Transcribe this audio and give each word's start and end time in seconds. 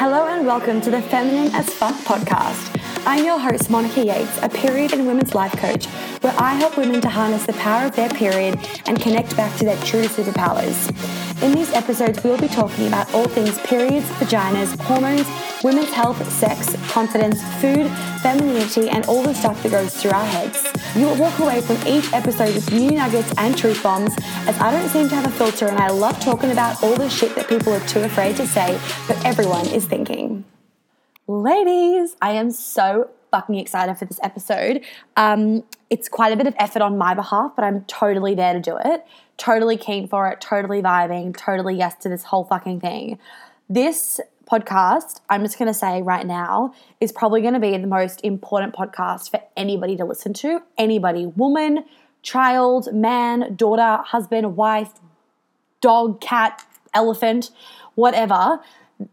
Hello 0.00 0.28
and 0.28 0.46
welcome 0.46 0.80
to 0.80 0.90
the 0.90 1.02
Feminine 1.02 1.54
as 1.54 1.68
Fuck 1.74 1.94
podcast. 2.06 2.80
I'm 3.04 3.22
your 3.22 3.38
host, 3.38 3.68
Monica 3.68 4.02
Yates, 4.02 4.38
a 4.42 4.48
period 4.48 4.94
and 4.94 5.06
women's 5.06 5.34
life 5.34 5.52
coach, 5.58 5.84
where 6.22 6.32
I 6.38 6.54
help 6.54 6.78
women 6.78 7.02
to 7.02 7.08
harness 7.10 7.44
the 7.44 7.52
power 7.52 7.84
of 7.84 7.94
their 7.94 8.08
period 8.08 8.58
and 8.86 8.98
connect 8.98 9.36
back 9.36 9.54
to 9.58 9.66
their 9.66 9.76
true 9.84 10.04
superpowers. 10.04 10.88
In 11.42 11.52
these 11.52 11.70
episodes, 11.74 12.24
we'll 12.24 12.40
be 12.40 12.48
talking 12.48 12.88
about 12.88 13.12
all 13.12 13.28
things 13.28 13.58
periods, 13.58 14.06
vaginas, 14.12 14.74
hormones, 14.80 15.28
women's 15.62 15.92
health, 15.92 16.32
sex, 16.32 16.74
confidence, 16.90 17.42
food, 17.60 17.86
femininity, 18.22 18.88
and 18.88 19.04
all 19.04 19.22
the 19.22 19.34
stuff 19.34 19.62
that 19.62 19.70
goes 19.70 19.94
through 19.94 20.12
our 20.12 20.24
heads. 20.24 20.79
You 20.96 21.06
will 21.06 21.16
walk 21.16 21.38
away 21.38 21.60
from 21.60 21.76
each 21.86 22.12
episode 22.12 22.52
with 22.52 22.72
new 22.72 22.90
nuggets 22.90 23.32
and 23.38 23.56
truth 23.56 23.80
bombs, 23.80 24.12
as 24.48 24.58
I 24.58 24.72
don't 24.72 24.88
seem 24.88 25.08
to 25.08 25.14
have 25.14 25.24
a 25.24 25.30
filter 25.30 25.68
and 25.68 25.78
I 25.78 25.88
love 25.88 26.18
talking 26.18 26.50
about 26.50 26.82
all 26.82 26.96
the 26.96 27.08
shit 27.08 27.36
that 27.36 27.48
people 27.48 27.72
are 27.72 27.86
too 27.86 28.00
afraid 28.00 28.36
to 28.38 28.46
say, 28.46 28.76
but 29.06 29.24
everyone 29.24 29.68
is 29.68 29.86
thinking. 29.86 30.44
Ladies, 31.28 32.16
I 32.20 32.32
am 32.32 32.50
so 32.50 33.08
fucking 33.30 33.54
excited 33.54 33.98
for 33.98 34.04
this 34.04 34.18
episode. 34.20 34.84
Um, 35.16 35.62
it's 35.90 36.08
quite 36.08 36.32
a 36.32 36.36
bit 36.36 36.48
of 36.48 36.54
effort 36.58 36.82
on 36.82 36.98
my 36.98 37.14
behalf, 37.14 37.52
but 37.54 37.64
I'm 37.64 37.84
totally 37.84 38.34
there 38.34 38.52
to 38.52 38.60
do 38.60 38.76
it. 38.76 39.06
Totally 39.36 39.76
keen 39.76 40.08
for 40.08 40.28
it, 40.28 40.40
totally 40.40 40.82
vibing, 40.82 41.36
totally 41.36 41.76
yes 41.76 41.94
to 42.00 42.08
this 42.08 42.24
whole 42.24 42.42
fucking 42.42 42.80
thing. 42.80 43.20
This 43.68 44.20
podcast, 44.50 45.20
I'm 45.28 45.42
just 45.42 45.58
going 45.58 45.68
to 45.68 45.74
say 45.74 46.02
right 46.02 46.26
now, 46.26 46.74
is 47.00 47.12
probably 47.12 47.40
going 47.40 47.54
to 47.54 47.60
be 47.60 47.76
the 47.76 47.86
most 47.86 48.20
important 48.24 48.74
podcast 48.74 49.30
for 49.30 49.40
anybody 49.56 49.96
to 49.96 50.04
listen 50.04 50.32
to. 50.34 50.62
Anybody, 50.76 51.26
woman, 51.26 51.84
child, 52.22 52.92
man, 52.92 53.54
daughter, 53.54 53.98
husband, 54.04 54.56
wife, 54.56 54.92
dog, 55.80 56.20
cat, 56.20 56.64
elephant, 56.92 57.50
whatever 57.94 58.60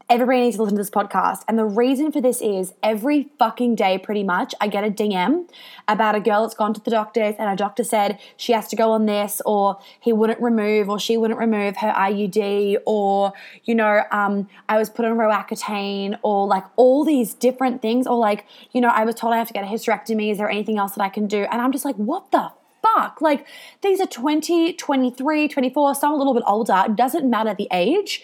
everybody 0.10 0.42
needs 0.42 0.56
to 0.58 0.64
listen 0.64 0.76
to 0.76 0.82
this 0.82 0.90
podcast. 0.90 1.44
And 1.48 1.58
the 1.58 1.66
reason 1.66 2.12
for 2.12 2.22
this 2.22 2.42
is 2.42 2.74
every 2.84 3.30
fucking 3.40 3.76
day, 3.76 3.98
pretty 3.98 4.24
much, 4.24 4.54
I 4.60 4.68
get 4.68 4.84
a 4.84 4.90
DM 4.90 5.50
about 5.88 6.16
a 6.16 6.20
girl 6.20 6.42
that's 6.42 6.56
gone 6.56 6.74
to 6.74 6.82
the 6.82 6.92
doctors 6.92 7.36
and 7.38 7.50
a 7.50 7.56
doctor 7.56 7.84
said 7.84 8.20
she 8.36 8.54
has 8.54 8.68
to 8.70 8.76
go 8.76 8.92
on 8.92 9.06
this, 9.06 9.42
or 9.46 9.80
he 10.00 10.14
wouldn't 10.14 10.42
remove, 10.42 10.90
or 10.90 11.00
she 11.00 11.18
wouldn't 11.18 11.40
remove 11.40 11.78
her 11.78 11.92
IUD, 11.92 12.78
or, 12.86 13.34
you 13.64 13.76
know, 13.76 14.04
um, 14.12 14.50
I 14.68 14.78
was 14.78 14.90
put 14.90 15.06
on 15.06 15.18
Roaccutane, 15.18 16.18
or 16.24 16.48
like 16.48 16.64
all 16.76 17.04
these 17.04 17.34
different 17.34 17.82
things, 17.82 18.08
or 18.08 18.18
like, 18.18 18.46
you 18.72 18.82
know, 18.82 18.90
I 18.90 19.06
was 19.06 19.16
told 19.16 19.34
I 19.34 19.38
have 19.38 19.48
to 19.48 19.54
get 19.54 19.64
a 19.64 19.68
hysterectomy. 19.68 20.32
Is 20.32 20.38
there 20.38 20.50
anything 20.50 20.78
else 20.78 20.94
that 20.96 21.02
I 21.02 21.10
can 21.10 21.28
do? 21.28 21.48
And 21.52 21.62
I'm 21.62 21.72
just 21.72 21.86
like, 21.86 21.96
what 21.96 22.32
the 22.32 22.52
fuck? 22.82 23.22
Like, 23.22 23.48
these 23.82 24.00
are 24.02 24.08
20, 24.08 24.74
23, 24.74 25.48
24, 25.48 25.96
some 25.96 26.14
a 26.14 26.16
little 26.16 26.34
bit 26.34 26.44
older. 26.46 26.84
It 26.86 26.96
doesn't 26.96 27.30
matter 27.30 27.54
the 27.54 27.68
age 27.72 28.24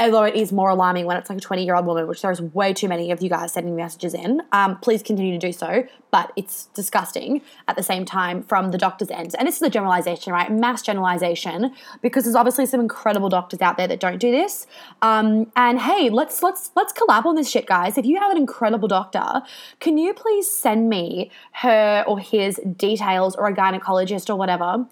although 0.00 0.24
it 0.24 0.34
is 0.34 0.52
more 0.52 0.70
alarming 0.70 1.04
when 1.04 1.16
it's 1.16 1.28
like 1.28 1.38
a 1.38 1.40
20 1.40 1.64
year 1.64 1.74
old 1.74 1.86
woman, 1.86 2.06
which 2.06 2.22
there's 2.22 2.40
way 2.40 2.72
too 2.72 2.88
many 2.88 3.10
of 3.10 3.22
you 3.22 3.28
guys 3.28 3.52
sending 3.52 3.76
messages 3.76 4.14
in. 4.14 4.42
Um, 4.52 4.78
please 4.78 5.02
continue 5.02 5.32
to 5.32 5.38
do 5.38 5.52
so, 5.52 5.86
but 6.10 6.32
it's 6.36 6.66
disgusting 6.66 7.42
at 7.68 7.76
the 7.76 7.82
same 7.82 8.04
time 8.04 8.42
from 8.42 8.70
the 8.70 8.78
doctor's 8.78 9.10
end. 9.10 9.34
And 9.38 9.46
this 9.46 9.56
is 9.56 9.62
a 9.62 9.70
generalization, 9.70 10.32
right? 10.32 10.50
Mass 10.50 10.82
generalization, 10.82 11.74
because 12.00 12.24
there's 12.24 12.36
obviously 12.36 12.66
some 12.66 12.80
incredible 12.80 13.28
doctors 13.28 13.60
out 13.60 13.76
there 13.76 13.88
that 13.88 14.00
don't 14.00 14.18
do 14.18 14.30
this. 14.30 14.66
Um, 15.02 15.52
and 15.54 15.80
hey, 15.80 16.08
let's 16.08 16.42
let's 16.42 16.70
let's 16.74 16.92
collab 16.92 17.26
on 17.26 17.34
this 17.34 17.50
shit, 17.50 17.66
guys. 17.66 17.98
If 17.98 18.06
you 18.06 18.18
have 18.18 18.30
an 18.30 18.38
incredible 18.38 18.88
doctor, 18.88 19.42
can 19.80 19.98
you 19.98 20.14
please 20.14 20.50
send 20.50 20.88
me 20.88 21.30
her 21.52 22.04
or 22.06 22.18
his 22.18 22.58
details 22.76 23.36
or 23.36 23.46
a 23.46 23.54
gynecologist 23.54 24.30
or 24.30 24.36
whatever? 24.36 24.86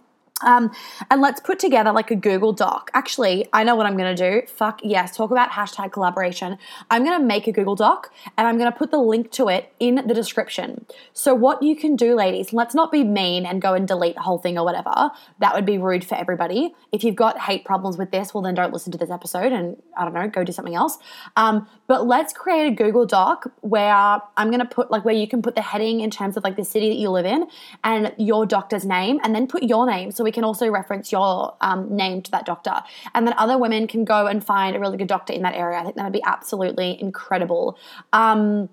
Um, 0.45 0.71
and 1.11 1.21
let's 1.21 1.41
put 1.41 1.59
together 1.59 1.93
like 1.93 2.11
a 2.11 2.17
Google 2.17 2.53
Doc. 2.53 2.91
Actually, 2.95 3.47
I 3.53 3.65
know 3.65 3.75
what 3.77 3.87
I'm 3.87 3.97
going 3.97 4.15
to 4.15 4.31
do. 4.31 4.47
Fuck 4.47 4.81
yes, 4.85 5.17
talk 5.17 5.31
about 5.31 5.51
hashtag 5.51 5.93
collaboration. 5.93 6.59
I'm 6.91 7.05
going 7.05 7.19
to 7.19 7.25
make 7.25 7.47
a 7.47 7.53
Google 7.53 7.75
Doc 7.75 8.13
and 8.37 8.47
I'm 8.47 8.59
going 8.59 8.71
to 8.71 8.77
put 8.77 8.91
the 8.91 8.99
link 8.99 9.31
to 9.33 9.49
it 9.49 9.73
in 9.81 9.97
the 10.07 10.15
description. 10.15 10.87
So, 11.13 11.35
what 11.35 11.63
you 11.63 11.77
can 11.77 11.97
do, 11.97 12.15
ladies, 12.15 12.53
let's 12.53 12.75
not 12.75 12.93
be 12.93 13.05
mean 13.05 13.47
and 13.47 13.61
go 13.61 13.75
and 13.75 13.87
delete 13.87 14.15
the 14.15 14.23
whole 14.23 14.39
thing 14.39 14.59
or 14.59 14.65
whatever. 14.65 15.11
That 15.41 15.55
would 15.55 15.67
be 15.67 15.79
rude 15.79 16.05
for 16.05 16.15
everybody. 16.15 16.75
If 16.93 17.05
you've 17.05 17.17
got 17.17 17.39
hate 17.39 17.65
problems 17.65 17.97
with 17.99 18.11
this, 18.11 18.33
well, 18.33 18.43
then 18.43 18.55
don't 18.55 18.73
listen 18.73 18.93
to 18.93 18.99
this 18.99 19.11
episode 19.11 19.53
and 19.53 19.77
I 19.97 20.05
don't 20.05 20.15
know, 20.15 20.29
go 20.29 20.45
do 20.45 20.53
something 20.53 20.75
else. 20.75 20.99
Um, 21.37 21.69
but 21.89 22.07
let's 22.07 22.35
create 22.35 22.67
a 22.67 22.71
Google 22.71 23.07
Doc 23.07 23.51
where 23.63 23.95
I'm 23.95 24.49
going 24.51 24.61
to 24.61 24.67
put 24.67 24.91
like 24.91 25.05
where 25.05 25.15
you 25.15 25.27
can 25.27 25.41
put 25.41 25.55
the 25.55 25.63
heading 25.63 26.01
in 26.01 26.11
terms 26.11 26.37
of 26.37 26.45
like 26.45 26.55
the 26.55 26.65
city 26.65 26.91
that 26.91 26.97
you 26.97 27.09
live 27.11 27.25
in 27.25 27.49
and 27.83 28.15
your 28.19 28.45
doctor's 28.47 28.85
name 28.85 29.19
and 29.25 29.35
then 29.35 29.49
put 29.49 29.63
your 29.63 29.87
name. 29.87 30.13
So, 30.13 30.23
we 30.23 30.31
can 30.31 30.45
also 30.45 30.69
reference 30.69 31.11
your 31.11 31.57
um, 31.63 31.97
name 31.97 32.21
to 32.23 32.31
that 32.31 32.45
doctor. 32.45 32.83
And 33.15 33.27
then 33.27 33.35
other 33.39 33.57
women 33.57 33.87
can 33.87 34.05
go 34.05 34.27
and 34.27 34.45
find 34.45 34.77
a 34.77 34.79
really 34.79 34.99
good 34.99 35.09
doctor 35.09 35.33
in 35.33 35.43
that 35.43 35.55
area. 35.55 35.79
I 35.79 35.83
think 35.83 35.97
that 35.97 36.05
would 36.05 36.13
be 36.13 36.23
absolutely 36.23 37.01
incredible. 37.01 37.79
Um, 38.13 38.69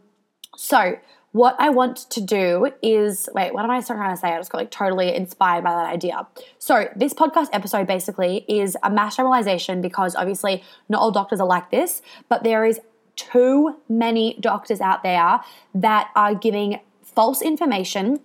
so, 0.58 0.98
what 1.31 1.56
I 1.59 1.70
want 1.70 1.98
to 2.12 2.22
do 2.22 2.72
is 2.81 3.30
wait, 3.34 3.54
what 3.54 3.64
am 3.64 3.72
I 3.72 3.81
trying 3.81 4.14
to 4.14 4.20
say? 4.20 4.30
I 4.30 4.38
just 4.38 4.52
got 4.52 4.58
like 4.58 4.72
totally 4.72 5.16
inspired 5.16 5.64
by 5.64 5.72
that 5.72 5.86
idea. 5.86 6.28
So, 6.59 6.90
this 6.98 7.14
podcast 7.14 7.48
episode 7.54 7.88
basically 7.88 8.44
is 8.50 8.75
a 8.84 8.90
mass 8.90 9.16
generalization 9.16 9.81
because 9.81 10.18
obviously 10.18 10.64
not 10.90 11.02
all 11.02 11.12
doctors 11.12 11.40
are 11.40 11.48
like 11.48 11.72
this, 11.72 12.02
but 12.28 12.44
there 12.44 12.66
is 12.66 12.81
too 13.16 13.78
many 13.88 14.38
doctors 14.40 14.81
out 14.81 15.03
there 15.03 15.40
that 15.74 16.09
are 16.16 16.36
giving 16.36 16.80
false 17.03 17.42
information 17.42 18.20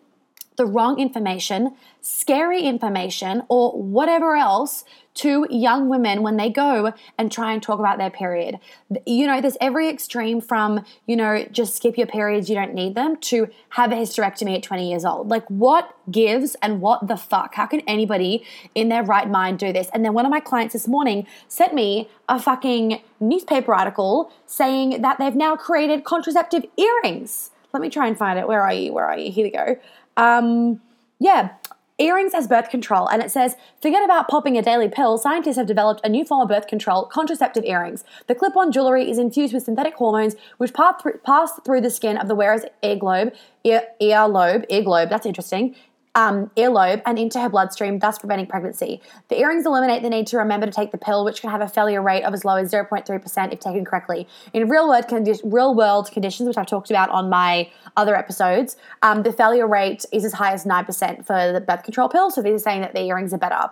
the 0.60 0.66
wrong 0.66 1.00
information, 1.00 1.74
scary 2.02 2.60
information, 2.64 3.42
or 3.48 3.72
whatever 3.72 4.36
else 4.36 4.84
to 5.14 5.46
young 5.48 5.88
women 5.88 6.22
when 6.22 6.36
they 6.36 6.50
go 6.50 6.92
and 7.16 7.32
try 7.32 7.54
and 7.54 7.62
talk 7.62 7.78
about 7.78 7.96
their 7.96 8.10
period. 8.10 8.58
You 9.06 9.26
know, 9.26 9.40
there's 9.40 9.56
every 9.58 9.88
extreme 9.88 10.42
from, 10.42 10.84
you 11.06 11.16
know, 11.16 11.46
just 11.50 11.76
skip 11.76 11.96
your 11.96 12.06
periods, 12.06 12.50
you 12.50 12.56
don't 12.56 12.74
need 12.74 12.94
them, 12.94 13.16
to 13.16 13.48
have 13.70 13.90
a 13.90 13.94
hysterectomy 13.94 14.54
at 14.54 14.62
20 14.62 14.90
years 14.90 15.06
old. 15.06 15.28
Like, 15.28 15.46
what 15.48 15.96
gives 16.10 16.56
and 16.56 16.82
what 16.82 17.08
the 17.08 17.16
fuck? 17.16 17.54
How 17.54 17.64
can 17.64 17.80
anybody 17.86 18.44
in 18.74 18.90
their 18.90 19.02
right 19.02 19.30
mind 19.30 19.60
do 19.60 19.72
this? 19.72 19.88
And 19.94 20.04
then 20.04 20.12
one 20.12 20.26
of 20.26 20.30
my 20.30 20.40
clients 20.40 20.74
this 20.74 20.86
morning 20.86 21.26
sent 21.48 21.72
me 21.72 22.10
a 22.28 22.38
fucking 22.38 23.00
newspaper 23.18 23.74
article 23.74 24.30
saying 24.44 25.00
that 25.00 25.18
they've 25.18 25.34
now 25.34 25.56
created 25.56 26.04
contraceptive 26.04 26.66
earrings. 26.76 27.50
Let 27.72 27.80
me 27.82 27.88
try 27.88 28.08
and 28.08 28.18
find 28.18 28.38
it. 28.38 28.48
Where 28.48 28.62
are 28.62 28.72
you? 28.72 28.92
Where 28.92 29.06
are 29.06 29.16
you? 29.16 29.30
Here 29.30 29.44
we 29.44 29.50
go. 29.50 29.76
Um, 30.20 30.80
yeah, 31.18 31.50
earrings 31.98 32.34
as 32.34 32.46
birth 32.46 32.70
control. 32.70 33.08
And 33.08 33.22
it 33.22 33.30
says, 33.30 33.56
forget 33.80 34.04
about 34.04 34.28
popping 34.28 34.56
a 34.56 34.62
daily 34.62 34.88
pill. 34.88 35.18
Scientists 35.18 35.56
have 35.56 35.66
developed 35.66 36.00
a 36.04 36.08
new 36.08 36.24
form 36.24 36.42
of 36.42 36.48
birth 36.48 36.66
control, 36.66 37.04
contraceptive 37.06 37.64
earrings. 37.64 38.04
The 38.26 38.34
clip 38.34 38.56
on 38.56 38.72
jewelry 38.72 39.10
is 39.10 39.18
infused 39.18 39.52
with 39.52 39.64
synthetic 39.64 39.94
hormones 39.94 40.34
which 40.58 40.72
pass 40.72 41.00
through, 41.00 41.18
pass 41.24 41.52
through 41.64 41.82
the 41.82 41.90
skin 41.90 42.16
of 42.16 42.28
the 42.28 42.34
wearer's 42.34 42.62
ear 42.82 42.96
globe, 42.96 43.34
ear, 43.64 43.82
ear 44.00 44.26
lobe, 44.26 44.64
ear 44.70 44.82
globe, 44.82 45.10
that's 45.10 45.26
interesting, 45.26 45.74
um, 46.14 46.50
earlobe 46.56 47.02
and 47.06 47.18
into 47.18 47.38
her 47.40 47.48
bloodstream, 47.48 47.98
thus 48.00 48.18
preventing 48.18 48.46
pregnancy. 48.46 49.00
The 49.28 49.38
earrings 49.38 49.64
eliminate 49.64 50.02
the 50.02 50.10
need 50.10 50.26
to 50.28 50.38
remember 50.38 50.66
to 50.66 50.72
take 50.72 50.90
the 50.90 50.98
pill, 50.98 51.24
which 51.24 51.40
can 51.40 51.50
have 51.50 51.60
a 51.60 51.68
failure 51.68 52.02
rate 52.02 52.24
of 52.24 52.34
as 52.34 52.44
low 52.44 52.56
as 52.56 52.72
0.3% 52.72 53.52
if 53.52 53.60
taken 53.60 53.84
correctly. 53.84 54.26
In 54.52 54.68
real 54.68 54.88
world, 54.88 55.06
condi- 55.06 55.40
real 55.44 55.74
world 55.74 56.10
conditions, 56.10 56.48
which 56.48 56.56
I've 56.56 56.66
talked 56.66 56.90
about 56.90 57.10
on 57.10 57.30
my 57.30 57.70
other 57.96 58.16
episodes, 58.16 58.76
um, 59.02 59.22
the 59.22 59.32
failure 59.32 59.68
rate 59.68 60.04
is 60.12 60.24
as 60.24 60.32
high 60.32 60.52
as 60.52 60.64
9% 60.64 61.26
for 61.26 61.52
the 61.52 61.60
birth 61.60 61.84
control 61.84 62.08
pill. 62.08 62.30
So 62.30 62.42
these 62.42 62.54
are 62.54 62.64
saying 62.64 62.80
that 62.80 62.92
the 62.92 63.02
earrings 63.02 63.32
are 63.32 63.38
better. 63.38 63.70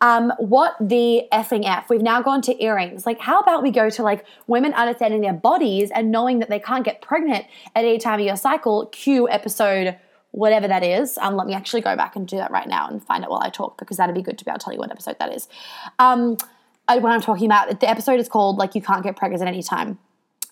Um, 0.00 0.32
what 0.38 0.76
the 0.80 1.26
effing 1.32 1.66
F? 1.66 1.90
We've 1.90 2.02
now 2.02 2.22
gone 2.22 2.40
to 2.42 2.62
earrings. 2.62 3.04
Like, 3.04 3.18
how 3.18 3.40
about 3.40 3.62
we 3.62 3.70
go 3.72 3.90
to 3.90 4.02
like 4.02 4.24
women 4.46 4.72
understanding 4.74 5.22
their 5.22 5.32
bodies 5.32 5.90
and 5.92 6.12
knowing 6.12 6.38
that 6.38 6.48
they 6.48 6.60
can't 6.60 6.84
get 6.84 7.02
pregnant 7.02 7.46
at 7.74 7.84
any 7.84 7.98
time 7.98 8.20
of 8.20 8.26
your 8.26 8.36
cycle? 8.36 8.86
Cue 8.86 9.28
episode 9.28 9.96
whatever 10.30 10.68
that 10.68 10.82
is. 10.82 11.18
Um, 11.18 11.36
let 11.36 11.46
me 11.46 11.54
actually 11.54 11.80
go 11.80 11.96
back 11.96 12.16
and 12.16 12.26
do 12.26 12.36
that 12.36 12.50
right 12.50 12.68
now 12.68 12.88
and 12.88 13.04
find 13.04 13.24
it 13.24 13.30
while 13.30 13.40
I 13.42 13.50
talk 13.50 13.78
because 13.78 13.96
that'd 13.96 14.14
be 14.14 14.22
good 14.22 14.38
to 14.38 14.44
be 14.44 14.50
able 14.50 14.58
to 14.58 14.64
tell 14.64 14.72
you 14.72 14.78
what 14.78 14.90
episode 14.90 15.18
that 15.18 15.32
is. 15.32 15.48
Um, 15.98 16.36
I, 16.86 16.98
when 16.98 17.12
I'm 17.12 17.20
talking 17.20 17.46
about 17.46 17.80
the 17.80 17.88
episode 17.88 18.20
is 18.20 18.28
called 18.28 18.56
like 18.56 18.74
you 18.74 18.82
can't 18.82 19.02
get 19.02 19.16
pregnant 19.16 19.42
at 19.42 19.48
any 19.48 19.62
time. 19.62 19.98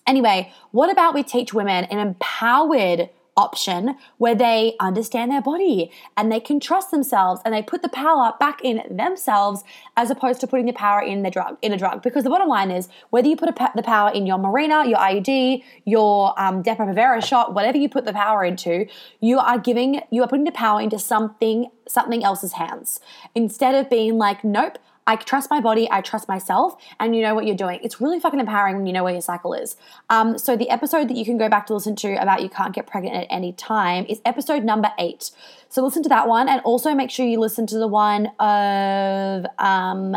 Anyway, 0.05 0.53
what 0.71 0.89
about 0.91 1.13
we 1.13 1.23
teach 1.23 1.53
women 1.53 1.83
an 1.85 1.99
empowered 1.99 3.09
option 3.37 3.95
where 4.17 4.35
they 4.35 4.75
understand 4.79 5.31
their 5.31 5.41
body 5.41 5.91
and 6.17 6.31
they 6.31 6.39
can 6.39 6.59
trust 6.59 6.91
themselves 6.91 7.39
and 7.45 7.53
they 7.53 7.61
put 7.61 7.81
the 7.81 7.89
power 7.89 8.33
back 8.39 8.59
in 8.63 8.81
themselves 8.89 9.63
as 9.95 10.09
opposed 10.09 10.41
to 10.41 10.47
putting 10.47 10.65
the 10.65 10.73
power 10.73 11.01
in 11.01 11.23
the 11.23 11.29
drug 11.29 11.57
in 11.61 11.71
a 11.71 11.77
drug. 11.77 12.01
Because 12.01 12.23
the 12.23 12.29
bottom 12.29 12.49
line 12.49 12.71
is 12.71 12.89
whether 13.11 13.27
you 13.27 13.37
put 13.37 13.49
a, 13.49 13.71
the 13.75 13.83
power 13.83 14.11
in 14.11 14.25
your 14.25 14.37
Mirena 14.37 14.87
your 14.89 14.97
IUD 14.97 15.63
your 15.85 16.39
um, 16.39 16.63
Depo-Provera 16.63 17.23
shot 17.23 17.53
whatever 17.53 17.77
you 17.77 17.87
put 17.87 18.05
the 18.05 18.13
power 18.13 18.43
into 18.43 18.87
you 19.21 19.39
are 19.39 19.59
giving 19.59 20.01
you 20.09 20.23
are 20.23 20.27
putting 20.27 20.45
the 20.45 20.51
power 20.51 20.81
into 20.81 20.99
something 20.99 21.69
something 21.87 22.23
else's 22.23 22.53
hands. 22.53 22.99
Instead 23.35 23.75
of 23.75 23.89
being 23.89 24.17
like 24.17 24.43
nope 24.43 24.79
I 25.07 25.15
trust 25.15 25.49
my 25.49 25.61
body, 25.61 25.87
I 25.89 26.01
trust 26.01 26.27
myself, 26.27 26.75
and 26.99 27.15
you 27.15 27.21
know 27.21 27.33
what 27.33 27.45
you're 27.45 27.55
doing. 27.55 27.79
It's 27.81 27.99
really 27.99 28.19
fucking 28.19 28.39
empowering 28.39 28.75
when 28.75 28.85
you 28.85 28.93
know 28.93 29.03
where 29.03 29.13
your 29.13 29.21
cycle 29.21 29.53
is. 29.53 29.77
Um, 30.09 30.37
so, 30.37 30.55
the 30.55 30.69
episode 30.69 31.07
that 31.07 31.15
you 31.15 31.25
can 31.25 31.37
go 31.37 31.49
back 31.49 31.65
to 31.67 31.73
listen 31.73 31.95
to 31.97 32.21
about 32.21 32.43
you 32.43 32.49
can't 32.49 32.75
get 32.75 32.85
pregnant 32.85 33.15
at 33.15 33.27
any 33.29 33.53
time 33.53 34.05
is 34.09 34.21
episode 34.25 34.63
number 34.63 34.91
eight. 34.99 35.31
So, 35.69 35.83
listen 35.83 36.03
to 36.03 36.09
that 36.09 36.27
one, 36.27 36.49
and 36.49 36.61
also 36.61 36.93
make 36.93 37.09
sure 37.09 37.25
you 37.25 37.39
listen 37.39 37.65
to 37.67 37.79
the 37.79 37.87
one 37.87 38.27
of 38.39 39.45
um, 39.57 40.15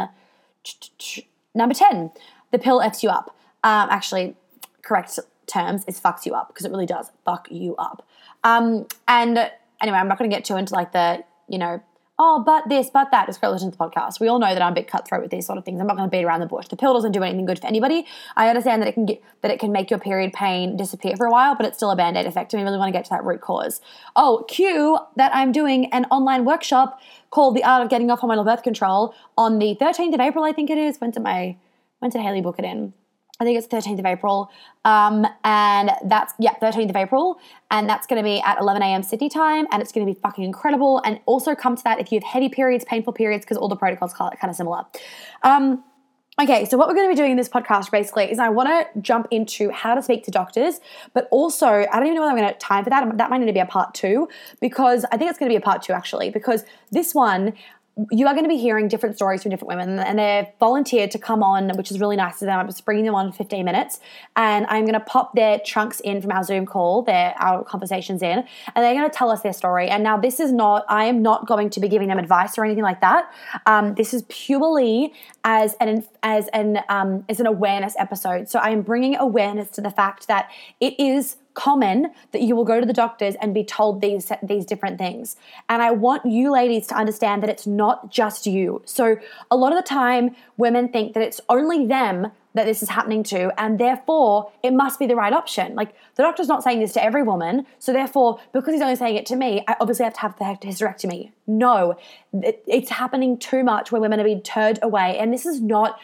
number 1.54 1.74
10 1.74 2.10
The 2.50 2.58
Pill 2.58 2.80
F's 2.82 3.02
You 3.02 3.10
Up. 3.10 3.36
Um, 3.62 3.88
actually, 3.90 4.34
correct 4.82 5.18
terms 5.46 5.84
is 5.86 6.00
fucks 6.00 6.26
you 6.26 6.34
up 6.34 6.48
because 6.48 6.64
it 6.64 6.70
really 6.70 6.86
does 6.86 7.10
fuck 7.24 7.48
you 7.50 7.76
up. 7.76 8.06
Um, 8.44 8.86
and 9.06 9.50
anyway, 9.80 9.98
I'm 9.98 10.08
not 10.08 10.18
going 10.18 10.30
to 10.30 10.36
get 10.36 10.44
too 10.44 10.56
into 10.56 10.74
like 10.74 10.92
the, 10.92 11.22
you 11.48 11.58
know, 11.58 11.82
oh, 12.22 12.42
but 12.44 12.68
this, 12.68 12.90
but 12.90 13.10
that. 13.12 13.26
Just 13.26 13.40
go 13.40 13.50
listen 13.50 13.72
to 13.72 13.76
the 13.76 13.82
podcast. 13.82 14.20
We 14.20 14.28
all 14.28 14.38
know 14.38 14.52
that 14.52 14.60
I'm 14.60 14.72
a 14.72 14.74
bit 14.74 14.86
cutthroat 14.86 15.22
with 15.22 15.30
these 15.30 15.46
sort 15.46 15.56
of 15.56 15.64
things. 15.64 15.80
I'm 15.80 15.86
not 15.86 15.96
going 15.96 16.08
to 16.08 16.14
beat 16.14 16.22
around 16.22 16.40
the 16.40 16.46
bush. 16.46 16.68
The 16.68 16.76
pill 16.76 16.92
doesn't 16.92 17.12
do 17.12 17.22
anything 17.22 17.46
good 17.46 17.58
for 17.58 17.66
anybody. 17.66 18.06
I 18.36 18.50
understand 18.50 18.82
that 18.82 18.88
it 18.88 18.92
can 18.92 19.06
get 19.06 19.22
that 19.40 19.50
it 19.50 19.58
can 19.58 19.72
make 19.72 19.88
your 19.88 19.98
period 19.98 20.34
pain 20.34 20.76
disappear 20.76 21.16
for 21.16 21.24
a 21.24 21.30
while, 21.30 21.56
but 21.56 21.64
it's 21.64 21.78
still 21.78 21.90
a 21.90 21.96
band-aid 21.96 22.26
effect. 22.26 22.52
And 22.52 22.60
we 22.60 22.64
really 22.64 22.78
want 22.78 22.88
to 22.88 22.92
get 22.92 23.04
to 23.06 23.10
that 23.10 23.24
root 23.24 23.40
cause. 23.40 23.80
Oh, 24.14 24.44
cue 24.48 24.98
that 25.16 25.34
I'm 25.34 25.50
doing 25.50 25.86
an 25.92 26.04
online 26.10 26.44
workshop 26.44 27.00
called 27.30 27.56
The 27.56 27.64
Art 27.64 27.82
of 27.82 27.88
Getting 27.88 28.10
Off 28.10 28.20
Hormonal 28.20 28.44
Birth 28.44 28.62
Control 28.62 29.14
on 29.38 29.58
the 29.58 29.74
13th 29.80 30.12
of 30.12 30.20
April, 30.20 30.44
I 30.44 30.52
think 30.52 30.68
it 30.68 30.76
is. 30.76 31.00
When 31.00 31.10
did 31.10 31.22
my 31.22 31.56
when 32.00 32.10
did 32.10 32.20
Haley 32.20 32.42
book 32.42 32.58
it 32.58 32.66
in? 32.66 32.92
I 33.40 33.44
think 33.44 33.58
it's 33.58 33.66
13th 33.66 33.98
of 33.98 34.06
April. 34.06 34.50
Um, 34.84 35.26
and 35.44 35.90
that's, 36.04 36.34
yeah, 36.38 36.54
13th 36.62 36.90
of 36.90 36.96
April. 36.96 37.40
And 37.70 37.88
that's 37.88 38.06
going 38.06 38.22
to 38.22 38.24
be 38.24 38.40
at 38.40 38.60
11 38.60 38.82
a.m. 38.82 39.02
Sydney 39.02 39.28
time. 39.28 39.66
And 39.72 39.82
it's 39.82 39.92
going 39.92 40.06
to 40.06 40.12
be 40.12 40.18
fucking 40.20 40.44
incredible. 40.44 41.00
And 41.04 41.20
also 41.26 41.54
come 41.54 41.76
to 41.76 41.82
that 41.84 41.98
if 41.98 42.12
you 42.12 42.20
have 42.20 42.24
heavy 42.24 42.48
periods, 42.48 42.84
painful 42.84 43.14
periods, 43.14 43.44
because 43.44 43.56
all 43.56 43.68
the 43.68 43.76
protocols 43.76 44.14
are 44.20 44.30
kind 44.36 44.50
of 44.50 44.56
similar. 44.56 44.84
Um, 45.42 45.82
Okay, 46.40 46.64
so 46.64 46.78
what 46.78 46.88
we're 46.88 46.94
going 46.94 47.06
to 47.06 47.12
be 47.12 47.16
doing 47.16 47.32
in 47.32 47.36
this 47.36 47.50
podcast 47.50 47.90
basically 47.90 48.30
is 48.30 48.38
I 48.38 48.48
want 48.48 48.68
to 48.70 49.00
jump 49.02 49.26
into 49.30 49.68
how 49.70 49.94
to 49.94 50.02
speak 50.02 50.24
to 50.24 50.30
doctors, 50.30 50.80
but 51.12 51.28
also 51.30 51.66
I 51.66 51.84
don't 51.84 52.04
even 52.04 52.14
know 52.14 52.22
whether 52.22 52.30
I'm 52.30 52.36
going 52.36 52.48
to 52.48 52.54
have 52.54 52.58
time 52.58 52.82
for 52.82 52.88
that. 52.88 53.18
That 53.18 53.28
might 53.28 53.38
need 53.38 53.46
to 53.46 53.52
be 53.52 53.58
a 53.60 53.66
part 53.66 53.92
two 53.92 54.26
because 54.58 55.04
I 55.12 55.18
think 55.18 55.28
it's 55.28 55.38
going 55.38 55.50
to 55.50 55.52
be 55.52 55.58
a 55.58 55.60
part 55.60 55.82
two 55.82 55.92
actually 55.92 56.30
because 56.30 56.64
this 56.92 57.14
one 57.14 57.52
you 58.10 58.26
are 58.26 58.34
going 58.34 58.44
to 58.44 58.48
be 58.48 58.56
hearing 58.56 58.88
different 58.88 59.16
stories 59.16 59.42
from 59.42 59.50
different 59.50 59.68
women, 59.68 59.98
and 59.98 60.18
they're 60.18 60.52
volunteered 60.58 61.10
to 61.12 61.18
come 61.18 61.42
on, 61.42 61.68
which 61.76 61.90
is 61.90 62.00
really 62.00 62.16
nice 62.16 62.40
of 62.42 62.46
them. 62.46 62.58
I'm 62.58 62.66
just 62.66 62.84
bringing 62.84 63.04
them 63.04 63.14
on 63.14 63.32
15 63.32 63.64
minutes, 63.64 64.00
and 64.36 64.66
I'm 64.66 64.84
going 64.84 64.94
to 64.94 65.00
pop 65.00 65.34
their 65.34 65.58
chunks 65.58 66.00
in 66.00 66.20
from 66.20 66.30
our 66.32 66.44
Zoom 66.44 66.66
call, 66.66 67.02
their 67.02 67.34
our 67.38 67.64
conversations 67.64 68.22
in, 68.22 68.38
and 68.38 68.84
they're 68.84 68.94
going 68.94 69.08
to 69.08 69.16
tell 69.16 69.30
us 69.30 69.42
their 69.42 69.52
story. 69.52 69.88
And 69.88 70.02
now 70.02 70.16
this 70.16 70.40
is 70.40 70.52
not, 70.52 70.84
I 70.88 71.04
am 71.04 71.22
not 71.22 71.46
going 71.46 71.70
to 71.70 71.80
be 71.80 71.88
giving 71.88 72.08
them 72.08 72.18
advice 72.18 72.56
or 72.58 72.64
anything 72.64 72.84
like 72.84 73.00
that. 73.00 73.32
Um, 73.66 73.94
this 73.94 74.14
is 74.14 74.24
purely 74.28 75.12
as 75.44 75.74
an 75.80 76.04
as 76.22 76.48
an 76.48 76.80
um, 76.88 77.24
as 77.28 77.40
an 77.40 77.46
awareness 77.46 77.94
episode. 77.98 78.48
So 78.48 78.58
I 78.58 78.70
am 78.70 78.82
bringing 78.82 79.16
awareness 79.16 79.70
to 79.70 79.80
the 79.80 79.90
fact 79.90 80.28
that 80.28 80.50
it 80.80 80.98
is 80.98 81.36
common 81.54 82.10
that 82.32 82.42
you 82.42 82.54
will 82.54 82.64
go 82.64 82.80
to 82.80 82.86
the 82.86 82.92
doctors 82.92 83.34
and 83.40 83.52
be 83.52 83.64
told 83.64 84.00
these 84.00 84.30
these 84.42 84.64
different 84.64 84.98
things. 84.98 85.36
And 85.68 85.82
I 85.82 85.90
want 85.90 86.24
you 86.24 86.52
ladies 86.52 86.86
to 86.88 86.94
understand 86.94 87.42
that 87.42 87.50
it's 87.50 87.66
not 87.66 88.10
just 88.10 88.46
you. 88.46 88.82
So 88.84 89.16
a 89.50 89.56
lot 89.56 89.72
of 89.72 89.78
the 89.78 89.88
time 89.88 90.36
women 90.56 90.88
think 90.88 91.14
that 91.14 91.22
it's 91.22 91.40
only 91.48 91.86
them 91.86 92.32
that 92.54 92.66
this 92.66 92.82
is 92.82 92.88
happening 92.88 93.22
to 93.22 93.52
and 93.60 93.78
therefore 93.78 94.50
it 94.62 94.72
must 94.72 94.98
be 94.98 95.06
the 95.06 95.14
right 95.14 95.32
option. 95.32 95.74
Like 95.74 95.94
the 96.16 96.22
doctor's 96.22 96.48
not 96.48 96.62
saying 96.62 96.80
this 96.80 96.92
to 96.94 97.04
every 97.04 97.22
woman, 97.22 97.66
so 97.78 97.92
therefore 97.92 98.40
because 98.52 98.74
he's 98.74 98.82
only 98.82 98.96
saying 98.96 99.16
it 99.16 99.26
to 99.26 99.36
me, 99.36 99.64
I 99.68 99.76
obviously 99.80 100.04
have 100.04 100.14
to 100.14 100.20
have 100.20 100.36
the 100.38 100.44
hysterectomy. 100.66 101.30
No, 101.46 101.96
it's 102.32 102.90
happening 102.90 103.38
too 103.38 103.62
much 103.64 103.92
where 103.92 104.00
women 104.00 104.20
are 104.20 104.24
being 104.24 104.42
turned 104.42 104.78
away 104.82 105.18
and 105.18 105.32
this 105.32 105.46
is 105.46 105.60
not 105.60 105.98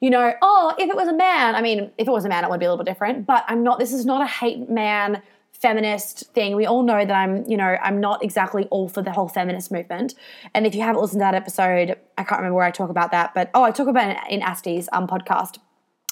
you 0.00 0.10
know, 0.10 0.32
oh, 0.40 0.74
if 0.78 0.88
it 0.88 0.96
was 0.96 1.08
a 1.08 1.14
man, 1.14 1.54
I 1.54 1.60
mean, 1.60 1.90
if 1.98 2.08
it 2.08 2.10
was 2.10 2.24
a 2.24 2.28
man, 2.28 2.44
it 2.44 2.50
would 2.50 2.60
be 2.60 2.66
a 2.66 2.70
little 2.70 2.82
bit 2.82 2.90
different. 2.90 3.26
But 3.26 3.44
I'm 3.48 3.62
not, 3.62 3.78
this 3.78 3.92
is 3.92 4.06
not 4.06 4.22
a 4.22 4.26
hate 4.26 4.70
man 4.70 5.22
feminist 5.52 6.32
thing. 6.32 6.56
We 6.56 6.64
all 6.64 6.82
know 6.82 7.04
that 7.04 7.12
I'm, 7.12 7.44
you 7.48 7.56
know, 7.56 7.76
I'm 7.82 8.00
not 8.00 8.24
exactly 8.24 8.64
all 8.70 8.88
for 8.88 9.02
the 9.02 9.12
whole 9.12 9.28
feminist 9.28 9.70
movement. 9.70 10.14
And 10.54 10.66
if 10.66 10.74
you 10.74 10.80
haven't 10.80 11.02
listened 11.02 11.20
to 11.20 11.24
that 11.24 11.34
episode, 11.34 11.96
I 12.16 12.24
can't 12.24 12.38
remember 12.40 12.56
where 12.56 12.64
I 12.64 12.70
talk 12.70 12.88
about 12.88 13.10
that, 13.12 13.34
but 13.34 13.50
oh, 13.52 13.62
I 13.62 13.70
talk 13.70 13.88
about 13.88 14.10
it 14.10 14.18
in 14.30 14.40
Asti's 14.40 14.88
um, 14.92 15.06
podcast. 15.06 15.58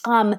Um, 0.05 0.37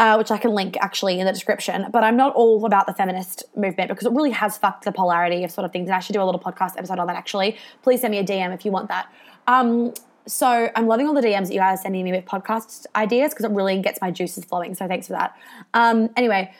uh, 0.00 0.16
which 0.16 0.30
I 0.30 0.38
can 0.38 0.52
link 0.52 0.76
actually 0.80 1.18
in 1.18 1.26
the 1.26 1.32
description. 1.32 1.86
But 1.92 2.04
I'm 2.04 2.16
not 2.16 2.34
all 2.34 2.64
about 2.64 2.86
the 2.86 2.94
feminist 2.94 3.44
movement 3.56 3.88
because 3.88 4.06
it 4.06 4.12
really 4.12 4.30
has 4.30 4.56
fucked 4.56 4.84
the 4.84 4.92
polarity 4.92 5.42
of 5.44 5.50
sort 5.50 5.64
of 5.64 5.72
things. 5.72 5.88
And 5.88 5.94
I 5.94 5.98
should 5.98 6.12
do 6.12 6.22
a 6.22 6.24
little 6.24 6.40
podcast 6.40 6.76
episode 6.76 6.98
on 6.98 7.06
that 7.08 7.16
actually. 7.16 7.56
Please 7.82 8.00
send 8.00 8.12
me 8.12 8.18
a 8.18 8.24
DM 8.24 8.54
if 8.54 8.64
you 8.64 8.70
want 8.70 8.88
that. 8.88 9.10
Um, 9.48 9.92
so 10.28 10.70
I'm 10.76 10.86
loving 10.86 11.08
all 11.08 11.14
the 11.14 11.20
DMs 11.20 11.48
that 11.48 11.54
you 11.54 11.60
guys 11.60 11.80
are 11.80 11.82
sending 11.82 12.04
me 12.04 12.12
with 12.12 12.24
podcast 12.24 12.86
ideas 12.94 13.32
because 13.32 13.46
it 13.46 13.50
really 13.52 13.80
gets 13.80 14.00
my 14.00 14.10
juices 14.10 14.44
flowing. 14.44 14.74
So 14.74 14.86
thanks 14.86 15.06
for 15.06 15.14
that. 15.14 15.36
Um, 15.74 16.10
anyway, 16.16 16.54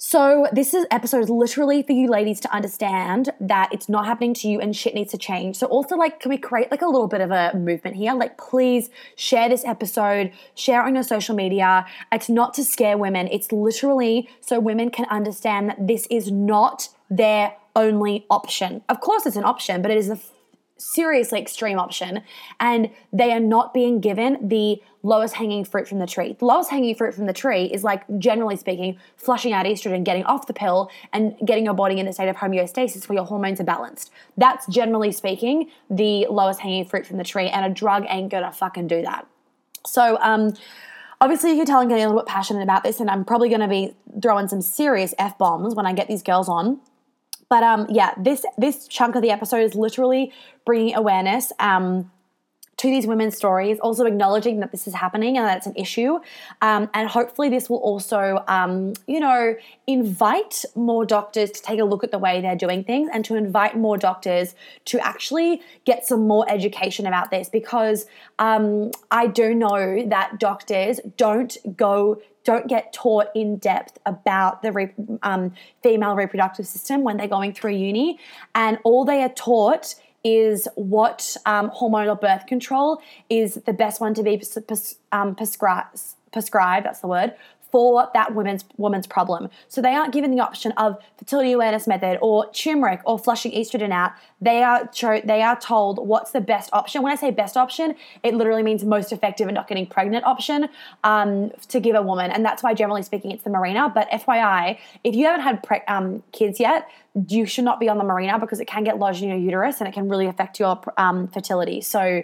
so 0.00 0.46
this 0.52 0.74
is 0.74 0.86
episode 0.92 1.24
is 1.24 1.28
literally 1.28 1.82
for 1.82 1.90
you 1.90 2.08
ladies 2.08 2.38
to 2.40 2.54
understand 2.54 3.30
that 3.40 3.70
it's 3.72 3.88
not 3.88 4.06
happening 4.06 4.32
to 4.34 4.48
you 4.48 4.60
and 4.60 4.76
shit 4.76 4.94
needs 4.94 5.10
to 5.10 5.18
change. 5.18 5.56
So 5.56 5.66
also 5.66 5.96
like 5.96 6.20
can 6.20 6.28
we 6.28 6.38
create 6.38 6.70
like 6.70 6.82
a 6.82 6.86
little 6.86 7.08
bit 7.08 7.20
of 7.20 7.32
a 7.32 7.52
movement 7.56 7.96
here? 7.96 8.14
Like 8.14 8.38
please 8.38 8.90
share 9.16 9.48
this 9.48 9.64
episode, 9.64 10.30
share 10.54 10.82
it 10.82 10.86
on 10.86 10.94
your 10.94 11.02
social 11.02 11.34
media. 11.34 11.84
It's 12.12 12.28
not 12.28 12.54
to 12.54 12.64
scare 12.64 12.96
women. 12.96 13.26
It's 13.32 13.50
literally 13.50 14.28
so 14.40 14.60
women 14.60 14.90
can 14.90 15.06
understand 15.06 15.70
that 15.70 15.84
this 15.84 16.06
is 16.10 16.30
not 16.30 16.90
their 17.10 17.56
only 17.74 18.24
option. 18.30 18.82
Of 18.88 19.00
course 19.00 19.26
it's 19.26 19.36
an 19.36 19.44
option, 19.44 19.82
but 19.82 19.90
it 19.90 19.96
is 19.96 20.10
a 20.10 20.18
seriously 20.78 21.40
extreme 21.40 21.78
option 21.78 22.22
and 22.60 22.90
they 23.12 23.32
are 23.32 23.40
not 23.40 23.74
being 23.74 24.00
given 24.00 24.48
the 24.48 24.80
lowest 25.02 25.34
hanging 25.34 25.64
fruit 25.64 25.88
from 25.88 25.98
the 25.98 26.06
tree. 26.06 26.36
The 26.38 26.44
lowest 26.44 26.70
hanging 26.70 26.94
fruit 26.94 27.14
from 27.14 27.26
the 27.26 27.32
tree 27.32 27.64
is 27.64 27.84
like 27.84 28.04
generally 28.18 28.56
speaking 28.56 28.98
flushing 29.16 29.52
out 29.52 29.66
estrogen, 29.66 30.04
getting 30.04 30.24
off 30.24 30.46
the 30.46 30.52
pill 30.52 30.90
and 31.12 31.36
getting 31.44 31.64
your 31.64 31.74
body 31.74 31.98
in 31.98 32.06
a 32.06 32.12
state 32.12 32.28
of 32.28 32.36
homeostasis 32.36 33.08
where 33.08 33.16
your 33.16 33.24
hormones 33.24 33.60
are 33.60 33.64
balanced. 33.64 34.10
That's 34.36 34.66
generally 34.66 35.12
speaking 35.12 35.70
the 35.90 36.26
lowest 36.30 36.60
hanging 36.60 36.84
fruit 36.84 37.06
from 37.06 37.18
the 37.18 37.24
tree 37.24 37.48
and 37.48 37.66
a 37.66 37.74
drug 37.74 38.04
ain't 38.08 38.30
gonna 38.30 38.52
fucking 38.52 38.86
do 38.86 39.02
that. 39.02 39.26
So 39.86 40.18
um 40.20 40.54
obviously 41.20 41.50
you 41.50 41.56
can 41.56 41.66
tell 41.66 41.80
I'm 41.80 41.88
getting 41.88 42.04
a 42.04 42.08
little 42.08 42.22
bit 42.22 42.28
passionate 42.28 42.62
about 42.62 42.84
this 42.84 43.00
and 43.00 43.10
I'm 43.10 43.24
probably 43.24 43.48
going 43.48 43.60
to 43.60 43.68
be 43.68 43.94
throwing 44.22 44.48
some 44.48 44.62
serious 44.62 45.14
F 45.18 45.36
bombs 45.38 45.74
when 45.74 45.86
I 45.86 45.92
get 45.92 46.08
these 46.08 46.22
girls 46.22 46.48
on. 46.48 46.80
But 47.48 47.62
um, 47.62 47.86
yeah, 47.88 48.14
this 48.18 48.44
this 48.56 48.86
chunk 48.88 49.14
of 49.14 49.22
the 49.22 49.30
episode 49.30 49.62
is 49.62 49.74
literally 49.74 50.32
bringing 50.64 50.94
awareness 50.94 51.52
um, 51.58 52.10
to 52.78 52.88
these 52.88 53.06
women's 53.06 53.36
stories, 53.36 53.78
also 53.80 54.06
acknowledging 54.06 54.60
that 54.60 54.70
this 54.70 54.86
is 54.86 54.94
happening 54.94 55.36
and 55.36 55.46
that 55.46 55.58
it's 55.58 55.66
an 55.66 55.74
issue. 55.74 56.20
Um, 56.62 56.88
and 56.94 57.08
hopefully, 57.08 57.48
this 57.48 57.68
will 57.68 57.78
also, 57.78 58.44
um, 58.46 58.92
you 59.06 59.18
know, 59.18 59.56
invite 59.86 60.64
more 60.76 61.04
doctors 61.04 61.50
to 61.50 61.62
take 61.62 61.80
a 61.80 61.84
look 61.84 62.04
at 62.04 62.12
the 62.12 62.18
way 62.18 62.40
they're 62.40 62.56
doing 62.56 62.84
things 62.84 63.10
and 63.12 63.24
to 63.24 63.34
invite 63.34 63.76
more 63.76 63.98
doctors 63.98 64.54
to 64.86 65.04
actually 65.04 65.60
get 65.84 66.06
some 66.06 66.26
more 66.28 66.48
education 66.48 67.06
about 67.06 67.30
this 67.30 67.48
because 67.48 68.06
um, 68.38 68.92
I 69.10 69.26
do 69.26 69.54
know 69.54 70.04
that 70.06 70.38
doctors 70.38 71.00
don't 71.16 71.56
go 71.76 72.22
don't 72.44 72.68
get 72.68 72.92
taught 72.92 73.26
in 73.34 73.56
depth 73.56 73.98
about 74.06 74.62
the 74.62 74.72
re- 74.72 74.94
um, 75.22 75.52
female 75.82 76.14
reproductive 76.14 76.66
system 76.66 77.02
when 77.02 77.16
they're 77.16 77.28
going 77.28 77.52
through 77.52 77.72
uni, 77.72 78.18
and 78.54 78.78
all 78.84 79.04
they 79.04 79.22
are 79.22 79.28
taught 79.30 79.94
is 80.24 80.66
what 80.74 81.36
um, 81.46 81.70
hormonal 81.70 82.20
birth 82.20 82.46
control 82.46 83.00
is 83.30 83.54
the 83.66 83.72
best 83.72 84.00
one 84.00 84.14
to 84.14 84.22
be 84.22 84.36
pres- 84.36 84.96
um, 85.12 85.34
prescribed. 85.34 85.98
Prescribed, 86.30 86.84
that's 86.84 87.00
the 87.00 87.06
word, 87.06 87.34
for 87.70 88.08
that 88.14 88.34
woman's 88.34 88.64
woman's 88.76 89.06
problem. 89.06 89.50
So 89.68 89.82
they 89.82 89.94
aren't 89.94 90.12
given 90.12 90.30
the 90.30 90.40
option 90.40 90.72
of 90.72 90.98
fertility 91.18 91.52
awareness 91.52 91.86
method 91.86 92.18
or 92.22 92.50
turmeric 92.52 93.00
or 93.04 93.18
flushing 93.18 93.52
estrogen 93.52 93.92
out. 93.92 94.12
They 94.40 94.62
are 94.62 94.86
cho- 94.88 95.20
they 95.22 95.42
are 95.42 95.58
told 95.58 96.06
what's 96.06 96.30
the 96.30 96.40
best 96.40 96.70
option. 96.72 97.02
When 97.02 97.12
I 97.12 97.16
say 97.16 97.30
best 97.30 97.56
option, 97.56 97.94
it 98.22 98.34
literally 98.34 98.62
means 98.62 98.84
most 98.84 99.12
effective 99.12 99.48
and 99.48 99.54
not 99.54 99.68
getting 99.68 99.86
pregnant 99.86 100.24
option 100.24 100.68
um, 101.04 101.50
to 101.68 101.80
give 101.80 101.96
a 101.96 102.02
woman, 102.02 102.30
and 102.30 102.44
that's 102.44 102.62
why 102.62 102.74
generally 102.74 103.02
speaking 103.02 103.32
it's 103.32 103.42
the 103.42 103.50
Mirena. 103.50 103.92
But 103.92 104.08
FYI, 104.10 104.78
if 105.04 105.14
you 105.14 105.26
haven't 105.26 105.42
had 105.42 105.62
pre- 105.62 105.82
um, 105.88 106.22
kids 106.32 106.60
yet, 106.60 106.88
you 107.28 107.46
should 107.46 107.64
not 107.64 107.80
be 107.80 107.88
on 107.88 107.98
the 107.98 108.04
Mirena 108.04 108.38
because 108.38 108.60
it 108.60 108.66
can 108.66 108.84
get 108.84 108.98
lodged 108.98 109.22
in 109.22 109.28
your 109.28 109.38
uterus 109.38 109.80
and 109.80 109.88
it 109.88 109.92
can 109.92 110.08
really 110.08 110.26
affect 110.26 110.60
your 110.60 110.80
um, 110.96 111.26
fertility. 111.28 111.80
So 111.80 112.22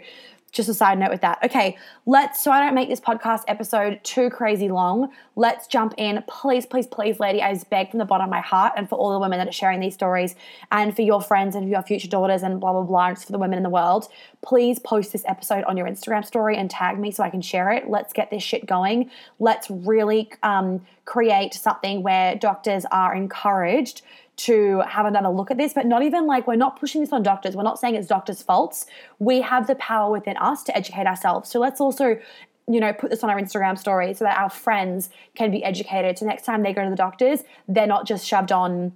just 0.55 0.69
a 0.69 0.75
side 0.75 0.99
note 0.99 1.11
with 1.11 1.21
that. 1.21 1.39
Okay, 1.45 1.77
let's, 2.07 2.43
so 2.43 2.51
I 2.51 2.61
don't 2.61 2.75
make 2.75 2.89
this 2.89 3.01
podcast 3.01 3.43
episode 3.49 4.01
too 4.05 4.31
crazy 4.31 4.69
long, 4.69 5.11
let's 5.37 5.67
jump 5.67 5.95
in. 5.99 6.23
Please, 6.29 6.65
please, 6.65 6.87
please, 6.87 7.21
lady, 7.21 7.43
I 7.43 7.55
beg 7.69 7.91
from 7.91 7.99
the 7.99 8.05
bottom 8.05 8.25
of 8.25 8.31
my 8.31 8.41
heart 8.41 8.73
and 8.77 8.89
for 8.89 8.97
all 8.97 9.13
the 9.13 9.19
women 9.19 9.39
that 9.39 9.49
are 9.49 9.53
sharing 9.53 9.81
these 9.81 9.95
stories 9.95 10.35
and 10.71 10.95
for 10.95 11.03
your 11.03 11.21
friends 11.21 11.55
and 11.57 11.65
for 11.65 11.71
your 11.71 11.83
future 11.83 12.09
daughters 12.09 12.43
and 12.43 12.61
blah, 12.61 12.73
blah, 12.73 12.83
blah, 12.83 13.09
and 13.09 13.19
for 13.19 13.33
the 13.33 13.39
women 13.39 13.57
in 13.57 13.63
the 13.65 13.71
world, 13.71 14.09
please 14.43 14.79
post 14.79 15.13
this 15.13 15.25
episode 15.27 15.65
on 15.65 15.77
your 15.77 15.87
Instagram 15.87 16.25
story 16.25 16.57
and 16.57 16.71
tag 16.71 16.99
me 16.99 17.11
so 17.11 17.23
I 17.23 17.31
can 17.31 17.43
share 17.43 17.71
it. 17.73 17.91
Let's 17.91 18.13
get 18.13 18.31
this 18.31 18.43
shit 18.43 18.65
going. 18.65 19.11
Let's 19.41 19.69
really 19.71 20.31
um, 20.43 20.87
create 21.05 21.55
something 21.55 22.03
where 22.03 22.37
doctors 22.37 22.85
are 22.93 23.15
encouraged 23.15 24.03
to 24.37 24.81
have 24.81 25.07
another 25.07 25.29
look 25.29 25.51
at 25.51 25.57
this, 25.57 25.73
but 25.73 25.87
not 25.87 26.03
even 26.03 26.27
like 26.27 26.47
we're 26.47 26.57
not 26.57 26.79
pushing 26.79 27.01
this 27.01 27.13
on 27.13 27.23
doctors. 27.23 27.55
We're 27.55 27.63
not 27.63 27.79
saying 27.79 27.95
it's 27.95 28.09
doctors' 28.09 28.43
faults. 28.43 28.87
We 29.19 29.43
have 29.43 29.67
the 29.67 29.77
power 29.77 30.11
within 30.11 30.37
us 30.39 30.65
to 30.65 30.77
educate 30.77 31.07
ourselves. 31.07 31.51
So 31.51 31.61
let's 31.61 31.81
also 31.81 32.19
you 32.67 32.81
know, 32.81 32.93
put 32.93 33.11
this 33.11 33.23
on 33.23 33.31
our 33.31 33.39
Instagram 33.39 33.79
story 33.79 34.15
so 34.15 34.25
that 34.25 34.39
our 34.39 34.49
friends 34.49 35.11
can 35.35 35.51
be 35.51 35.63
educated. 35.63 36.19
So 36.19 36.27
next 36.27 36.45
time 36.45 36.63
they 36.63 36.73
go 36.73 36.83
to 36.83 36.91
the 36.91 36.97
doctors, 36.97 37.45
they're 37.69 37.87
not 37.87 38.07
just 38.07 38.27
shoved 38.27 38.53
on 38.53 38.93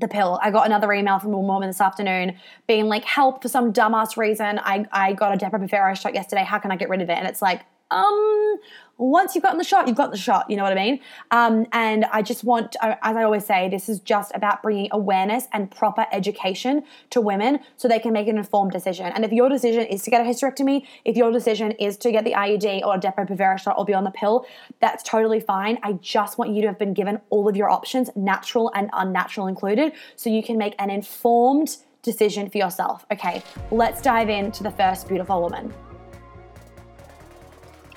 the 0.00 0.08
pill. 0.08 0.40
I 0.42 0.50
got 0.50 0.66
another 0.66 0.92
email 0.92 1.18
from 1.18 1.32
a 1.34 1.38
woman 1.38 1.68
this 1.68 1.80
afternoon 1.80 2.36
being 2.66 2.86
like, 2.86 3.04
help 3.04 3.42
for 3.42 3.48
some 3.48 3.72
dumbass 3.72 4.16
reason. 4.16 4.58
I, 4.58 4.86
I 4.90 5.12
got 5.12 5.34
a 5.34 5.36
Depo-Provera 5.44 6.00
shot 6.00 6.14
yesterday. 6.14 6.42
How 6.42 6.58
can 6.58 6.72
I 6.72 6.76
get 6.76 6.88
rid 6.88 7.02
of 7.02 7.10
it? 7.10 7.12
And 7.12 7.28
it's 7.28 7.42
like, 7.42 7.62
um, 7.90 8.56
once 8.98 9.34
you've 9.34 9.42
gotten 9.42 9.58
the 9.58 9.64
shot, 9.64 9.88
you've 9.88 9.96
got 9.96 10.10
the 10.10 10.16
shot. 10.16 10.48
You 10.48 10.56
know 10.56 10.62
what 10.62 10.72
I 10.72 10.76
mean? 10.76 11.00
Um, 11.30 11.66
and 11.72 12.04
I 12.06 12.22
just 12.22 12.44
want, 12.44 12.76
uh, 12.80 12.94
as 13.02 13.16
I 13.16 13.22
always 13.22 13.44
say, 13.44 13.68
this 13.68 13.88
is 13.88 13.98
just 14.00 14.32
about 14.34 14.62
bringing 14.62 14.88
awareness 14.92 15.46
and 15.52 15.70
proper 15.70 16.06
education 16.12 16.84
to 17.10 17.20
women 17.20 17.60
so 17.76 17.88
they 17.88 17.98
can 17.98 18.12
make 18.12 18.28
an 18.28 18.38
informed 18.38 18.72
decision. 18.72 19.06
And 19.06 19.24
if 19.24 19.32
your 19.32 19.48
decision 19.48 19.86
is 19.86 20.02
to 20.02 20.10
get 20.10 20.20
a 20.20 20.24
hysterectomy, 20.24 20.86
if 21.04 21.16
your 21.16 21.32
decision 21.32 21.72
is 21.72 21.96
to 21.98 22.12
get 22.12 22.24
the 22.24 22.32
IUD 22.32 22.82
or 22.82 22.94
a 22.94 22.98
Depo-Provera 22.98 23.58
shot 23.58 23.76
or 23.76 23.84
be 23.84 23.94
on 23.94 24.04
the 24.04 24.10
pill, 24.10 24.46
that's 24.80 25.02
totally 25.02 25.40
fine. 25.40 25.78
I 25.82 25.94
just 25.94 26.38
want 26.38 26.52
you 26.52 26.62
to 26.62 26.68
have 26.68 26.78
been 26.78 26.94
given 26.94 27.20
all 27.30 27.48
of 27.48 27.56
your 27.56 27.70
options, 27.70 28.10
natural 28.14 28.70
and 28.74 28.90
unnatural 28.92 29.46
included, 29.46 29.92
so 30.16 30.30
you 30.30 30.42
can 30.42 30.58
make 30.58 30.74
an 30.78 30.90
informed 30.90 31.76
decision 32.02 32.50
for 32.50 32.58
yourself. 32.58 33.06
Okay, 33.10 33.42
let's 33.70 34.02
dive 34.02 34.28
into 34.28 34.62
the 34.62 34.70
first 34.70 35.08
beautiful 35.08 35.40
woman. 35.40 35.72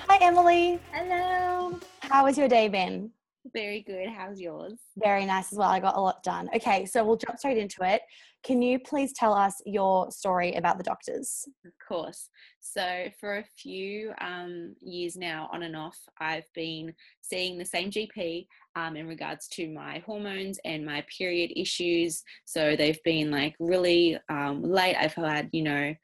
Hi, 0.08 0.18
Emily. 0.20 0.78
Hello. 0.92 1.80
How 2.00 2.26
has 2.26 2.38
your 2.38 2.46
day 2.46 2.68
been? 2.68 3.10
Very 3.52 3.82
good. 3.82 4.08
How's 4.08 4.40
yours? 4.40 4.74
Very 4.96 5.26
nice 5.26 5.52
as 5.52 5.58
well. 5.58 5.68
I 5.68 5.80
got 5.80 5.96
a 5.96 6.00
lot 6.00 6.22
done. 6.22 6.48
Okay, 6.54 6.86
so 6.86 7.04
we'll 7.04 7.16
jump 7.16 7.38
straight 7.38 7.58
into 7.58 7.78
it. 7.82 8.02
Can 8.44 8.62
you 8.62 8.78
please 8.78 9.12
tell 9.12 9.34
us 9.34 9.60
your 9.66 10.10
story 10.12 10.54
about 10.54 10.78
the 10.78 10.84
doctors? 10.84 11.48
Of 11.64 11.72
course. 11.86 12.28
So, 12.60 13.06
for 13.18 13.38
a 13.38 13.44
few 13.58 14.12
um, 14.20 14.76
years 14.80 15.16
now, 15.16 15.48
on 15.52 15.64
and 15.64 15.74
off, 15.74 15.98
I've 16.20 16.46
been 16.54 16.94
seeing 17.20 17.58
the 17.58 17.64
same 17.64 17.90
GP 17.90 18.46
um, 18.76 18.96
in 18.96 19.08
regards 19.08 19.48
to 19.48 19.68
my 19.68 20.02
hormones 20.06 20.60
and 20.64 20.86
my 20.86 21.04
period 21.18 21.50
issues. 21.56 22.22
So, 22.44 22.76
they've 22.76 23.02
been 23.02 23.32
like 23.32 23.56
really 23.58 24.18
um, 24.28 24.62
late. 24.62 24.96
I've 24.96 25.14
had, 25.14 25.50
you 25.52 25.64
know, 25.64 25.94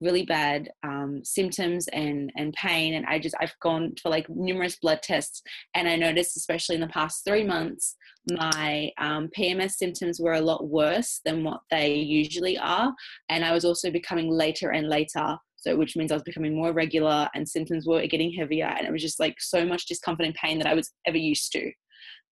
really 0.00 0.24
bad 0.24 0.70
um, 0.82 1.20
symptoms 1.24 1.88
and 1.88 2.32
and 2.36 2.52
pain 2.54 2.94
and 2.94 3.06
i 3.06 3.18
just 3.18 3.34
i've 3.40 3.54
gone 3.60 3.92
for 4.02 4.08
like 4.08 4.28
numerous 4.28 4.76
blood 4.76 5.00
tests 5.02 5.42
and 5.74 5.88
i 5.88 5.96
noticed 5.96 6.36
especially 6.36 6.74
in 6.74 6.80
the 6.80 6.88
past 6.88 7.24
three 7.24 7.44
months 7.44 7.96
my 8.32 8.90
um, 8.98 9.28
pms 9.36 9.72
symptoms 9.72 10.20
were 10.20 10.34
a 10.34 10.40
lot 10.40 10.68
worse 10.68 11.20
than 11.24 11.44
what 11.44 11.60
they 11.70 11.94
usually 11.94 12.58
are 12.58 12.94
and 13.28 13.44
i 13.44 13.52
was 13.52 13.64
also 13.64 13.90
becoming 13.90 14.30
later 14.30 14.70
and 14.70 14.88
later 14.88 15.36
so 15.56 15.76
which 15.76 15.96
means 15.96 16.10
i 16.10 16.14
was 16.14 16.22
becoming 16.22 16.54
more 16.54 16.72
regular 16.72 17.28
and 17.34 17.48
symptoms 17.48 17.86
were 17.86 18.06
getting 18.06 18.32
heavier 18.32 18.66
and 18.66 18.86
it 18.86 18.92
was 18.92 19.02
just 19.02 19.20
like 19.20 19.40
so 19.40 19.64
much 19.64 19.86
discomfort 19.86 20.26
and 20.26 20.34
pain 20.34 20.58
that 20.58 20.68
i 20.68 20.74
was 20.74 20.92
ever 21.06 21.18
used 21.18 21.52
to. 21.52 21.70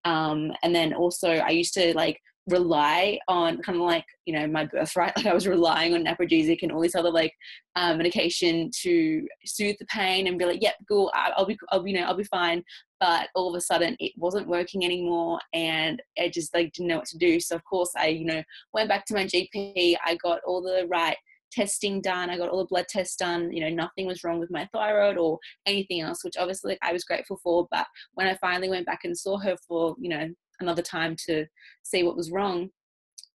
Um, 0.04 0.52
and 0.62 0.74
then 0.74 0.94
also 0.94 1.28
i 1.28 1.50
used 1.50 1.74
to 1.74 1.92
like 1.94 2.20
rely 2.48 3.18
on 3.28 3.60
kind 3.62 3.76
of 3.76 3.84
like 3.84 4.04
you 4.24 4.32
know 4.32 4.46
my 4.46 4.64
birthright 4.64 5.12
like 5.16 5.26
i 5.26 5.34
was 5.34 5.46
relying 5.46 5.94
on 5.94 6.04
naprogesic 6.04 6.62
and 6.62 6.72
all 6.72 6.80
this 6.80 6.94
other 6.94 7.10
like 7.10 7.32
um, 7.76 7.98
medication 7.98 8.70
to 8.82 9.26
soothe 9.44 9.76
the 9.78 9.86
pain 9.86 10.26
and 10.26 10.38
be 10.38 10.44
like 10.44 10.62
yep 10.62 10.74
cool 10.88 11.12
i'll 11.14 11.46
be 11.46 11.58
I'll, 11.70 11.86
you 11.86 11.98
know 11.98 12.06
i'll 12.06 12.16
be 12.16 12.24
fine. 12.24 12.62
But 13.00 13.28
all 13.36 13.48
of 13.48 13.54
a 13.54 13.60
sudden 13.60 13.96
it 14.00 14.12
wasn't 14.16 14.48
working 14.48 14.84
anymore 14.84 15.38
and 15.52 16.02
i 16.18 16.28
just 16.28 16.52
like 16.54 16.72
didn't 16.72 16.88
know 16.88 16.96
what 16.98 17.06
to 17.06 17.18
do. 17.18 17.38
So 17.38 17.54
of 17.54 17.64
course 17.64 17.90
i 17.96 18.06
you 18.06 18.24
know 18.24 18.42
went 18.72 18.88
back 18.88 19.04
to 19.06 19.14
my 19.14 19.24
gp 19.24 19.96
i 20.04 20.16
got 20.16 20.40
all 20.46 20.62
the 20.62 20.86
right 20.90 21.16
testing 21.50 22.00
done 22.00 22.28
i 22.28 22.36
got 22.36 22.48
all 22.48 22.58
the 22.58 22.66
blood 22.66 22.86
tests 22.88 23.16
done 23.16 23.50
you 23.50 23.60
know 23.60 23.70
nothing 23.70 24.06
was 24.06 24.22
wrong 24.22 24.38
with 24.38 24.50
my 24.50 24.68
thyroid 24.72 25.16
or 25.16 25.38
anything 25.64 26.00
else 26.00 26.22
which 26.22 26.36
obviously 26.38 26.76
i 26.82 26.92
was 26.92 27.04
grateful 27.04 27.38
for 27.42 27.66
but 27.70 27.86
when 28.14 28.26
i 28.26 28.34
finally 28.36 28.68
went 28.68 28.84
back 28.84 29.00
and 29.04 29.16
saw 29.16 29.38
her 29.38 29.56
for 29.66 29.96
you 29.98 30.10
know 30.10 30.28
another 30.60 30.82
time 30.82 31.16
to 31.26 31.46
see 31.82 32.02
what 32.02 32.16
was 32.16 32.30
wrong, 32.30 32.70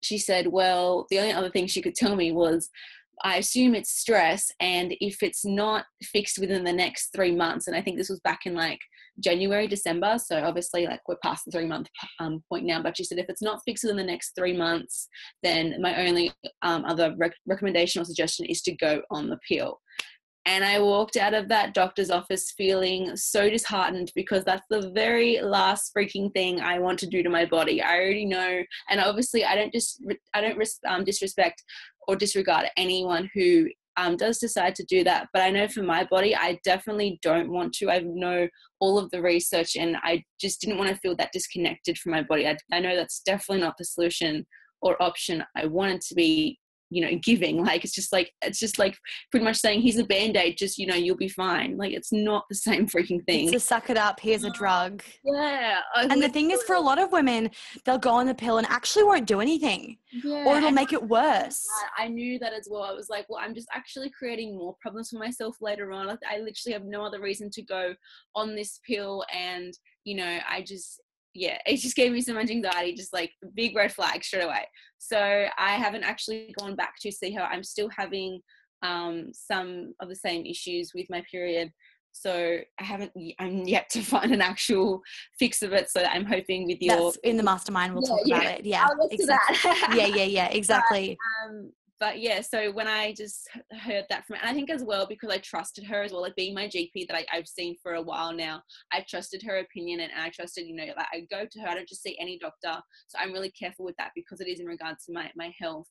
she 0.02 0.18
said, 0.18 0.48
Well, 0.48 1.08
the 1.10 1.20
only 1.20 1.32
other 1.32 1.50
thing 1.50 1.68
she 1.68 1.82
could 1.82 1.96
tell 1.96 2.16
me 2.16 2.32
was, 2.32 2.70
I 3.24 3.38
assume 3.38 3.76
it's 3.76 3.92
stress, 3.92 4.52
and 4.60 4.94
if 5.00 5.24
it's 5.24 5.46
not 5.46 5.86
fixed 6.04 6.40
within 6.40 6.64
the 6.64 6.74
next 6.74 7.10
three 7.16 7.34
months, 7.34 7.68
and 7.68 7.76
I 7.76 7.82
think 7.82 7.98
this 7.98 8.10
was 8.10 8.20
back 8.22 8.42
in 8.46 8.56
like 8.56 8.80
January, 9.20 9.68
December, 9.68 10.18
so 10.18 10.44
obviously, 10.44 10.88
like 10.88 11.02
we're 11.08 11.18
past 11.24 11.46
the 11.46 11.52
three 11.52 11.68
month 11.68 11.88
um, 12.20 12.44
point 12.50 12.66
now, 12.66 12.82
but 12.82 12.98
she 12.98 13.04
said 13.04 13.20
if 13.20 13.30
it's 13.30 13.42
not 13.42 13.62
fixed 13.66 13.84
within 13.84 13.98
the 13.98 14.04
next 14.04 14.34
three 14.36 14.56
months, 14.56 15.08
then 15.44 15.76
my 15.82 16.06
only 16.06 16.34
um, 16.64 16.84
other 16.86 17.14
rec- 17.18 17.36
recommendation 17.46 18.02
or 18.02 18.06
suggestion 18.06 18.46
is 18.46 18.62
to 18.64 18.76
go 18.76 19.02
on 19.12 19.30
the 19.30 19.40
pill. 19.48 19.80
And 20.46 20.66
I 20.66 20.80
walked 20.80 21.16
out 21.16 21.34
of 21.34 21.48
that 21.50 21.74
doctor's 21.74 22.10
office 22.10 22.52
feeling 22.58 23.16
so 23.16 23.50
disheartened 23.50 24.12
because 24.14 24.44
that's 24.44 24.66
the 24.70 24.92
very 24.92 25.40
last 25.42 25.94
freaking 25.96 26.34
thing 26.34 26.60
I 26.60 26.80
want 26.80 27.00
to 27.00 27.08
do 27.08 27.24
to 27.24 27.30
my 27.30 27.46
body. 27.46 27.82
I 27.82 27.96
already 27.96 28.26
know, 28.26 28.62
and 28.90 29.00
obviously 29.00 29.46
I 29.46 29.56
don't 29.56 29.72
just 29.72 30.04
I 30.34 30.42
don't 30.42 30.62
um, 30.86 31.06
disrespect 31.06 31.64
or 32.08 32.18
disregard 32.18 32.66
anyone 32.76 33.30
who 33.34 33.70
um, 33.96 34.18
does 34.18 34.40
decide 34.40 34.76
to 34.76 34.84
do 34.84 35.04
that. 35.04 35.28
But 35.34 35.44
I 35.44 35.50
know 35.50 35.68
for 35.68 35.84
my 35.84 36.04
body, 36.04 36.36
I 36.36 36.60
definitely 36.64 37.20
don't 37.22 37.52
want 37.52 37.74
to. 37.76 37.90
I 37.90 38.00
know 38.00 38.48
all 38.80 38.98
of 38.98 39.10
the 39.12 39.22
research, 39.22 39.76
and 39.76 39.98
I 40.04 40.24
just 40.42 40.62
didn't 40.62 40.78
want 40.78 40.90
to 40.90 40.98
feel 40.98 41.16
that 41.18 41.32
disconnected 41.32 41.98
from 41.98 42.12
my 42.12 42.24
body. 42.24 42.48
I, 42.48 42.58
I 42.72 42.80
know 42.80 42.96
that's 42.96 43.22
definitely 43.22 43.64
not 43.64 43.78
the 43.78 43.86
solution 43.86 44.46
or 44.82 45.02
option 45.02 45.44
I 45.56 45.66
wanted 45.66 46.02
to 46.02 46.16
be 46.16 46.60
you 46.94 47.04
know 47.04 47.18
giving 47.24 47.64
like 47.64 47.84
it's 47.84 47.94
just 47.94 48.12
like 48.12 48.32
it's 48.42 48.60
just 48.60 48.78
like 48.80 48.98
pretty 49.32 49.44
much 49.44 49.58
saying 49.58 49.82
here's 49.82 49.98
a 49.98 50.04
band-aid 50.04 50.58
just 50.58 50.78
you 50.78 50.86
know 50.86 50.96
you'll 50.96 51.18
be 51.18 51.28
fine. 51.30 51.78
Like 51.78 51.94
it's 51.94 52.12
not 52.12 52.46
the 52.50 52.56
same 52.56 52.88
freaking 52.88 53.26
thing. 53.26 53.52
To 53.52 53.60
suck 53.60 53.90
it 53.90 53.98
up 53.98 54.20
here's 54.20 54.44
a 54.44 54.52
drug. 54.52 55.04
Yeah 55.26 55.80
and 55.96 56.22
the 56.22 56.30
thing 56.30 56.52
is 56.52 56.62
for 56.64 56.76
a 56.76 56.80
lot 56.80 57.00
of 57.00 57.12
women 57.12 57.50
they'll 57.86 57.98
go 57.98 58.12
on 58.12 58.28
the 58.28 58.36
pill 58.36 58.58
and 58.58 58.68
actually 58.68 59.04
won't 59.04 59.26
do 59.26 59.40
anything. 59.42 59.98
Yeah. 60.24 60.44
or 60.46 60.58
it'll 60.58 60.72
make 60.72 60.94
it 60.94 61.02
worse. 61.02 61.66
I 61.98 62.08
knew 62.08 62.38
that 62.40 62.54
as 62.54 62.68
well. 62.70 62.84
I 62.84 62.94
was 62.94 63.10
like 63.10 63.26
well 63.30 63.42
i'm 63.44 63.56
just 63.56 63.68
actually 63.74 64.12
creating 64.12 64.56
more 64.58 64.76
problems 64.82 65.10
for 65.10 65.18
myself 65.18 65.58
later 65.62 65.92
on. 65.92 66.08
I 66.10 66.38
literally 66.38 66.74
have 66.74 66.86
no 66.86 67.04
other 67.04 67.20
reason 67.20 67.50
to 67.52 67.62
go 67.64 67.96
on 68.36 68.56
this 68.56 68.80
pill 68.86 69.26
and 69.34 69.74
you 70.04 70.16
know 70.16 70.40
i 70.50 70.62
just 70.62 71.02
yeah, 71.34 71.58
it 71.66 71.78
just 71.78 71.96
gave 71.96 72.12
me 72.12 72.22
so 72.22 72.34
much 72.34 72.50
anxiety, 72.50 72.94
just 72.94 73.14
like 73.14 73.32
big 73.56 73.76
red 73.76 73.92
flag 73.92 74.24
straight 74.24 74.44
away. 74.44 74.68
So 75.00 75.18
I 75.18 75.74
haven't 75.76 76.04
actually 76.04 76.54
gone 76.58 76.76
back 76.76 76.96
to 77.02 77.12
see 77.12 77.34
her. 77.34 77.42
I'm 77.42 77.64
still 77.64 77.90
having 77.96 78.40
um, 78.84 79.32
some 79.34 79.94
of 80.00 80.10
the 80.10 80.16
same 80.16 80.46
issues 80.46 80.92
with 80.94 81.08
my 81.10 81.24
period. 81.30 81.72
So 82.12 82.60
I 82.80 82.84
haven't, 82.84 83.12
I'm 83.40 83.64
yet 83.64 83.90
to 83.92 84.02
find 84.04 84.32
an 84.32 84.42
actual 84.42 85.02
fix 85.40 85.62
of 85.64 85.74
it. 85.74 85.90
So 85.90 86.04
I'm 86.04 86.26
hoping 86.26 86.68
with 86.68 86.82
your 86.82 87.12
That's 87.12 87.18
in 87.24 87.38
the 87.38 87.44
mastermind, 87.44 87.96
we'll 87.96 88.04
yeah, 88.04 88.10
talk 88.10 88.28
about 88.28 88.60
it. 88.60 88.66
Yeah, 88.66 88.88
exactly. 89.10 89.72
yeah, 89.98 90.06
yeah, 90.06 90.24
yeah, 90.24 90.48
exactly. 90.52 91.18
But, 91.18 91.50
um, 91.50 91.72
but 92.00 92.20
yeah, 92.20 92.42
so 92.42 92.72
when 92.72 92.88
I 92.88 93.14
just 93.14 93.50
heard 93.72 94.06
that 94.10 94.26
from, 94.26 94.38
and 94.38 94.50
I 94.50 94.54
think 94.54 94.70
as 94.70 94.84
well 94.84 95.06
because 95.08 95.30
I 95.30 95.38
trusted 95.38 95.86
her 95.86 96.02
as 96.02 96.12
well, 96.12 96.22
like 96.22 96.36
being 96.36 96.54
my 96.54 96.68
GP 96.68 97.08
that 97.08 97.16
I, 97.16 97.36
have 97.36 97.48
seen 97.48 97.76
for 97.82 97.94
a 97.94 98.02
while 98.02 98.34
now, 98.34 98.62
I 98.92 99.06
trusted 99.08 99.44
her 99.44 99.60
opinion 99.60 100.00
and, 100.02 100.12
and 100.12 100.22
I 100.22 100.30
trusted, 100.30 100.68
you 100.68 100.76
know, 100.76 100.86
like 100.98 101.08
I 101.14 101.28
go 101.32 101.46
to 101.50 101.60
her, 101.62 101.68
I 101.68 101.76
don't 101.76 101.88
just 101.88 102.04
see 102.04 102.18
any 102.20 102.40
doctor. 102.40 102.82
So 103.08 103.20
I'm 103.20 103.32
really 103.32 103.52
careful 103.52 103.86
with 103.86 103.96
that 103.98 104.12
because 104.16 104.42
it 104.42 104.48
is 104.48 104.60
in 104.60 104.66
regards 104.66 105.06
to 105.06 105.14
my, 105.14 105.32
my 105.36 105.54
health. 105.60 105.88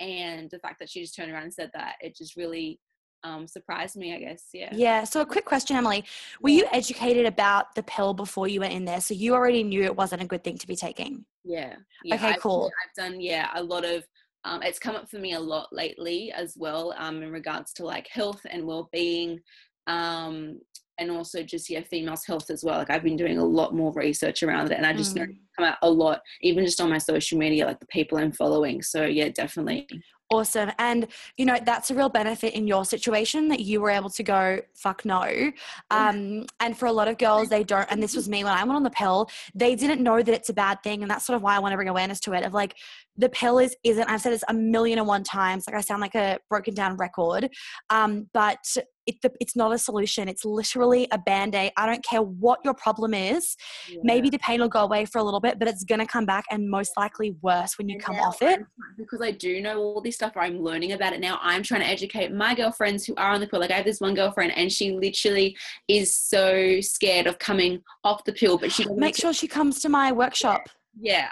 And 0.00 0.50
the 0.50 0.58
fact 0.58 0.78
that 0.80 0.90
she 0.90 1.00
just 1.00 1.16
turned 1.16 1.32
around 1.32 1.44
and 1.44 1.54
said 1.54 1.70
that, 1.74 1.94
it 2.00 2.16
just 2.16 2.36
really 2.36 2.78
um, 3.24 3.46
surprised 3.46 3.96
me, 3.96 4.14
I 4.14 4.18
guess. 4.18 4.44
Yeah. 4.52 4.70
Yeah. 4.72 5.04
So, 5.04 5.20
a 5.20 5.26
quick 5.26 5.44
question, 5.44 5.76
Emily. 5.76 6.04
Were 6.40 6.50
yeah. 6.50 6.62
you 6.62 6.68
educated 6.72 7.26
about 7.26 7.74
the 7.74 7.82
pill 7.84 8.14
before 8.14 8.48
you 8.48 8.60
went 8.60 8.72
in 8.72 8.84
there? 8.84 9.00
So, 9.00 9.14
you 9.14 9.34
already 9.34 9.62
knew 9.62 9.84
it 9.84 9.94
wasn't 9.94 10.22
a 10.22 10.26
good 10.26 10.42
thing 10.42 10.58
to 10.58 10.66
be 10.66 10.76
taking? 10.76 11.24
Yeah. 11.44 11.76
yeah 12.04 12.16
okay, 12.16 12.30
I've, 12.30 12.40
cool. 12.40 12.70
I've 12.84 13.04
done, 13.04 13.20
yeah, 13.20 13.50
a 13.54 13.62
lot 13.62 13.84
of 13.84 14.04
um, 14.44 14.62
it's 14.62 14.78
come 14.78 14.96
up 14.96 15.08
for 15.08 15.18
me 15.18 15.34
a 15.34 15.40
lot 15.40 15.68
lately 15.72 16.32
as 16.32 16.54
well 16.56 16.94
um, 16.98 17.22
in 17.22 17.30
regards 17.30 17.72
to 17.74 17.84
like 17.84 18.08
health 18.08 18.40
and 18.50 18.66
well-being 18.66 19.40
um, 19.86 20.58
and 20.98 21.10
also 21.10 21.42
just 21.42 21.70
yeah 21.70 21.82
females 21.82 22.24
health 22.24 22.50
as 22.50 22.62
well 22.62 22.78
like 22.78 22.90
i've 22.90 23.02
been 23.02 23.16
doing 23.16 23.38
a 23.38 23.44
lot 23.44 23.74
more 23.74 23.92
research 23.92 24.42
around 24.42 24.70
it 24.70 24.76
and 24.76 24.86
i 24.86 24.92
just 24.92 25.14
mm. 25.14 25.20
know 25.20 25.26
come 25.56 25.66
out 25.66 25.78
a 25.82 25.90
lot 25.90 26.20
even 26.42 26.64
just 26.64 26.80
on 26.80 26.90
my 26.90 26.98
social 26.98 27.38
media 27.38 27.66
like 27.66 27.80
the 27.80 27.86
people 27.86 28.18
i'm 28.18 28.32
following 28.32 28.82
so 28.82 29.04
yeah 29.04 29.28
definitely 29.30 29.86
Awesome. 30.32 30.72
And, 30.78 31.08
you 31.36 31.44
know, 31.44 31.58
that's 31.62 31.90
a 31.90 31.94
real 31.94 32.08
benefit 32.08 32.54
in 32.54 32.66
your 32.66 32.86
situation 32.86 33.48
that 33.48 33.60
you 33.60 33.82
were 33.82 33.90
able 33.90 34.08
to 34.08 34.22
go, 34.22 34.60
fuck 34.74 35.04
no. 35.04 35.52
Um, 35.90 36.46
and 36.58 36.74
for 36.76 36.86
a 36.86 36.92
lot 36.92 37.06
of 37.06 37.18
girls, 37.18 37.50
they 37.50 37.62
don't, 37.62 37.86
and 37.90 38.02
this 38.02 38.16
was 38.16 38.30
me 38.30 38.42
when 38.42 38.54
I 38.54 38.64
went 38.64 38.76
on 38.76 38.82
the 38.82 38.88
pill, 38.88 39.28
they 39.54 39.74
didn't 39.74 40.02
know 40.02 40.22
that 40.22 40.34
it's 40.34 40.48
a 40.48 40.54
bad 40.54 40.82
thing. 40.82 41.02
And 41.02 41.10
that's 41.10 41.26
sort 41.26 41.36
of 41.36 41.42
why 41.42 41.54
I 41.54 41.58
want 41.58 41.72
to 41.74 41.76
bring 41.76 41.88
awareness 41.88 42.18
to 42.20 42.32
it 42.32 42.44
of 42.44 42.54
like, 42.54 42.76
the 43.16 43.28
pill 43.28 43.58
is, 43.58 43.76
isn't, 43.84 44.08
I've 44.08 44.20
said 44.20 44.32
this 44.32 44.44
a 44.48 44.54
million 44.54 44.98
and 44.98 45.06
one 45.06 45.22
times, 45.22 45.64
like 45.66 45.76
I 45.76 45.80
sound 45.80 46.00
like 46.00 46.14
a 46.14 46.38
broken 46.48 46.74
down 46.74 46.96
record. 46.96 47.48
Um, 47.90 48.28
but 48.32 48.58
it, 49.06 49.16
the, 49.22 49.32
it's 49.40 49.56
not 49.56 49.72
a 49.72 49.78
solution. 49.78 50.28
It's 50.28 50.44
literally 50.44 51.08
a 51.10 51.18
band 51.18 51.54
aid. 51.54 51.72
I 51.76 51.86
don't 51.86 52.04
care 52.04 52.22
what 52.22 52.60
your 52.64 52.74
problem 52.74 53.14
is. 53.14 53.56
Yeah. 53.88 53.98
Maybe 54.04 54.30
the 54.30 54.38
pain 54.38 54.60
will 54.60 54.68
go 54.68 54.80
away 54.80 55.04
for 55.04 55.18
a 55.18 55.24
little 55.24 55.40
bit, 55.40 55.58
but 55.58 55.66
it's 55.68 55.84
going 55.84 55.98
to 55.98 56.06
come 56.06 56.24
back 56.24 56.44
and 56.50 56.70
most 56.70 56.92
likely 56.96 57.34
worse 57.42 57.76
when 57.78 57.88
you 57.88 57.94
and 57.94 58.02
come 58.02 58.16
off 58.16 58.40
it. 58.42 58.60
Because 58.96 59.20
I 59.20 59.32
do 59.32 59.60
know 59.60 59.78
all 59.78 60.00
this 60.00 60.14
stuff, 60.14 60.32
I'm 60.36 60.60
learning 60.60 60.92
about 60.92 61.12
it 61.12 61.20
now. 61.20 61.38
I'm 61.42 61.62
trying 61.62 61.80
to 61.80 61.88
educate 61.88 62.32
my 62.32 62.54
girlfriends 62.54 63.04
who 63.04 63.14
are 63.16 63.32
on 63.32 63.40
the 63.40 63.46
pill. 63.46 63.60
Like 63.60 63.72
I 63.72 63.76
have 63.76 63.84
this 63.84 64.00
one 64.00 64.14
girlfriend, 64.14 64.52
and 64.56 64.70
she 64.72 64.92
literally 64.92 65.56
is 65.88 66.14
so 66.14 66.80
scared 66.80 67.26
of 67.26 67.38
coming 67.38 67.82
off 68.04 68.24
the 68.24 68.32
pill, 68.32 68.56
but 68.56 68.70
she 68.70 68.86
make 68.94 69.16
sure 69.16 69.32
she 69.32 69.48
comes 69.48 69.80
to 69.80 69.88
my 69.88 70.12
workshop. 70.12 70.62
Yeah, 70.64 70.72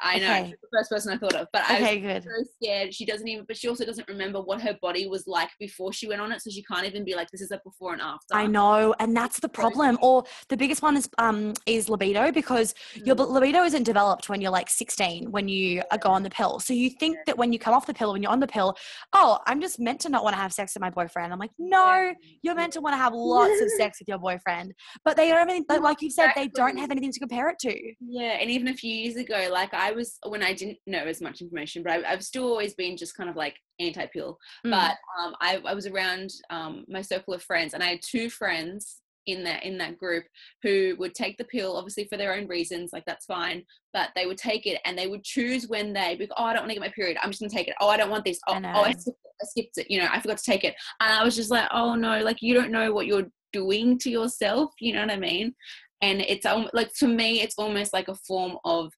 I 0.02 0.18
know. 0.18 0.24
Okay. 0.24 0.54
The 0.62 0.68
first 0.78 0.90
person 0.90 1.12
I 1.12 1.18
thought 1.18 1.34
of. 1.34 1.48
But 1.52 1.62
I 1.68 1.80
was 1.80 1.82
Okay, 1.88 2.00
good. 2.00 2.24
so 2.24 2.30
scared. 2.56 2.94
She 2.94 3.04
doesn't 3.04 3.26
even, 3.28 3.44
but 3.46 3.56
she 3.56 3.68
also 3.68 3.84
doesn't 3.84 4.08
remember 4.08 4.40
what 4.40 4.60
her 4.62 4.76
body 4.80 5.06
was 5.06 5.26
like 5.26 5.50
before 5.58 5.92
she 5.92 6.06
went 6.08 6.20
on 6.20 6.32
it. 6.32 6.42
So 6.42 6.50
she 6.50 6.62
can't 6.62 6.86
even 6.86 7.04
be 7.04 7.14
like, 7.14 7.30
this 7.30 7.40
is 7.40 7.50
a 7.50 7.60
before 7.64 7.92
and 7.92 8.00
after. 8.02 8.34
I 8.34 8.46
know, 8.46 8.94
and 8.98 9.16
that's 9.16 9.40
the 9.40 9.48
problem. 9.48 9.98
Or 10.02 10.24
the 10.48 10.56
biggest 10.56 10.82
one 10.82 10.96
is 10.96 11.08
um 11.18 11.54
is 11.66 11.88
libido 11.88 12.32
because 12.32 12.74
your 13.04 13.16
Mm. 13.16 13.30
libido 13.30 13.62
isn't 13.64 13.82
developed 13.82 14.28
when 14.28 14.40
you're 14.40 14.50
like 14.50 14.70
16 14.70 15.30
when 15.30 15.48
you 15.48 15.82
go 16.00 16.10
on 16.10 16.22
the 16.22 16.30
pill. 16.30 16.58
So 16.60 16.72
you 16.72 16.90
think 16.90 17.18
that 17.26 17.36
when 17.36 17.52
you 17.52 17.58
come 17.58 17.74
off 17.74 17.86
the 17.86 17.94
pill, 17.94 18.12
when 18.12 18.22
you're 18.22 18.32
on 18.32 18.40
the 18.40 18.46
pill, 18.46 18.76
oh, 19.12 19.38
I'm 19.46 19.60
just 19.60 19.78
meant 19.78 20.00
to 20.00 20.08
not 20.08 20.24
want 20.24 20.34
to 20.34 20.40
have 20.40 20.52
sex 20.52 20.74
with 20.74 20.80
my 20.80 20.90
boyfriend. 20.90 21.32
I'm 21.32 21.38
like, 21.38 21.50
no, 21.58 22.12
you're 22.42 22.54
meant 22.54 22.72
to 22.74 22.80
want 22.80 22.94
to 22.94 22.98
have 22.98 23.12
lots 23.14 23.60
of 23.60 23.70
sex 23.72 23.98
with 24.00 24.08
your 24.08 24.18
boyfriend. 24.18 24.72
But 25.04 25.16
they 25.16 25.28
don't 25.28 25.38
have 25.38 25.48
any, 25.48 25.64
like 25.68 25.82
like 25.82 26.02
you 26.02 26.10
said, 26.10 26.32
they 26.34 26.48
don't 26.48 26.76
have 26.78 26.90
anything 26.90 27.12
to 27.12 27.20
compare 27.20 27.48
it 27.50 27.58
to. 27.60 27.74
Yeah, 28.00 28.38
and 28.40 28.50
even 28.50 28.68
a 28.68 28.74
few 28.74 28.94
years 28.94 29.16
ago, 29.16 29.48
like 29.50 29.74
I 29.74 29.92
was 29.92 30.18
when 30.26 30.42
I 30.42 30.52
didn't 30.52 30.78
know 30.86 31.04
as 31.04 31.20
much 31.20 31.40
information, 31.40 31.82
but 31.82 31.92
I, 31.92 32.12
I've 32.12 32.24
still 32.24 32.44
always 32.44 32.74
been 32.74 32.96
just 32.96 33.16
kind 33.16 33.30
of 33.30 33.36
like 33.36 33.56
anti-pill. 33.78 34.38
Mm. 34.66 34.70
But 34.70 34.96
um, 35.20 35.34
I, 35.40 35.60
I 35.64 35.74
was 35.74 35.86
around 35.86 36.30
um, 36.50 36.84
my 36.88 37.02
circle 37.02 37.34
of 37.34 37.42
friends, 37.42 37.74
and 37.74 37.82
I 37.82 37.88
had 37.88 38.00
two 38.02 38.30
friends 38.30 39.00
in 39.26 39.44
that 39.44 39.64
in 39.64 39.76
that 39.78 39.98
group 39.98 40.24
who 40.62 40.96
would 40.98 41.14
take 41.14 41.36
the 41.36 41.44
pill, 41.44 41.76
obviously 41.76 42.04
for 42.04 42.16
their 42.16 42.34
own 42.34 42.46
reasons, 42.46 42.90
like 42.92 43.04
that's 43.06 43.26
fine. 43.26 43.64
But 43.92 44.10
they 44.14 44.26
would 44.26 44.38
take 44.38 44.66
it, 44.66 44.80
and 44.84 44.96
they 44.96 45.06
would 45.06 45.24
choose 45.24 45.68
when 45.68 45.92
they, 45.92 46.16
because, 46.16 46.34
oh, 46.38 46.44
I 46.44 46.52
don't 46.52 46.62
want 46.62 46.70
to 46.70 46.74
get 46.74 46.86
my 46.86 46.92
period, 46.94 47.18
I'm 47.22 47.30
just 47.30 47.40
gonna 47.40 47.50
take 47.50 47.68
it. 47.68 47.74
Oh, 47.80 47.88
I 47.88 47.96
don't 47.96 48.10
want 48.10 48.24
this. 48.24 48.40
Oh, 48.46 48.54
I 48.54 48.72
oh, 48.74 48.82
I 48.82 48.92
skipped, 48.92 49.06
it. 49.06 49.14
I 49.42 49.46
skipped 49.46 49.78
it. 49.78 49.90
You 49.90 50.00
know, 50.00 50.08
I 50.10 50.20
forgot 50.20 50.38
to 50.38 50.44
take 50.44 50.64
it, 50.64 50.74
and 51.00 51.12
I 51.12 51.24
was 51.24 51.36
just 51.36 51.50
like, 51.50 51.68
oh 51.72 51.94
no, 51.94 52.20
like 52.20 52.42
you 52.42 52.54
don't 52.54 52.72
know 52.72 52.92
what 52.92 53.06
you're 53.06 53.28
doing 53.52 53.98
to 53.98 54.10
yourself. 54.10 54.72
You 54.80 54.94
know 54.94 55.02
what 55.02 55.10
I 55.10 55.18
mean? 55.18 55.54
and 56.02 56.20
it's 56.22 56.46
almost 56.46 56.74
like 56.74 56.92
to 56.94 57.06
me 57.06 57.40
it's 57.40 57.56
almost 57.58 57.92
like 57.92 58.08
a 58.08 58.14
form 58.14 58.56
of 58.64 58.92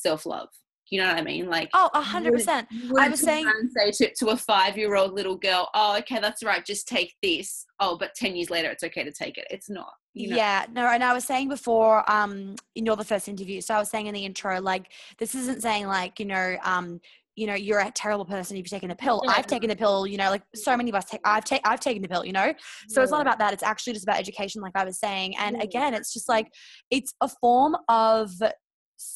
self-love 0.00 0.48
you 0.90 0.98
know 1.00 1.06
what 1.08 1.16
i 1.18 1.22
mean 1.22 1.48
like 1.50 1.68
Oh, 1.74 1.90
a 1.92 2.00
hundred 2.00 2.32
percent. 2.32 2.66
I 2.98 3.08
was 3.10 3.20
saying- 3.20 3.46
say 3.76 3.90
to, 3.90 4.14
to 4.20 4.28
a 4.28 4.36
five-year-old 4.36 5.12
little 5.12 5.36
girl 5.36 5.68
oh 5.74 5.96
okay 5.98 6.18
that's 6.20 6.42
right 6.42 6.64
just 6.64 6.88
take 6.88 7.14
this 7.22 7.66
oh 7.80 7.96
but 7.98 8.14
10 8.14 8.34
years 8.36 8.48
later 8.50 8.70
it's 8.70 8.82
okay 8.84 9.04
to 9.04 9.12
take 9.12 9.36
it 9.36 9.46
it's 9.50 9.68
not 9.68 9.92
you 10.14 10.30
know 10.30 10.36
Yeah, 10.36 10.64
no, 10.72 10.86
and 10.88 11.04
I 11.04 11.12
was 11.12 11.24
saying 11.24 11.48
before, 11.48 12.02
um, 12.10 12.56
in 12.74 12.84
your 12.86 12.96
the 12.96 13.04
first 13.04 13.28
interview. 13.28 13.60
So 13.60 13.74
I 13.74 13.78
was 13.78 13.88
saying 13.88 14.06
in 14.06 14.14
the 14.14 14.24
intro, 14.24 14.60
like 14.60 14.90
this 15.18 15.32
isn't 15.36 15.62
saying 15.62 15.86
like 15.86 16.18
you 16.18 16.24
know, 16.26 16.56
um, 16.64 17.00
you 17.36 17.46
know, 17.46 17.54
you're 17.54 17.78
a 17.78 17.90
terrible 17.92 18.24
person 18.24 18.56
if 18.56 18.62
you're 18.64 18.76
taking 18.78 18.88
the 18.88 18.96
pill. 18.96 19.20
Yeah. 19.24 19.34
I've 19.36 19.46
taken 19.46 19.68
the 19.68 19.76
pill, 19.76 20.08
you 20.08 20.16
know, 20.16 20.30
like 20.30 20.42
so 20.56 20.76
many 20.76 20.90
of 20.90 20.96
us 20.96 21.04
take. 21.04 21.20
I've 21.24 21.44
taken, 21.44 21.62
I've 21.70 21.78
taken 21.78 22.02
the 22.02 22.08
pill, 22.08 22.24
you 22.24 22.32
know. 22.32 22.52
So 22.88 23.00
it's 23.00 23.12
not 23.12 23.20
about 23.20 23.38
that. 23.38 23.52
It's 23.52 23.62
actually 23.62 23.92
just 23.92 24.06
about 24.06 24.18
education, 24.18 24.60
like 24.60 24.72
I 24.74 24.84
was 24.84 24.98
saying. 24.98 25.36
And 25.36 25.56
Yeah. 25.56 25.62
again, 25.62 25.94
it's 25.94 26.12
just 26.12 26.28
like 26.28 26.48
it's 26.90 27.14
a 27.20 27.28
form 27.40 27.76
of 27.88 28.30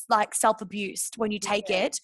like 0.08 0.34
self 0.34 0.60
abuse 0.60 1.10
when 1.16 1.30
you 1.32 1.38
take 1.38 1.68
Yeah. 1.68 1.84
it. 1.84 2.00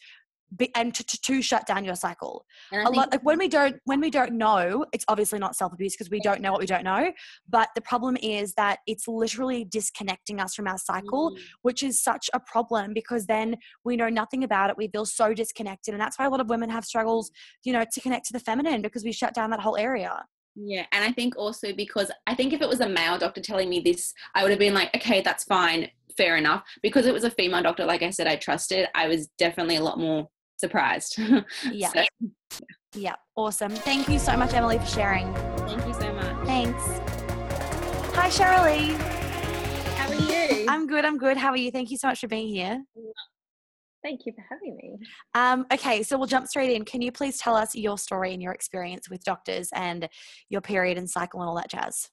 be- 0.57 0.75
And 0.75 0.95
to, 0.95 1.05
to, 1.05 1.21
to 1.21 1.43
shut 1.43 1.67
down 1.67 1.85
your 1.85 1.95
cycle 1.95 2.47
a 2.73 2.91
lot 2.91 3.11
like 3.13 3.23
when 3.23 3.37
we 3.39 3.49
don't 3.49 3.77
when 3.85 4.01
we 4.01 4.09
don't 4.09 4.33
know 4.33 4.87
it's 4.95 5.05
obviously 5.07 5.39
not 5.39 5.55
self-abuse 5.55 5.93
because 5.95 6.09
we 6.11 6.21
don't 6.21 6.41
know 6.41 6.53
what 6.53 6.61
we 6.61 6.65
don't 6.67 6.85
know 6.85 7.13
but 7.51 7.69
the 7.75 7.83
problem 7.83 8.17
is 8.23 8.55
that 8.55 8.79
it's 8.87 9.07
literally 9.07 9.65
disconnecting 9.65 10.41
us 10.41 10.55
from 10.55 10.67
our 10.67 10.79
cycle 10.79 11.33
Mm, 11.33 11.39
which 11.63 11.83
is 11.83 12.01
such 12.03 12.31
a 12.33 12.41
problem 12.41 12.95
because 12.95 13.27
then 13.27 13.57
we 13.85 13.95
know 13.95 14.09
nothing 14.09 14.43
about 14.43 14.71
it 14.71 14.77
we 14.79 14.89
feel 14.89 15.05
so 15.05 15.35
disconnected 15.35 15.93
and 15.93 16.01
that's 16.01 16.19
why 16.19 16.25
a 16.25 16.31
lot 16.31 16.41
of 16.41 16.49
women 16.49 16.71
have 16.71 16.85
struggles 16.87 17.31
you 17.65 17.73
know 17.75 17.85
to 17.93 18.01
connect 18.01 18.25
to 18.29 18.33
the 18.33 18.41
feminine 18.41 18.81
because 18.81 19.05
we 19.05 19.13
shut 19.13 19.35
down 19.35 19.51
that 19.51 19.61
whole 19.61 19.77
area 19.77 20.25
Yeah, 20.61 20.87
and 20.91 21.05
I 21.05 21.13
think 21.13 21.37
also 21.37 21.73
because 21.73 22.11
I 22.27 22.35
think 22.35 22.53
if 22.53 22.61
it 22.61 22.69
was 22.69 22.81
a 22.81 22.89
male 22.89 23.17
doctor 23.17 23.41
telling 23.41 23.69
me 23.69 23.79
this, 23.81 24.13
I 24.35 24.43
would 24.43 24.51
have 24.51 24.59
been 24.59 24.75
like, 24.75 24.95
okay, 24.97 25.21
that's 25.21 25.45
fine, 25.45 25.89
fair 26.17 26.37
enough. 26.37 26.65
Because 26.83 27.07
it 27.07 27.15
was 27.15 27.23
a 27.23 27.31
female 27.31 27.63
doctor, 27.63 27.85
like 27.85 28.03
I 28.03 28.11
said, 28.11 28.27
I 28.27 28.37
trusted. 28.37 28.89
I 28.95 29.07
was 29.07 29.29
definitely 29.39 29.77
a 29.77 29.83
lot 29.83 29.99
more 30.01 30.29
surprised. 30.57 31.19
yeah 31.73 31.93
So, 31.93 32.05
yeah 32.95 33.15
awesome 33.37 33.71
thank 33.71 34.09
you 34.09 34.19
so 34.19 34.37
much 34.37 34.55
emily 34.55 34.79
for 34.79 34.87
sharing 34.87 35.33
thank 35.67 35.87
you 35.87 35.93
so 35.93 36.13
much. 36.15 36.47
thanks 36.47 36.83
hi 38.17 38.31
shirley 38.31 38.95
How 39.97 40.09
are 40.09 40.15
you? 40.15 40.65
i'm 40.69 40.87
good 40.87 41.05
i'm 41.05 41.19
good 41.19 41.37
how 41.37 41.51
are 41.51 41.57
you 41.57 41.71
thank 41.71 41.91
you 41.91 41.99
so 41.99 42.09
much 42.09 42.21
for 42.21 42.29
being 42.29 42.49
here 42.49 42.83
Thank 44.03 44.27
you 44.27 44.33
for 44.33 44.45
having 44.49 44.77
me. 44.77 44.99
Um, 45.35 45.67
okay, 45.73 46.03
so 46.03 46.17
we'll 46.17 46.29
jump 46.29 46.47
straight 46.47 46.75
in. 46.75 46.85
Can 46.85 47.03
you 47.03 47.11
please 47.11 47.39
tell 47.39 47.57
us 47.57 47.75
your 47.75 47.99
story 47.99 48.33
and 48.33 48.43
your 48.43 48.53
experience 48.53 49.11
with 49.11 49.25
doctors 49.25 49.71
and 49.75 50.09
your 50.49 50.61
period 50.61 50.99
and 50.99 51.11
cycle 51.11 51.41
and 51.41 51.49
all 51.49 51.57
that 51.57 51.71
jazz? 51.71 52.09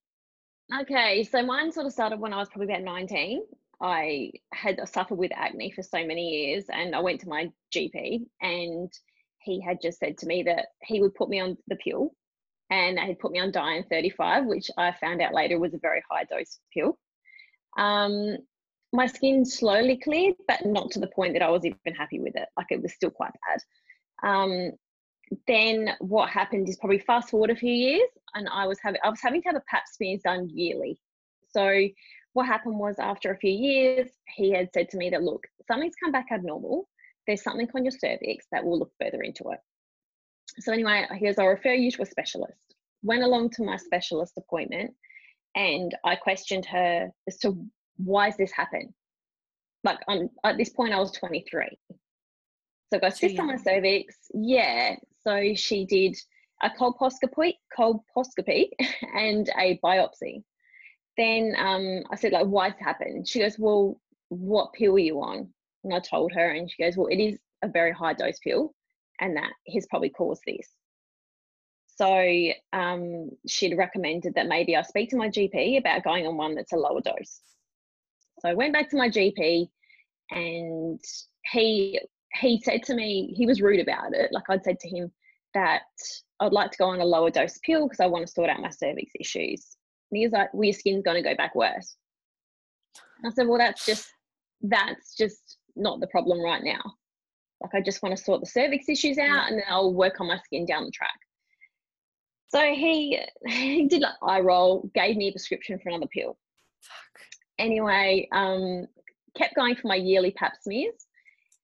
Okay, 0.81 1.23
so 1.23 1.43
mine 1.43 1.71
sort 1.71 1.85
of 1.85 1.93
started 1.93 2.19
when 2.19 2.33
I 2.33 2.37
was 2.37 2.49
probably 2.49 2.73
about 2.73 2.83
19. 2.83 3.43
I 3.81 4.31
had 4.53 4.79
suffered 4.87 5.17
with 5.17 5.31
acne 5.35 5.71
for 5.71 5.83
so 5.83 6.05
many 6.05 6.27
years, 6.29 6.65
and 6.69 6.95
I 6.95 6.99
went 6.99 7.21
to 7.21 7.29
my 7.29 7.51
GP, 7.73 8.25
and 8.41 8.91
he 9.39 9.61
had 9.61 9.79
just 9.81 9.99
said 9.99 10.17
to 10.19 10.25
me 10.25 10.41
that 10.43 10.67
he 10.81 11.01
would 11.01 11.13
put 11.13 11.29
me 11.29 11.39
on 11.39 11.57
the 11.67 11.75
pill, 11.75 12.11
and 12.71 12.99
he'd 12.99 13.19
put 13.19 13.31
me 13.31 13.39
on 13.39 13.51
Diane 13.51 13.85
35, 13.91 14.45
which 14.45 14.71
I 14.77 14.91
found 14.99 15.21
out 15.21 15.33
later 15.33 15.59
was 15.59 15.75
a 15.75 15.79
very 15.79 16.01
high 16.09 16.23
dose 16.23 16.57
pill. 16.73 16.97
Um, 17.77 18.37
my 18.95 19.07
skin 19.07 19.45
slowly 19.45 19.97
cleared, 19.97 20.35
but 20.47 20.65
not 20.65 20.91
to 20.91 20.99
the 20.99 21.07
point 21.07 21.33
that 21.33 21.41
I 21.41 21.49
was 21.49 21.65
even 21.65 21.95
happy 21.97 22.19
with 22.19 22.35
it. 22.35 22.47
Like 22.57 22.67
it 22.69 22.81
was 22.81 22.93
still 22.93 23.11
quite 23.11 23.31
bad. 23.47 24.29
Um, 24.29 24.71
then 25.47 25.91
what 25.99 26.29
happened 26.29 26.69
is 26.69 26.77
probably 26.77 26.99
fast 26.99 27.29
forward 27.29 27.49
a 27.49 27.55
few 27.55 27.71
years, 27.71 28.09
and 28.33 28.47
I 28.51 28.67
was 28.67 28.79
having 28.81 29.01
I 29.03 29.09
was 29.09 29.21
having 29.21 29.41
to 29.41 29.49
have 29.49 29.55
a 29.55 29.63
Pap 29.69 29.83
smear 29.91 30.17
done 30.23 30.49
yearly. 30.49 30.99
So 31.49 31.87
what 32.33 32.47
happened 32.47 32.77
was 32.77 32.95
after 32.99 33.31
a 33.31 33.37
few 33.37 33.51
years, 33.51 34.09
he 34.35 34.51
had 34.51 34.69
said 34.73 34.89
to 34.89 34.97
me 34.97 35.09
that 35.09 35.23
look, 35.23 35.45
something's 35.67 35.95
come 35.95 36.11
back 36.11 36.27
abnormal. 36.31 36.87
There's 37.25 37.43
something 37.43 37.67
on 37.73 37.85
your 37.85 37.91
cervix 37.91 38.45
that 38.51 38.63
will 38.63 38.77
look 38.77 38.91
further 39.01 39.21
into 39.21 39.49
it. 39.51 39.59
So 40.59 40.71
anyway, 40.71 41.07
he 41.17 41.25
goes, 41.25 41.39
I'll 41.39 41.47
refer 41.47 41.73
you 41.73 41.91
to 41.91 42.03
a 42.03 42.05
specialist. 42.05 42.75
Went 43.03 43.23
along 43.23 43.51
to 43.51 43.63
my 43.63 43.77
specialist 43.77 44.33
appointment, 44.37 44.93
and 45.55 45.95
I 46.03 46.15
questioned 46.15 46.65
her 46.65 47.09
as 47.27 47.37
to 47.39 47.65
why 47.97 48.25
has 48.25 48.37
this 48.37 48.51
happened. 48.51 48.93
Like 49.83 49.99
on 50.07 50.29
at 50.43 50.57
this 50.57 50.69
point, 50.69 50.93
I 50.93 50.99
was 50.99 51.11
23. 51.11 51.77
So 51.89 52.97
I 52.97 52.99
got 52.99 53.17
cyst 53.17 53.39
on 53.39 53.47
my 53.47 53.57
cervix. 53.57 54.15
Yeah. 54.33 54.95
So 55.23 55.53
she 55.55 55.85
did 55.85 56.15
a 56.61 56.69
colposcopy, 56.69 57.53
colposcopy 57.77 58.69
and 59.15 59.49
a 59.57 59.79
biopsy. 59.83 60.43
Then 61.17 61.55
um, 61.57 62.03
I 62.11 62.15
said, 62.15 62.33
like, 62.33 62.47
why's 62.47 62.73
it 62.73 62.83
happened? 62.83 63.27
She 63.27 63.39
goes, 63.39 63.57
well, 63.57 63.99
what 64.29 64.73
pill 64.73 64.95
are 64.95 64.99
you 64.99 65.21
on? 65.21 65.49
And 65.83 65.93
I 65.93 65.99
told 65.99 66.33
her, 66.33 66.51
and 66.51 66.69
she 66.69 66.83
goes, 66.83 66.97
well, 66.97 67.07
it 67.07 67.17
is 67.19 67.39
a 67.61 67.67
very 67.67 67.93
high 67.93 68.13
dose 68.13 68.39
pill, 68.39 68.73
and 69.19 69.37
that 69.37 69.51
has 69.73 69.87
probably 69.89 70.09
caused 70.09 70.41
this. 70.45 70.67
So 71.97 72.51
um, 72.73 73.29
she'd 73.47 73.77
recommended 73.77 74.35
that 74.35 74.47
maybe 74.47 74.75
I 74.75 74.81
speak 74.81 75.11
to 75.11 75.15
my 75.15 75.29
GP 75.29 75.77
about 75.77 76.03
going 76.03 76.27
on 76.27 76.35
one 76.35 76.55
that's 76.55 76.73
a 76.73 76.77
lower 76.77 77.01
dose. 77.01 77.39
So 78.39 78.49
I 78.49 78.53
went 78.53 78.73
back 78.73 78.89
to 78.89 78.97
my 78.97 79.09
GP, 79.09 79.69
and 80.31 80.99
he 81.51 81.99
he 82.33 82.61
said 82.61 82.83
to 82.83 82.93
me 82.93 83.33
he 83.35 83.45
was 83.45 83.61
rude 83.61 83.79
about 83.79 84.13
it. 84.13 84.31
Like 84.31 84.43
I'd 84.49 84.63
said 84.63 84.79
to 84.79 84.89
him 84.89 85.11
that 85.53 85.83
I'd 86.39 86.51
like 86.51 86.71
to 86.71 86.77
go 86.77 86.85
on 86.85 86.99
a 86.99 87.05
lower 87.05 87.29
dose 87.29 87.57
pill 87.59 87.87
because 87.87 87.99
I 87.99 88.07
want 88.07 88.25
to 88.27 88.31
sort 88.31 88.49
out 88.49 88.59
my 88.59 88.69
cervix 88.69 89.11
issues. 89.19 89.77
And 90.11 90.17
he 90.17 90.25
was 90.25 90.33
like, 90.33 90.53
"Well, 90.53 90.65
your 90.65 90.73
skin's 90.73 91.03
to 91.03 91.21
go 91.21 91.35
back 91.35 91.55
worse." 91.55 91.95
And 93.23 93.31
I 93.31 93.33
said, 93.33 93.47
"Well, 93.47 93.57
that's 93.57 93.85
just 93.85 94.07
that's 94.61 95.15
just 95.15 95.57
not 95.75 95.99
the 95.99 96.07
problem 96.07 96.41
right 96.41 96.63
now. 96.63 96.81
Like 97.61 97.73
I 97.73 97.81
just 97.81 98.03
want 98.03 98.17
to 98.17 98.23
sort 98.23 98.41
the 98.41 98.47
cervix 98.47 98.89
issues 98.89 99.17
out, 99.17 99.49
and 99.49 99.57
then 99.57 99.65
I'll 99.69 99.93
work 99.93 100.19
on 100.19 100.27
my 100.27 100.39
skin 100.39 100.65
down 100.65 100.85
the 100.85 100.91
track." 100.91 101.17
So 102.49 102.61
he 102.73 103.19
he 103.47 103.87
did 103.87 104.01
like 104.01 104.13
eye 104.21 104.41
roll, 104.41 104.89
gave 104.93 105.15
me 105.15 105.29
a 105.29 105.31
prescription 105.31 105.79
for 105.79 105.89
another 105.89 106.07
pill. 106.07 106.37
Anyway, 107.57 108.27
um, 108.31 108.85
kept 109.35 109.55
going 109.55 109.75
for 109.75 109.87
my 109.87 109.95
yearly 109.95 110.31
pap 110.31 110.53
smears 110.61 111.05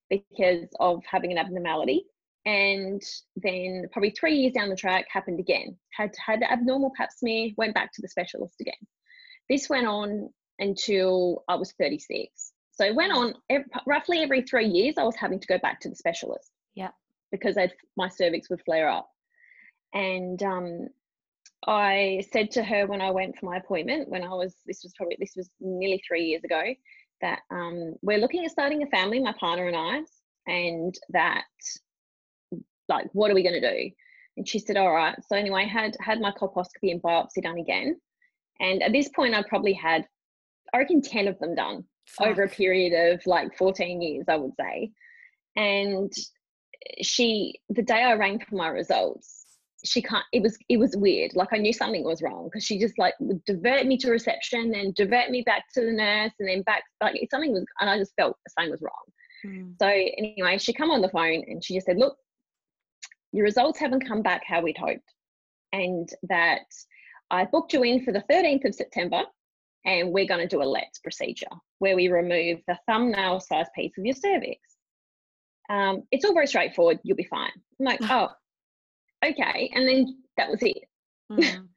because 0.10 0.68
of 0.80 1.02
having 1.10 1.32
an 1.32 1.38
abnormality. 1.38 2.06
And 2.46 3.02
then 3.36 3.86
probably 3.92 4.12
three 4.12 4.36
years 4.36 4.54
down 4.54 4.70
the 4.70 4.76
track 4.76 5.06
happened 5.12 5.40
again. 5.40 5.78
Had 5.96 6.12
had 6.24 6.42
abnormal 6.44 6.92
pap 6.98 7.10
smear, 7.12 7.52
went 7.58 7.76
back 7.76 7.94
to 7.94 8.02
the 8.02 8.08
specialist 8.08 8.56
again. 8.60 8.74
This 9.50 9.70
went 9.70 9.88
on 9.88 10.30
until 10.60 11.44
I 11.48 11.56
was 11.56 11.74
36. 11.74 12.54
So 12.72 12.86
it 12.86 12.96
went 12.96 13.12
on 13.12 13.34
roughly 13.86 14.20
every 14.20 14.42
three 14.42 14.68
years. 14.68 14.96
I 14.98 15.04
was 15.04 15.16
having 15.16 15.40
to 15.40 15.48
go 15.48 15.60
back 15.60 15.80
to 15.82 15.90
the 15.90 15.96
specialist. 15.96 16.52
Yeah. 16.74 16.90
Because 17.32 17.58
I'd, 17.58 17.74
my 17.96 18.10
cervix 18.10 18.50
would 18.50 18.62
flare 18.66 18.90
up. 18.90 19.10
And 19.94 20.42
um, 20.42 20.88
I 21.68 22.24
said 22.32 22.52
to 22.52 22.64
her 22.64 22.88
when 22.88 23.02
I 23.02 23.12
went 23.12 23.38
for 23.38 23.46
my 23.46 23.58
appointment, 23.58 24.10
when 24.10 24.24
I 24.24 24.30
was 24.30 24.56
this 24.66 24.84
was 24.84 24.94
probably 24.96 25.18
this 25.20 25.36
was 25.36 25.50
nearly 25.60 26.02
three 26.08 26.26
years 26.26 26.44
ago, 26.44 26.62
that 27.22 27.40
um, 27.52 27.96
we're 28.02 28.18
looking 28.18 28.46
at 28.46 28.52
starting 28.52 28.84
a 28.84 28.88
family, 28.88 29.20
my 29.20 29.34
partner 29.34 29.68
and 29.68 29.78
I, 29.78 30.02
and 30.52 30.96
that 31.10 31.46
like 32.90 33.08
what 33.14 33.32
are 33.32 33.36
we 33.36 33.44
going 33.44 33.62
to 33.62 33.74
do? 33.84 33.92
And 34.38 34.48
she 34.48 34.60
said, 34.60 34.78
all 34.78 34.92
right. 34.92 35.16
So 35.28 35.36
anyway, 35.36 35.64
I 35.64 35.68
had 35.68 35.96
had 36.00 36.22
my 36.22 36.32
colposcopy 36.32 36.92
and 36.92 37.02
biopsy 37.02 37.44
done 37.44 37.58
again, 37.58 38.00
and 38.60 38.82
at 38.82 38.92
this 38.92 39.10
point, 39.10 39.36
I 39.36 39.44
probably 39.44 39.74
had 39.74 40.08
I 40.74 40.80
reckon 40.80 41.02
ten 41.02 41.28
of 41.28 41.38
them 41.40 41.56
done 41.56 41.86
over 42.20 42.44
a 42.44 42.50
period 42.50 43.14
of 43.14 43.26
like 43.26 43.58
14 43.58 44.02
years, 44.02 44.26
I 44.28 44.36
would 44.36 44.54
say. 44.60 44.92
And 45.56 46.12
she, 47.02 47.60
the 47.70 47.82
day 47.82 48.02
I 48.04 48.14
rang 48.14 48.40
for 48.40 48.56
my 48.56 48.68
results, 48.68 49.41
she 49.84 50.02
can't, 50.02 50.26
it 50.32 50.42
was, 50.42 50.58
it 50.70 50.78
was 50.78 50.96
weird. 50.96 51.32
Like 51.36 51.50
I 51.52 51.58
knew 51.58 51.74
something 51.74 52.04
was 52.04 52.22
wrong 52.22 52.46
because 52.46 52.64
she 52.64 52.80
just 52.80 52.98
like 52.98 53.14
would 53.20 53.44
divert 53.46 53.86
me 53.86 53.98
to 53.98 54.12
reception 54.12 54.74
and 54.76 54.94
divert 54.96 55.30
me 55.30 55.42
back 55.42 55.66
to 55.74 55.82
the 55.82 55.92
nurse 55.92 56.32
and 56.40 56.48
then 56.48 56.62
back, 56.64 56.84
like 57.02 57.16
something 57.30 57.52
was, 57.52 57.66
and 57.80 57.90
I 57.90 57.98
just 57.98 58.14
felt 58.16 58.38
something 58.50 58.72
was 58.72 58.82
wrong. 58.82 58.92
Mm. 59.46 59.76
So 59.80 59.88
anyway, 59.88 60.58
she 60.58 60.74
come 60.74 60.92
on 60.92 61.02
the 61.02 61.10
phone 61.10 61.44
and 61.48 61.64
she 61.64 61.74
just 61.76 61.86
said, 61.86 61.98
look, 61.98 62.16
your 63.32 63.46
results 63.46 63.80
haven't 63.80 64.08
come 64.08 64.22
back 64.22 64.44
how 64.46 64.62
we'd 64.62 64.78
hoped. 64.78 65.14
And 65.74 66.10
that 66.24 66.62
I 67.30 67.46
booked 67.46 67.74
you 67.74 67.84
in 67.84 68.04
for 68.04 68.12
the 68.12 68.24
13th 68.30 68.66
of 68.66 68.76
September 68.76 69.24
and 69.86 70.12
we're 70.12 70.28
going 70.28 70.48
to 70.48 70.48
do 70.48 70.62
a 70.62 70.66
LLETZ 70.66 71.02
procedure 71.02 71.48
where 71.80 71.96
we 71.96 72.08
remove 72.08 72.60
the 72.68 72.78
thumbnail 72.88 73.40
size 73.40 73.68
piece 73.76 73.98
of 73.98 74.06
your 74.06 74.16
cervix. 74.16 74.60
Um, 75.70 76.04
it's 76.12 76.26
all 76.26 76.34
very 76.34 76.48
straightforward. 76.48 77.00
You'll 77.04 77.18
be 77.18 77.24
fine. 77.24 77.52
I'm 77.80 77.86
like, 77.86 78.00
oh, 78.04 78.30
okay. 79.24 79.72
And 79.74 79.88
then 79.88 80.18
that 80.38 80.50
was 80.50 80.60
it. 80.62 80.78
Mm. 81.32 81.68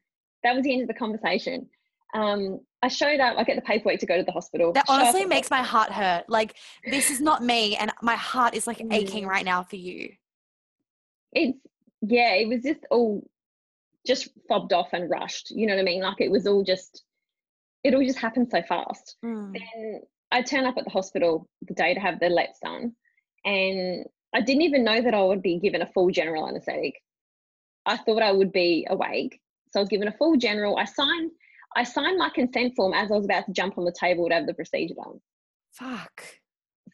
That 0.42 0.57
was 0.57 0.64
the 0.64 0.72
end 0.72 0.83
of 0.83 0.88
the 0.88 0.94
conversation. 0.94 1.68
Um, 2.12 2.59
I 2.83 2.88
showed 2.88 3.20
up. 3.20 3.37
I 3.38 3.44
get 3.44 3.54
the 3.57 3.62
paperwork 3.62 4.00
to 4.00 4.07
go 4.07 4.16
to 4.16 4.24
the 4.24 4.33
hospital. 4.33 4.72
That 4.72 4.85
honestly 4.88 5.24
makes 5.26 5.48
my 5.50 5.62
heart 5.62 5.90
hurt. 5.92 6.28
Like 6.28 6.57
this 6.90 7.11
is 7.11 7.20
not 7.20 7.42
me, 7.42 7.76
and 7.76 7.92
my 8.02 8.16
heart 8.16 8.54
is 8.54 8.66
like 8.66 8.80
aching 8.90 9.24
Mm. 9.24 9.28
right 9.28 9.44
now 9.44 9.62
for 9.62 9.76
you. 9.76 10.11
it's 11.33 11.59
yeah 12.02 12.35
it 12.35 12.48
was 12.48 12.62
just 12.62 12.80
all 12.90 13.26
just 14.07 14.28
fobbed 14.48 14.72
off 14.72 14.88
and 14.92 15.09
rushed 15.09 15.50
you 15.50 15.66
know 15.66 15.74
what 15.74 15.80
i 15.80 15.85
mean 15.85 16.02
like 16.02 16.20
it 16.20 16.30
was 16.30 16.46
all 16.46 16.62
just 16.62 17.02
it 17.83 17.94
all 17.94 18.04
just 18.04 18.18
happened 18.18 18.48
so 18.50 18.61
fast 18.62 19.16
Mm. 19.24 19.52
then 19.54 20.00
i 20.30 20.42
turn 20.42 20.64
up 20.66 20.76
at 20.76 20.85
the 20.85 20.90
hospital 20.90 21.48
the 21.62 21.74
day 21.74 21.94
to 21.94 22.00
have 22.00 22.20
the 22.20 22.26
LLETZ 22.26 22.61
done 22.62 22.92
and 23.46 24.04
i 24.35 24.40
didn't 24.42 24.62
even 24.62 24.85
know 24.85 25.00
that 25.00 25.14
i 25.14 25.22
would 25.22 25.40
be 25.42 25.59
given 25.59 25.80
a 25.83 25.90
full 25.94 26.11
general 26.11 26.46
anesthetic 26.46 26.94
i 27.87 27.97
thought 27.97 28.23
i 28.23 28.33
would 28.33 28.53
be 28.53 28.87
awake. 28.90 29.40
So 29.70 29.81
i 29.81 29.83
was 29.83 29.88
given 29.88 30.09
a 30.09 30.12
full 30.12 30.37
general. 30.37 30.77
I 30.79 30.85
signed 30.85 31.31
i 31.77 31.83
signed 31.85 32.18
my 32.18 32.31
consent 32.31 32.75
form 32.77 32.94
as 32.94 33.11
i 33.11 33.16
was 33.16 33.25
about 33.25 33.47
to 33.47 33.53
jump 33.53 33.79
on 33.79 33.85
the 33.85 33.94
table 33.99 34.29
to 34.29 34.35
have 34.35 34.47
the 34.47 34.55
procedure 34.55 34.94
done 34.94 35.20
Fuck. 35.73 36.25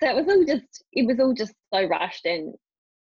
so 0.00 0.08
it 0.08 0.16
was 0.16 0.26
all 0.28 0.44
just 0.44 0.84
it 0.92 1.06
was 1.06 1.20
all 1.20 1.34
just 1.34 1.54
so 1.72 1.84
rushed 1.86 2.24
and 2.26 2.54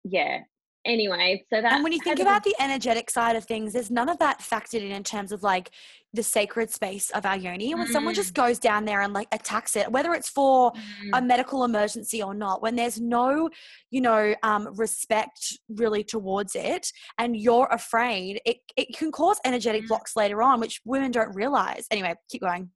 yeah 0.04 0.39
anyway 0.88 1.43
so 1.54 1.62
that 1.62 1.73
And 1.73 1.84
when 1.84 1.91
you 1.91 2.00
think 2.00 2.19
about 2.19 2.43
the 2.43 2.56
energetic 2.60 3.10
side 3.10 3.36
of 3.36 3.43
things, 3.45 3.73
there's 3.73 3.91
none 3.91 4.10
of 4.10 4.17
that 4.19 4.39
factored 4.39 4.82
in 4.82 4.91
in 4.91 5.04
terms 5.04 5.32
of 5.32 5.43
like 5.43 5.69
the 6.13 6.23
sacred 6.23 6.71
space 6.71 7.10
of 7.12 7.26
our 7.26 7.38
yoni. 7.38 7.71
And 7.71 7.80
when 7.80 7.91
someone 7.91 8.13
just 8.13 8.34
goes 8.34 8.58
down 8.58 8.86
there 8.86 9.02
and 9.02 9.13
like 9.13 9.28
attacks 9.32 9.76
it, 9.76 9.91
whether 9.91 10.13
it's 10.13 10.30
for 10.30 10.71
a 11.13 11.21
medical 11.21 11.63
emergency 11.63 12.23
or 12.23 12.34
not, 12.34 12.62
when 12.62 12.76
there's 12.76 13.00
no, 13.00 13.50
you 13.91 14.02
know, 14.02 14.34
um, 14.41 14.69
respect 14.76 15.60
really 15.69 16.04
towards 16.04 16.56
it, 16.56 16.91
and 17.19 17.36
you're 17.38 17.67
afraid, 17.71 18.41
it 18.45 18.58
it 18.76 18.95
can 18.97 19.12
cause 19.12 19.39
energetic 19.45 19.84
Mm. 19.84 19.88
blocks 19.89 20.15
later 20.15 20.41
on, 20.41 20.60
which 20.60 20.82
women 20.86 21.12
don't 21.12 21.36
realize. 21.36 21.86
Anyway, 21.91 22.15
keep 22.30 22.41
going. 22.41 22.71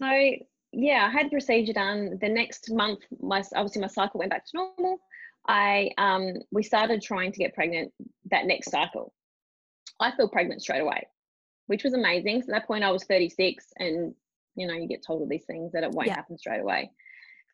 So 0.00 0.30
yeah, 0.72 1.06
I 1.06 1.10
had 1.10 1.26
the 1.26 1.30
procedure 1.30 1.72
done. 1.72 2.18
The 2.20 2.28
next 2.28 2.70
month, 2.70 3.00
my 3.20 3.42
obviously 3.54 3.80
my 3.82 3.88
cycle 3.88 4.18
went 4.18 4.30
back 4.30 4.44
to 4.46 4.50
normal. 4.54 4.98
I 5.48 5.90
um 5.98 6.34
we 6.50 6.62
started 6.62 7.02
trying 7.02 7.32
to 7.32 7.38
get 7.38 7.54
pregnant 7.54 7.92
that 8.30 8.46
next 8.46 8.70
cycle. 8.70 9.12
I 10.00 10.14
feel 10.16 10.28
pregnant 10.28 10.62
straight 10.62 10.80
away, 10.80 11.06
which 11.66 11.84
was 11.84 11.94
amazing. 11.94 12.42
So 12.42 12.52
at 12.52 12.60
that 12.60 12.66
point 12.66 12.84
I 12.84 12.90
was 12.90 13.04
36 13.04 13.64
and 13.78 14.14
you 14.56 14.66
know, 14.66 14.74
you 14.74 14.88
get 14.88 15.04
told 15.04 15.20
all 15.20 15.28
these 15.28 15.44
things 15.44 15.72
that 15.72 15.84
it 15.84 15.90
won't 15.90 16.08
Yeah. 16.08 16.16
happen 16.16 16.38
straight 16.38 16.60
away. 16.60 16.90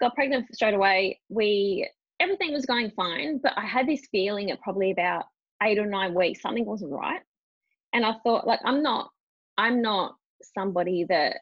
Got 0.00 0.14
pregnant 0.14 0.55
straight 0.55 0.74
away. 0.74 1.20
We 1.28 1.88
everything 2.20 2.52
was 2.52 2.66
going 2.66 2.90
fine, 2.92 3.38
but 3.38 3.52
I 3.57 3.66
had 3.66 3.87
this 3.88 4.07
feeling 4.12 4.50
at 4.50 4.61
probably 4.61 4.92
about 4.92 5.24
eight 5.62 5.78
or 5.78 5.87
nine 5.87 6.14
weeks, 6.14 6.40
something 6.40 6.64
wasn't 6.64 6.92
right. 6.92 7.20
And 7.92 8.05
I 8.07 8.14
thought, 8.24 8.46
like, 8.46 8.61
I'm 8.64 8.83
not, 8.83 9.11
I'm 9.59 9.83
not 9.83 10.16
somebody 10.55 11.05
that 11.09 11.38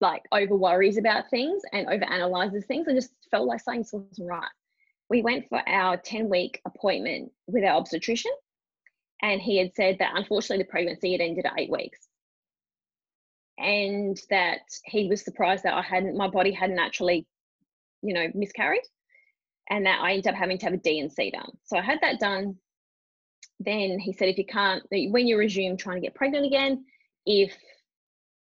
like 0.00 0.22
over 0.32 0.56
worries 0.56 0.98
about 0.98 1.30
things 1.30 1.62
and 1.72 1.86
over 1.88 2.04
analyzes 2.04 2.64
things. 2.66 2.88
I 2.88 2.92
just 2.94 3.12
felt 3.30 3.46
like 3.46 3.60
something 3.60 3.84
wasn't 3.92 4.28
right. 4.28 4.50
We 5.12 5.20
went 5.20 5.46
for 5.50 5.60
our 5.68 5.98
10 5.98 6.30
week 6.30 6.62
appointment 6.64 7.32
with 7.46 7.64
our 7.64 7.76
obstetrician, 7.76 8.32
and 9.20 9.42
he 9.42 9.58
had 9.58 9.74
said 9.74 9.98
that 9.98 10.12
unfortunately 10.14 10.64
the 10.64 10.70
pregnancy 10.70 11.12
had 11.12 11.20
ended 11.20 11.44
at 11.44 11.52
eight 11.58 11.70
weeks. 11.70 11.98
And 13.58 14.18
that 14.30 14.60
he 14.86 15.08
was 15.08 15.22
surprised 15.22 15.64
that 15.64 15.74
I 15.74 15.82
hadn't, 15.82 16.16
my 16.16 16.28
body 16.28 16.50
hadn't 16.50 16.78
actually, 16.78 17.26
you 18.00 18.14
know, 18.14 18.28
miscarried, 18.32 18.84
and 19.68 19.84
that 19.84 20.00
I 20.00 20.12
ended 20.12 20.28
up 20.28 20.34
having 20.34 20.56
to 20.56 20.64
have 20.64 20.72
a 20.72 20.78
D&C 20.78 21.30
done. 21.30 21.58
So 21.64 21.76
I 21.76 21.82
had 21.82 21.98
that 22.00 22.18
done. 22.18 22.56
Then 23.60 23.98
he 23.98 24.14
said, 24.14 24.30
if 24.30 24.38
you 24.38 24.46
can't, 24.46 24.82
when 24.90 25.26
you 25.26 25.36
resume 25.36 25.76
trying 25.76 25.96
to 25.96 26.06
get 26.06 26.14
pregnant 26.14 26.46
again, 26.46 26.86
if 27.26 27.54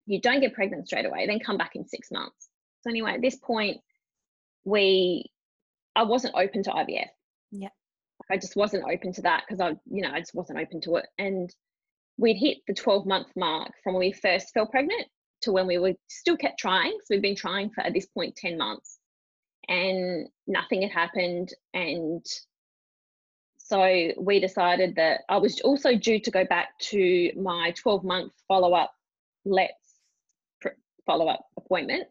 you 0.05 0.21
don't 0.21 0.39
get 0.39 0.53
pregnant 0.53 0.87
straight 0.87 1.05
away, 1.05 1.27
then 1.27 1.41
come 1.41 1.57
back 1.57 1.75
in 1.75 1.85
six 1.85 2.11
months. 2.11 2.47
So 2.79 2.89
anyway, 2.89 3.15
at 3.15 3.21
this 3.21 3.35
point, 3.35 3.81
we 4.63 5.29
I 5.95 6.03
wasn't 6.03 6.35
open 6.35 6.63
to 6.63 6.71
IVF. 6.71 7.07
Yeah. 7.51 7.69
I 8.29 8.37
just 8.37 8.55
wasn't 8.55 8.83
open 8.83 9.13
to 9.13 9.21
that 9.23 9.43
because 9.47 9.59
I, 9.59 9.69
you 9.85 10.01
know, 10.01 10.11
I 10.11 10.19
just 10.19 10.35
wasn't 10.35 10.59
open 10.59 10.81
to 10.81 10.97
it. 10.97 11.07
And 11.17 11.53
we'd 12.17 12.37
hit 12.37 12.59
the 12.67 12.73
12 12.73 13.05
month 13.05 13.27
mark 13.35 13.71
from 13.83 13.93
when 13.93 14.01
we 14.01 14.11
first 14.13 14.53
fell 14.53 14.67
pregnant 14.67 15.05
to 15.41 15.51
when 15.51 15.67
we 15.67 15.77
were 15.77 15.93
still 16.07 16.37
kept 16.37 16.59
trying. 16.59 16.91
So 16.91 17.07
we've 17.15 17.21
been 17.21 17.35
trying 17.35 17.71
for 17.71 17.81
at 17.81 17.93
this 17.93 18.05
point 18.05 18.35
10 18.35 18.57
months 18.57 18.99
and 19.67 20.27
nothing 20.47 20.81
had 20.83 20.91
happened. 20.91 21.53
And 21.73 22.25
so 23.57 24.11
we 24.17 24.39
decided 24.39 24.95
that 24.95 25.21
I 25.29 25.37
was 25.37 25.61
also 25.61 25.95
due 25.95 26.19
to 26.19 26.31
go 26.31 26.45
back 26.45 26.77
to 26.91 27.31
my 27.35 27.73
12 27.81 28.03
month 28.03 28.33
follow 28.47 28.73
up 28.73 28.93
LLETZ 29.47 29.69
follow 31.05 31.27
up 31.27 31.45
appointment 31.57 32.07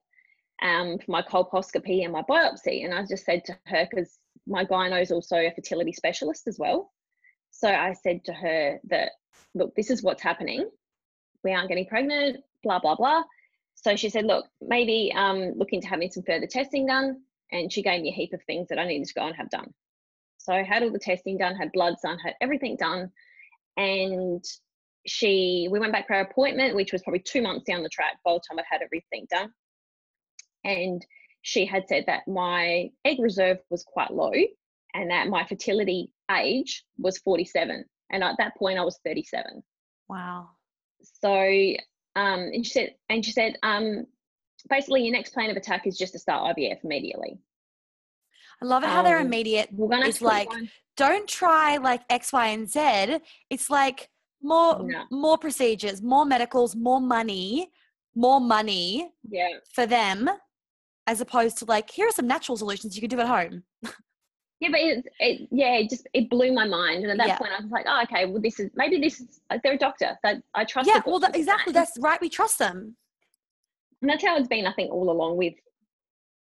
um, 0.63 0.99
for 0.99 1.11
my 1.11 1.23
colposcopy 1.23 2.05
and 2.05 2.13
my 2.13 2.23
biopsy. 2.23 2.85
And 2.85 2.95
I 2.95 3.05
just 3.07 3.25
said 3.25 3.45
to 3.47 3.57
her, 3.67 3.87
because 3.91 4.19
my 4.47 4.65
gyno 4.65 5.01
is 5.01 5.11
also 5.11 5.37
a 5.37 5.53
fertility 5.55 5.93
specialist 5.93 6.47
as 6.47 6.59
well. 6.59 6.93
So 7.51 7.69
I 7.69 7.93
said 7.95 8.25
to 8.25 8.33
her 8.33 8.81
that, 8.91 9.13
look, 9.55 9.75
this 9.75 9.91
is 9.91 10.03
what's 10.03 10.23
happening. 10.23 10.69
We 11.43 11.53
aren't 11.53 11.69
getting 11.69 11.87
pregnant, 11.87 12.39
blah, 12.63 12.79
blah, 12.79 12.97
blah. 12.97 13.23
So 13.75 13.97
she 13.97 14.11
said, 14.11 14.27
look, 14.27 14.47
maybe 14.61 15.13
um, 15.17 15.53
look 15.57 15.73
into 15.73 15.89
having 15.89 16.11
some 16.11 16.23
further 16.23 16.47
testing 16.47 16.87
done. 16.87 17.23
And 17.53 17.73
she 17.73 17.83
gave 17.83 18.03
me 18.03 18.11
a 18.11 18.13
heap 18.13 18.33
of 18.33 18.43
things 18.45 18.69
that 18.69 18.79
I 18.79 18.87
needed 18.87 19.09
to 19.09 19.15
go 19.15 19.27
and 19.27 19.37
have 19.37 19.51
done. 19.51 19.73
So 20.39 20.53
I 20.53 20.63
had 20.63 20.83
all 20.83 20.93
the 20.93 20.99
testing 20.99 21.39
done, 21.39 21.57
had 21.57 21.73
bloods 21.73 22.03
done, 22.03 22.19
had 22.19 22.35
everything 22.41 22.77
done. 22.77 23.11
And 23.77 24.45
she 25.07 25.69
we 25.71 25.79
went 25.79 25.93
back 25.93 26.07
for 26.07 26.15
our 26.15 26.23
appointment 26.23 26.75
which 26.75 26.93
was 26.93 27.03
probably 27.03 27.21
two 27.21 27.41
months 27.41 27.65
down 27.65 27.83
the 27.83 27.89
track 27.89 28.19
by 28.25 28.33
the 28.33 28.41
time 28.47 28.59
i'd 28.59 28.65
had 28.71 28.83
everything 28.83 29.27
done 29.31 29.51
and 30.65 31.05
she 31.43 31.65
had 31.65 31.89
said 31.89 32.05
that 32.07 32.27
my 32.29 32.91
egg 33.05 33.19
reserve 33.19 33.59
was 33.71 33.83
quite 33.85 34.13
low 34.13 34.33
and 34.95 35.11
that 35.11 35.29
my 35.29 35.45
fertility 35.47 36.11
age 36.31 36.85
was 36.99 37.19
47 37.19 37.85
and 38.11 38.25
at 38.25 38.37
that 38.39 38.57
point 38.57 38.79
i 38.79 38.85
was 38.85 38.99
37 39.05 39.63
Wow. 40.09 40.51
so 41.23 41.33
um 42.17 42.41
and 42.55 42.65
she 42.67 42.73
said 42.73 42.95
and 43.09 43.25
she 43.25 43.33
said 43.33 43.57
um 43.63 44.07
basically 44.69 45.03
your 45.03 45.13
next 45.13 45.33
plan 45.33 45.49
of 45.51 45.57
attack 45.57 45.87
is 45.87 45.97
just 45.97 46.13
to 46.13 46.19
start 46.19 46.57
ivf 46.57 46.85
immediately 46.85 47.39
I 48.63 48.67
love 48.67 48.85
it 48.85 48.91
how 48.91 49.03
they're 49.03 49.21
Um, 49.21 49.27
immediate. 49.27 49.71
we're 49.73 49.89
gonna 49.89 50.07
It's 50.09 50.19
to 50.19 50.25
put 50.25 50.31
you 50.33 50.39
like 50.39 50.51
on- 50.51 50.71
don't 50.99 51.27
try 51.27 51.79
like 51.79 52.03
X, 52.11 52.31
Y, 52.31 52.47
and 52.49 52.69
Z. 52.69 53.19
It's 53.49 53.71
like 53.71 54.11
more 54.43 54.83
No. 54.83 55.05
more 55.11 55.39
procedures, 55.39 56.03
more 56.03 56.27
medicals, 56.27 56.77
more 56.77 57.01
money, 57.01 57.71
more 58.15 58.39
money 58.39 59.15
yeah 59.31 59.49
for 59.73 59.87
them, 59.87 60.29
as 61.07 61.21
opposed 61.21 61.59
to 61.59 61.65
like 61.65 61.91
here 61.91 62.07
are 62.07 62.13
some 62.13 62.27
natural 62.27 62.57
solutions 62.57 62.95
you 62.97 63.01
can 63.01 63.11
do 63.11 63.21
at 63.21 63.27
home. 63.27 63.63
Yeah, 64.61 64.69
but 64.71 64.81
it, 64.81 65.07
it 65.21 65.49
yeah, 65.51 65.77
it 65.77 65.89
just 65.89 66.07
it 66.13 66.29
blew 66.29 66.53
my 66.53 66.67
mind, 66.67 67.03
and 67.03 67.11
at 67.11 67.17
that 67.19 67.29
Yeah. 67.29 67.39
point, 67.39 67.51
I 67.59 67.63
was 67.63 67.71
like, 67.71 67.87
oh, 67.89 68.03
okay, 68.03 68.27
well, 68.27 68.43
this 68.43 68.61
is 68.61 68.71
maybe 68.75 69.01
this 69.01 69.19
is 69.21 69.41
they're 69.65 69.73
a 69.73 69.79
doctor 69.79 70.19
that 70.23 70.43
I 70.55 70.65
trust. 70.67 70.87
yeah, 70.87 71.01
well, 71.07 71.19
that, 71.21 71.35
exactly. 71.35 71.73
That's 71.73 71.97
right. 71.99 72.21
We 72.21 72.29
trust 72.29 72.59
them. 72.59 72.95
and 74.03 74.11
that's 74.11 74.23
how 74.25 74.37
it's 74.37 74.49
been. 74.49 74.67
I 74.67 74.73
think 74.75 74.93
all 74.93 75.11
along 75.11 75.39
with 75.39 75.55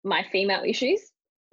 my 0.05 0.25
female 0.31 0.63
issues. 0.65 1.01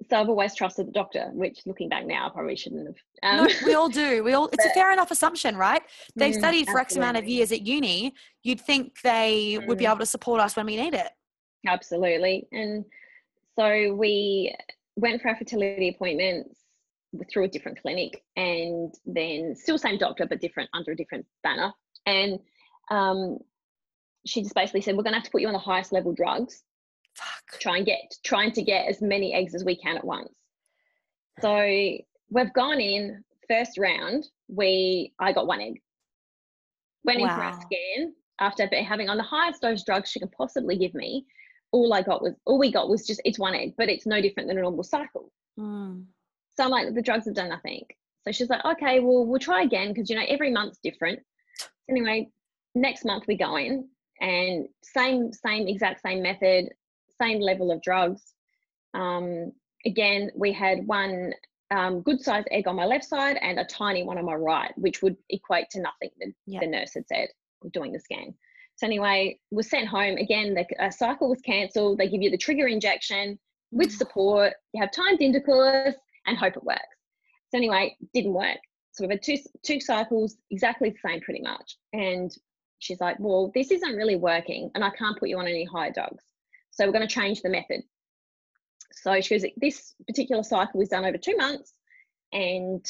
So 0.09 0.19
I've 0.19 0.29
always 0.29 0.53
trusted 0.55 0.87
the 0.87 0.91
doctor, 0.91 1.29
which 1.33 1.61
looking 1.65 1.87
back 1.89 2.05
now, 2.05 2.27
I 2.27 2.29
probably 2.29 2.55
shouldn't 2.55 2.87
have. 2.87 2.95
No, 3.37 3.43
Um, 3.43 3.49
we 3.65 3.73
all 3.73 3.89
do. 3.89 4.23
We 4.23 4.33
all. 4.33 4.49
It's 4.53 4.65
a 4.65 4.69
fair 4.73 4.91
enough 4.93 5.11
assumption, 5.11 5.57
right? 5.57 5.81
They've 6.15 6.33
Mm, 6.33 6.39
studied 6.39 6.67
for 6.69 6.79
X 6.79 6.95
amount 6.95 7.17
of 7.17 7.27
years 7.27 7.51
at 7.51 7.61
uni. 7.67 8.13
You'd 8.43 8.61
think 8.61 9.01
they 9.03 9.59
would 9.65 9.77
be 9.77 9.83
Mm. 9.83 9.89
able 9.91 9.99
to 9.99 10.05
support 10.05 10.39
us 10.39 10.55
when 10.55 10.65
we 10.65 10.77
need 10.77 10.93
it. 10.93 11.09
Absolutely. 11.67 12.47
And 12.51 12.85
so 13.57 13.93
we 13.93 14.53
went 14.95 15.21
for 15.21 15.29
our 15.29 15.35
fertility 15.35 15.89
appointments 15.89 16.59
through 17.31 17.45
a 17.45 17.47
different 17.47 17.81
clinic 17.81 18.23
and 18.35 18.93
then 19.05 19.55
still 19.55 19.77
same 19.77 19.97
doctor, 19.97 20.25
but 20.25 20.41
different 20.41 20.69
under 20.73 20.91
a 20.91 20.95
different 20.95 21.25
banner. 21.43 21.71
And 22.05 22.39
um, 22.89 23.37
she 24.25 24.41
just 24.41 24.55
basically 24.55 24.81
said, 24.81 24.95
We're 24.95 25.03
going 25.03 25.13
to 25.13 25.19
have 25.19 25.25
to 25.25 25.31
put 25.31 25.41
you 25.41 25.47
on 25.47 25.53
the 25.53 25.59
highest 25.59 25.91
level 25.91 26.13
drugs 26.13 26.63
Fuck. 27.15 27.59
try 27.59 27.77
and 27.77 27.85
get 27.85 27.99
trying 28.25 28.51
to 28.53 28.61
get 28.61 28.87
as 28.87 29.01
many 29.01 29.33
eggs 29.33 29.55
as 29.55 29.63
we 29.63 29.75
can 29.75 29.97
at 29.97 30.03
once. 30.03 30.33
So 31.41 31.65
we've 32.29 32.53
gone 32.53 32.79
in 32.79 33.23
first 33.49 33.77
round. 33.77 34.27
We 34.47 35.13
I 35.19 35.33
got 35.33 35.47
one 35.47 35.61
egg. 35.61 35.81
Went 37.03 37.21
in 37.21 37.27
for 37.27 37.41
a 37.41 37.53
scan 37.53 38.13
after 38.39 38.67
having 38.83 39.09
on 39.09 39.17
the 39.17 39.23
highest 39.23 39.61
dose 39.61 39.83
drugs 39.83 40.09
she 40.09 40.19
can 40.19 40.29
possibly 40.29 40.77
give 40.77 40.93
me. 40.93 41.25
All 41.73 41.93
I 41.93 42.01
got 42.01 42.21
was 42.21 42.33
all 42.45 42.57
we 42.57 42.71
got 42.71 42.87
was 42.87 43.05
just 43.05 43.19
it's 43.25 43.37
one 43.37 43.55
egg, 43.55 43.73
but 43.77 43.89
it's 43.89 44.05
no 44.05 44.21
different 44.21 44.47
than 44.47 44.57
a 44.57 44.61
normal 44.61 44.83
cycle. 44.83 45.31
Mm. 45.59 46.05
So 46.55 46.63
I'm 46.63 46.69
like, 46.69 46.93
the 46.93 47.01
drugs 47.01 47.25
have 47.25 47.35
done 47.35 47.49
nothing. 47.49 47.83
So 48.23 48.31
she's 48.31 48.49
like, 48.49 48.63
okay, 48.63 48.99
well, 49.01 49.25
we'll 49.25 49.39
try 49.39 49.63
again 49.63 49.89
because 49.91 50.09
you 50.09 50.15
know 50.15 50.25
every 50.27 50.51
month's 50.51 50.79
different. 50.81 51.19
Anyway, 51.89 52.29
next 52.75 53.03
month 53.03 53.25
we 53.27 53.35
go 53.35 53.57
in 53.57 53.89
and 54.21 54.67
same, 54.83 55.33
same 55.33 55.67
exact 55.67 56.01
same 56.01 56.21
method, 56.21 56.69
same 57.21 57.41
level 57.41 57.71
of 57.71 57.81
drugs. 57.81 58.21
Um, 58.93 59.51
again, 59.85 60.31
we 60.35 60.53
had 60.53 60.87
one 60.87 61.33
um, 61.71 62.01
good 62.01 62.21
sized 62.21 62.47
egg 62.51 62.67
on 62.67 62.75
my 62.75 62.85
left 62.85 63.03
side 63.05 63.37
and 63.41 63.59
a 63.59 63.65
tiny 63.65 64.03
one 64.03 64.17
on 64.17 64.25
my 64.25 64.35
right, 64.35 64.71
which 64.77 65.01
would 65.01 65.17
equate 65.29 65.69
to 65.71 65.81
nothing. 65.81 66.11
The, 66.19 66.33
Yeah. 66.45 66.59
the 66.61 66.67
nurse 66.67 66.93
had 66.93 67.07
said 67.07 67.29
doing 67.71 67.91
the 67.93 67.99
scan. 67.99 68.35
So 68.75 68.87
anyway, 68.87 69.39
was 69.51 69.69
sent 69.69 69.87
home 69.87 70.17
again. 70.17 70.53
The 70.55 70.91
cycle 70.91 71.29
was 71.29 71.41
cancelled. 71.41 71.97
They 71.97 72.09
give 72.09 72.21
you 72.21 72.31
the 72.31 72.37
trigger 72.37 72.67
injection 72.67 73.39
with 73.71 73.89
Mm. 73.89 73.97
support. 73.97 74.53
You 74.73 74.81
have 74.81 74.91
timed 74.91 75.21
intercourse 75.21 75.95
and 76.25 76.37
hope 76.37 76.57
it 76.57 76.63
works. 76.63 76.97
So 77.49 77.57
anyway, 77.57 77.95
didn't 78.13 78.33
work. 78.33 78.57
So 78.91 79.03
we've 79.03 79.11
had 79.11 79.23
two 79.23 79.37
two 79.63 79.79
cycles, 79.79 80.37
exactly 80.51 80.89
the 80.89 80.97
same, 81.07 81.21
pretty 81.21 81.41
much. 81.41 81.77
And 81.93 82.31
she's 82.79 82.99
like, 82.99 83.17
"Well, 83.19 83.51
this 83.55 83.71
isn't 83.71 83.95
really 83.95 84.15
working, 84.15 84.69
and 84.75 84.83
I 84.83 84.89
can't 84.91 85.17
put 85.17 85.29
you 85.29 85.37
on 85.37 85.47
any 85.47 85.63
higher 85.65 85.91
dogs. 85.91 86.23
So 86.71 86.85
we're 86.85 86.91
going 86.91 87.07
to 87.07 87.13
change 87.13 87.41
the 87.41 87.49
method." 87.49 87.83
So 88.91 89.19
she 89.21 89.35
goes, 89.37 89.49
"This 89.57 89.95
particular 90.07 90.43
cycle 90.43 90.79
was 90.79 90.89
done 90.89 91.05
over 91.05 91.17
two 91.17 91.35
months, 91.37 91.73
and 92.31 92.85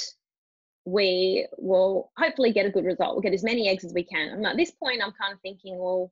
we 0.86 1.48
will 1.58 2.12
hopefully 2.17 2.52
get 2.52 2.65
a 2.65 2.69
good 2.69 2.86
result. 2.86 3.15
We'll 3.15 3.22
get 3.22 3.34
as 3.34 3.43
many 3.43 3.69
eggs 3.69 3.84
as 3.86 3.93
we 3.93 4.04
can." 4.04 4.30
And 4.30 4.46
at 4.46 4.58
this 4.58 4.72
point, 4.72 5.02
I'm 5.04 5.13
kind 5.13 5.34
of 5.34 5.39
thinking, 5.41 5.78
"Well, 5.78 6.12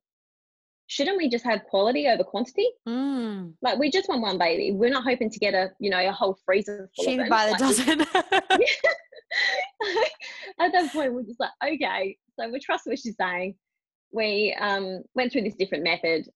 shouldn't 0.88 1.18
we 1.18 1.30
just 1.30 1.46
have 1.46 1.64
quality 1.66 2.08
over 2.08 2.24
quantity?" 2.24 2.68
Mm. 2.88 3.54
like 3.62 3.78
we 3.80 3.90
just 3.92 4.08
want 4.10 4.22
one 4.22 4.38
baby. 4.38 4.72
We're 4.72 4.90
not 4.90 5.04
hoping 5.04 5.30
to 5.30 5.40
get 5.40 5.54
a 5.54 5.72
you 5.80 5.90
know 5.90 6.00
a 6.00 6.12
whole 6.12 6.38
freezer 6.46 6.90
full 6.96 7.06
Cheated 7.06 7.22
of 7.22 7.26
them. 7.26 7.30
by 7.30 7.46
the 7.46 7.52
Like, 7.52 7.60
dozen. 7.60 8.02
At 10.60 10.72
that 10.74 10.92
point, 10.92 11.14
we're 11.14 11.24
just 11.24 11.40
like, 11.40 11.52
okay, 11.64 12.18
so 12.38 12.50
we 12.50 12.60
trust 12.60 12.86
what 12.86 13.00
she's 13.00 13.16
saying. 13.16 13.56
We 14.12 14.56
um, 14.60 15.04
went 15.16 15.32
through 15.32 15.44
this 15.44 15.56
different 15.56 15.84
method, 15.86 16.28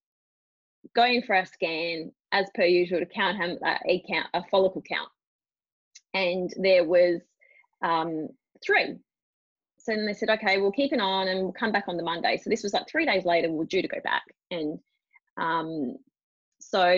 going 0.95 1.21
for 1.24 1.36
our 1.36 1.45
scan 1.45 2.12
as 2.32 2.48
per 2.56 2.63
usual 2.63 3.00
to 3.00 3.06
count 3.06 3.38
how 3.38 3.52
uh, 3.67 3.78
egg 3.88 4.02
count, 4.10 4.28
a 4.34 4.43
follicle 4.50 4.82
count, 4.82 5.10
and 6.13 6.50
there 6.58 6.86
was 6.86 7.21
um, 7.81 8.29
three. 8.65 8.97
So 9.77 9.93
then 9.93 10.05
they 10.05 10.13
said, 10.13 10.29
okay, 10.29 10.59
we'll 10.59 10.71
keep 10.71 10.93
an 10.93 10.99
eye 10.99 11.03
on 11.03 11.27
and 11.27 11.41
we'll 11.41 11.53
come 11.53 11.71
back 11.71 11.85
on 11.88 11.97
the 11.97 12.03
Monday. 12.03 12.38
So 12.38 12.49
this 12.49 12.63
was 12.63 12.73
like 12.73 12.88
three 12.88 13.05
days 13.05 13.25
later, 13.25 13.49
we 13.49 13.55
we're 13.55 13.65
due 13.65 13.81
to 13.83 13.88
go 13.88 13.99
back, 14.03 14.23
and 14.49 14.79
um, 15.38 15.97
so 16.59 16.95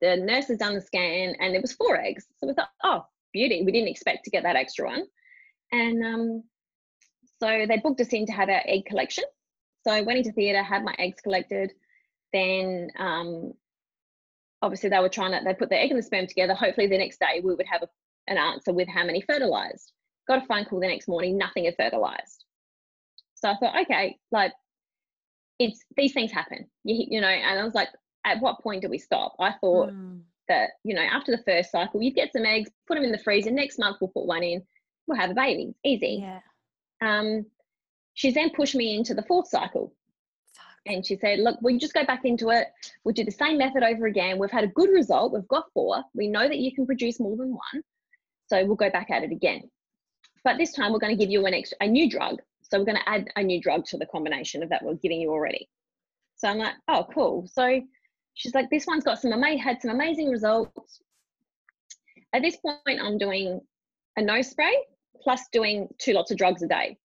the 0.00 0.16
nurse 0.16 0.48
has 0.48 0.58
done 0.58 0.74
the 0.74 0.80
scan 0.80 1.34
and 1.40 1.54
there 1.54 1.60
was 1.60 1.72
four 1.72 1.98
eggs. 1.98 2.26
So 2.38 2.46
we 2.46 2.54
thought, 2.54 2.68
oh, 2.84 3.06
beauty. 3.32 3.62
We 3.64 3.72
didn't 3.72 3.88
expect 3.88 4.24
to 4.24 4.30
get 4.30 4.42
that 4.44 4.56
extra 4.56 4.86
one. 4.86 5.04
And 5.72 6.04
um, 6.04 6.42
so 7.40 7.66
they 7.66 7.78
booked 7.78 8.00
us 8.00 8.12
in 8.12 8.26
to 8.26 8.32
have 8.32 8.48
our 8.48 8.62
egg 8.66 8.86
collection. 8.86 9.24
So 9.84 9.92
I 9.92 10.02
went 10.02 10.18
into 10.18 10.32
theatre, 10.32 10.62
had 10.62 10.84
my 10.84 10.94
eggs 10.98 11.20
collected. 11.22 11.72
Then 12.32 12.90
um, 12.98 13.52
obviously 14.60 14.90
they 14.90 15.00
were 15.00 15.08
trying 15.08 15.32
to, 15.32 15.40
they 15.44 15.54
put 15.54 15.70
the 15.70 15.80
egg 15.80 15.90
and 15.90 15.98
the 15.98 16.02
sperm 16.02 16.26
together. 16.26 16.54
Hopefully 16.54 16.86
the 16.86 16.98
next 16.98 17.18
day 17.18 17.40
we 17.42 17.54
would 17.54 17.66
have 17.66 17.82
a, 17.82 17.88
an 18.28 18.38
answer 18.38 18.72
with 18.72 18.88
how 18.88 19.04
many 19.04 19.20
fertilized. 19.20 19.92
Got 20.28 20.42
a 20.42 20.46
phone 20.46 20.64
call 20.64 20.80
the 20.80 20.86
next 20.88 21.08
morning, 21.08 21.36
nothing 21.36 21.64
had 21.64 21.76
fertilized. 21.76 22.44
So 23.34 23.50
I 23.50 23.56
thought, 23.56 23.80
okay, 23.82 24.18
like 24.30 24.52
it's 25.58 25.84
these 25.96 26.12
things 26.12 26.30
happen, 26.32 26.66
you, 26.84 27.06
you 27.10 27.20
know. 27.20 27.28
And 27.28 27.58
I 27.58 27.64
was 27.64 27.74
like, 27.74 27.88
at 28.24 28.40
what 28.40 28.60
point 28.62 28.82
do 28.82 28.88
we 28.88 28.98
stop? 28.98 29.34
I 29.40 29.52
thought 29.60 29.90
Mm. 29.90 30.22
that 30.48 30.70
you 30.84 30.94
know 30.94 31.02
after 31.02 31.32
the 31.36 31.42
first 31.44 31.70
cycle, 31.70 32.02
you 32.02 32.12
get 32.12 32.32
some 32.32 32.44
eggs, 32.46 32.70
put 32.86 32.94
them 32.94 33.04
in 33.04 33.12
the 33.12 33.18
freezer. 33.18 33.50
Next 33.50 33.78
month 33.78 33.96
we'll 34.00 34.10
put 34.10 34.26
one 34.26 34.42
in, 34.44 34.62
we'll 35.06 35.18
have 35.18 35.30
a 35.30 35.34
baby, 35.34 35.74
easy. 35.84 36.18
Yeah. 36.22 36.40
Um, 37.00 37.46
she's 38.14 38.34
then 38.34 38.50
pushed 38.50 38.74
me 38.76 38.94
into 38.96 39.14
the 39.14 39.22
fourth 39.24 39.48
cycle, 39.48 39.92
Fuck. 40.54 40.64
and 40.86 41.04
she 41.04 41.16
said, 41.16 41.40
"Look, 41.40 41.58
we 41.62 41.78
just 41.78 41.94
go 41.94 42.04
back 42.04 42.24
into 42.24 42.50
it. 42.50 42.68
We'll 43.02 43.14
do 43.14 43.24
the 43.24 43.30
same 43.32 43.58
method 43.58 43.82
over 43.82 44.06
again. 44.06 44.38
We've 44.38 44.50
had 44.52 44.64
a 44.64 44.68
good 44.68 44.90
result. 44.90 45.32
We've 45.32 45.48
got 45.48 45.72
four. 45.74 46.04
We 46.14 46.28
know 46.28 46.46
that 46.48 46.58
you 46.58 46.72
can 46.72 46.86
produce 46.86 47.18
more 47.18 47.36
than 47.36 47.50
one, 47.50 47.82
so 48.52 48.62
we'll 48.66 48.76
go 48.76 48.90
back 48.90 49.10
at 49.10 49.22
it 49.22 49.32
again. 49.32 49.62
But 50.44 50.58
this 50.58 50.72
time 50.72 50.92
we're 50.92 50.98
going 50.98 51.16
to 51.16 51.22
give 51.22 51.30
you 51.30 51.46
an 51.46 51.54
extra, 51.54 51.78
a 51.80 51.86
new 51.86 52.10
drug. 52.10 52.36
So 52.60 52.78
we're 52.78 52.84
going 52.84 52.98
to 52.98 53.08
add 53.08 53.28
a 53.36 53.42
new 53.42 53.60
drug 53.62 53.86
to 53.86 53.96
the 53.96 54.06
combination 54.06 54.62
of 54.62 54.68
that 54.68 54.84
we're 54.84 54.94
giving 54.94 55.20
you 55.20 55.30
already. 55.30 55.68
So 56.36 56.48
I'm 56.48 56.58
like, 56.58 56.74
oh, 56.88 57.06
cool. 57.14 57.48
So 57.50 57.80
she's 58.34 58.54
like, 58.54 58.68
this 58.68 58.86
one's 58.86 59.04
got 59.04 59.20
some 59.20 59.32
amazing, 59.32 59.58
had 59.58 59.80
some 59.80 59.90
amazing 59.92 60.28
results. 60.28 61.00
At 62.34 62.42
this 62.42 62.56
point, 62.56 63.00
I'm 63.00 63.16
doing 63.16 63.60
a 64.18 64.22
nose 64.22 64.50
spray 64.50 64.76
plus 65.22 65.42
doing 65.52 65.88
two 65.98 66.12
lots 66.12 66.30
of 66.30 66.36
drugs 66.36 66.62
a 66.62 66.68
day, 66.68 66.98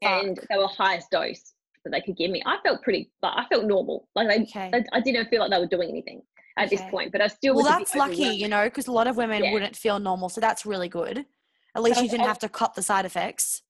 Yeah. 0.00 0.10
And 0.10 0.40
they 0.48 0.56
were 0.56 0.66
highest 0.66 1.10
dose 1.10 1.52
that 1.84 1.90
they 1.90 2.00
could 2.00 2.16
give 2.16 2.30
me. 2.30 2.42
I 2.44 2.56
felt 2.64 2.82
pretty, 2.82 3.10
like 3.22 3.34
I 3.36 3.46
felt 3.48 3.66
normal. 3.66 4.08
Like 4.16 4.28
okay. 4.40 4.70
I, 4.72 4.82
I 4.92 5.00
didn't 5.00 5.28
feel 5.28 5.40
like 5.40 5.50
they 5.50 5.58
were 5.58 5.66
doing 5.66 5.90
anything 5.90 6.22
at 6.60 6.70
this 6.70 6.80
Okay. 6.80 6.90
point, 6.90 7.12
but 7.12 7.20
I 7.20 7.26
still 7.28 7.54
Well, 7.54 7.64
that's 7.64 7.94
lucky, 7.94 8.24
you 8.24 8.48
know, 8.48 8.64
because 8.64 8.86
a 8.86 8.92
lot 8.92 9.06
of 9.06 9.16
women 9.16 9.42
Yeah. 9.44 9.52
wouldn't 9.52 9.76
feel 9.76 9.98
normal. 9.98 10.28
So 10.28 10.40
that's 10.40 10.64
really 10.66 10.88
good. 10.88 11.26
At 11.74 11.82
least 11.82 11.98
I 12.00 12.02
you 12.02 12.08
didn't 12.08 12.26
have 12.26 12.38
to 12.40 12.48
cop 12.48 12.74
the 12.74 12.82
side 12.82 13.04
effects. 13.04 13.62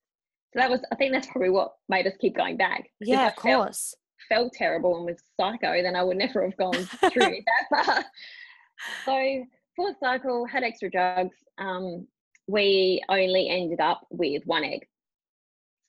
So 0.52 0.58
that 0.60 0.70
was, 0.70 0.80
I 0.90 0.96
think 0.96 1.12
that's 1.12 1.26
probably 1.28 1.50
what 1.50 1.74
made 1.88 2.06
us 2.06 2.14
keep 2.20 2.34
going 2.36 2.56
back. 2.56 2.90
Yeah, 3.00 3.28
of 3.28 3.34
felt- 3.34 3.64
course. 3.66 3.94
felt 4.28 4.52
terrible 4.52 4.96
and 4.96 5.06
was 5.06 5.22
psycho, 5.38 5.82
then 5.82 5.94
I 5.96 6.02
would 6.02 6.16
never 6.16 6.42
have 6.44 6.56
gone 6.56 6.74
through 6.74 7.34
it 7.38 7.44
that 7.70 7.84
far. 7.84 8.04
So 9.04 9.44
fourth 9.76 9.96
cycle 10.00 10.46
had 10.46 10.62
extra 10.64 10.90
drugs. 10.90 11.36
Um, 11.58 12.06
we 12.48 13.02
only 13.08 13.48
ended 13.48 13.80
up 13.80 14.06
with 14.10 14.42
one 14.46 14.64
egg. 14.64 14.86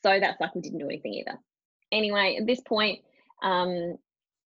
So 0.03 0.19
that 0.19 0.37
cycle 0.37 0.61
didn't 0.61 0.79
do 0.79 0.85
anything 0.87 1.13
either. 1.13 1.39
Anyway, 1.91 2.37
at 2.39 2.45
this 2.47 2.59
point, 2.61 2.99
um, 3.43 3.97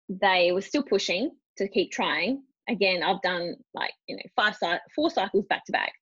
they 0.10 0.52
were 0.52 0.62
still 0.62 0.84
pushing 0.84 1.32
to 1.58 1.68
keep 1.68 1.92
trying. 1.92 2.44
Again, 2.68 3.04
I've 3.04 3.22
done 3.22 3.56
like 3.74 3.94
you 4.08 4.16
know 4.16 4.24
five 4.36 4.56
four 4.96 5.10
cycles 5.10 5.46
back 5.46 5.66
to 5.66 5.72
back, 5.72 5.94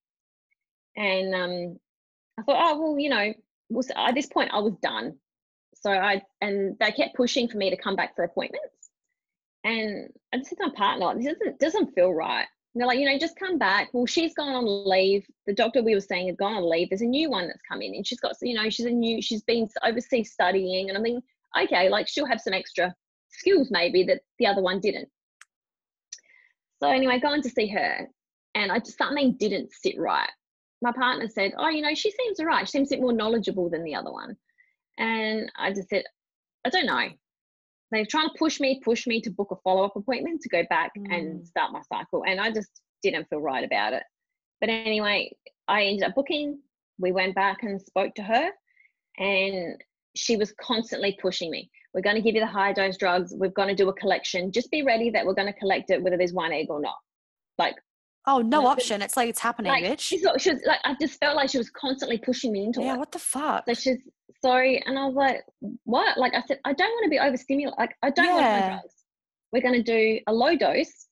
and 0.95 1.35
um, 1.35 1.79
I 2.39 2.43
thought, 2.43 2.71
oh 2.71 2.81
well, 2.81 2.99
you 2.99 3.09
know, 3.09 3.33
at 3.95 4.15
this 4.15 4.27
point 4.27 4.51
I 4.53 4.59
was 4.59 4.73
done. 4.81 5.17
So 5.75 5.91
I 5.91 6.21
and 6.41 6.77
they 6.79 6.91
kept 6.91 7.15
pushing 7.15 7.47
for 7.47 7.57
me 7.57 7.69
to 7.69 7.77
come 7.77 7.95
back 7.95 8.15
for 8.15 8.23
appointments. 8.23 8.69
And 9.65 10.09
I 10.33 10.37
just 10.37 10.49
said 10.49 10.57
to 10.59 10.67
my 10.67 10.73
partner, 10.75 11.15
this 11.15 11.33
doesn't 11.33 11.59
doesn't 11.59 11.95
feel 11.95 12.13
right. 12.13 12.45
And 12.73 12.81
they're 12.81 12.87
like, 12.87 12.99
you 12.99 13.05
know, 13.05 13.17
just 13.19 13.37
come 13.37 13.59
back. 13.59 13.89
Well, 13.93 14.07
she's 14.07 14.33
gone 14.33 14.55
on 14.55 14.89
leave. 14.89 15.25
The 15.45 15.53
doctor 15.53 15.83
we 15.83 15.93
were 15.93 16.01
saying 16.01 16.27
had 16.27 16.37
gone 16.37 16.55
on 16.55 16.69
leave. 16.69 16.89
There's 16.89 17.01
a 17.01 17.05
new 17.05 17.29
one 17.29 17.47
that's 17.47 17.61
come 17.69 17.81
in, 17.81 17.93
and 17.93 18.05
she's 18.05 18.19
got, 18.19 18.35
you 18.41 18.55
know, 18.55 18.69
she's 18.69 18.87
a 18.87 18.91
new, 18.91 19.21
she's 19.21 19.43
been 19.43 19.69
overseas 19.83 20.31
studying, 20.31 20.89
and 20.89 20.97
I'm 20.97 21.03
mean, 21.03 21.21
okay, 21.61 21.89
like 21.89 22.07
she'll 22.07 22.25
have 22.25 22.41
some 22.41 22.53
extra 22.53 22.93
skills 23.29 23.69
maybe 23.69 24.03
that 24.05 24.21
the 24.39 24.47
other 24.47 24.61
one 24.61 24.79
didn't. 24.79 25.07
So 26.83 26.89
anyway, 26.89 27.19
going 27.19 27.41
to 27.41 27.49
see 27.49 27.67
her, 27.69 28.07
and 28.55 28.71
I 28.71 28.79
just 28.79 28.97
something 28.97 29.37
didn't 29.37 29.71
sit 29.71 29.97
right. 29.97 30.29
My 30.81 30.91
partner 30.91 31.29
said, 31.29 31.53
"Oh, 31.57 31.69
you 31.69 31.81
know, 31.81 31.95
she 31.95 32.11
seems 32.11 32.39
all 32.39 32.45
right. 32.45 32.67
She 32.67 32.71
seems 32.71 32.91
a 32.91 32.95
bit 32.95 33.01
more 33.01 33.13
knowledgeable 33.13 33.69
than 33.69 33.83
the 33.83 33.95
other 33.95 34.11
one." 34.11 34.35
And 34.97 35.49
I 35.57 35.71
just 35.71 35.89
said, 35.89 36.03
"I 36.65 36.69
don't 36.69 36.85
know." 36.85 37.09
They're 37.91 38.05
trying 38.05 38.27
to 38.29 38.35
push 38.37 38.59
me, 38.59 38.81
push 38.83 39.07
me 39.07 39.21
to 39.21 39.29
book 39.29 39.51
a 39.51 39.55
follow 39.57 39.85
up 39.85 39.95
appointment 39.95 40.41
to 40.41 40.49
go 40.49 40.63
back 40.69 40.91
Mm. 40.97 41.15
and 41.15 41.47
start 41.47 41.71
my 41.71 41.81
cycle, 41.83 42.23
and 42.25 42.41
I 42.41 42.51
just 42.51 42.81
didn't 43.01 43.29
feel 43.29 43.39
right 43.39 43.63
about 43.63 43.93
it. 43.93 44.03
But 44.59 44.69
anyway, 44.69 45.31
I 45.67 45.83
ended 45.85 46.03
up 46.03 46.15
booking. 46.15 46.61
We 46.99 47.11
went 47.11 47.35
back 47.35 47.63
and 47.63 47.81
spoke 47.81 48.13
to 48.15 48.23
her, 48.23 48.51
and 49.17 49.81
she 50.15 50.35
was 50.35 50.51
constantly 50.53 51.17
pushing 51.21 51.49
me. 51.49 51.71
We're 51.93 52.01
going 52.01 52.15
to 52.15 52.21
give 52.21 52.35
you 52.35 52.41
the 52.41 52.47
high 52.47 52.73
dose 52.73 52.97
drugs. 52.97 53.33
We're 53.35 53.49
going 53.49 53.67
to 53.69 53.75
do 53.75 53.87
a 53.89 53.93
collection. 53.93 54.51
Just 54.51 54.71
be 54.71 54.81
ready 54.83 55.09
that 55.11 55.25
we're 55.25 55.33
going 55.35 55.51
to 55.51 55.59
collect 55.59 55.91
it, 55.91 56.01
whether 56.01 56.17
there's 56.17 56.33
one 56.33 56.51
egg 56.51 56.67
or 56.69 56.79
not. 56.81 56.95
Like, 57.57 57.75
Oh, 58.25 58.39
no 58.39 58.61
Like, 58.61 58.77
option. 58.77 59.01
It's 59.01 59.17
like 59.17 59.27
it's 59.27 59.39
happening, 59.41 59.69
like 59.69 59.83
bitch. 59.83 59.99
she's 59.99 60.21
she 60.37 60.51
was 60.53 60.61
like, 60.65 60.79
I 60.85 60.95
just 60.99 61.19
felt 61.19 61.35
like 61.35 61.49
she 61.49 61.57
was 61.57 61.69
constantly 61.69 62.17
pushing 62.17 62.53
me 62.53 62.63
into 62.63 62.79
Yeah, 62.79 62.85
it. 62.85 62.89
Yeah, 62.91 62.97
what 62.97 63.11
the 63.11 63.19
fuck? 63.19 63.65
So 63.67 63.73
she's 63.73 63.97
sorry, 64.41 64.81
and 64.85 64.97
I 64.97 65.05
was 65.07 65.15
like, 65.15 65.41
what? 65.83 66.17
Like 66.17 66.33
I 66.33 66.41
said, 66.47 66.59
I 66.63 66.71
don't 66.71 66.89
want 66.89 67.03
to 67.03 67.09
be 67.09 67.19
overstimulated. 67.19 67.77
Like 67.77 67.97
I 68.01 68.11
don't 68.11 68.27
want 68.29 68.43
high 68.45 68.49
Yeah. 68.59 68.69
drugs. 68.69 68.93
We're 69.51 69.61
going 69.61 69.73
to 69.73 69.83
do 69.83 70.19
a 70.27 70.33
low 70.33 70.55
dose. 70.55 71.07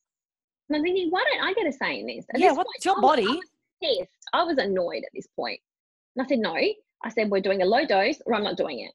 And 0.69 0.77
I'm 0.77 0.83
thinking, 0.83 1.09
why 1.09 1.21
don't 1.33 1.43
I 1.45 1.53
get 1.53 1.67
a 1.67 1.73
say 1.73 1.99
in 1.99 2.07
this? 2.07 2.25
At 2.33 2.39
Yeah, 2.39 2.49
this 2.51 2.57
what's 2.59 2.67
point, 2.77 2.85
your 2.85 2.95
I 2.95 2.99
was- 2.99 3.01
body? 3.01 3.27
I 3.27 3.35
was 3.35 3.49
pissed. 3.83 4.23
I 4.31 4.43
was 4.43 4.57
annoyed 4.57 5.03
at 5.03 5.09
this 5.13 5.27
point. 5.35 5.59
And 6.15 6.25
I 6.25 6.29
said, 6.29 6.39
no. 6.39 6.55
I 6.55 7.09
said, 7.09 7.29
we're 7.29 7.41
doing 7.41 7.61
a 7.61 7.65
low 7.65 7.85
dose 7.85 8.21
or 8.25 8.35
I'm 8.35 8.43
not 8.43 8.55
doing 8.55 8.79
it. 8.79 8.91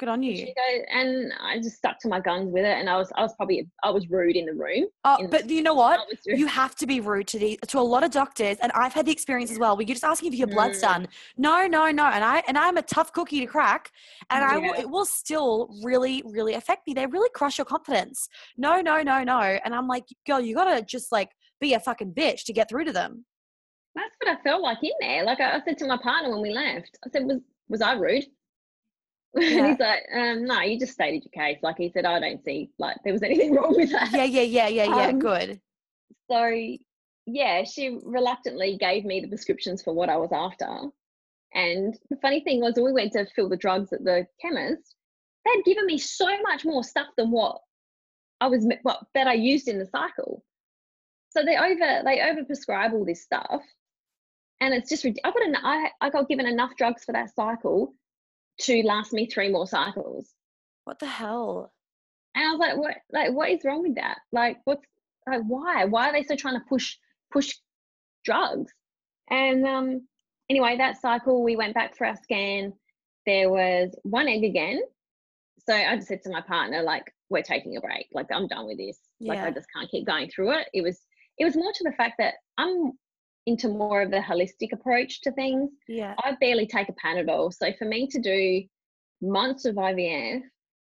Good 0.00 0.08
on 0.08 0.24
you. 0.24 0.48
And 0.92 1.32
I 1.40 1.58
just 1.58 1.76
stuck 1.76 2.00
to 2.00 2.08
my 2.08 2.18
guns 2.18 2.50
with 2.52 2.64
it, 2.64 2.76
and 2.78 2.90
I 2.90 2.96
was 2.96 3.12
I 3.14 3.22
was 3.22 3.32
probably 3.36 3.68
I 3.84 3.90
was 3.90 4.08
rude 4.10 4.34
in 4.34 4.44
the 4.46 4.52
room. 4.52 4.86
Oh, 5.04 5.16
in- 5.20 5.30
but 5.30 5.48
you 5.48 5.62
know 5.62 5.74
what? 5.74 6.00
I 6.00 6.02
was 6.10 6.18
rude. 6.26 6.36
You 6.40 6.46
have 6.46 6.74
to 6.76 6.86
be 6.86 6.98
rude 6.98 7.28
to 7.28 7.38
the 7.38 7.60
to 7.68 7.78
a 7.78 7.80
lot 7.80 8.02
of 8.02 8.10
doctors, 8.10 8.56
and 8.60 8.72
I've 8.72 8.92
had 8.92 9.06
the 9.06 9.12
experience 9.12 9.52
as 9.52 9.58
well. 9.60 9.76
Where 9.76 9.86
you're 9.86 9.94
just 9.94 10.02
asking 10.04 10.32
for 10.32 10.36
your 10.36 10.48
blood's 10.48 10.78
Mm. 10.78 10.82
done. 10.82 11.08
No, 11.36 11.66
no, 11.68 11.90
no, 11.92 12.06
and 12.06 12.24
I 12.24 12.42
and 12.48 12.58
I'm 12.58 12.76
a 12.76 12.82
tough 12.82 13.12
cookie 13.12 13.38
to 13.40 13.46
crack, 13.46 13.92
and 14.30 14.42
I 14.44 14.58
will, 14.58 14.72
it 14.74 14.90
will 14.90 15.04
still 15.04 15.68
really, 15.84 16.22
really 16.26 16.54
affect 16.54 16.88
me. 16.88 16.94
They 16.94 17.06
really 17.06 17.30
crush 17.32 17.58
your 17.58 17.64
confidence. 17.64 18.28
No, 18.56 18.80
no, 18.80 19.00
no, 19.00 19.22
no, 19.22 19.38
and 19.38 19.72
I'm 19.72 19.86
like, 19.86 20.06
girl, 20.26 20.40
you 20.40 20.56
gotta 20.56 20.82
just 20.82 21.12
like 21.12 21.30
be 21.60 21.74
a 21.74 21.78
fucking 21.80 22.14
bitch 22.14 22.44
to 22.46 22.52
get 22.52 22.68
through 22.68 22.86
to 22.86 22.92
them. 22.92 23.24
That's 23.94 24.10
what 24.20 24.36
I 24.36 24.42
felt 24.42 24.60
like 24.60 24.78
in 24.82 24.90
there. 25.00 25.22
Like 25.24 25.38
I, 25.38 25.54
I 25.56 25.60
said 25.64 25.78
to 25.78 25.86
my 25.86 25.98
partner 25.98 26.30
when 26.32 26.42
we 26.42 26.50
left, 26.50 26.98
I 27.06 27.10
said, 27.10 27.26
"Was 27.26 27.38
was 27.68 27.80
I 27.80 27.92
rude?" 27.92 28.24
Yeah. 29.36 29.58
and 29.58 29.66
he's 29.66 29.80
like, 29.80 30.02
um, 30.14 30.44
"No, 30.44 30.60
you 30.60 30.78
just 30.78 30.92
stated 30.92 31.24
your 31.24 31.44
case." 31.44 31.58
Like 31.62 31.76
he 31.76 31.90
said, 31.90 32.04
"I 32.04 32.20
don't 32.20 32.44
see 32.44 32.70
like 32.78 32.96
there 33.04 33.12
was 33.12 33.22
anything 33.22 33.54
wrong 33.56 33.74
with 33.76 33.90
that." 33.90 34.12
Yeah, 34.12 34.24
yeah, 34.24 34.42
yeah, 34.42 34.68
yeah, 34.68 34.84
yeah. 34.84 35.06
Um, 35.08 35.18
Good. 35.18 35.60
So 36.30 36.76
yeah, 37.26 37.64
she 37.64 37.98
reluctantly 38.02 38.76
gave 38.78 39.04
me 39.04 39.20
the 39.20 39.28
prescriptions 39.28 39.82
for 39.82 39.92
what 39.92 40.08
I 40.08 40.16
was 40.16 40.30
after. 40.32 40.90
And 41.54 41.96
the 42.10 42.16
funny 42.16 42.40
thing 42.40 42.60
was, 42.60 42.74
when 42.74 42.84
we 42.84 42.92
went 42.92 43.12
to 43.12 43.26
fill 43.34 43.48
the 43.48 43.56
drugs 43.56 43.92
at 43.92 44.04
the 44.04 44.26
chemist, 44.42 44.94
they'd 45.44 45.64
given 45.64 45.86
me 45.86 45.98
so 45.98 46.26
much 46.42 46.64
more 46.64 46.82
stuff 46.82 47.08
than 47.16 47.30
what 47.30 47.60
I 48.40 48.48
was 48.48 48.66
what 48.82 49.00
that 49.14 49.26
I 49.26 49.34
used 49.34 49.68
in 49.68 49.78
the 49.78 49.86
cycle. 49.86 50.44
So 51.30 51.44
they 51.44 51.56
over 51.56 52.02
they 52.04 52.20
over 52.20 52.44
prescribe 52.44 52.92
all 52.92 53.04
this 53.04 53.22
stuff, 53.22 53.62
and 54.60 54.74
it's 54.74 54.88
just 54.88 55.04
I 55.06 55.30
got 55.30 55.42
an, 55.42 55.56
I 55.56 55.90
I 56.00 56.10
got 56.10 56.28
given 56.28 56.46
enough 56.46 56.76
drugs 56.76 57.04
for 57.04 57.12
that 57.12 57.34
cycle 57.34 57.94
to 58.60 58.82
last 58.82 59.12
me 59.12 59.26
three 59.26 59.50
more 59.50 59.66
cycles. 59.66 60.30
What 60.84 60.98
the 60.98 61.06
hell? 61.06 61.72
And 62.34 62.44
I 62.44 62.50
was 62.50 62.60
like, 62.60 62.76
what 62.76 62.94
like 63.12 63.32
what 63.32 63.50
is 63.50 63.64
wrong 63.64 63.82
with 63.82 63.96
that? 63.96 64.18
Like 64.32 64.58
what's 64.64 64.84
like 65.26 65.42
why? 65.46 65.84
Why 65.84 66.10
are 66.10 66.12
they 66.12 66.22
so 66.22 66.36
trying 66.36 66.58
to 66.58 66.66
push 66.68 66.96
push 67.32 67.54
drugs? 68.24 68.72
And 69.30 69.66
um 69.66 70.06
anyway, 70.50 70.76
that 70.76 71.00
cycle 71.00 71.42
we 71.42 71.56
went 71.56 71.74
back 71.74 71.96
for 71.96 72.06
our 72.06 72.16
scan. 72.16 72.72
There 73.26 73.50
was 73.50 73.94
one 74.02 74.28
egg 74.28 74.44
again. 74.44 74.80
So 75.66 75.74
I 75.74 75.96
just 75.96 76.08
said 76.08 76.22
to 76.24 76.30
my 76.30 76.42
partner, 76.42 76.82
like, 76.82 77.10
we're 77.30 77.42
taking 77.42 77.74
a 77.76 77.80
break. 77.80 78.06
Like 78.12 78.26
I'm 78.30 78.46
done 78.48 78.66
with 78.66 78.76
this. 78.76 78.98
Like 79.20 79.38
Yeah. 79.38 79.46
I 79.46 79.50
just 79.50 79.68
can't 79.74 79.90
keep 79.90 80.06
going 80.06 80.28
through 80.28 80.58
it. 80.58 80.68
It 80.74 80.82
was 80.82 81.00
it 81.38 81.44
was 81.44 81.56
more 81.56 81.72
to 81.72 81.84
the 81.84 81.92
fact 81.92 82.14
that 82.18 82.34
I'm 82.58 82.92
into 83.46 83.68
more 83.68 84.02
of 84.02 84.12
a 84.12 84.20
holistic 84.20 84.72
approach 84.72 85.20
to 85.22 85.32
things. 85.32 85.70
Yeah. 85.88 86.14
I 86.18 86.32
barely 86.40 86.66
take 86.66 86.88
a 86.88 86.92
Panadol. 86.94 87.52
So 87.52 87.72
for 87.78 87.84
me 87.84 88.06
to 88.08 88.18
do 88.20 88.62
months 89.20 89.64
of 89.64 89.74
IVF 89.76 90.42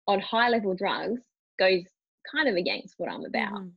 on 0.07 0.19
high 0.19 0.49
level 0.49 0.73
drugs 0.75 1.21
goes 1.59 1.83
kind 2.31 2.47
of 2.49 2.55
against 2.55 2.95
what 2.97 3.11
I'm 3.11 3.25
about. 3.25 3.53
Mhm. 3.53 3.71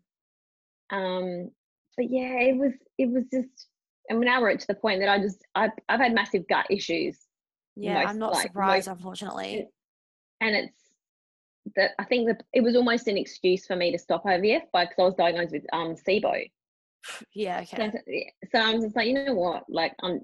Um, 0.90 1.50
but 1.96 2.10
yeah, 2.10 2.40
it 2.40 2.56
was 2.56 2.72
it 2.98 3.10
was 3.10 3.24
just. 3.32 3.66
Mean, 4.08 4.22
now 4.22 4.40
we're 4.40 4.56
to 4.56 4.66
the 4.66 4.74
point 4.74 5.00
that 5.00 5.08
I 5.08 5.18
just 5.20 5.44
I've 5.54 5.70
I've 5.88 6.00
had 6.00 6.12
massive 6.14 6.48
gut 6.48 6.66
issues, 6.68 7.16
Yeah, 7.76 7.94
most- 7.94 8.08
I'm 8.08 8.18
not 8.18 8.32
like, 8.32 8.42
surprised, 8.42 8.88
most- 8.88 8.96
unfortunately. 8.96 9.68
and 10.40 10.56
it's 10.56 10.76
that 11.76 11.92
I 11.98 12.04
think 12.04 12.26
that 12.26 12.42
it 12.52 12.62
was 12.62 12.74
almost 12.74 13.06
an 13.06 13.16
excuse 13.16 13.66
for 13.66 13.76
me 13.76 13.92
to 13.92 13.98
stop 13.98 14.24
IVF 14.24 14.62
by 14.72 14.84
because 14.86 14.98
I 14.98 15.02
was 15.04 15.14
diagnosed 15.14 15.52
with 15.52 15.64
um 15.72 15.94
SIBO. 15.94 16.50
Yeah, 17.34 17.60
okay. 17.62 17.92
So 18.52 18.60
I'm 18.60 18.80
just 18.82 18.96
like, 18.96 19.06
you 19.06 19.24
know 19.24 19.34
what, 19.34 19.64
like 19.68 19.94
I'm 20.02 20.20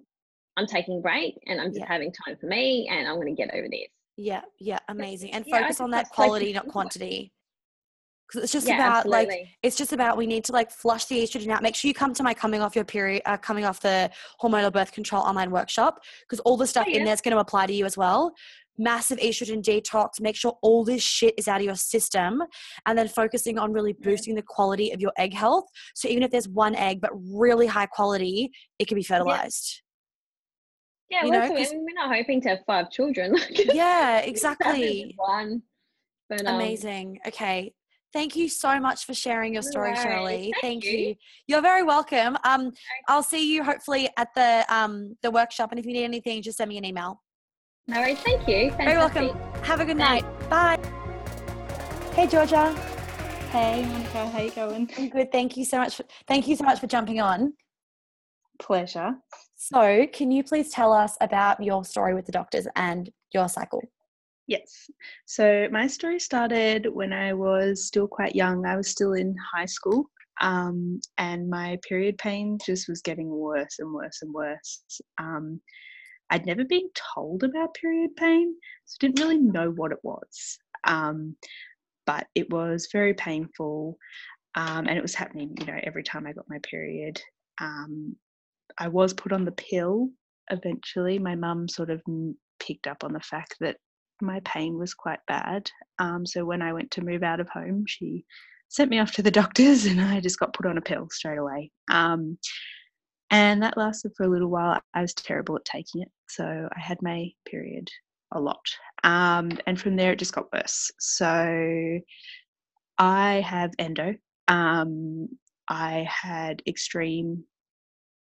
I'm 0.56 0.66
taking 0.66 0.98
a 0.98 1.00
break 1.00 1.34
and 1.46 1.60
I'm 1.60 1.68
just 1.68 1.80
Yeah. 1.80 1.86
having 1.88 2.12
time 2.12 2.36
for 2.40 2.46
me, 2.46 2.88
and 2.90 3.06
I'm 3.06 3.16
going 3.16 3.34
to 3.34 3.42
get 3.42 3.54
over 3.54 3.68
this. 3.70 3.88
Yeah, 4.16 4.42
yeah, 4.58 4.78
amazing. 4.88 5.32
And 5.32 5.44
yeah, 5.46 5.60
focus 5.60 5.80
on 5.80 5.90
that 5.90 6.08
quality, 6.10 6.52
not 6.52 6.68
quantity. 6.68 7.32
Because 8.28 8.44
it's 8.44 8.52
just 8.52 8.66
yeah, 8.66 8.74
about 8.74 9.06
like 9.06 9.30
it's 9.62 9.76
just 9.76 9.92
about 9.92 10.16
we 10.16 10.26
need 10.26 10.44
to 10.44 10.52
like 10.52 10.70
flush 10.70 11.04
the 11.04 11.22
estrogen 11.22 11.48
out. 11.50 11.62
Make 11.62 11.76
sure 11.76 11.88
you 11.88 11.94
come 11.94 12.12
to 12.14 12.22
my 12.22 12.34
coming 12.34 12.60
off 12.60 12.74
your 12.74 12.84
period, 12.84 13.22
uh, 13.24 13.36
coming 13.36 13.64
off 13.64 13.80
the 13.80 14.10
hormonal 14.42 14.72
birth 14.72 14.90
control 14.92 15.22
online 15.22 15.50
workshop 15.50 16.00
because 16.22 16.40
all 16.40 16.56
the 16.56 16.66
stuff 16.66 16.86
in 16.88 16.94
Oh, 16.94 16.98
yeah. 16.98 17.04
there 17.04 17.14
is 17.14 17.20
going 17.20 17.34
to 17.34 17.40
apply 17.40 17.66
to 17.66 17.72
you 17.72 17.84
as 17.84 17.96
well. 17.96 18.34
Massive 18.78 19.18
estrogen 19.18 19.62
detox. 19.62 20.20
Make 20.20 20.36
sure 20.36 20.56
all 20.62 20.84
this 20.84 21.02
shit 21.02 21.34
is 21.38 21.48
out 21.48 21.60
of 21.60 21.64
your 21.66 21.76
system, 21.76 22.42
and 22.86 22.98
then 22.98 23.08
focusing 23.08 23.58
on 23.58 23.72
really 23.72 23.94
Yeah. 23.98 24.10
boosting 24.10 24.34
the 24.34 24.42
quality 24.42 24.90
of 24.92 25.00
your 25.00 25.12
egg 25.16 25.34
health. 25.34 25.64
So 25.94 26.08
even 26.08 26.22
if 26.22 26.30
there's 26.30 26.48
one 26.48 26.74
egg 26.74 27.00
but 27.00 27.10
really 27.14 27.66
high 27.66 27.86
quality, 27.86 28.50
it 28.78 28.86
can 28.88 28.96
be 28.96 29.02
fertilized. 29.02 29.82
yeah, 31.08 31.24
you 31.24 31.30
well, 31.30 31.48
know, 31.48 31.62
so 31.62 31.72
we're 31.76 31.94
not 31.94 32.14
hoping 32.14 32.40
to 32.42 32.48
have 32.50 32.58
five 32.66 32.90
children. 32.90 33.36
Yeah, 33.72 34.18
exactly. 34.32 35.14
One, 35.16 35.62
but 36.28 36.44
um, 36.46 36.56
Amazing. 36.56 37.20
Okay. 37.26 37.72
Thank 38.12 38.34
you 38.34 38.48
so 38.48 38.80
much 38.80 39.04
for 39.04 39.14
sharing 39.14 39.52
your 39.52 39.62
story. 39.62 39.94
Shirley. 39.94 40.52
Thank 40.62 40.82
Thank 40.82 40.84
you. 40.84 40.98
you. 40.98 41.14
You're 41.46 41.60
very 41.60 41.82
welcome. 41.82 42.36
Um, 42.44 42.72
I'll 43.08 43.22
see 43.22 43.52
you 43.52 43.62
hopefully 43.62 44.08
at 44.16 44.28
the 44.34 44.64
um 44.68 45.16
the 45.22 45.30
workshop, 45.30 45.70
and 45.70 45.78
if 45.78 45.84
you 45.86 45.92
need 45.92 46.04
anything, 46.04 46.40
just 46.40 46.56
send 46.58 46.68
me 46.70 46.78
an 46.78 46.84
email. 46.84 47.22
No 47.88 48.00
worries. 48.00 48.18
Thank 48.18 48.48
you. 48.48 48.72
Very 48.72 48.96
welcome. 48.96 49.28
Have 49.62 49.78
a 49.78 49.84
good 49.84 49.96
Thanks. 49.96 50.24
night. 50.24 50.50
Bye. 50.50 50.78
Hey 52.14 52.26
Georgia. 52.26 52.72
Hey 53.52 53.86
Monica, 53.86 54.28
how 54.28 54.40
you 54.40 54.50
going? 54.50 54.90
I'm 54.98 55.08
good. 55.08 55.30
Thank 55.30 55.56
you 55.56 55.64
so 55.64 55.78
much. 55.78 55.96
For, 55.96 56.04
thank 56.26 56.48
you 56.48 56.56
so 56.56 56.64
much 56.64 56.80
for 56.80 56.88
jumping 56.88 57.20
on. 57.20 57.52
Pleasure. 58.58 59.12
So, 59.54 60.04
can 60.12 60.32
you 60.32 60.42
please 60.42 60.70
tell 60.70 60.92
us 60.92 61.16
about 61.20 61.62
your 61.62 61.84
story 61.84 62.12
with 62.12 62.26
the 62.26 62.32
doctors 62.32 62.66
and 62.74 63.08
your 63.32 63.48
cycle? 63.48 63.82
Yes. 64.48 64.90
So 65.26 65.68
my 65.70 65.86
story 65.86 66.18
started 66.18 66.88
when 66.92 67.12
I 67.12 67.34
was 67.34 67.86
still 67.86 68.08
quite 68.08 68.34
young. 68.34 68.66
I 68.66 68.76
was 68.76 68.88
still 68.88 69.12
in 69.12 69.34
high 69.54 69.66
school. 69.66 70.10
Um, 70.40 71.00
and 71.18 71.48
my 71.48 71.78
period 71.88 72.18
pain 72.18 72.58
just 72.64 72.88
was 72.88 73.00
getting 73.00 73.30
worse 73.30 73.76
and 73.78 73.92
worse 73.92 74.18
and 74.22 74.34
worse. 74.34 74.82
Um, 75.18 75.60
I'd 76.30 76.46
never 76.46 76.64
been 76.64 76.88
told 77.14 77.44
about 77.44 77.74
period 77.74 78.16
pain, 78.16 78.54
so 78.84 78.96
didn't 79.00 79.20
really 79.20 79.38
know 79.38 79.70
what 79.70 79.92
it 79.92 79.98
was. 80.02 80.58
Um, 80.84 81.36
but 82.06 82.26
it 82.34 82.50
was 82.50 82.88
very 82.92 83.14
painful, 83.14 83.98
um, 84.54 84.86
and 84.86 84.96
it 84.96 85.02
was 85.02 85.14
happening, 85.14 85.54
you 85.58 85.66
know, 85.66 85.78
every 85.82 86.02
time 86.02 86.26
I 86.26 86.32
got 86.32 86.48
my 86.48 86.58
period. 86.62 87.20
Um, 87.60 88.16
I 88.78 88.88
was 88.88 89.14
put 89.14 89.32
on 89.32 89.44
the 89.44 89.52
pill 89.52 90.10
eventually. 90.50 91.18
My 91.18 91.34
mum 91.34 91.68
sort 91.68 91.90
of 91.90 92.02
picked 92.60 92.86
up 92.86 93.04
on 93.04 93.12
the 93.12 93.20
fact 93.20 93.56
that 93.60 93.76
my 94.20 94.40
pain 94.44 94.78
was 94.78 94.94
quite 94.94 95.18
bad. 95.26 95.70
Um, 95.98 96.24
so 96.24 96.44
when 96.44 96.62
I 96.62 96.72
went 96.72 96.90
to 96.92 97.04
move 97.04 97.22
out 97.22 97.40
of 97.40 97.48
home, 97.48 97.84
she 97.86 98.24
sent 98.68 98.90
me 98.90 98.98
off 98.98 99.12
to 99.12 99.22
the 99.22 99.30
doctors, 99.42 99.86
and 99.86 100.00
I 100.00 100.20
just 100.20 100.38
got 100.38 100.54
put 100.54 100.66
on 100.66 100.78
a 100.78 100.82
pill 100.82 101.08
straight 101.10 101.38
away. 101.38 101.70
And 103.30 103.62
that 103.62 103.76
lasted 103.76 104.12
for 104.16 104.24
a 104.24 104.28
little 104.28 104.48
while. 104.48 104.80
I 104.94 105.00
was 105.02 105.14
terrible 105.14 105.56
at 105.56 105.64
taking 105.64 106.02
it, 106.02 106.10
so 106.28 106.68
I 106.74 106.80
had 106.80 107.02
my 107.02 107.30
period 107.44 107.88
a 108.32 108.40
lot. 108.40 108.64
Um, 109.04 109.50
and 109.66 109.80
from 109.80 109.96
there, 109.96 110.12
it 110.12 110.18
just 110.18 110.32
got 110.34 110.52
worse. 110.52 110.90
So 110.98 112.00
I 112.98 113.34
have 113.40 113.72
endo. 113.78 114.16
Um, 114.48 115.28
I 115.68 116.06
had 116.08 116.62
extreme 116.66 117.44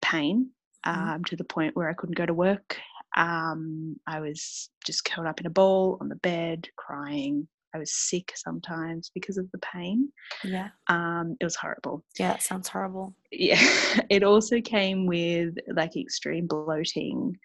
pain 0.02 0.52
Mhm. 0.96 1.16
um, 1.16 1.24
to 1.26 1.36
the 1.36 1.44
point 1.44 1.76
where 1.76 1.90
I 1.90 1.94
couldn't 1.94 2.18
go 2.18 2.26
to 2.26 2.34
work. 2.34 2.80
Um, 3.16 4.00
I 4.08 4.20
was 4.20 4.70
just 4.86 5.06
curled 5.06 5.28
up 5.28 5.40
in 5.40 5.46
a 5.48 5.50
ball 5.52 5.98
on 6.02 6.10
the 6.10 6.16
bed, 6.18 6.68
crying. 6.78 7.48
I 7.73 7.77
was 7.79 7.93
sick 7.93 8.32
sometimes 8.36 9.12
because 9.13 9.38
of 9.38 9.49
the 9.51 9.60
pain. 9.60 10.12
Yeah. 10.43 10.69
Um, 10.88 11.38
it 11.39 11.43
was 11.43 11.55
horrible. 11.55 12.03
Yeah. 12.17 12.34
It 12.36 12.41
sounds 12.41 12.67
horrible. 12.67 13.13
Yeah, 13.32 13.60
it 14.10 14.23
also 14.23 14.60
came 14.62 15.05
with 15.05 15.55
like 15.75 15.95
extreme 15.95 16.47
bloating, 16.47 17.36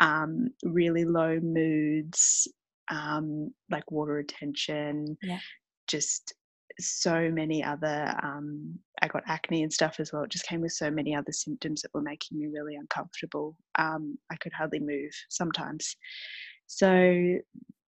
um, 0.00 0.48
really 0.62 1.04
low 1.04 1.38
moods, 1.40 2.46
um, 2.90 3.52
like 3.70 3.90
water 3.90 4.12
retention, 4.14 5.16
Yeah. 5.22 5.38
just 5.86 6.34
so 6.78 7.30
many 7.30 7.62
other. 7.62 8.14
Um, 8.22 8.78
I 9.02 9.08
got 9.08 9.22
acne 9.26 9.62
and 9.62 9.72
stuff 9.72 9.96
as 9.98 10.12
well. 10.12 10.22
It 10.24 10.30
just 10.30 10.46
came 10.46 10.60
with 10.60 10.72
so 10.72 10.90
many 10.90 11.14
other 11.14 11.32
symptoms 11.32 11.82
that 11.82 11.90
were 11.94 12.02
making 12.02 12.38
me 12.38 12.46
really 12.46 12.76
uncomfortable. 12.76 13.56
Um, 13.78 14.18
I 14.30 14.36
could 14.36 14.52
hardly 14.52 14.80
move 14.80 15.10
sometimes. 15.30 15.96
So 16.66 17.38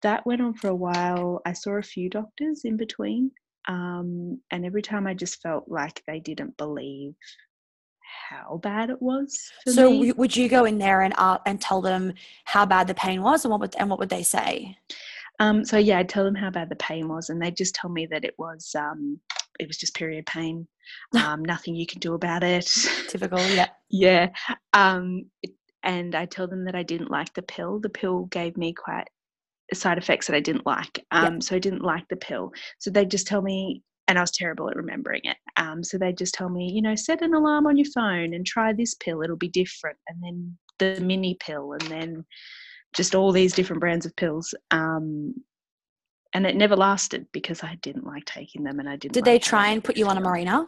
that 0.02 0.26
went 0.26 0.42
on 0.42 0.54
for 0.54 0.68
a 0.68 0.74
while. 0.74 1.40
I 1.46 1.52
saw 1.52 1.72
a 1.72 1.82
few 1.82 2.10
doctors 2.10 2.62
in 2.64 2.76
between. 2.76 3.30
Um, 3.68 4.40
and 4.50 4.66
every 4.66 4.82
time 4.82 5.06
I 5.06 5.14
just 5.14 5.40
felt 5.40 5.68
like 5.68 6.02
they 6.06 6.18
didn't 6.20 6.56
believe 6.56 7.14
how 8.30 8.56
bad 8.58 8.90
it 8.90 9.00
was. 9.00 9.38
For 9.64 9.72
So, 9.72 9.90
me. 9.90 10.12
would 10.12 10.36
you 10.36 10.48
go 10.48 10.64
in 10.64 10.78
there 10.78 11.02
and 11.02 11.14
uh, 11.16 11.38
and 11.46 11.60
tell 11.60 11.80
them 11.80 12.12
how 12.44 12.66
bad 12.66 12.86
the 12.86 12.94
pain 12.94 13.22
was, 13.22 13.44
and 13.44 13.50
what 13.50 13.60
would 13.60 13.74
and 13.76 13.88
what 13.88 13.98
would 13.98 14.10
they 14.10 14.22
say? 14.22 14.76
Um, 15.40 15.64
so 15.64 15.78
yeah, 15.78 15.98
I'd 15.98 16.08
tell 16.08 16.24
them 16.24 16.34
how 16.34 16.50
bad 16.50 16.68
the 16.68 16.76
pain 16.76 17.08
was, 17.08 17.30
and 17.30 17.40
they'd 17.40 17.56
just 17.56 17.74
tell 17.74 17.90
me 17.90 18.06
that 18.06 18.24
it 18.24 18.34
was 18.38 18.74
um, 18.76 19.18
it 19.58 19.66
was 19.66 19.76
just 19.76 19.94
period 19.94 20.26
pain. 20.26 20.66
Um, 21.24 21.44
nothing 21.44 21.74
you 21.74 21.86
can 21.86 22.00
do 22.00 22.14
about 22.14 22.42
it. 22.42 22.70
Typical. 23.08 23.38
Yeah. 23.48 23.68
yeah. 23.90 24.28
Um, 24.72 25.26
it, 25.42 25.52
and 25.84 26.14
I 26.14 26.26
tell 26.26 26.46
them 26.46 26.64
that 26.66 26.76
I 26.76 26.82
didn't 26.84 27.10
like 27.10 27.34
the 27.34 27.42
pill. 27.42 27.80
The 27.80 27.88
pill 27.88 28.26
gave 28.26 28.56
me 28.56 28.72
quite 28.72 29.08
side 29.74 29.98
effects 29.98 30.26
that 30.26 30.36
I 30.36 30.40
didn't 30.40 30.66
like. 30.66 31.04
Um, 31.10 31.40
So 31.40 31.56
I 31.56 31.58
didn't 31.58 31.82
like 31.82 32.06
the 32.08 32.16
pill. 32.16 32.52
So 32.78 32.90
they 32.90 33.04
just 33.04 33.26
tell 33.26 33.42
me, 33.42 33.82
and 34.08 34.18
I 34.18 34.20
was 34.20 34.30
terrible 34.30 34.68
at 34.68 34.76
remembering 34.76 35.22
it. 35.24 35.36
Um, 35.56 35.82
so 35.82 35.98
they 35.98 36.12
just 36.12 36.34
tell 36.34 36.48
me, 36.48 36.70
you 36.70 36.82
know, 36.82 36.94
set 36.94 37.22
an 37.22 37.34
alarm 37.34 37.66
on 37.66 37.76
your 37.76 37.90
phone 37.94 38.34
and 38.34 38.44
try 38.44 38.72
this 38.72 38.94
pill. 38.94 39.22
It'll 39.22 39.36
be 39.36 39.48
different. 39.48 39.98
And 40.08 40.22
then 40.22 40.58
the 40.78 41.00
mini 41.00 41.36
pill, 41.40 41.72
and 41.72 41.82
then 41.82 42.24
just 42.94 43.14
all 43.14 43.32
these 43.32 43.54
different 43.54 43.80
brands 43.80 44.06
of 44.06 44.14
pills. 44.16 44.54
Um, 44.70 45.34
and 46.34 46.46
it 46.46 46.56
never 46.56 46.76
lasted 46.76 47.26
because 47.32 47.62
I 47.62 47.76
didn't 47.82 48.06
like 48.06 48.24
taking 48.24 48.64
them, 48.64 48.80
and 48.80 48.88
I 48.88 48.96
didn't. 48.96 49.14
Did 49.14 49.26
like 49.26 49.32
they 49.32 49.38
try 49.38 49.68
and 49.68 49.84
put 49.84 49.96
you 49.96 50.06
on 50.08 50.18
a 50.18 50.20
Mirena? 50.20 50.66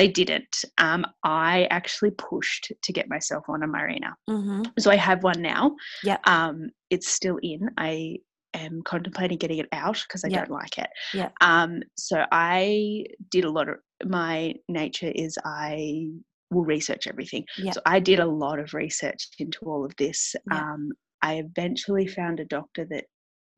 They 0.00 0.08
didn't. 0.08 0.64
Um, 0.78 1.04
I 1.24 1.66
actually 1.70 2.12
pushed 2.12 2.72
to 2.82 2.92
get 2.92 3.08
myself 3.08 3.44
on 3.48 3.62
a 3.62 3.68
Mirena 3.68 4.12
Mm-hmm. 4.28 4.62
so 4.78 4.90
I 4.90 4.96
have 4.96 5.22
one 5.22 5.42
now. 5.42 5.74
Yeah. 6.02 6.16
Um, 6.24 6.70
it's 6.88 7.08
still 7.08 7.38
in. 7.42 7.68
I 7.76 8.16
am 8.54 8.80
contemplating 8.84 9.36
getting 9.38 9.58
it 9.58 9.68
out 9.72 10.02
because 10.06 10.24
I 10.24 10.28
Yep. 10.28 10.48
don't 10.48 10.56
like 10.62 10.78
it. 10.78 10.88
Yeah. 11.14 11.28
Um, 11.42 11.82
so 11.96 12.24
I 12.32 13.04
did 13.30 13.44
a 13.44 13.50
lot 13.50 13.68
of 13.68 13.76
my 14.06 14.54
nature 14.68 15.12
is 15.14 15.36
I 15.44 16.08
will 16.50 16.64
research 16.64 17.06
everything. 17.06 17.44
Yep. 17.58 17.74
So 17.74 17.80
I 17.84 18.00
did 18.00 18.18
a 18.20 18.26
lot 18.26 18.58
of 18.58 18.72
research 18.72 19.28
into 19.38 19.58
all 19.66 19.84
of 19.84 19.94
this. 19.96 20.34
Yep. 20.50 20.60
Um, 20.62 20.92
I 21.22 21.34
eventually 21.46 22.06
found 22.06 22.40
a 22.40 22.46
doctor 22.46 22.86
that 22.90 23.04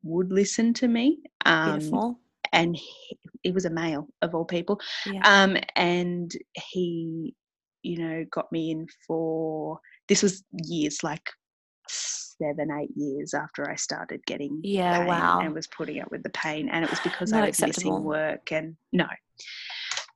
would 0.03 0.31
listen 0.31 0.73
to 0.75 0.87
me. 0.89 1.19
Um, 1.45 1.71
Beautiful. 1.79 2.19
And 2.53 2.75
he, 2.77 3.17
he 3.43 3.51
was 3.51 3.65
a 3.65 3.69
male 3.69 4.07
of 4.21 4.33
all 4.33 4.45
people. 4.45 4.79
Yeah. 5.11 5.21
Um, 5.25 5.57
and 5.75 6.31
he, 6.71 7.35
you 7.81 7.97
know, 7.97 8.25
got 8.31 8.51
me 8.51 8.71
in 8.71 8.87
for 9.05 9.79
this 10.07 10.23
was 10.23 10.43
years, 10.65 11.03
like 11.03 11.25
seven, 11.89 12.69
eight 12.81 12.91
years 12.95 13.33
after 13.33 13.69
I 13.69 13.75
started 13.75 14.21
getting 14.25 14.61
Yeah, 14.63 15.05
wow. 15.05 15.41
and 15.41 15.53
was 15.53 15.67
putting 15.67 15.99
up 16.01 16.09
with 16.11 16.23
the 16.23 16.29
pain, 16.29 16.69
and 16.69 16.83
it 16.85 16.89
was 16.89 16.99
because 17.03 17.31
Not 17.31 17.43
I 17.43 17.47
was 17.47 17.59
acceptable. 17.59 17.91
missing 17.97 18.03
work 18.05 18.51
and 18.51 18.75
no. 18.93 19.07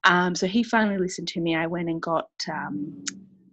Um, 0.03 0.35
so 0.35 0.47
he 0.47 0.63
finally 0.63 0.97
listened 0.97 1.27
to 1.29 1.41
me. 1.41 1.55
I 1.55 1.67
went 1.67 1.89
and 1.89 2.01
got, 2.01 2.29
um, 2.49 3.03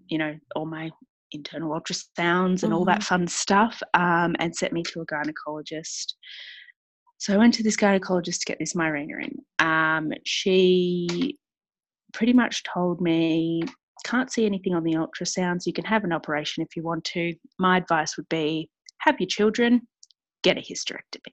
you 0.08 0.18
know, 0.18 0.36
all 0.54 0.66
my 0.66 0.90
internal 1.32 1.72
ultrasounds 1.72 2.62
and 2.62 2.72
all 2.72 2.84
that 2.84 3.00
Mm-hmm. 3.00 3.02
fun 3.02 3.26
stuff, 3.26 3.82
um, 3.94 4.36
and 4.38 4.54
sent 4.54 4.72
me 4.72 4.82
to 4.84 5.00
a 5.00 5.06
gynecologist. 5.06 6.14
So 7.18 7.32
I 7.32 7.36
went 7.36 7.54
to 7.54 7.62
this 7.62 7.76
gynecologist 7.76 8.40
to 8.40 8.44
get 8.46 8.58
this 8.58 8.74
Mirena 8.74 9.24
in. 9.24 9.66
Um, 9.66 10.12
she 10.24 11.38
pretty 12.12 12.32
much 12.32 12.62
told 12.62 13.00
me, 13.00 13.62
can't 14.04 14.30
see 14.30 14.44
anything 14.46 14.74
on 14.74 14.84
the 14.84 14.94
ultrasounds. 14.94 15.66
You 15.66 15.72
can 15.72 15.84
have 15.84 16.04
an 16.04 16.12
operation 16.12 16.62
if 16.62 16.76
you 16.76 16.82
want 16.82 17.04
to. 17.04 17.34
My 17.58 17.78
advice 17.78 18.16
would 18.16 18.28
be 18.28 18.68
have 18.98 19.18
your 19.18 19.26
children, 19.26 19.86
get 20.42 20.58
a 20.58 20.60
hysterectomy. 20.60 21.32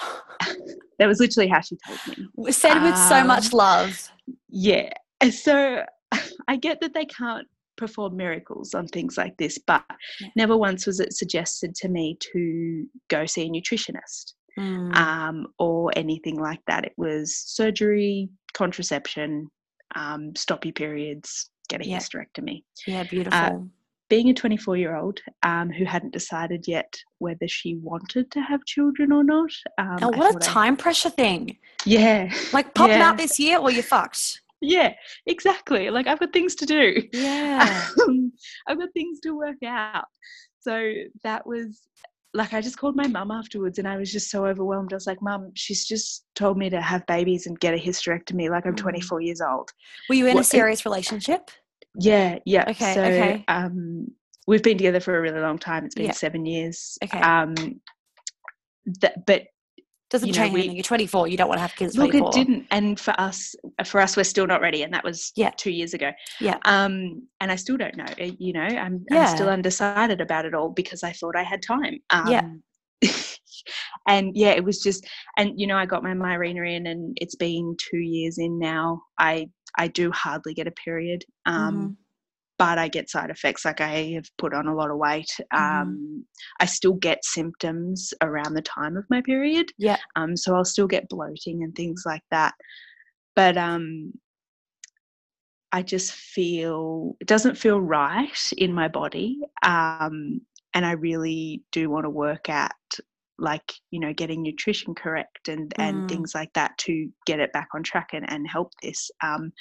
that 0.98 1.06
was 1.06 1.20
literally 1.20 1.48
how 1.48 1.60
she 1.60 1.76
told 1.86 1.98
me. 2.06 2.52
Said 2.52 2.82
with 2.82 2.96
so 2.96 3.24
much 3.24 3.52
um, 3.52 3.58
love. 3.58 4.12
Yeah. 4.48 4.92
So 5.30 5.82
I 6.48 6.56
get 6.56 6.80
that 6.80 6.94
they 6.94 7.06
can't 7.06 7.46
perform 7.76 8.16
miracles 8.16 8.74
on 8.74 8.86
things 8.88 9.18
like 9.18 9.36
this, 9.36 9.58
but 9.58 9.84
Yeah. 10.20 10.28
never 10.36 10.56
once 10.56 10.86
was 10.86 11.00
it 11.00 11.12
suggested 11.12 11.74
to 11.76 11.88
me 11.88 12.16
to 12.32 12.86
go 13.08 13.26
see 13.26 13.42
a 13.46 13.50
nutritionist 13.50 14.32
Mm. 14.58 14.94
um, 14.96 15.46
or 15.58 15.92
anything 15.96 16.38
like 16.38 16.60
that. 16.66 16.84
It 16.84 16.94
was 16.96 17.36
surgery, 17.36 18.28
contraception, 18.54 19.48
um, 19.94 20.34
stop 20.34 20.64
your 20.64 20.72
periods, 20.72 21.50
get 21.68 21.80
a 21.82 21.86
Yeah. 21.86 21.98
hysterectomy. 21.98 22.62
yeah, 22.86 23.04
beautiful. 23.04 23.68
Being 24.08 24.30
a 24.30 24.34
24 24.34 24.76
year 24.76 24.94
old 24.96 25.18
um, 25.42 25.68
who 25.68 25.84
hadn't 25.84 26.12
decided 26.12 26.66
yet 26.68 26.94
whether 27.18 27.48
she 27.48 27.74
wanted 27.74 28.30
to 28.30 28.40
have 28.40 28.64
children 28.64 29.10
or 29.12 29.24
not. 29.24 29.50
Um, 29.78 29.98
oh, 30.02 30.08
what 30.08 30.30
a 30.30 30.32
thought 30.34 30.48
I- 30.48 30.52
time 30.52 30.76
pressure 30.76 31.10
thing. 31.10 31.58
yeah, 31.84 32.32
Like 32.52 32.72
popping 32.74 32.98
Yeah. 32.98 33.08
out 33.10 33.16
this 33.18 33.38
year 33.38 33.58
or 33.58 33.70
you're 33.70 33.82
fucked. 33.82 34.40
yeah, 34.60 34.94
exactly. 35.26 35.90
Like 35.90 36.06
I've 36.06 36.20
got 36.20 36.32
things 36.32 36.54
to 36.56 36.66
do. 36.66 37.02
Yeah. 37.12 37.88
um, 38.08 38.32
I've 38.68 38.78
got 38.78 38.88
things 38.94 39.18
to 39.20 39.32
work 39.36 39.62
out. 39.64 40.04
So 40.60 40.92
that 41.24 41.46
was 41.46 41.82
like 42.36 42.52
I 42.52 42.60
just 42.60 42.76
called 42.78 42.96
my 42.96 43.06
mum 43.06 43.30
afterwards 43.30 43.78
and 43.78 43.88
I 43.88 43.96
was 43.96 44.12
just 44.12 44.30
so 44.30 44.46
overwhelmed. 44.46 44.92
I 44.92 44.96
was 44.96 45.06
like, 45.06 45.22
Mum, 45.22 45.50
she's 45.54 45.84
just 45.86 46.26
told 46.34 46.58
me 46.58 46.68
to 46.70 46.80
have 46.80 47.06
babies 47.06 47.46
and 47.46 47.58
get 47.58 47.74
a 47.74 47.78
hysterectomy 47.78 48.50
like 48.50 48.66
I'm 48.66 48.74
Mm. 48.74 48.78
24 48.78 49.20
years 49.22 49.40
old. 49.40 49.70
Were 50.08 50.14
you 50.14 50.26
in 50.26 50.32
a 50.32 50.36
What- 50.36 50.46
serious 50.46 50.84
relationship? 50.84 51.50
Yeah, 51.98 52.38
yeah. 52.44 52.64
Okay, 52.70 52.94
so 52.94 53.02
okay. 53.02 53.44
um 53.48 54.08
we've 54.46 54.62
been 54.62 54.76
together 54.78 55.00
for 55.00 55.16
a 55.16 55.20
really 55.20 55.40
long 55.40 55.58
time. 55.58 55.84
It's 55.86 55.94
been 55.94 56.06
Yeah. 56.06 56.12
seven 56.12 56.44
years. 56.46 56.98
Okay. 57.02 57.18
Um 57.20 57.54
that 59.00 59.26
but 59.26 59.46
Doesn't 60.08 60.28
you 60.28 60.34
know, 60.34 60.38
change 60.42 60.54
we- 60.54 60.60
anything. 60.60 60.76
You're 60.76 60.84
24. 60.84 61.28
You 61.28 61.36
don't 61.36 61.48
want 61.48 61.58
to 61.58 61.62
have 61.62 61.74
kids. 61.74 61.96
look 61.98 62.10
24. 62.10 62.28
it 62.28 62.32
didn't 62.32 62.66
and 62.70 62.98
for 63.00 63.12
us 63.20 63.54
for 63.84 64.00
us 64.00 64.16
we're 64.16 64.22
still 64.24 64.46
not 64.46 64.60
ready 64.60 64.82
and 64.84 64.92
that 64.94 65.02
was 65.02 65.32
Yeah. 65.36 65.50
two 65.56 65.70
years 65.72 65.94
ago 65.94 66.10
Yeah. 66.40 66.58
um 66.64 67.26
and 67.40 67.50
i 67.50 67.56
still 67.56 67.76
don't 67.76 67.96
know 67.96 68.04
uh, 68.20 68.30
you 68.38 68.52
know 68.52 68.60
i'm, 68.60 69.04
I'm 69.10 69.26
still 69.36 69.48
undecided 69.48 70.20
about 70.20 70.44
it 70.44 70.54
all 70.54 70.70
because 70.70 71.02
i 71.02 71.12
thought 71.12 71.34
i 71.36 71.42
had 71.42 71.60
time 71.62 71.98
um 72.10 72.28
Yeah. 72.28 72.48
and 74.08 74.32
yeah 74.36 74.50
it 74.50 74.64
was 74.64 74.80
just 74.82 75.06
and 75.38 75.52
you 75.56 75.66
know 75.66 75.76
i 75.76 75.86
got 75.86 76.02
my 76.02 76.14
Mirena 76.14 76.76
in 76.76 76.86
and 76.86 77.16
it's 77.20 77.34
been 77.34 77.76
two 77.78 77.98
years 77.98 78.38
in 78.38 78.58
now 78.58 79.02
i 79.18 79.48
i 79.78 79.88
do 79.88 80.10
hardly 80.12 80.54
get 80.54 80.66
a 80.68 80.72
period 80.72 81.24
um 81.46 81.74
Mm-hmm. 81.74 81.92
But 82.58 82.78
I 82.78 82.88
get 82.88 83.10
side 83.10 83.30
effects. 83.30 83.64
Like 83.64 83.80
I 83.80 84.12
have 84.14 84.26
put 84.38 84.54
on 84.54 84.66
a 84.66 84.74
lot 84.74 84.90
of 84.90 84.98
weight. 84.98 85.30
Mhm. 85.52 85.58
Um, 85.58 86.24
I 86.60 86.66
still 86.66 86.94
get 86.94 87.24
symptoms 87.24 88.14
around 88.22 88.54
the 88.54 88.62
time 88.62 88.96
of 88.96 89.04
my 89.10 89.20
period. 89.20 89.70
Yeah. 89.78 89.98
Um, 90.16 90.36
so 90.36 90.54
I'll 90.54 90.64
still 90.64 90.86
get 90.86 91.08
bloating 91.08 91.62
and 91.62 91.74
things 91.74 92.04
like 92.06 92.22
that. 92.30 92.54
But 93.34 93.56
um, 93.58 94.12
I 95.72 95.82
just 95.82 96.12
feel 96.12 97.16
it 97.20 97.26
doesn't 97.26 97.58
feel 97.58 97.80
right 97.80 98.52
in 98.56 98.72
my 98.72 98.88
body. 98.88 99.40
Um, 99.62 100.40
and 100.74 100.86
I 100.86 100.92
really 100.92 101.62
do 101.72 101.90
want 101.90 102.04
to 102.04 102.10
work 102.10 102.48
at 102.48 102.74
like 103.38 103.72
you 103.90 104.00
know 104.00 104.12
getting 104.14 104.42
nutrition 104.42 104.94
correct 104.94 105.48
and 105.48 105.74
and 105.78 105.96
Mm. 106.04 106.08
things 106.08 106.34
like 106.34 106.52
that 106.54 106.76
to 106.78 107.08
get 107.26 107.38
it 107.40 107.52
back 107.52 107.68
on 107.74 107.82
track 107.82 108.10
and, 108.14 108.30
and 108.30 108.48
help 108.48 108.72
this 108.82 109.10
um 109.22 109.52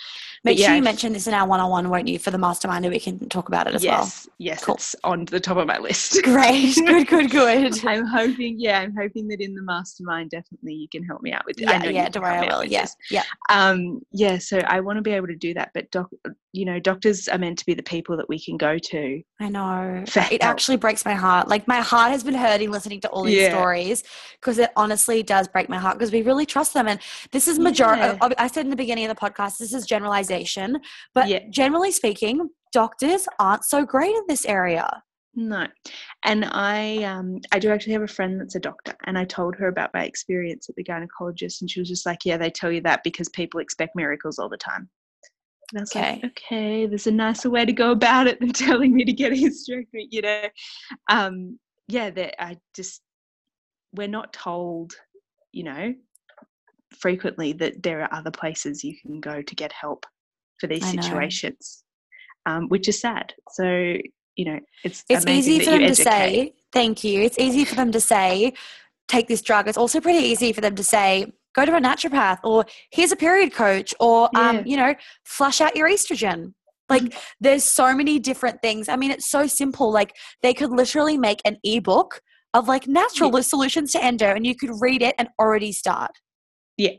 Make 0.43 0.59
yeah, 0.59 0.67
sure 0.67 0.75
you 0.75 0.81
mention 0.81 1.13
this 1.13 1.27
in 1.27 1.33
our 1.33 1.47
one-on-one, 1.47 1.89
won't 1.89 2.07
you, 2.07 2.19
for 2.19 2.31
the 2.31 2.37
mastermind, 2.37 2.85
and 2.85 2.93
we 2.93 2.99
can 2.99 3.27
talk 3.29 3.47
about 3.49 3.67
it 3.67 3.75
as 3.75 3.83
well. 3.85 3.99
yes 4.03 4.29
yes 4.37 4.63
Cool. 4.63 4.75
it's 4.75 4.95
on 5.03 5.25
the 5.25 5.39
top 5.39 5.57
of 5.57 5.67
my 5.67 5.77
list 5.77 6.21
Great. 6.23 6.75
Good. 6.75 7.07
Good. 7.07 7.29
Good. 7.31 7.85
I'm 7.91 8.05
hoping, 8.05 8.55
yeah, 8.59 8.79
I'm 8.79 8.95
hoping 8.95 9.27
that 9.29 9.41
in 9.41 9.53
the 9.55 9.61
mastermind, 9.61 10.29
definitely 10.31 10.73
you 10.73 10.87
can 10.91 11.03
help 11.03 11.21
me 11.21 11.31
out 11.31 11.43
with 11.45 11.59
Yeah. 11.59 11.77
know 11.77 11.89
Yeah. 11.89 12.09
Don't 12.09 12.23
worry. 12.23 12.37
I 12.37 12.45
will. 12.47 12.59
with 12.59 12.71
Yeah. 12.71 12.85
Yeah. 13.11 13.23
Um, 13.49 13.99
yeah, 14.11 14.37
so 14.37 14.59
I 14.59 14.79
want 14.79 14.97
to 14.97 15.01
be 15.01 15.11
able 15.11 15.27
to 15.27 15.35
do 15.35 15.53
that, 15.55 15.71
but 15.73 15.89
doc, 15.91 16.07
you 16.53 16.65
know, 16.65 16.79
doctors 16.79 17.27
are 17.27 17.37
meant 17.37 17.57
to 17.59 17.65
be 17.65 17.73
the 17.73 17.83
people 17.83 18.15
that 18.17 18.29
we 18.29 18.39
can 18.43 18.55
go 18.57 18.77
to. 18.77 19.21
I 19.41 19.49
know. 19.49 20.03
It 20.05 20.09
help. 20.13 20.43
actually 20.43 20.77
breaks 20.77 21.03
my 21.03 21.13
heart. 21.13 21.47
Like 21.49 21.67
my 21.67 21.81
heart 21.81 22.11
has 22.11 22.23
been 22.23 22.33
hurting 22.33 22.71
listening 22.71 23.01
to 23.01 23.09
all 23.09 23.23
these 23.23 23.35
Yeah. 23.41 23.49
stories 23.49 23.64
because 23.73 24.57
it 24.57 24.71
honestly 24.75 25.23
does 25.23 25.47
break 25.47 25.69
my 25.69 25.77
heart 25.77 25.97
because 25.97 26.11
we 26.11 26.21
really 26.21 26.45
trust 26.45 26.73
them. 26.73 26.87
And 26.87 26.99
this 27.31 27.47
is 27.47 27.59
majority. 27.59 28.01
Yeah. 28.21 28.29
I 28.37 28.47
said 28.47 28.65
in 28.65 28.69
the 28.69 28.75
beginning 28.75 29.05
of 29.05 29.15
the 29.15 29.19
podcast, 29.19 29.57
this 29.57 29.73
is 29.73 29.85
generalization, 29.85 30.77
but 31.13 31.27
Yeah. 31.27 31.39
generally 31.49 31.91
speaking, 31.91 32.49
doctors 32.71 33.27
aren't 33.39 33.63
so 33.63 33.85
great 33.85 34.15
in 34.15 34.23
this 34.27 34.45
area. 34.45 35.03
No, 35.37 35.67
and 36.23 36.45
I, 36.45 37.03
um, 37.03 37.41
I 37.51 37.59
do 37.59 37.69
actually 37.69 37.91
have 37.93 38.01
a 38.03 38.07
friend 38.07 38.39
that's 38.39 38.55
a 38.55 38.59
doctor, 38.59 38.93
and 39.05 39.17
I 39.17 39.25
told 39.25 39.55
her 39.57 39.67
about 39.67 39.93
my 39.93 40.05
experience 40.05 40.69
at 40.69 40.75
the 40.75 40.83
gynecologist, 40.83 41.59
and 41.59 41.69
she 41.69 41.81
was 41.81 41.89
just 41.89 42.05
like, 42.05 42.19
"Yeah, 42.23 42.37
they 42.37 42.49
tell 42.49 42.71
you 42.71 42.79
that 42.81 43.03
because 43.03 43.27
people 43.29 43.59
expect 43.59 43.97
miracles 43.97 44.39
all 44.39 44.47
the 44.47 44.55
time." 44.55 44.89
And 45.71 45.79
I 45.79 45.81
was 45.81 45.93
Okay. 45.93 46.21
like, 46.21 46.31
"Okay, 46.31 46.85
there's 46.85 47.07
a 47.07 47.11
nicer 47.11 47.49
way 47.49 47.65
to 47.65 47.73
go 47.73 47.91
about 47.91 48.27
it 48.27 48.39
than 48.39 48.53
telling 48.53 48.93
me 48.95 49.03
to 49.03 49.11
get 49.11 49.33
a 49.33 49.35
hysterectomy," 49.35 50.07
you 50.09 50.21
know. 50.21 50.43
Um, 51.09 51.59
yeah, 51.89 52.09
that 52.11 52.41
I 52.41 52.57
just 52.73 53.01
we're 53.95 54.07
not 54.07 54.33
told, 54.33 54.93
you 55.51 55.63
know, 55.63 55.93
frequently 56.97 57.53
that 57.53 57.83
there 57.83 58.01
are 58.01 58.13
other 58.13 58.31
places 58.31 58.83
you 58.83 58.95
can 59.01 59.19
go 59.19 59.41
to 59.41 59.55
get 59.55 59.71
help 59.71 60.05
for 60.59 60.67
these 60.67 60.83
I 60.83 60.91
situations, 60.91 61.83
um, 62.45 62.67
which 62.69 62.87
is 62.87 62.99
sad. 62.99 63.33
So 63.51 63.97
you 64.35 64.45
know, 64.45 64.59
it's 64.83 65.03
It's 65.09 65.25
easy 65.25 65.59
for 65.59 65.71
them 65.71 65.87
to 65.87 65.95
say, 65.95 66.53
thank 66.73 67.03
you. 67.03 67.21
It's 67.21 67.39
easy 67.39 67.65
for 67.65 67.75
them 67.75 67.91
to 67.91 68.01
say, 68.01 68.53
take 69.07 69.27
this 69.27 69.41
drug. 69.41 69.67
It's 69.67 69.77
also 69.77 70.01
pretty 70.01 70.25
easy 70.27 70.51
for 70.51 70.61
them 70.61 70.75
to 70.75 70.83
say, 70.83 71.31
go 71.55 71.65
to 71.65 71.75
a 71.75 71.79
naturopath 71.79 72.39
or 72.43 72.65
here's 72.91 73.11
a 73.11 73.15
period 73.15 73.53
coach 73.53 73.93
or, 73.99 74.29
Yeah. 74.33 74.49
um, 74.49 74.65
you 74.65 74.75
know, 74.75 74.93
flush 75.23 75.61
out 75.61 75.75
your 75.75 75.89
estrogen. 75.89 76.53
Like 76.89 77.15
there's 77.39 77.63
so 77.63 77.95
many 77.95 78.19
different 78.19 78.61
things. 78.61 78.89
I 78.89 78.95
mean, 78.95 79.09
it's 79.09 79.29
so 79.31 79.47
simple. 79.47 79.91
Like 79.91 80.13
they 80.43 80.53
could 80.53 80.69
literally 80.69 81.17
make 81.17 81.41
an 81.45 81.57
ebook 81.63 82.21
of 82.57 82.67
like 82.67 82.87
natural 82.87 83.31
solutions 83.43 83.91
to 83.91 84.03
endo 84.03 84.27
and 84.35 84.45
you 84.47 84.55
could 84.55 84.71
read 84.79 85.01
it 85.01 85.13
and 85.19 85.27
already 85.39 85.71
start. 85.71 86.11
yeah, 86.77 86.91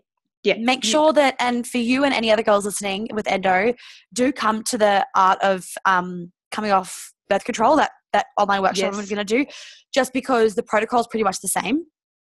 Yeah. 0.44 0.57
Make 0.59 0.84
you- 0.84 0.90
sure 0.90 1.12
that, 1.20 1.34
and 1.40 1.66
for 1.66 1.78
you 1.90 2.04
and 2.04 2.12
any 2.14 2.30
other 2.30 2.42
girls 2.48 2.64
listening 2.64 3.09
with 3.12 3.26
endo, 3.26 3.74
do 4.12 4.32
come 4.32 4.62
to 4.70 4.76
the 4.78 4.94
art 5.16 5.38
of 5.42 5.64
um, 5.84 6.32
coming 6.52 6.70
off 6.72 7.12
birth 7.28 7.44
control 7.44 7.74
that 7.76 7.90
that 8.12 8.26
online 8.38 8.62
workshop 8.62 8.92
Yes. 8.92 8.98
I'm 9.00 9.07
going 9.14 9.26
to 9.26 9.36
do, 9.36 9.44
just 9.92 10.12
because 10.12 10.54
the 10.54 10.62
protocol 10.62 11.00
is 11.00 11.07
pretty 11.11 11.24
much 11.24 11.40
the 11.40 11.48
same. 11.48 11.76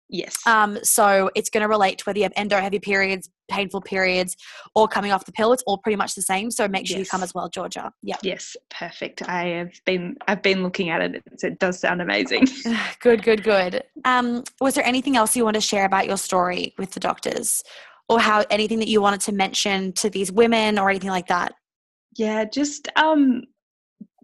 Yes. 0.08 0.36
Um, 0.46 0.78
so 0.82 1.30
it's 1.34 1.50
going 1.50 1.62
to 1.62 1.68
relate 1.68 1.98
to 1.98 2.04
whether 2.04 2.18
you 2.18 2.22
have 2.22 2.32
endo, 2.36 2.58
heavy 2.58 2.78
periods, 2.78 3.28
painful 3.48 3.80
periods, 3.80 4.36
or 4.74 4.86
coming 4.86 5.12
off 5.12 5.24
the 5.24 5.32
pill. 5.32 5.52
It's 5.52 5.62
all 5.66 5.78
pretty 5.78 5.96
much 5.96 6.14
the 6.14 6.22
same. 6.22 6.50
So 6.50 6.68
make 6.68 6.86
sure 6.86 6.98
you 6.98 7.06
come 7.06 7.22
as 7.22 7.34
well, 7.34 7.48
Georgia. 7.48 7.92
Yeah. 8.02 8.16
yes. 8.22 8.56
Perfect. 8.70 9.28
I 9.28 9.46
have 9.46 9.72
been 9.84 10.16
I've 10.28 10.42
been 10.42 10.62
looking 10.62 10.90
at 10.90 11.00
it. 11.00 11.22
It 11.42 11.58
does 11.58 11.80
sound 11.80 12.00
amazing. 12.02 12.46
good, 13.00 13.22
good, 13.22 13.42
good. 13.42 13.82
Um, 14.04 14.44
was 14.60 14.74
there 14.74 14.86
anything 14.86 15.16
else 15.16 15.36
you 15.36 15.44
want 15.44 15.54
to 15.54 15.60
share 15.60 15.84
about 15.84 16.06
your 16.06 16.18
story 16.18 16.74
with 16.78 16.92
the 16.92 17.00
doctors, 17.00 17.62
or 18.08 18.20
how 18.20 18.44
anything 18.50 18.78
that 18.78 18.88
you 18.88 19.00
wanted 19.00 19.20
to 19.22 19.32
mention 19.32 19.92
to 19.94 20.10
these 20.10 20.30
women, 20.30 20.78
or 20.78 20.88
anything 20.90 21.10
like 21.10 21.26
that? 21.28 21.54
Yeah, 22.16 22.44
just 22.44 22.88
um 22.96 23.42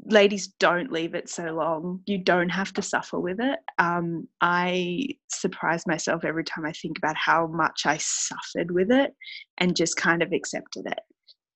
ladies 0.06 0.48
don't 0.58 0.90
leave 0.90 1.14
it 1.14 1.28
so 1.28 1.44
long. 1.44 2.00
You 2.06 2.18
don't 2.18 2.48
have 2.48 2.72
to 2.74 2.82
suffer 2.82 3.20
with 3.20 3.38
it. 3.40 3.58
Um 3.78 4.26
I 4.40 5.06
surprise 5.30 5.86
myself 5.86 6.24
every 6.24 6.44
time 6.44 6.64
I 6.66 6.72
think 6.72 6.98
about 6.98 7.16
how 7.16 7.46
much 7.46 7.82
I 7.86 7.98
suffered 7.98 8.70
with 8.72 8.90
it 8.90 9.12
and 9.58 9.76
just 9.76 9.96
kind 9.96 10.22
of 10.22 10.32
accepted 10.32 10.86
it. 10.86 11.00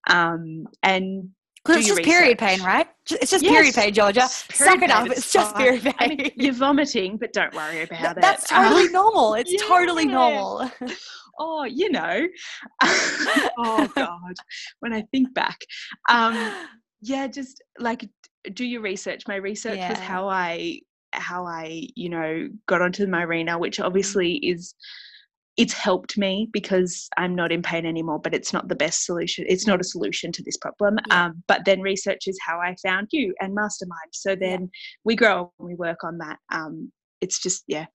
Um 0.09 0.65
and 0.83 1.29
Because 1.63 1.77
it's 1.79 1.87
just 1.87 2.03
period 2.03 2.37
pain, 2.37 2.61
right? 2.63 2.87
It's 3.11 3.31
just 3.31 3.43
period 3.45 3.75
pain, 3.75 3.93
Georgia. 3.93 4.27
Suck 4.27 4.81
it 4.81 4.91
up. 4.91 5.07
It's, 5.07 5.17
it's 5.19 5.33
just 5.33 5.53
fine. 5.53 5.63
period 5.63 5.83
pain. 5.83 5.93
I 5.99 6.07
mean, 6.07 6.31
you're 6.37 6.53
vomiting, 6.53 7.17
but 7.17 7.33
don't 7.33 7.53
worry 7.53 7.85
Th- 7.85 7.89
about 7.89 8.17
it. 8.17 8.21
That's 8.21 8.49
Um, 8.51 8.63
totally 8.63 8.89
normal. 8.89 9.33
It's 9.33 9.67
totally 9.67 10.05
normal. 10.05 10.71
oh, 11.39 11.65
you 11.65 11.89
know. 11.91 12.25
oh 13.57 13.87
God. 13.95 14.33
When 14.79 14.93
I 14.93 15.03
think 15.11 15.33
back. 15.33 15.57
Um 16.09 16.53
yeah 17.01 17.27
just 17.27 17.61
like 17.77 18.09
do 18.53 18.65
your 18.65 18.81
research. 18.81 19.23
My 19.27 19.35
research 19.35 19.79
was 19.89 19.99
how 19.99 20.27
i 20.27 20.79
how 21.13 21.45
i 21.45 21.87
you 21.95 22.09
know 22.09 22.47
got 22.67 22.81
onto 22.81 23.05
the 23.05 23.11
Mirena 23.11 23.59
which 23.59 23.79
obviously 23.79 24.35
is 24.35 24.75
it's 25.55 25.73
helped 25.73 26.17
me 26.17 26.49
because 26.51 27.09
i'm 27.17 27.33
not 27.33 27.51
in 27.51 27.61
pain 27.61 27.85
anymore 27.85 28.19
but 28.19 28.33
it's 28.33 28.51
not 28.51 28.67
the 28.67 28.75
best 28.75 29.05
solution 29.05 29.45
it's 29.47 29.65
not 29.65 29.79
a 29.79 29.85
solution 29.85 30.31
to 30.33 30.43
this 30.43 30.57
problem 30.57 30.97
Yeah. 31.07 31.25
um, 31.25 31.43
but 31.47 31.63
then 31.65 31.81
research 31.81 32.27
is 32.27 32.37
how 32.45 32.59
i 32.59 32.75
found 32.83 33.07
you 33.11 33.33
and 33.39 33.55
mastermind. 33.55 34.11
So 34.11 34.35
then 34.35 34.69
we 35.05 35.15
grow 35.15 35.51
and 35.59 35.67
we 35.67 35.75
work 35.75 36.03
on 36.03 36.17
that 36.19 36.37
um, 36.51 36.91
it's 37.21 37.39
just 37.41 37.63
yeah 37.67 37.85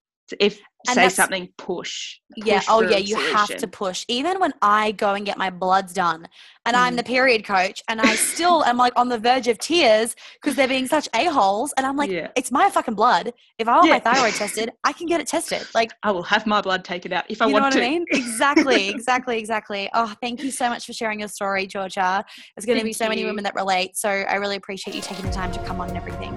if 0.41 0.61
And 0.89 0.95
say 0.97 1.09
something 1.11 1.49
push, 1.59 2.19
yeah. 2.35 2.63
Oh, 2.69 2.81
yeah. 2.81 2.97
You 2.97 3.17
have 3.17 3.57
to 3.57 3.67
push. 3.69 4.05
Even 4.09 4.41
when 4.41 4.53
I 4.63 4.93
go 4.93 5.15
and 5.15 5.25
get 5.25 5.39
my 5.39 5.51
bloods 5.51 5.93
done, 5.93 6.27
and 6.67 6.77
I'm 6.77 6.95
Mm. 6.95 6.97
the 6.97 7.03
period 7.05 7.45
coach, 7.45 7.83
and 7.89 8.01
I 8.01 8.15
still 8.17 8.65
am 8.65 8.77
like 8.79 8.93
on 8.97 9.09
the 9.09 9.19
verge 9.19 9.49
of 9.49 9.59
tears 9.59 10.17
because 10.41 10.57
they're 10.57 10.67
being 10.69 10.87
such 10.87 11.09
a 11.15 11.27
holes, 11.27 11.73
and 11.77 11.87
I'm 11.87 11.97
like, 11.97 12.11
Yeah. 12.11 12.29
it's 12.37 12.51
my 12.51 12.69
fucking 12.71 12.95
blood. 12.95 13.33
If 13.59 13.69
I 13.69 13.77
want 13.77 13.91
my 13.91 13.99
thyroid 14.01 14.35
tested, 14.43 14.71
I 14.83 14.93
can 14.93 15.07
get 15.07 15.21
it 15.21 15.27
tested. 15.27 15.67
Like, 15.75 15.93
I 16.03 16.11
will 16.11 16.23
have 16.25 16.47
my 16.47 16.61
blood 16.61 16.85
taken 16.85 17.13
out 17.13 17.25
if 17.29 17.41
I 17.43 17.47
want. 17.47 17.55
you 17.55 17.61
know 17.61 17.65
what 17.67 17.73
to. 17.75 17.79
I 17.79 17.89
mean? 17.91 18.05
Exactly, 18.11 18.89
exactly, 18.89 19.39
exactly. 19.39 19.89
Oh, 19.95 20.15
thank 20.21 20.43
you 20.43 20.51
so 20.51 20.69
much 20.69 20.87
for 20.87 20.93
sharing 20.93 21.21
your 21.21 21.29
story, 21.29 21.67
Georgia. 21.67 22.25
There's 22.57 22.67
going 22.67 22.79
to 22.79 22.85
be 22.85 22.93
so 22.93 23.09
many 23.09 23.25
women 23.25 23.45
that 23.45 23.55
relate. 23.55 23.97
So 23.97 24.09
I 24.09 24.35
really 24.37 24.57
appreciate 24.57 24.95
you 24.97 25.03
taking 25.03 25.25
the 25.27 25.33
time 25.33 25.53
to 25.53 25.63
come 25.65 25.81
on 25.81 25.89
and 25.89 25.97
everything. 25.97 26.33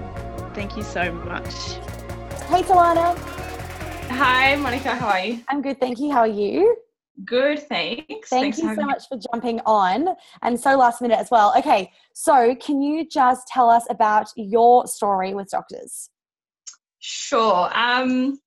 Thank 0.54 0.76
you 0.76 0.82
so 0.82 1.10
much. 1.12 1.52
Hey, 2.48 2.62
Talana. 2.62 3.45
Hi, 4.08 4.56
Monica. 4.56 4.94
How 4.94 5.08
are 5.08 5.24
you? 5.24 5.42
I'm 5.48 5.62
good, 5.62 5.78
thank 5.80 5.98
you. 5.98 6.10
How 6.10 6.20
are 6.20 6.26
you? 6.26 6.76
Good, 7.24 7.60
thanks. 7.68 8.28
Thank 8.28 8.56
thanks 8.56 8.58
you 8.58 8.74
so 8.74 8.82
me. 8.82 8.84
much 8.84 9.08
for 9.08 9.18
jumping 9.32 9.60
on 9.66 10.14
and 10.42 10.58
so 10.58 10.76
last 10.76 11.00
minute 11.00 11.18
as 11.18 11.30
well. 11.30 11.54
Okay, 11.56 11.90
so 12.14 12.54
can 12.56 12.82
you 12.82 13.06
just 13.08 13.48
tell 13.48 13.70
us 13.70 13.84
about 13.90 14.28
your 14.36 14.86
story 14.86 15.34
with 15.34 15.48
doctors? 15.50 16.10
Sure. 16.98 17.70
Um, 17.74 18.38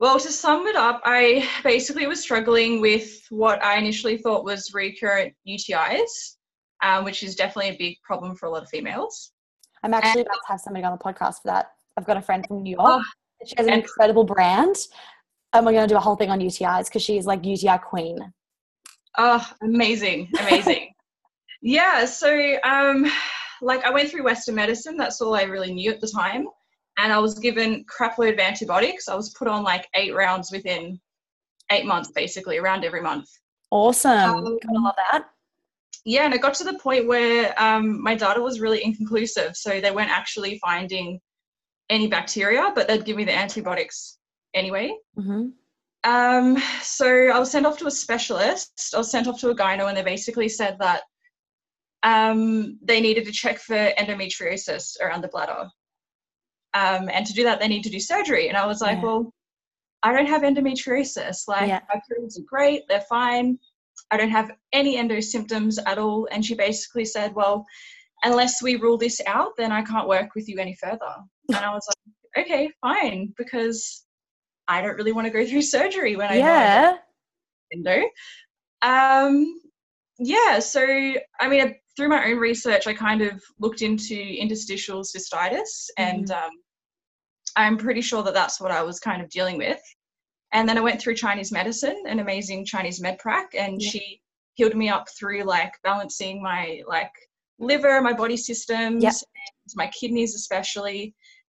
well, 0.00 0.18
to 0.20 0.30
sum 0.30 0.66
it 0.66 0.76
up, 0.76 1.00
I 1.04 1.48
basically 1.64 2.06
was 2.06 2.20
struggling 2.20 2.80
with 2.80 3.20
what 3.30 3.62
I 3.64 3.78
initially 3.78 4.18
thought 4.18 4.44
was 4.44 4.72
recurrent 4.72 5.34
UTIs, 5.46 6.36
um, 6.82 7.04
which 7.04 7.22
is 7.22 7.34
definitely 7.34 7.74
a 7.74 7.78
big 7.78 7.96
problem 8.02 8.36
for 8.36 8.46
a 8.46 8.50
lot 8.50 8.62
of 8.62 8.68
females. 8.68 9.32
I'm 9.82 9.94
actually 9.94 10.22
about 10.22 10.34
to 10.34 10.48
have 10.48 10.60
somebody 10.60 10.84
on 10.84 10.92
the 10.92 10.98
podcast 10.98 11.42
for 11.42 11.46
that. 11.46 11.72
I've 11.96 12.06
got 12.06 12.16
a 12.16 12.22
friend 12.22 12.46
from 12.46 12.62
New 12.62 12.72
York. 12.72 12.86
Oh, 12.86 13.02
she 13.46 13.54
has 13.56 13.66
an 13.66 13.72
and- 13.72 13.82
incredible 13.82 14.24
brand. 14.24 14.76
And 15.54 15.64
we're 15.64 15.72
going 15.72 15.88
to 15.88 15.92
do 15.92 15.96
a 15.96 16.00
whole 16.00 16.16
thing 16.16 16.30
on 16.30 16.40
UTIs 16.40 16.86
because 16.86 17.02
she's 17.02 17.24
like 17.24 17.44
UTI 17.44 17.78
queen. 17.78 18.18
Oh, 19.16 19.44
amazing, 19.62 20.28
amazing. 20.38 20.92
yeah, 21.62 22.04
so 22.04 22.56
um, 22.64 23.10
like 23.62 23.82
I 23.84 23.90
went 23.90 24.10
through 24.10 24.24
Western 24.24 24.56
medicine. 24.56 24.96
That's 24.98 25.20
all 25.22 25.34
I 25.34 25.42
really 25.44 25.72
knew 25.72 25.90
at 25.90 26.00
the 26.00 26.08
time. 26.08 26.46
And 26.98 27.12
I 27.12 27.18
was 27.18 27.38
given 27.38 27.84
crapload 27.86 28.34
of 28.34 28.38
antibiotics. 28.40 29.08
I 29.08 29.14
was 29.14 29.30
put 29.30 29.48
on 29.48 29.62
like 29.62 29.88
eight 29.94 30.14
rounds 30.14 30.52
within 30.52 31.00
eight 31.70 31.86
months, 31.86 32.10
basically, 32.14 32.58
around 32.58 32.84
every 32.84 33.00
month. 33.00 33.28
Awesome. 33.70 34.10
Um, 34.12 34.44
Gotta 34.44 34.80
love 34.80 34.94
that. 34.96 35.24
yeah, 36.04 36.24
and 36.24 36.34
it 36.34 36.42
got 36.42 36.54
to 36.54 36.64
the 36.64 36.78
point 36.78 37.06
where 37.06 37.54
um, 37.60 38.02
my 38.02 38.14
data 38.14 38.40
was 38.40 38.60
really 38.60 38.84
inconclusive. 38.84 39.56
So 39.56 39.80
they 39.80 39.90
weren't 39.90 40.10
actually 40.10 40.58
finding 40.58 41.20
any 41.90 42.06
bacteria, 42.06 42.72
but 42.74 42.86
they'd 42.88 43.04
give 43.04 43.16
me 43.16 43.24
the 43.24 43.34
antibiotics 43.36 44.18
anyway. 44.54 44.94
hmm 45.16 45.48
Um, 46.04 46.56
so 46.82 47.06
I 47.28 47.38
was 47.38 47.50
sent 47.50 47.66
off 47.66 47.78
to 47.78 47.86
a 47.86 47.90
specialist. 47.90 48.92
I 48.94 48.98
was 48.98 49.10
sent 49.10 49.26
off 49.28 49.40
to 49.40 49.50
a 49.50 49.54
gyno, 49.54 49.88
and 49.88 49.96
they 49.96 50.02
basically 50.02 50.48
said 50.48 50.76
that 50.80 51.02
um, 52.02 52.78
they 52.82 53.00
needed 53.00 53.24
to 53.26 53.32
check 53.32 53.58
for 53.58 53.74
endometriosis 53.98 55.00
around 55.00 55.22
the 55.22 55.28
bladder. 55.28 55.68
Um, 56.74 57.08
and 57.12 57.26
to 57.26 57.32
do 57.32 57.42
that, 57.44 57.58
they 57.60 57.68
need 57.68 57.82
to 57.84 57.90
do 57.90 57.98
surgery. 57.98 58.48
And 58.48 58.56
I 58.56 58.66
was 58.66 58.80
like, 58.80 58.98
Yeah. 58.98 59.04
well, 59.04 59.34
I 60.02 60.12
don't 60.12 60.26
have 60.28 60.42
endometriosis. 60.42 61.48
Like, 61.48 61.68
Yeah. 61.68 61.80
my 61.92 62.00
periods 62.08 62.38
are 62.38 62.44
great, 62.44 62.82
they're 62.88 63.00
fine. 63.08 63.58
I 64.12 64.16
don't 64.16 64.30
have 64.30 64.52
any 64.72 64.96
endo 64.96 65.18
symptoms 65.20 65.78
at 65.78 65.98
all. 65.98 66.28
And 66.30 66.44
she 66.44 66.54
basically 66.54 67.04
said, 67.04 67.34
well, 67.34 67.66
unless 68.24 68.62
we 68.62 68.76
rule 68.76 68.98
this 68.98 69.20
out, 69.26 69.52
then 69.56 69.72
I 69.72 69.82
can't 69.82 70.08
work 70.08 70.34
with 70.34 70.48
you 70.48 70.58
any 70.58 70.74
further. 70.74 71.14
And 71.48 71.56
I 71.58 71.72
was 71.72 71.86
like, 71.88 72.44
okay, 72.44 72.70
fine, 72.80 73.32
because 73.36 74.04
I 74.68 74.82
don't 74.82 74.96
really 74.96 75.12
want 75.12 75.26
to 75.26 75.32
go 75.32 75.46
through 75.46 75.62
surgery 75.76 76.16
when 76.16 76.30
I 76.30 76.36
Yeah. 76.36 76.96
endo. 77.72 78.02
Um, 78.82 79.60
yeah, 80.18 80.58
so 80.58 80.84
I 81.40 81.48
mean, 81.48 81.74
through 81.96 82.08
my 82.08 82.24
own 82.26 82.38
research, 82.38 82.86
I 82.86 82.94
kind 82.94 83.22
of 83.22 83.42
looked 83.58 83.82
into 83.82 84.16
interstitial 84.16 85.02
cystitis, 85.02 85.86
and 85.96 86.30
um, 86.30 86.50
I'm 87.56 87.76
pretty 87.76 88.00
sure 88.00 88.22
that 88.22 88.34
that's 88.34 88.60
what 88.60 88.70
I 88.70 88.82
was 88.82 89.00
kind 89.00 89.22
of 89.22 89.28
dealing 89.30 89.58
with. 89.58 89.80
And 90.52 90.68
then 90.68 90.78
I 90.78 90.80
went 90.80 91.00
through 91.00 91.14
Chinese 91.14 91.52
medicine, 91.52 92.04
an 92.06 92.20
amazing 92.20 92.64
Chinese 92.64 93.00
med 93.00 93.18
prac, 93.18 93.54
and 93.54 93.80
Yeah. 93.80 93.90
she 93.90 94.20
healed 94.54 94.74
me 94.74 94.88
up 94.88 95.06
through 95.18 95.44
like 95.44 95.72
balancing 95.84 96.42
my 96.42 96.82
like 96.88 97.12
liver, 97.58 98.00
my 98.02 98.12
body 98.12 98.36
systems, 98.36 99.02
Yep. 99.02 99.12
and 99.12 99.72
my 99.76 99.88
kidneys 99.98 100.34
especially, 100.34 101.14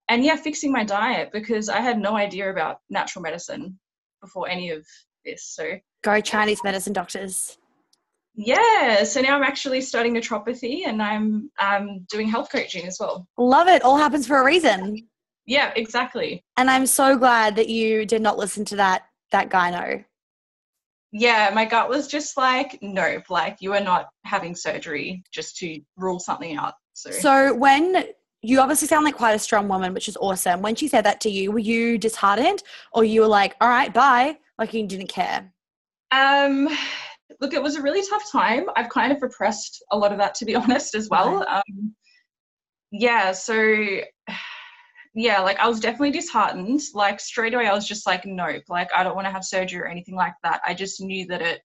and 0.10 0.24
yeah, 0.24 0.36
fixing 0.36 0.72
my 0.72 0.84
diet 0.84 1.30
because 1.32 1.70
I 1.70 1.80
had 1.80 2.00
no 2.00 2.16
idea 2.16 2.50
about 2.50 2.80
natural 2.90 3.22
medicine 3.22 3.80
before 4.22 4.50
any 4.50 4.70
of 4.72 4.86
this. 5.26 5.46
So 5.56 5.74
Go 6.04 6.20
Chinese 6.22 6.64
medicine 6.64 6.94
doctors. 6.94 7.58
yeah, 8.36 9.04
so 9.04 9.22
now 9.22 9.36
I'm 9.36 9.44
actually 9.44 9.82
studying 9.82 10.16
naturopathy 10.16 10.88
and 10.88 11.02
I'm 11.02 11.52
um, 11.60 12.06
doing 12.10 12.30
health 12.30 12.50
coaching 12.52 12.88
as 12.88 12.98
well. 13.00 13.28
Love 13.38 13.68
it. 13.68 13.82
All 13.84 13.98
happens 13.98 14.26
for 14.26 14.38
a 14.38 14.46
reason. 14.46 15.08
Yeah, 15.46 15.74
exactly. 15.76 16.44
And 16.58 16.70
I'm 16.70 16.86
so 16.86 17.18
glad 17.18 17.56
that 17.58 17.70
you 17.70 18.06
did 18.06 18.22
not 18.22 18.38
listen 18.38 18.64
to 18.66 18.76
that 18.78 19.04
that 19.32 19.50
gyno. 19.50 20.06
Yeah, 21.12 21.50
my 21.54 21.66
gut 21.66 21.90
was 21.90 22.08
just 22.08 22.38
like, 22.38 22.78
nope, 22.82 23.30
like 23.30 23.58
you 23.62 23.74
are 23.74 23.82
not 23.82 24.10
having 24.26 24.56
surgery 24.56 25.24
just 25.32 25.58
to 25.58 25.80
rule 25.98 26.20
something 26.20 26.56
out. 26.56 26.74
So, 26.94 27.10
So 27.12 27.56
when 27.56 28.06
you 28.42 28.60
obviously 28.60 28.88
sound 28.88 29.06
like 29.06 29.16
quite 29.16 29.34
a 29.36 29.40
strong 29.40 29.68
woman, 29.68 29.94
which 29.94 30.08
is 30.08 30.18
awesome. 30.18 30.62
When 30.62 30.76
she 30.76 30.88
said 30.88 31.04
that 31.06 31.20
to 31.22 31.30
you, 31.30 31.52
were 31.52 31.60
you 31.60 31.98
disheartened 31.98 32.64
or 32.94 33.04
you 33.04 33.22
were 33.22 33.28
like, 33.28 33.56
all 33.60 33.70
right, 33.70 33.94
bye? 33.94 34.38
Like 34.58 34.74
you 34.74 34.86
didn't 34.86 35.08
care. 35.10 35.52
um, 36.12 36.70
look, 37.42 37.54
it 37.54 37.62
was 37.62 37.76
a 37.76 37.82
really 37.82 38.08
tough 38.08 38.32
time. 38.32 38.66
I've 38.76 38.90
kind 38.90 39.12
of 39.12 39.22
repressed 39.22 39.84
a 39.92 39.98
lot 39.98 40.12
of 40.12 40.18
that, 40.20 40.36
to 40.36 40.46
be 40.46 40.56
honest, 40.62 40.96
as 40.96 41.10
well. 41.10 41.46
Um, 41.48 41.96
yeah, 42.92 43.32
so 43.32 44.02
yeah, 45.20 45.42
like 45.42 45.60
I 45.60 45.68
was 45.68 45.80
definitely 45.80 46.12
disheartened. 46.12 46.82
Like 46.94 47.20
straight 47.20 47.54
away, 47.54 47.68
I 47.68 47.74
was 47.74 47.88
just 47.88 48.08
like, 48.08 48.26
nope, 48.26 48.64
like 48.70 48.90
I 48.96 49.04
don't 49.04 49.16
want 49.16 49.28
to 49.28 49.32
have 49.32 49.44
surgery 49.44 49.82
or 49.82 49.88
anything 49.88 50.16
like 50.16 50.34
that. 50.44 50.62
I 50.66 50.74
just 50.74 51.02
knew 51.02 51.28
that 51.28 51.42
it 51.42 51.62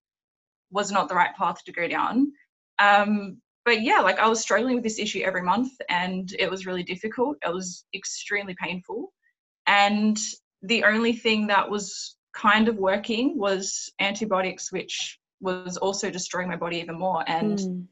was 0.71 0.91
not 0.91 1.09
the 1.09 1.15
right 1.15 1.35
path 1.37 1.63
to 1.65 1.73
go 1.73 1.87
down. 1.87 2.33
Um, 2.81 3.41
but 3.65 3.83
yeah, 3.83 4.01
like 4.01 4.19
I 4.19 4.29
was 4.29 4.41
struggling 4.41 4.75
with 4.75 4.85
this 4.85 4.99
issue 4.99 5.23
every 5.25 5.43
month 5.43 5.71
and 5.89 6.35
it 6.39 6.51
was 6.51 6.67
really 6.67 6.83
difficult. 6.83 7.37
It 7.47 7.55
was 7.55 7.85
extremely 7.95 8.57
painful. 8.61 9.13
And 9.67 10.19
the 10.63 10.83
only 10.85 11.13
thing 11.13 11.47
that 11.47 11.71
was 11.71 12.17
kind 12.35 12.69
of 12.69 12.77
working 12.77 13.39
was 13.39 13.89
antibiotics, 14.01 14.73
which 14.73 15.19
was 15.41 15.77
also 15.77 16.11
destroying 16.11 16.49
my 16.49 16.57
body 16.57 16.79
even 16.79 16.99
more. 16.99 17.23
And 17.29 17.59
Mm. 17.59 17.87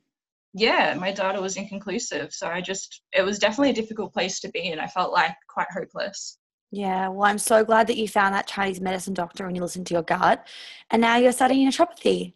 Yeah, 0.55 0.95
my 0.99 1.13
data 1.13 1.41
was 1.41 1.57
inconclusive. 1.57 2.33
So 2.33 2.47
I 2.47 2.61
just, 2.61 3.03
it 3.13 3.23
was 3.23 3.39
definitely 3.39 3.71
a 3.71 3.75
difficult 3.75 4.13
place 4.13 4.41
to 4.41 4.51
be 4.51 4.71
in. 4.71 4.79
I 4.79 4.87
felt 4.87 5.13
like 5.13 5.35
quite 5.49 5.69
hopeless. 5.73 6.39
Yeah, 6.71 7.09
well, 7.09 7.25
I'm 7.25 7.39
so 7.39 7.65
glad 7.65 7.87
that 7.89 7.99
you 7.99 8.09
found 8.09 8.35
that 8.35 8.47
Chinese 8.47 8.81
medicine 8.81 9.13
doctor 9.13 9.47
and 9.47 9.55
you 9.55 9.63
listened 9.63 9.87
to 9.89 9.95
your 9.95 10.03
gut, 10.03 10.47
and 10.91 11.03
now 11.03 11.17
you're 11.17 11.33
studying 11.33 11.71
naturopathy. 11.71 12.33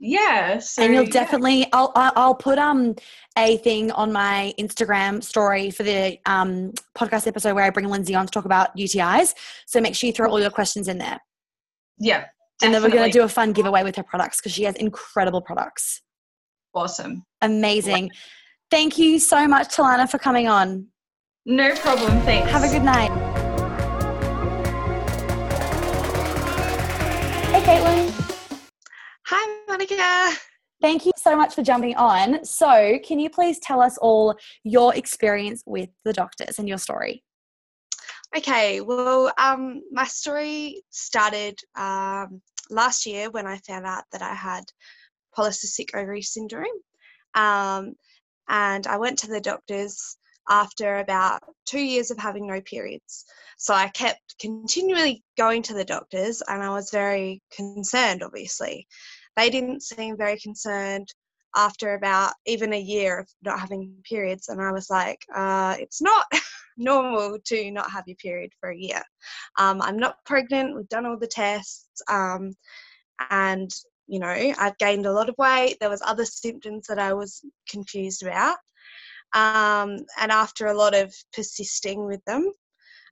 Yeah, 0.00 0.58
so 0.58 0.82
and 0.82 0.94
you'll 0.94 1.06
definitely, 1.06 1.66
I'll, 1.72 1.92
I'll 1.94 2.12
I'll 2.16 2.34
put 2.34 2.58
um 2.58 2.94
a 3.36 3.58
thing 3.58 3.90
on 3.92 4.10
my 4.10 4.54
Instagram 4.58 5.22
story 5.22 5.70
for 5.70 5.82
the 5.82 6.18
um 6.24 6.72
podcast 6.96 7.26
episode 7.26 7.54
where 7.54 7.64
I 7.64 7.70
bring 7.70 7.88
Lindsay 7.88 8.14
on 8.14 8.24
to 8.24 8.30
talk 8.30 8.46
about 8.46 8.74
UTIs. 8.74 9.34
So 9.66 9.82
make 9.82 9.94
sure 9.94 10.06
you 10.06 10.14
throw 10.14 10.30
all 10.30 10.40
your 10.40 10.50
questions 10.50 10.88
in 10.88 10.96
there, 10.96 11.18
yeah, 11.98 12.26
and 12.62 12.72
then 12.72 12.82
we're 12.82 12.90
gonna 12.90 13.10
do 13.10 13.24
a 13.24 13.28
fun 13.28 13.52
giveaway 13.52 13.82
with 13.82 13.96
her 13.96 14.02
products 14.02 14.40
because 14.40 14.52
she 14.52 14.62
has 14.64 14.76
incredible 14.76 15.42
products. 15.42 16.00
Awesome. 16.74 17.24
Amazing. 17.42 18.10
Thank 18.70 18.98
you 18.98 19.18
so 19.18 19.46
much, 19.48 19.74
Talana, 19.74 20.10
for 20.10 20.18
coming 20.18 20.48
on. 20.48 20.86
No 21.46 21.74
problem. 21.76 22.20
Thanks. 22.22 22.50
Have 22.50 22.64
a 22.64 22.68
good 22.68 22.82
night. 22.82 23.10
Hey, 27.50 27.62
Caitlin. 27.62 28.68
Hi, 29.26 29.64
Monica. 29.68 30.38
Thank 30.80 31.06
you 31.06 31.12
so 31.16 31.34
much 31.36 31.54
for 31.54 31.62
jumping 31.62 31.96
on. 31.96 32.44
So, 32.44 32.98
can 33.04 33.18
you 33.18 33.30
please 33.30 33.58
tell 33.58 33.80
us 33.80 33.98
all 33.98 34.36
your 34.62 34.94
experience 34.94 35.62
with 35.66 35.88
the 36.04 36.12
doctors 36.12 36.58
and 36.58 36.68
your 36.68 36.78
story? 36.78 37.24
Okay, 38.36 38.82
well, 38.82 39.32
um, 39.38 39.82
my 39.90 40.04
story 40.04 40.82
started 40.90 41.58
um, 41.76 42.42
last 42.70 43.06
year 43.06 43.30
when 43.30 43.46
I 43.46 43.56
found 43.58 43.86
out 43.86 44.04
that 44.12 44.22
I 44.22 44.34
had 44.34 44.64
polycystic 45.36 45.94
ovary 45.94 46.22
syndrome. 46.22 46.66
Um, 47.34 47.94
and 48.48 48.86
I 48.86 48.96
went 48.96 49.18
to 49.20 49.26
the 49.28 49.40
doctors 49.40 50.16
after 50.48 50.98
about 50.98 51.42
two 51.66 51.80
years 51.80 52.10
of 52.10 52.18
having 52.18 52.46
no 52.46 52.60
periods. 52.62 53.24
So 53.58 53.74
I 53.74 53.88
kept 53.88 54.38
continually 54.40 55.22
going 55.36 55.62
to 55.64 55.74
the 55.74 55.84
doctors, 55.84 56.42
and 56.46 56.62
I 56.62 56.70
was 56.70 56.90
very 56.90 57.42
concerned, 57.54 58.22
obviously. 58.22 58.86
They 59.36 59.50
didn't 59.50 59.82
seem 59.82 60.16
very 60.16 60.38
concerned 60.38 61.08
after 61.54 61.94
about 61.94 62.34
even 62.46 62.72
a 62.72 62.80
year 62.80 63.20
of 63.20 63.28
not 63.42 63.60
having 63.60 63.94
periods, 64.08 64.48
and 64.48 64.60
I 64.62 64.72
was 64.72 64.88
like, 64.88 65.18
uh, 65.34 65.76
it's 65.78 66.00
not 66.00 66.26
normal 66.76 67.38
to 67.46 67.70
not 67.70 67.90
have 67.90 68.04
your 68.06 68.16
period 68.16 68.52
for 68.60 68.70
a 68.70 68.76
year. 68.76 69.02
Um, 69.58 69.82
I'm 69.82 69.98
not 69.98 70.24
pregnant, 70.24 70.74
we've 70.74 70.88
done 70.88 71.04
all 71.04 71.18
the 71.18 71.26
tests, 71.26 72.00
um, 72.08 72.54
and 73.30 73.70
you 74.08 74.18
know, 74.18 74.26
I've 74.58 74.78
gained 74.78 75.06
a 75.06 75.12
lot 75.12 75.28
of 75.28 75.36
weight. 75.38 75.76
There 75.78 75.90
was 75.90 76.02
other 76.04 76.24
symptoms 76.24 76.86
that 76.88 76.98
I 76.98 77.12
was 77.12 77.42
confused 77.68 78.22
about. 78.22 78.56
Um, 79.34 80.06
and 80.18 80.32
after 80.32 80.66
a 80.66 80.74
lot 80.74 80.94
of 80.94 81.14
persisting 81.34 82.06
with 82.06 82.24
them, 82.24 82.50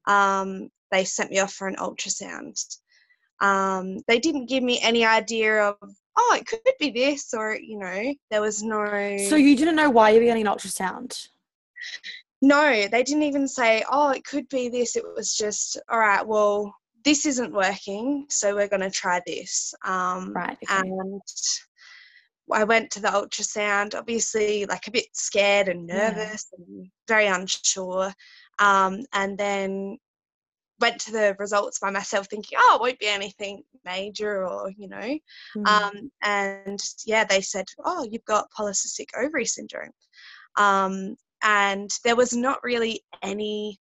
um, 0.06 0.70
they 0.90 1.04
sent 1.04 1.30
me 1.30 1.38
off 1.38 1.52
for 1.52 1.68
an 1.68 1.76
ultrasound. 1.76 2.58
Um, 3.40 3.98
they 4.08 4.18
didn't 4.18 4.48
give 4.48 4.62
me 4.62 4.80
any 4.80 5.04
idea 5.04 5.62
of, 5.62 5.76
oh, 6.16 6.36
it 6.38 6.46
could 6.46 6.60
be 6.80 6.90
this, 6.90 7.34
or, 7.34 7.54
you 7.54 7.78
know, 7.78 8.14
there 8.30 8.40
was 8.40 8.62
no. 8.62 9.18
So, 9.28 9.36
you 9.36 9.54
didn't 9.56 9.76
know 9.76 9.90
why 9.90 10.10
you 10.10 10.20
were 10.20 10.24
getting 10.24 10.46
an 10.46 10.52
ultrasound? 10.52 11.28
No, 12.40 12.86
they 12.90 13.02
didn't 13.02 13.24
even 13.24 13.46
say, 13.46 13.84
oh, 13.90 14.10
it 14.10 14.24
could 14.24 14.48
be 14.48 14.70
this. 14.70 14.96
It 14.96 15.04
was 15.14 15.34
just, 15.34 15.78
all 15.90 15.98
right, 15.98 16.26
well, 16.26 16.74
this 17.06 17.24
isn't 17.24 17.52
working, 17.52 18.26
so 18.28 18.56
we're 18.56 18.66
going 18.68 18.80
to 18.80 18.90
try 18.90 19.22
this. 19.24 19.72
Um, 19.84 20.32
Right. 20.34 20.58
Okay. 20.68 20.88
And 20.88 21.22
I 22.52 22.64
went 22.64 22.90
to 22.90 23.00
the 23.00 23.08
ultrasound, 23.08 23.94
obviously, 23.94 24.66
like 24.66 24.88
a 24.88 24.90
bit 24.90 25.06
scared 25.12 25.68
and 25.68 25.88
Yeah. 25.88 26.10
nervous 26.10 26.48
and 26.52 26.90
very 27.06 27.28
unsure. 27.28 28.12
Um, 28.58 29.04
and 29.12 29.38
then 29.38 29.98
went 30.80 31.00
to 31.02 31.12
the 31.12 31.36
results 31.38 31.78
by 31.78 31.90
myself, 31.90 32.26
thinking, 32.26 32.58
oh, 32.60 32.74
it 32.74 32.80
won't 32.80 32.98
be 32.98 33.06
anything 33.06 33.62
major 33.84 34.44
or, 34.44 34.72
you 34.76 34.88
know. 34.88 35.18
Mm. 35.56 35.66
Um, 35.66 36.10
and 36.22 36.80
yeah, 37.06 37.22
they 37.22 37.40
said, 37.40 37.66
oh, 37.84 38.04
you've 38.10 38.24
got 38.24 38.50
polycystic 38.50 39.10
ovary 39.16 39.46
syndrome. 39.46 39.92
Um, 40.56 41.14
and 41.42 41.88
there 42.02 42.16
was 42.16 42.32
not 42.32 42.64
really 42.64 43.04
any, 43.22 43.78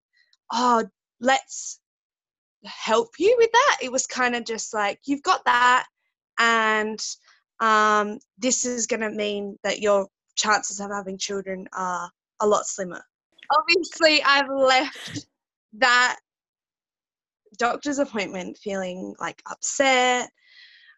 oh, 0.54 0.86
let's 1.20 1.80
help 2.66 3.10
you 3.18 3.36
with 3.38 3.52
that. 3.52 3.78
It 3.82 3.92
was 3.92 4.08
kind 4.08 4.36
of 4.36 4.46
just 4.46 4.74
like, 4.74 5.00
you've 5.06 5.24
got 5.24 5.44
that, 5.46 5.86
and 6.40 7.00
um, 7.60 8.20
this 8.38 8.66
is 8.66 8.88
going 8.88 9.02
to 9.02 9.10
mean 9.10 9.58
that 9.64 9.80
your 9.80 10.08
chances 10.36 10.80
of 10.80 10.92
having 10.92 11.18
children 11.18 11.68
are 11.74 12.10
a 12.42 12.48
lot 12.48 12.66
slimmer. 12.66 13.04
Obviously, 13.58 14.22
I've 14.24 14.50
left 14.50 15.28
that 15.74 16.18
doctor's 17.58 18.00
appointment 18.00 18.58
feeling 18.58 19.16
like 19.20 19.42
upset, 19.50 20.30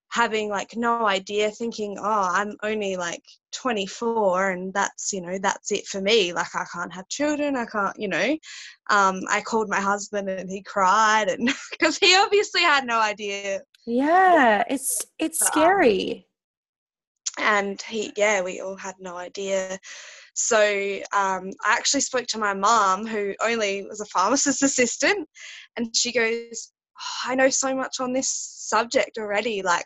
having 0.10 0.50
like 0.50 0.76
no 0.76 1.06
idea, 1.06 1.52
thinking, 1.52 1.98
oh, 2.00 2.30
I'm 2.32 2.56
only 2.64 2.96
like 2.96 3.24
24 3.54 4.52
and 4.52 4.74
that's, 4.74 5.12
you 5.14 5.22
know, 5.22 5.38
that's 5.42 5.72
it 5.72 5.86
for 5.88 6.02
me. 6.02 6.34
Like, 6.34 6.56
I 6.56 6.66
can't 6.74 6.94
have 6.94 7.08
children. 7.10 7.56
I 7.56 7.66
can't, 7.66 7.96
you 8.00 8.08
know. 8.08 8.38
Um, 8.90 9.22
I 9.30 9.42
called 9.42 9.70
my 9.70 9.82
husband 9.82 10.30
and 10.30 10.50
he 10.50 10.62
cried, 10.64 11.30
and 11.30 11.50
because 11.72 11.98
he 11.98 12.16
obviously 12.16 12.62
had 12.62 12.86
no 12.86 13.00
idea. 13.00 13.62
yeah, 13.86 14.64
it's 14.70 15.06
it's 15.20 15.40
Um, 15.42 15.48
scary. 15.48 16.28
and 17.40 17.82
he 17.84 18.12
yeah 18.16 18.42
we 18.42 18.62
all 18.62 18.76
had 18.76 18.96
no 19.00 19.16
idea 19.16 19.78
so 20.34 20.60
um, 21.14 21.52
i 21.64 21.74
actually 21.74 22.02
spoke 22.02 22.26
to 22.28 22.40
my 22.40 22.54
mom 22.54 23.06
who 23.06 23.34
only 23.42 23.86
was 23.88 24.02
a 24.02 24.06
pharmacist 24.06 24.64
assistant 24.64 25.28
and 25.76 25.96
she 25.96 26.12
goes 26.12 26.72
oh, 27.00 27.30
i 27.30 27.36
know 27.36 27.50
so 27.50 27.76
much 27.76 28.00
on 28.00 28.14
this 28.14 28.30
subject 28.30 29.18
already 29.18 29.62
like 29.62 29.86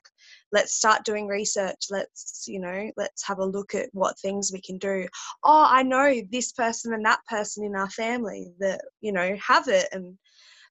let's 0.51 0.74
start 0.76 1.03
doing 1.05 1.28
research 1.28 1.86
let's 1.89 2.43
you 2.47 2.59
know 2.59 2.89
let's 2.97 3.26
have 3.26 3.39
a 3.39 3.45
look 3.45 3.74
at 3.76 3.89
what 3.93 4.18
things 4.20 4.51
we 4.53 4.62
can 4.62 4.78
do 4.78 5.07
oh 5.43 5.66
i 5.70 5.84
know 5.84 6.22
this 6.32 6.51
person 6.51 6.93
and 6.93 7.05
that 7.05 7.20
person 7.30 7.64
in 7.64 7.76
our 7.76 7.89
family 7.89 8.51
that 8.59 8.82
you 9.01 9.12
know 9.12 9.36
have 9.45 9.68
it 9.68 9.88
and 9.91 10.18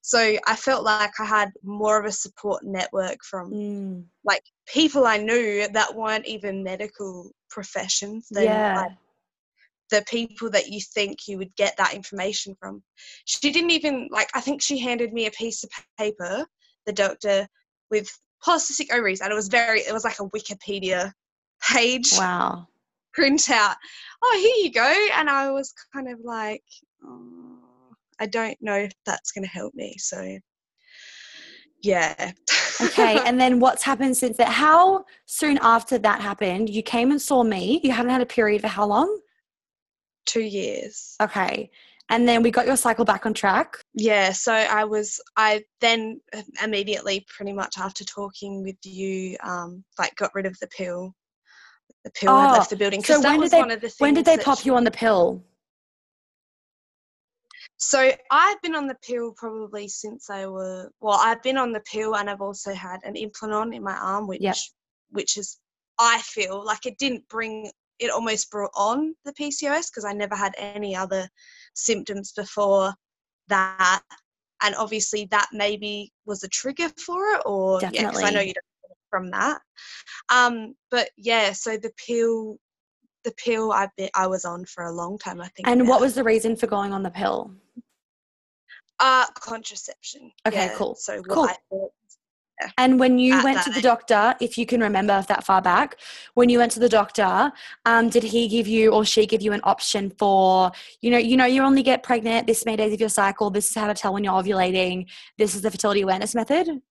so 0.01 0.35
i 0.47 0.55
felt 0.55 0.83
like 0.83 1.11
i 1.19 1.25
had 1.25 1.51
more 1.63 1.99
of 1.99 2.05
a 2.05 2.11
support 2.11 2.63
network 2.63 3.17
from 3.23 3.51
Mm. 3.51 4.05
like 4.23 4.43
people 4.67 5.05
I 5.05 5.17
knew 5.17 5.67
that 5.73 5.95
weren't 5.95 6.25
even 6.27 6.63
medical 6.63 7.31
professions 7.49 8.27
than 8.29 8.45
Yeah. 8.45 8.73
like 8.75 8.91
the 9.91 10.03
people 10.07 10.49
that 10.49 10.69
you 10.69 10.79
think 10.81 11.27
you 11.27 11.37
would 11.37 11.55
get 11.55 11.75
that 11.77 11.93
information 11.93 12.55
from. 12.59 12.81
She 13.25 13.51
didn't 13.51 13.71
even 13.71 14.07
like 14.11 14.29
I 14.33 14.41
think 14.41 14.61
she 14.61 14.79
handed 14.79 15.13
me 15.13 15.27
a 15.27 15.31
piece 15.31 15.63
of 15.63 15.69
paper, 15.97 16.45
the 16.85 16.93
doctor, 16.93 17.47
with 17.91 18.09
polycystic 18.43 18.91
ovaries, 18.91 19.21
and 19.21 19.31
it 19.31 19.35
was 19.35 19.49
very 19.49 19.81
it 19.81 19.93
was 19.93 20.03
like 20.03 20.19
a 20.19 20.29
Wikipedia 20.29 21.11
page 21.69 22.11
Wow. 22.17 22.67
printout. 23.17 23.75
Oh, 24.23 24.39
here 24.41 24.65
you 24.65 24.71
go. 24.71 25.07
And 25.15 25.29
I 25.29 25.51
was 25.51 25.73
kind 25.93 26.07
of 26.07 26.19
like, 26.23 26.63
oh, 27.05 27.59
I 28.19 28.25
don't 28.25 28.57
know 28.61 28.75
if 28.75 28.93
that's 29.05 29.31
gonna 29.31 29.47
help 29.47 29.73
me. 29.75 29.95
So 29.97 30.37
yeah. 31.83 32.31
Okay, 32.81 33.19
and 33.25 33.39
then 33.39 33.59
what's 33.59 33.83
happened 33.83 34.15
since 34.15 34.37
that? 34.37 34.47
How 34.47 35.05
soon 35.25 35.59
after 35.61 35.97
that 35.99 36.21
happened, 36.21 36.69
you 36.69 36.81
came 36.81 37.11
and 37.11 37.21
saw 37.21 37.43
me? 37.43 37.81
You 37.83 37.91
haven't 37.91 38.11
had 38.11 38.21
a 38.21 38.25
period 38.25 38.61
for 38.61 38.67
how 38.69 38.85
long? 38.85 39.19
Two 40.25 40.41
years. 40.41 41.15
Okay. 41.21 41.69
And 42.09 42.27
then 42.27 42.43
we 42.43 42.51
got 42.51 42.65
your 42.67 42.75
cycle 42.75 43.05
back 43.05 43.25
on 43.25 43.33
track. 43.33 43.77
yeah 43.93 44.31
so 44.33 44.51
i 44.53 44.83
was 44.83 45.19
i 45.37 45.63
then 45.79 46.19
immediately 46.63 47.25
pretty 47.35 47.53
much 47.53 47.77
after 47.77 48.03
talking 48.03 48.61
with 48.63 48.75
you 48.83 49.37
um 49.43 49.83
like 49.97 50.13
got 50.15 50.31
rid 50.35 50.45
of 50.45 50.57
the 50.59 50.67
pill 50.67 51.13
the 52.03 52.11
pill 52.11 52.37
had 52.37 52.49
Oh, 52.49 52.53
left 52.53 52.69
the 52.69 52.75
building 52.75 53.01
so 53.03 53.21
when 53.21 53.39
did 53.39 53.51
they- 53.51 53.59
one 53.59 53.71
of 53.71 53.79
the 53.81 53.87
things 53.89 53.99
When 54.01 54.13
did 54.13 54.25
they 54.25 54.37
pop 54.37 54.59
she- 54.59 54.65
you 54.67 54.75
on 54.75 54.83
the 54.83 54.91
pill? 54.91 55.41
so 57.77 58.11
i've 58.31 58.61
been 58.61 58.75
on 58.75 58.87
the 58.87 58.97
pill 59.07 59.33
probably 59.37 59.87
since 59.87 60.29
i 60.29 60.45
were 60.45 60.91
well 60.99 61.19
i've 61.23 61.41
been 61.43 61.57
on 61.57 61.71
the 61.71 61.81
pill 61.91 62.15
and 62.17 62.29
i've 62.29 62.41
also 62.41 62.73
had 62.73 62.99
an 63.03 63.15
implanon 63.15 63.73
in 63.75 63.83
my 63.83 63.95
arm 63.95 64.27
which 64.27 64.41
Yep. 64.41 64.55
which 65.11 65.37
is 65.37 65.59
i 65.99 66.19
feel 66.23 66.63
like 66.63 66.85
it 66.85 66.97
didn't 66.97 67.27
bring 67.29 67.71
it 68.01 68.11
almost 68.11 68.51
brought 68.51 68.71
on 68.75 69.15
the 69.25 69.33
pcos 69.33 69.89
because 69.89 70.03
i 70.05 70.11
never 70.11 70.35
had 70.35 70.53
any 70.57 70.95
other 70.95 71.29
symptoms 71.75 72.33
before 72.33 72.93
that. 73.47 74.01
And 74.63 74.75
obviously 74.75 75.27
that 75.31 75.47
maybe 75.53 76.11
was 76.25 76.43
a 76.43 76.47
trigger 76.49 76.89
for 77.05 77.19
it 77.35 77.41
or 77.45 77.81
yeah 77.81 78.09
'cause 78.11 78.23
i 78.23 78.29
know 78.31 78.41
you 78.41 78.53
don't 78.53 78.97
from 79.09 79.31
that. 79.31 79.61
Um 80.33 80.75
but 80.89 81.09
yeah 81.17 81.51
so 81.51 81.77
the 81.77 81.91
pill 82.05 82.57
the 83.23 83.33
pill 83.43 83.71
i 83.71 83.87
been 83.97 84.09
i 84.15 84.25
was 84.27 84.45
on 84.45 84.65
for 84.65 84.85
a 84.85 84.91
long 84.91 85.17
time 85.17 85.41
i 85.41 85.47
think 85.49 85.67
And 85.67 85.87
what 85.87 86.01
was 86.01 86.15
the 86.15 86.23
reason 86.23 86.55
for 86.55 86.67
going 86.67 86.93
on 86.93 87.03
the 87.03 87.11
pill? 87.11 87.51
uh 88.99 89.25
contraception. 89.33 90.31
Okay, 90.47 90.57
yeah, 90.67 90.75
cool, 90.77 90.95
so 90.95 91.17
what 91.17 91.35
cool. 91.35 91.43
I 91.45 91.55
thought 91.69 91.91
And 92.77 92.99
when 92.99 93.19
you 93.19 93.33
At 93.35 93.43
went 93.43 93.61
to 93.63 93.69
the 93.71 93.77
age. 93.79 93.83
doctor, 93.83 94.35
if 94.39 94.57
you 94.57 94.65
can 94.65 94.81
remember 94.81 95.23
that 95.27 95.43
far 95.43 95.61
back, 95.61 95.97
when 96.33 96.49
you 96.49 96.59
went 96.59 96.71
to 96.73 96.79
the 96.79 96.89
doctor, 96.89 97.51
um, 97.85 98.09
did 98.09 98.23
he 98.23 98.47
give 98.47 98.67
you 98.67 98.91
or 98.91 99.05
she 99.05 99.25
give 99.25 99.41
you 99.41 99.53
an 99.53 99.61
option 99.63 100.09
for, 100.11 100.71
you 101.01 101.11
know, 101.11 101.17
you 101.17 101.37
know, 101.37 101.45
you 101.45 101.61
only 101.63 101.83
get 101.83 102.03
pregnant 102.03 102.47
this 102.47 102.65
many 102.65 102.77
days 102.77 102.93
of 102.93 102.99
your 102.99 103.09
cycle. 103.09 103.49
This 103.49 103.69
is 103.69 103.75
how 103.75 103.87
to 103.87 103.93
tell 103.93 104.13
when 104.13 104.23
you're 104.23 104.33
ovulating. 104.33 105.07
This 105.37 105.55
is 105.55 105.61
the 105.61 105.71
fertility 105.71 106.01
awareness 106.01 106.35
method. 106.35 106.81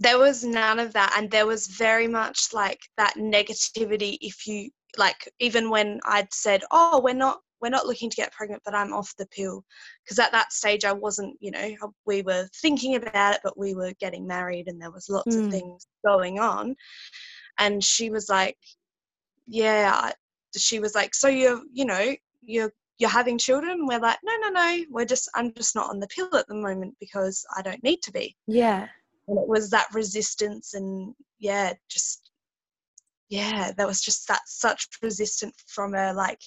there 0.00 0.18
was 0.18 0.42
none 0.42 0.78
of 0.78 0.92
that 0.94 1.14
and 1.16 1.30
there 1.30 1.46
was 1.46 1.66
very 1.68 2.08
much 2.08 2.48
like 2.52 2.80
that 2.96 3.14
negativity 3.16 4.18
if 4.20 4.46
you 4.46 4.68
like 4.98 5.28
even 5.38 5.70
when 5.70 6.00
i'd 6.06 6.32
said 6.32 6.62
oh 6.72 7.00
we're 7.04 7.14
not 7.14 7.40
we're 7.62 7.68
not 7.70 7.86
looking 7.86 8.10
to 8.10 8.16
get 8.16 8.32
pregnant 8.32 8.60
but 8.64 8.74
i'm 8.74 8.92
off 8.92 9.14
the 9.16 9.26
pill 9.26 9.64
because 10.04 10.18
at 10.18 10.32
that 10.32 10.52
stage 10.52 10.84
i 10.84 10.92
wasn't 10.92 11.34
you 11.40 11.50
know 11.50 11.74
we 12.04 12.22
were 12.22 12.46
thinking 12.60 12.96
about 12.96 13.34
it 13.34 13.40
but 13.44 13.56
we 13.56 13.74
were 13.74 13.92
getting 14.00 14.26
married 14.26 14.66
and 14.68 14.80
there 14.80 14.90
was 14.90 15.08
lots 15.08 15.34
Mm. 15.36 15.44
of 15.46 15.50
things 15.50 15.86
going 16.04 16.38
on 16.40 16.74
and 17.58 17.82
she 17.82 18.10
was 18.10 18.28
like 18.28 18.56
yeah 19.46 20.10
she 20.56 20.80
was 20.80 20.94
like 20.94 21.14
so 21.14 21.28
you're 21.28 21.60
you 21.72 21.84
know 21.84 22.14
you're 22.42 22.72
you're 22.98 23.10
having 23.10 23.38
children 23.38 23.86
we're 23.86 23.98
like 23.98 24.18
no 24.22 24.32
no 24.42 24.48
no 24.50 24.84
we're 24.90 25.04
just 25.04 25.30
i'm 25.34 25.52
just 25.54 25.74
not 25.74 25.88
on 25.88 25.98
the 26.00 26.06
pill 26.08 26.34
at 26.36 26.46
the 26.48 26.54
moment 26.54 26.94
because 27.00 27.44
i 27.56 27.62
don't 27.62 27.82
need 27.82 28.02
to 28.02 28.12
be 28.12 28.36
Yeah. 28.46 28.88
and 29.28 29.38
it 29.38 29.48
was 29.48 29.70
that 29.70 29.86
resistance 29.94 30.74
and 30.74 31.14
yeah 31.38 31.72
just 31.88 32.30
yeah 33.28 33.72
there 33.76 33.86
was 33.86 34.00
just 34.02 34.28
that 34.28 34.42
such 34.46 34.86
resistance 35.02 35.56
from 35.66 35.94
her 35.94 36.12
like 36.12 36.40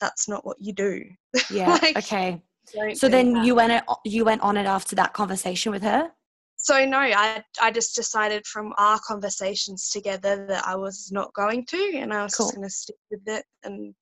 that's 0.00 0.28
not 0.28 0.44
what 0.46 0.56
you 0.60 0.72
do 0.72 1.04
Yeah. 1.50 1.70
Like, 1.82 1.96
okay. 1.98 2.42
So 2.94 3.08
then 3.08 3.32
that. 3.32 3.44
you 3.46 3.54
went 3.54 3.72
it, 3.72 3.82
you 4.04 4.24
went 4.26 4.42
on 4.42 4.56
it 4.58 4.66
after 4.66 4.94
that 4.96 5.14
conversation 5.14 5.72
with 5.72 5.82
her. 5.82 6.10
so 6.56 6.84
no 6.84 6.98
i 6.98 7.42
i 7.62 7.70
just 7.70 7.94
decided 7.96 8.46
from 8.46 8.72
our 8.78 8.98
conversations 9.06 9.90
together 9.90 10.44
that 10.48 10.66
i 10.66 10.74
was 10.76 11.10
not 11.12 11.32
going 11.34 11.64
to 11.66 11.92
and 11.96 12.12
i 12.12 12.22
was 12.24 12.34
Cool. 12.34 12.46
just 12.46 12.56
going 12.56 12.68
to 12.68 12.74
stick 12.74 12.96
with 13.10 13.20
it 13.26 13.44
and 13.64 13.94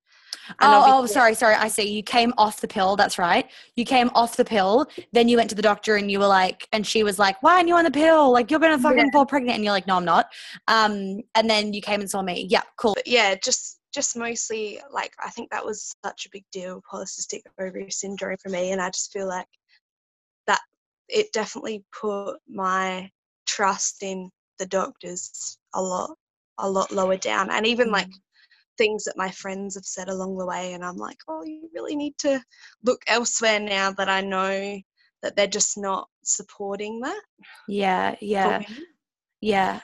Oh, 0.48 0.54
And 0.60 0.74
oh, 0.74 0.96
obviously- 0.98 1.14
sorry, 1.14 1.34
sorry. 1.34 1.54
I 1.56 1.66
see. 1.66 1.88
You 1.90 2.02
came 2.04 2.32
off 2.38 2.60
the 2.60 2.68
pill. 2.68 2.94
That's 2.94 3.18
right. 3.18 3.50
You 3.74 3.84
came 3.84 4.10
off 4.14 4.36
the 4.36 4.44
pill. 4.44 4.86
Then 5.12 5.28
you 5.28 5.36
went 5.38 5.50
to 5.50 5.56
the 5.56 5.62
doctor, 5.62 5.96
and 5.96 6.08
you 6.10 6.20
were 6.20 6.26
like, 6.26 6.68
and 6.72 6.86
she 6.86 7.02
was 7.02 7.18
like, 7.18 7.42
"Why 7.42 7.56
aren't 7.56 7.66
you 7.68 7.74
on 7.74 7.84
the 7.84 7.90
pill? 7.90 8.30
Like, 8.32 8.50
you're 8.50 8.60
gonna 8.60 8.78
fucking 8.78 8.98
Yeah. 9.06 9.12
fall 9.12 9.26
pregnant." 9.26 9.56
And 9.56 9.64
you're 9.64 9.72
like, 9.72 9.88
"No, 9.88 9.96
I'm 9.96 10.04
not." 10.04 10.26
Um, 10.68 11.20
and 11.34 11.50
then 11.50 11.72
you 11.72 11.80
came 11.80 12.00
and 12.00 12.08
saw 12.08 12.22
me. 12.22 12.46
Yeah, 12.48 12.62
cool. 12.76 12.94
but 12.94 13.06
yeah 13.08 13.34
just 13.42 13.75
just 13.96 14.14
mostly 14.14 14.78
like 14.92 15.12
i 15.24 15.30
think 15.30 15.50
that 15.50 15.64
was 15.64 15.96
such 16.04 16.26
a 16.26 16.30
big 16.30 16.44
deal 16.52 16.82
polycystic 16.92 17.40
ovary 17.58 17.90
syndrome 17.90 18.36
for 18.42 18.50
me 18.50 18.72
and 18.72 18.80
i 18.80 18.90
just 18.90 19.10
feel 19.10 19.26
like 19.26 19.46
that 20.46 20.60
it 21.08 21.32
definitely 21.32 21.82
put 21.98 22.36
my 22.46 23.10
trust 23.46 24.02
in 24.02 24.30
the 24.58 24.66
doctors 24.66 25.56
a 25.74 25.80
lot 25.80 26.10
a 26.58 26.70
lot 26.70 26.92
lower 26.92 27.16
down 27.16 27.50
and 27.50 27.66
even 27.66 27.90
like 27.90 28.06
mm. 28.06 28.20
things 28.76 29.04
that 29.04 29.16
my 29.16 29.30
friends 29.30 29.74
have 29.74 29.86
said 29.86 30.10
along 30.10 30.36
the 30.36 30.44
way 30.44 30.74
and 30.74 30.84
i'm 30.84 30.98
like 30.98 31.18
oh 31.28 31.42
you 31.42 31.70
really 31.74 31.96
need 31.96 32.16
to 32.18 32.38
look 32.84 33.00
elsewhere 33.06 33.58
now 33.58 33.90
that 33.90 34.10
i 34.10 34.20
know 34.20 34.78
that 35.22 35.34
they're 35.36 35.46
just 35.46 35.78
not 35.78 36.06
supporting 36.22 37.00
that 37.00 37.22
Yeah, 37.66 38.14
yeah, 38.20 38.60
yeah. 39.40 39.80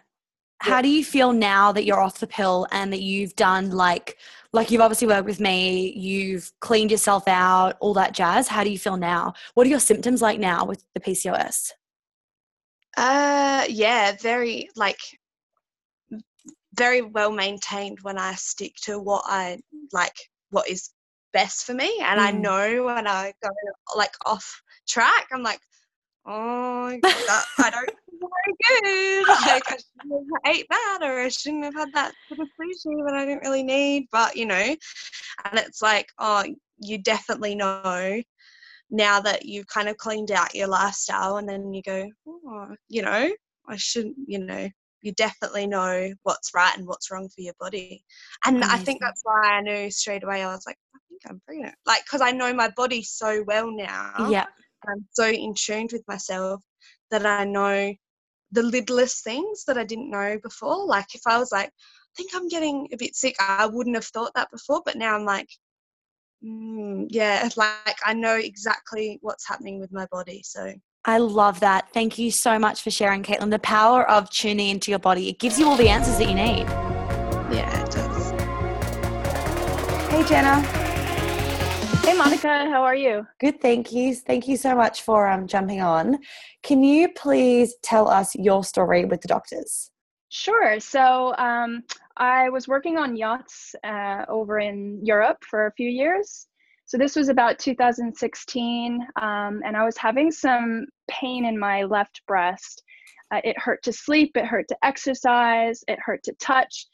How 0.62 0.80
do 0.80 0.88
you 0.88 1.04
feel 1.04 1.32
now 1.32 1.72
that 1.72 1.84
you're 1.84 1.98
off 2.00 2.20
the 2.20 2.26
pill 2.28 2.68
and 2.70 2.92
that 2.92 3.02
you've 3.02 3.34
done 3.34 3.72
like, 3.72 4.16
like 4.52 4.70
you've 4.70 4.80
obviously 4.80 5.08
worked 5.08 5.26
with 5.26 5.40
me, 5.40 5.92
you've 5.96 6.52
cleaned 6.60 6.92
yourself 6.92 7.26
out, 7.26 7.76
all 7.80 7.94
that 7.94 8.14
jazz? 8.14 8.46
How 8.46 8.62
do 8.62 8.70
you 8.70 8.78
feel 8.78 8.96
now? 8.96 9.34
What 9.54 9.66
are 9.66 9.70
your 9.70 9.80
symptoms 9.80 10.22
like 10.22 10.38
now 10.38 10.64
with 10.64 10.84
the 10.94 11.00
PCOS? 11.00 11.72
Uh, 12.96 13.64
yeah, 13.68 14.12
very 14.20 14.68
like 14.76 15.00
very 16.76 17.02
well 17.02 17.32
maintained 17.32 17.98
when 18.02 18.16
I 18.16 18.34
stick 18.34 18.76
to 18.82 19.00
what 19.00 19.24
I 19.26 19.58
like, 19.92 20.14
what 20.50 20.68
is 20.68 20.90
best 21.32 21.64
for 21.66 21.74
me, 21.74 21.98
and 22.00 22.20
I 22.20 22.30
Mm. 22.30 22.40
know 22.40 22.84
when 22.84 23.08
I 23.08 23.32
go 23.42 23.48
like 23.96 24.14
off 24.26 24.62
track, 24.88 25.26
I'm 25.32 25.42
like, 25.42 25.60
oh, 26.24 26.90
that, 27.02 27.44
I 27.58 27.70
don't 27.70 27.90
very 28.31 28.83
good. 28.83 29.29
Like 29.29 29.70
I 29.70 29.77
shouldn't 29.77 30.27
have 30.45 30.55
ate 30.55 30.66
that, 30.70 30.99
or 31.03 31.20
I 31.20 31.29
shouldn't 31.29 31.64
have 31.64 31.75
had 31.75 31.93
that 31.95 32.12
sort 32.29 32.41
of 32.41 32.49
sushi 32.61 33.07
that 33.07 33.14
I 33.14 33.25
didn't 33.25 33.43
really 33.43 33.62
need. 33.62 34.09
But 34.12 34.37
you 34.37 34.47
know, 34.47 34.55
and 34.57 35.59
it's 35.59 35.83
like, 35.83 36.09
oh, 36.18 36.45
you 36.79 36.99
definitely 36.99 37.55
know 37.55 38.23
now 38.93 39.20
that 39.20 39.47
you've 39.47 39.66
kind 39.66 39.89
of 39.89 39.97
cleaned 39.97 40.31
out 40.31 40.55
your 40.55 40.68
lifestyle 40.68 41.39
and 41.39 41.49
then 41.49 41.73
you 41.73 41.83
go 41.83 42.09
oh, 42.29 42.68
you 42.89 43.03
know 43.03 43.31
i 43.68 43.77
shouldn't 43.77 44.16
you 44.27 44.39
know 44.39 44.68
you 45.01 45.12
definitely 45.12 45.66
know 45.66 46.12
what's 46.23 46.51
right 46.55 46.77
and 46.77 46.87
what's 46.87 47.11
wrong 47.11 47.29
for 47.29 47.41
your 47.41 47.55
body 47.59 48.05
and 48.45 48.62
i 48.62 48.77
think 48.77 49.01
that's 49.01 49.23
why 49.25 49.41
i 49.45 49.61
knew 49.61 49.91
straight 49.91 50.23
away 50.23 50.45
i 50.45 50.53
was 50.53 50.64
like 50.66 50.77
i 50.95 50.99
think 51.09 51.23
i'm 51.29 51.41
pregnant 51.47 51.75
like 51.87 52.05
because 52.05 52.20
i 52.20 52.31
know 52.31 52.53
my 52.53 52.70
body 52.77 53.03
so 53.03 53.43
well 53.47 53.70
now 53.75 54.31
Yeah, 54.31 54.47
i'm 54.87 55.05
so 55.12 55.27
in 55.27 55.55
tune 55.55 55.89
with 55.91 56.07
myself 56.07 56.62
that 57.11 57.25
i 57.25 57.45
know 57.45 57.93
the 58.53 58.62
littlest 58.62 59.24
things 59.24 59.64
that 59.64 59.78
i 59.78 59.84
didn't 59.84 60.11
know 60.11 60.38
before 60.42 60.84
like 60.86 61.14
if 61.14 61.22
i 61.26 61.38
was 61.38 61.53
like 61.53 61.68
i 61.68 62.12
think 62.16 62.30
i'm 62.34 62.48
getting 62.48 62.88
a 62.92 62.96
bit 62.96 63.14
sick 63.16 63.34
i 63.40 63.66
wouldn't 63.66 63.96
have 63.96 64.05
thought 64.07 64.32
that 64.34 64.50
before 64.50 64.82
but 64.84 64.96
now 64.96 65.14
i'm 65.16 65.24
like 65.24 65.48
mm, 66.44 67.07
yeah 67.09 67.48
like 67.57 67.96
i 68.05 68.12
know 68.12 68.36
exactly 68.36 69.18
what's 69.22 69.48
happening 69.48 69.80
with 69.80 69.92
my 69.92 70.07
body 70.12 70.42
so 70.44 70.72
I 71.05 71.18
love 71.18 71.59
that. 71.59 71.88
Thank 71.92 72.16
you 72.16 72.30
so 72.30 72.61
much 72.61 72.80
for 72.82 72.92
sharing, 72.92 73.24
Caitlin. 73.24 73.50
The 73.50 73.59
power 73.59 74.09
of 74.09 74.30
tuning 74.30 74.68
into 74.68 74.92
your 74.92 75.00
body. 75.00 75.28
It 75.28 75.40
gives 75.40 75.59
you 75.59 75.66
all 75.66 75.74
the 75.74 75.88
answers 75.88 76.16
that 76.18 76.28
you 76.28 76.34
need. 76.36 76.68
yeah 77.53 77.84
it 77.84 77.90
does 77.90 78.30
Hey, 80.12 80.22
Jenna. 80.28 80.91
Hey 82.03 82.14
Monica, 82.14 82.48
how 82.68 82.82
are 82.82 82.96
you? 82.96 83.24
Good, 83.38 83.61
thank 83.61 83.92
you. 83.92 84.14
Thank 84.14 84.48
you 84.48 84.57
so 84.57 84.74
much 84.74 85.03
for 85.03 85.28
um, 85.28 85.46
jumping 85.46 85.80
on. 85.80 86.18
Can 86.64 86.82
you 86.82 87.09
please 87.09 87.76
tell 87.84 88.09
us 88.09 88.34
your 88.34 88.64
story 88.64 89.05
with 89.05 89.20
the 89.20 89.28
doctors? 89.28 89.92
Sure. 90.28 90.80
So 90.80 91.32
um, 91.36 91.84
I 92.16 92.48
was 92.48 92.66
working 92.66 92.98
on 92.98 93.16
yachts 93.16 93.76
uh, 93.84 94.24
over 94.28 94.59
in 94.59 94.98
Europe 95.05 95.44
for 95.48 95.66
a 95.66 95.72
few 95.72 95.88
years. 95.88 96.48
So 96.86 96.98
this 96.98 97.14
was 97.14 97.28
about 97.28 97.61
2016, 97.61 99.07
um, 99.20 99.62
and 99.64 99.76
I 99.76 99.84
was 99.84 99.96
having 99.96 100.32
some 100.32 100.86
pain 101.09 101.44
in 101.44 101.57
my 101.57 101.84
left 101.84 102.20
breast. 102.26 102.82
Uh, 103.32 103.40
it 103.44 103.57
hurt 103.59 103.82
to 103.84 103.92
sleep, 103.92 104.32
it 104.36 104.44
hurt 104.44 104.66
to 104.68 104.76
exercise, 104.82 105.84
it 105.86 106.00
hurt 106.05 106.24
to 106.24 106.32
touch. 106.40 106.86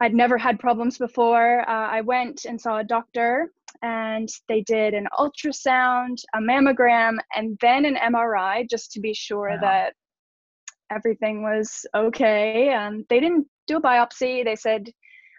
I'd 0.00 0.14
never 0.14 0.36
had 0.36 0.60
problems 0.60 0.98
before. 0.98 1.68
Uh, 1.68 1.88
I 1.88 2.02
went 2.02 2.44
and 2.44 2.60
saw 2.60 2.78
a 2.78 2.84
doctor, 2.84 3.50
and 3.82 4.28
they 4.48 4.62
did 4.62 4.94
an 4.94 5.06
ultrasound, 5.18 6.16
a 6.34 6.38
mammogram, 6.38 7.16
and 7.34 7.56
then 7.60 7.84
an 7.84 7.96
MRI 7.96 8.68
just 8.68 8.92
to 8.92 9.00
be 9.00 9.14
sure 9.14 9.50
Wow. 9.50 9.58
that 9.60 9.94
everything 10.90 11.42
was 11.42 11.86
okay. 11.94 12.72
Um, 12.72 13.04
they 13.08 13.20
didn't 13.20 13.46
do 13.66 13.76
a 13.76 13.82
biopsy. 13.82 14.44
They 14.44 14.56
said 14.56 14.88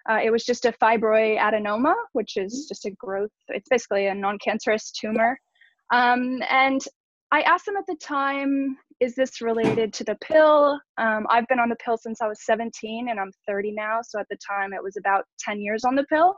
uh, 0.09 0.19
it 0.23 0.31
was 0.31 0.45
just 0.45 0.65
a 0.65 0.71
fibroadenoma, 0.73 1.93
which 2.13 2.37
is 2.37 2.65
just 2.69 2.85
a 2.85 2.91
growth. 2.91 3.31
It's 3.49 3.67
basically 3.69 4.07
a 4.07 4.13
non-cancerous 4.15 4.91
tumor. 4.91 5.39
Um, 5.91 6.39
and 6.49 6.81
I 7.31 7.41
asked 7.41 7.65
them 7.65 7.77
at 7.77 7.85
the 7.87 7.95
time, 8.01 8.77
"Is 8.99 9.15
this 9.15 9.41
related 9.41 9.93
to 9.93 10.03
the 10.03 10.15
pill?" 10.21 10.79
Um, 10.97 11.25
I've 11.29 11.47
been 11.47 11.59
on 11.59 11.69
the 11.69 11.75
pill 11.83 11.97
since 11.97 12.21
I 12.21 12.27
was 12.27 12.43
17, 12.45 13.09
and 13.09 13.19
I'm 13.19 13.31
30 13.47 13.71
now. 13.71 13.99
So 14.03 14.19
at 14.19 14.27
the 14.29 14.37
time, 14.47 14.73
it 14.73 14.81
was 14.83 14.97
about 14.97 15.25
10 15.39 15.59
years 15.61 15.83
on 15.83 15.95
the 15.95 16.05
pill. 16.05 16.35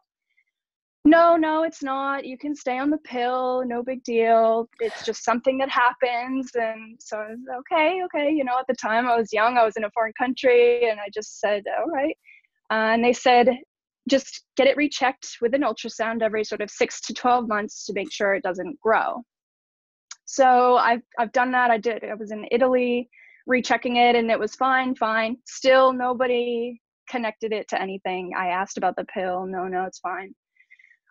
No, 1.03 1.35
no, 1.35 1.63
it's 1.63 1.81
not. 1.81 2.25
You 2.25 2.37
can 2.37 2.55
stay 2.55 2.77
on 2.77 2.91
the 2.91 2.97
pill. 2.99 3.63
No 3.65 3.81
big 3.81 4.03
deal. 4.03 4.69
It's 4.79 5.03
just 5.03 5.23
something 5.23 5.57
that 5.57 5.69
happens. 5.69 6.51
And 6.53 6.95
so 7.01 7.17
I 7.17 7.29
was 7.29 7.39
okay, 7.59 8.01
okay. 8.05 8.31
You 8.31 8.43
know, 8.43 8.59
at 8.59 8.67
the 8.67 8.75
time 8.75 9.07
I 9.07 9.17
was 9.17 9.33
young, 9.33 9.57
I 9.57 9.65
was 9.65 9.77
in 9.77 9.83
a 9.83 9.91
foreign 9.91 10.13
country, 10.13 10.89
and 10.89 10.99
I 10.99 11.09
just 11.11 11.39
said, 11.39 11.63
all 11.79 11.89
right. 11.89 12.15
Uh, 12.69 12.93
and 12.93 13.03
they 13.03 13.13
said, 13.13 13.49
just 14.09 14.45
get 14.55 14.67
it 14.67 14.77
rechecked 14.77 15.37
with 15.41 15.53
an 15.55 15.61
ultrasound 15.61 16.21
every 16.21 16.43
sort 16.43 16.61
of 16.61 16.69
six 16.69 17.01
to 17.01 17.13
12 17.13 17.47
months 17.47 17.85
to 17.85 17.93
make 17.93 18.11
sure 18.11 18.35
it 18.35 18.43
doesn't 18.43 18.79
grow. 18.79 19.23
So 20.25 20.77
I've, 20.77 21.01
I've 21.19 21.31
done 21.31 21.51
that. 21.51 21.71
I 21.71 21.77
did, 21.77 22.03
I 22.03 22.13
was 22.13 22.31
in 22.31 22.47
Italy 22.51 23.09
rechecking 23.47 23.95
it, 23.97 24.15
and 24.15 24.29
it 24.29 24.39
was 24.39 24.55
fine, 24.55 24.95
fine. 24.95 25.37
Still, 25.45 25.93
nobody 25.93 26.79
connected 27.09 27.51
it 27.53 27.67
to 27.69 27.81
anything. 27.81 28.31
I 28.37 28.47
asked 28.47 28.77
about 28.77 28.95
the 28.95 29.05
pill. 29.05 29.45
No, 29.47 29.67
no, 29.67 29.83
it's 29.85 29.99
fine. 29.99 30.33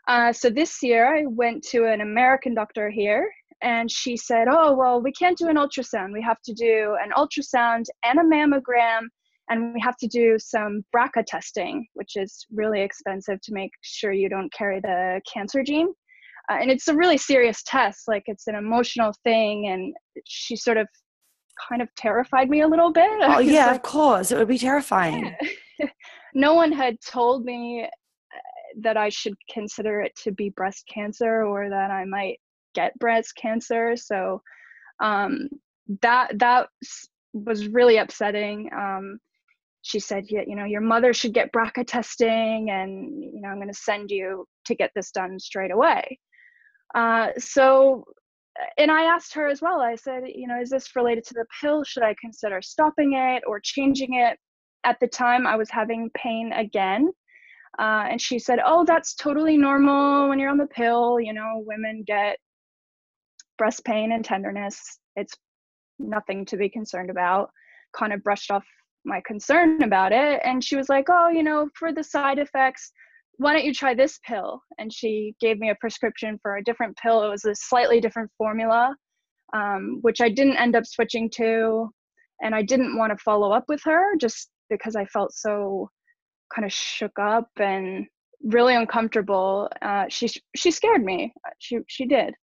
Uh, 0.08 0.32
so 0.32 0.50
this 0.50 0.82
year 0.82 1.14
I 1.14 1.24
went 1.26 1.62
to 1.68 1.86
an 1.86 2.00
American 2.00 2.54
doctor 2.54 2.90
here 2.90 3.30
and 3.62 3.90
she 3.90 4.16
said, 4.16 4.46
Oh, 4.50 4.74
well, 4.74 5.02
we 5.02 5.12
can't 5.12 5.36
do 5.36 5.48
an 5.48 5.56
ultrasound. 5.56 6.12
We 6.12 6.22
have 6.22 6.40
to 6.44 6.52
do 6.54 6.96
an 7.02 7.10
ultrasound 7.16 7.84
and 8.04 8.18
a 8.18 8.22
mammogram, 8.22 9.02
and 9.50 9.74
we 9.74 9.80
have 9.80 9.96
to 9.98 10.06
do 10.06 10.38
some 10.38 10.84
BRCA 10.94 11.24
testing, 11.26 11.86
which 11.94 12.16
is 12.16 12.46
really 12.52 12.80
expensive 12.80 13.40
to 13.42 13.52
make 13.52 13.70
sure 13.82 14.12
you 14.12 14.28
don't 14.28 14.52
carry 14.52 14.80
the 14.80 15.20
cancer 15.32 15.62
gene. 15.62 15.92
Uh, 16.50 16.56
and 16.60 16.70
it's 16.70 16.88
a 16.88 16.94
really 16.94 17.18
serious 17.18 17.62
test, 17.64 18.08
like 18.08 18.22
it's 18.26 18.46
an 18.46 18.54
emotional 18.54 19.12
thing. 19.24 19.68
And 19.68 19.94
she 20.24 20.56
sort 20.56 20.78
of 20.78 20.88
kind 21.68 21.82
of 21.82 21.88
terrified 21.96 22.48
me 22.48 22.62
a 22.62 22.68
little 22.68 22.92
bit. 22.92 23.10
Oh 23.22 23.38
yeah, 23.38 23.66
like, 23.66 23.76
of 23.76 23.82
course. 23.82 24.32
It 24.32 24.38
would 24.38 24.48
be 24.48 24.58
terrifying. 24.58 25.34
no 26.34 26.54
one 26.54 26.72
had 26.72 26.96
told 27.06 27.44
me 27.44 27.86
that 28.80 28.96
I 28.96 29.08
should 29.08 29.34
consider 29.52 30.00
it 30.00 30.14
to 30.24 30.32
be 30.32 30.50
breast 30.50 30.84
cancer 30.92 31.44
or 31.44 31.68
that 31.68 31.90
I 31.90 32.04
might 32.04 32.38
get 32.74 32.98
breast 32.98 33.34
cancer. 33.36 33.96
So 33.96 34.42
um, 35.00 35.48
that 36.02 36.38
that 36.38 36.68
was 37.32 37.68
really 37.68 37.96
upsetting. 37.96 38.70
Um, 38.76 39.18
she 39.82 39.98
said, 39.98 40.26
"Yeah, 40.28 40.42
you 40.46 40.56
know, 40.56 40.64
your 40.64 40.80
mother 40.80 41.12
should 41.12 41.34
get 41.34 41.52
BRCA 41.52 41.86
testing, 41.86 42.70
and 42.70 43.10
you 43.22 43.40
know, 43.40 43.48
I'm 43.48 43.56
going 43.56 43.68
to 43.68 43.74
send 43.74 44.10
you 44.10 44.46
to 44.66 44.74
get 44.74 44.90
this 44.94 45.10
done 45.10 45.38
straight 45.38 45.70
away." 45.70 46.18
Uh, 46.94 47.28
so, 47.38 48.04
and 48.78 48.90
I 48.90 49.04
asked 49.04 49.34
her 49.34 49.46
as 49.46 49.62
well. 49.62 49.80
I 49.80 49.94
said, 49.94 50.24
"You 50.26 50.48
know, 50.48 50.60
is 50.60 50.70
this 50.70 50.94
related 50.94 51.24
to 51.26 51.34
the 51.34 51.46
pill? 51.60 51.84
Should 51.84 52.02
I 52.02 52.14
consider 52.20 52.60
stopping 52.62 53.14
it 53.14 53.42
or 53.46 53.60
changing 53.60 54.14
it?" 54.14 54.38
At 54.84 54.98
the 55.00 55.08
time, 55.08 55.46
I 55.46 55.56
was 55.56 55.70
having 55.70 56.10
pain 56.14 56.52
again, 56.52 57.10
uh, 57.78 58.06
and 58.10 58.20
she 58.20 58.38
said, 58.38 58.58
"Oh, 58.64 58.84
that's 58.84 59.14
totally 59.14 59.56
normal 59.56 60.28
when 60.28 60.38
you're 60.38 60.50
on 60.50 60.58
the 60.58 60.66
pill. 60.66 61.20
You 61.20 61.32
know, 61.32 61.62
women 61.66 62.04
get 62.06 62.36
breast 63.58 63.84
pain 63.84 64.12
and 64.12 64.24
tenderness. 64.24 64.98
It's 65.16 65.34
nothing 65.98 66.44
to 66.46 66.56
be 66.56 66.68
concerned 66.68 67.10
about." 67.10 67.50
Kind 67.96 68.12
of 68.12 68.22
brushed 68.22 68.50
off 68.50 68.64
my 69.04 69.20
concern 69.26 69.82
about 69.82 70.12
it, 70.12 70.40
and 70.44 70.62
she 70.62 70.76
was 70.76 70.88
like, 70.88 71.06
"Oh, 71.08 71.28
you 71.28 71.42
know, 71.42 71.68
for 71.74 71.92
the 71.92 72.04
side 72.04 72.38
effects." 72.38 72.92
Why 73.36 73.54
don't 73.54 73.64
you 73.64 73.72
try 73.72 73.94
this 73.94 74.20
pill? 74.26 74.60
And 74.78 74.92
she 74.92 75.34
gave 75.40 75.58
me 75.58 75.70
a 75.70 75.74
prescription 75.76 76.38
for 76.42 76.56
a 76.56 76.64
different 76.64 76.94
pill. 76.98 77.22
It 77.22 77.30
was 77.30 77.46
a 77.46 77.54
slightly 77.54 77.98
different 77.98 78.30
formula, 78.36 78.94
um, 79.54 80.00
which 80.02 80.20
I 80.20 80.28
didn't 80.28 80.58
end 80.58 80.76
up 80.76 80.84
switching 80.84 81.30
to. 81.36 81.88
And 82.42 82.54
I 82.54 82.60
didn't 82.60 82.98
want 82.98 83.16
to 83.16 83.22
follow 83.24 83.50
up 83.52 83.64
with 83.66 83.80
her 83.84 84.14
just 84.16 84.50
because 84.68 84.94
I 84.94 85.06
felt 85.06 85.32
so 85.32 85.88
kind 86.54 86.66
of 86.66 86.72
shook 86.72 87.18
up 87.18 87.48
and 87.58 88.06
really 88.42 88.74
uncomfortable. 88.74 89.68
Uh, 89.82 90.04
she 90.08 90.28
she 90.56 90.70
scared 90.70 91.04
me. 91.04 91.32
She 91.58 91.78
she 91.88 92.06
did. 92.06 92.34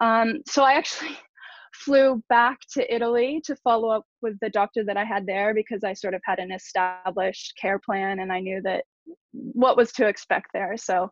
Um, 0.00 0.40
so 0.46 0.62
I 0.62 0.72
actually 0.72 1.16
flew 1.74 2.22
back 2.28 2.58
to 2.72 2.94
Italy 2.94 3.40
to 3.44 3.56
follow 3.56 3.88
up 3.88 4.04
with 4.22 4.38
the 4.40 4.50
doctor 4.50 4.84
that 4.84 4.96
I 4.96 5.04
had 5.04 5.26
there 5.26 5.54
because 5.54 5.82
I 5.84 5.92
sort 5.92 6.14
of 6.14 6.20
had 6.24 6.38
an 6.38 6.52
established 6.52 7.54
care 7.60 7.80
plan 7.84 8.20
and 8.20 8.32
I 8.32 8.40
knew 8.40 8.60
that 8.62 8.84
what 9.32 9.76
was 9.76 9.92
to 9.92 10.06
expect 10.06 10.48
there. 10.52 10.76
So 10.76 11.10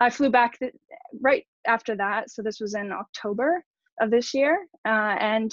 I 0.00 0.10
flew 0.10 0.30
back 0.30 0.58
th- 0.58 0.74
right 1.20 1.44
after 1.66 1.96
that. 1.96 2.30
So 2.30 2.42
this 2.42 2.60
was 2.60 2.74
in 2.74 2.92
October 2.92 3.64
of 4.00 4.10
this 4.10 4.34
year, 4.34 4.66
uh, 4.86 5.16
and 5.20 5.50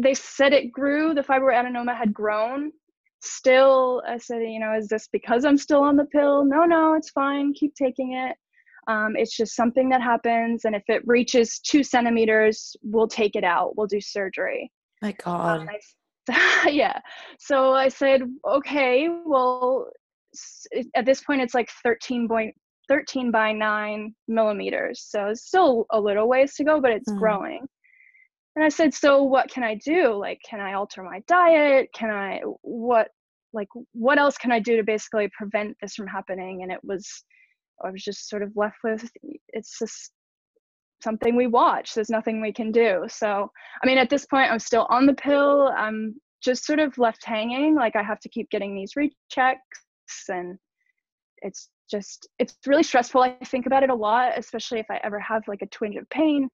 they 0.00 0.14
said 0.14 0.52
it 0.52 0.72
grew. 0.72 1.14
The 1.14 1.22
fibroadenoma 1.22 1.96
had 1.96 2.12
grown. 2.12 2.72
Still, 3.20 4.02
I 4.06 4.18
said, 4.18 4.42
you 4.42 4.60
know, 4.60 4.74
is 4.76 4.88
this 4.88 5.08
because 5.12 5.44
I'm 5.44 5.56
still 5.56 5.82
on 5.82 5.96
the 5.96 6.04
pill? 6.06 6.44
No, 6.44 6.64
no, 6.64 6.94
it's 6.94 7.10
fine. 7.10 7.52
Keep 7.54 7.74
taking 7.74 8.12
it. 8.14 8.36
Um, 8.86 9.16
it's 9.16 9.36
just 9.36 9.54
something 9.54 9.88
that 9.90 10.00
happens, 10.00 10.64
and 10.64 10.74
if 10.74 10.82
it 10.88 11.02
reaches 11.06 11.58
two 11.58 11.82
centimeters, 11.82 12.74
we'll 12.82 13.08
take 13.08 13.36
it 13.36 13.44
out. 13.44 13.76
We'll 13.76 13.86
do 13.86 14.00
surgery. 14.00 14.72
My 15.02 15.12
God. 15.12 15.60
Um, 15.60 15.68
I, 16.30 16.68
yeah. 16.70 16.98
So 17.38 17.72
I 17.74 17.88
said, 17.88 18.22
okay, 18.46 19.08
well, 19.26 19.90
at 20.94 21.04
this 21.04 21.22
point, 21.22 21.42
it's 21.42 21.54
like 21.54 21.68
13 21.82 22.28
point, 22.28 22.54
13 22.88 23.30
by 23.30 23.52
9 23.52 24.14
millimeters. 24.28 25.04
So 25.06 25.26
it's 25.28 25.46
still 25.46 25.86
a 25.90 26.00
little 26.00 26.28
ways 26.28 26.54
to 26.54 26.64
go, 26.64 26.80
but 26.80 26.92
it's 26.92 27.10
Mm. 27.10 27.18
growing. 27.18 27.66
And 28.58 28.64
I 28.64 28.70
said, 28.70 28.92
so 28.92 29.22
what 29.22 29.48
can 29.48 29.62
I 29.62 29.76
do? 29.76 30.12
Like, 30.14 30.40
can 30.44 30.58
I 30.58 30.72
alter 30.72 31.04
my 31.04 31.20
diet? 31.28 31.90
Can 31.94 32.10
I, 32.10 32.40
what, 32.62 33.06
like, 33.52 33.68
what 33.92 34.18
else 34.18 34.36
can 34.36 34.50
I 34.50 34.58
do 34.58 34.76
to 34.76 34.82
basically 34.82 35.30
prevent 35.38 35.76
this 35.80 35.94
from 35.94 36.08
happening? 36.08 36.64
And 36.64 36.72
it 36.72 36.80
was, 36.82 37.22
I 37.84 37.90
was 37.92 38.02
just 38.02 38.28
sort 38.28 38.42
of 38.42 38.50
left 38.56 38.78
with, 38.82 39.08
it's 39.50 39.78
just 39.78 40.10
something 41.04 41.36
we 41.36 41.46
watch. 41.46 41.94
There's 41.94 42.10
nothing 42.10 42.40
we 42.40 42.52
can 42.52 42.72
do. 42.72 43.04
So, 43.06 43.48
I 43.80 43.86
mean, 43.86 43.96
at 43.96 44.10
this 44.10 44.26
point, 44.26 44.50
I'm 44.50 44.58
still 44.58 44.88
on 44.90 45.06
the 45.06 45.14
pill. 45.14 45.72
I'm 45.76 46.16
just 46.42 46.66
sort 46.66 46.80
of 46.80 46.98
left 46.98 47.24
hanging. 47.24 47.76
Like, 47.76 47.94
I 47.94 48.02
have 48.02 48.18
to 48.22 48.28
keep 48.28 48.50
getting 48.50 48.74
these 48.74 48.94
rechecks, 48.98 49.58
and 50.28 50.58
it's 51.42 51.68
just, 51.88 52.28
it's 52.40 52.56
really 52.66 52.82
stressful. 52.82 53.22
I 53.22 53.36
think 53.44 53.66
about 53.66 53.84
it 53.84 53.90
a 53.90 53.94
lot, 53.94 54.36
especially 54.36 54.80
if 54.80 54.86
I 54.90 54.98
ever 55.04 55.20
have 55.20 55.42
like 55.46 55.62
a 55.62 55.66
twinge 55.66 55.94
of 55.94 56.10
pain. 56.10 56.48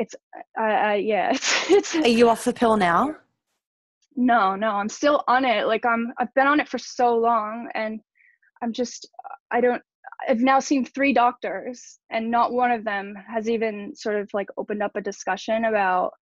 It's, 0.00 0.14
uh, 0.58 0.62
uh 0.62 0.92
yeah, 0.94 1.30
it's, 1.34 1.70
it's, 1.70 1.94
Are 1.94 2.08
you 2.08 2.28
off 2.30 2.44
the 2.44 2.52
pill 2.52 2.76
now? 2.76 3.14
no, 4.16 4.56
no, 4.56 4.72
I'm 4.72 4.88
still 4.88 5.22
on 5.28 5.44
it. 5.44 5.66
Like, 5.66 5.86
I'm, 5.86 6.12
I've 6.18 6.34
been 6.34 6.46
on 6.46 6.60
it 6.60 6.68
for 6.68 6.78
so 6.78 7.16
long, 7.16 7.68
and 7.74 8.00
I'm 8.62 8.72
just, 8.72 9.08
I 9.50 9.60
don't, 9.60 9.82
I've 10.28 10.40
now 10.40 10.58
seen 10.58 10.84
three 10.84 11.12
doctors, 11.12 11.98
and 12.10 12.30
not 12.30 12.52
one 12.52 12.70
of 12.70 12.84
them 12.84 13.14
has 13.28 13.48
even 13.48 13.94
sort 13.94 14.16
of 14.16 14.28
like 14.34 14.48
opened 14.56 14.82
up 14.82 14.92
a 14.96 15.00
discussion 15.00 15.66
about 15.66 16.12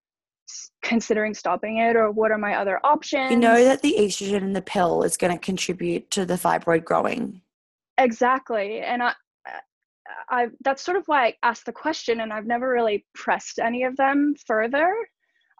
considering 0.83 1.35
stopping 1.35 1.79
it 1.79 1.95
or 1.95 2.11
what 2.11 2.31
are 2.31 2.39
my 2.39 2.55
other 2.55 2.81
options. 2.85 3.31
You 3.31 3.39
know 3.39 3.65
that 3.65 3.83
the 3.83 3.97
estrogen 3.99 4.43
in 4.43 4.53
the 4.55 4.63
pill 4.63 5.03
is 5.03 5.17
going 5.17 5.33
to 5.33 5.39
contribute 5.39 6.11
to 6.13 6.25
the 6.25 6.35
fibroid 6.35 6.85
growing. 6.85 7.41
exactly, 7.97 8.81
and 8.81 9.03
I, 9.03 9.13
I 10.29 10.49
that's 10.65 10.83
sort 10.83 10.97
of 10.97 11.05
why 11.07 11.27
I 11.27 11.35
asked 11.43 11.67
the 11.67 11.73
question, 11.73 12.21
and 12.21 12.33
I've 12.33 12.47
never 12.47 12.69
really 12.71 13.05
pressed 13.15 13.59
any 13.59 13.85
of 13.85 13.97
them 13.97 14.35
further. 14.47 14.95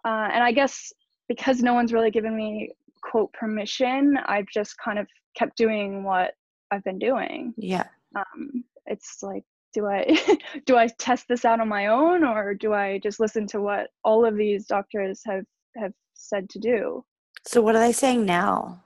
Uh, 0.05 0.29
and 0.33 0.43
I 0.43 0.51
guess 0.51 0.91
because 1.27 1.61
no 1.61 1.73
one's 1.73 1.93
really 1.93 2.11
given 2.11 2.35
me 2.35 2.71
quote 3.01 3.31
permission, 3.33 4.17
I've 4.25 4.47
just 4.47 4.75
kind 4.83 4.99
of 4.99 5.07
kept 5.37 5.55
doing 5.57 6.03
what 6.03 6.33
I've 6.71 6.83
been 6.83 6.99
doing. 6.99 7.53
Yeah. 7.57 7.85
um, 8.15 8.63
it's 8.89 9.21
like 9.21 9.43
do 9.73 9.85
i 9.85 10.03
do 10.65 10.75
i 10.75 10.87
test 10.97 11.27
this 11.29 11.45
out 11.45 11.59
on 11.59 11.67
my 11.67 11.87
own 11.87 12.23
or 12.23 12.53
do 12.53 12.73
i 12.73 12.99
just 13.03 13.19
listen 13.19 13.45
to 13.47 13.61
what 13.61 13.87
all 14.03 14.25
of 14.25 14.35
these 14.35 14.65
doctors 14.65 15.21
have 15.25 15.45
have 15.77 15.93
said 16.15 16.49
to 16.49 16.59
do 16.59 17.05
So 17.45 17.61
what 17.61 17.75
are 17.75 17.79
they 17.79 17.93
saying 17.93 18.25
now? 18.25 18.83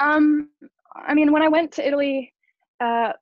um 0.00 0.48
i 0.96 1.14
mean 1.14 1.30
when 1.32 1.42
i 1.42 1.48
went 1.48 1.70
to 1.72 1.86
italy 1.86 2.33
uh, 2.84 3.12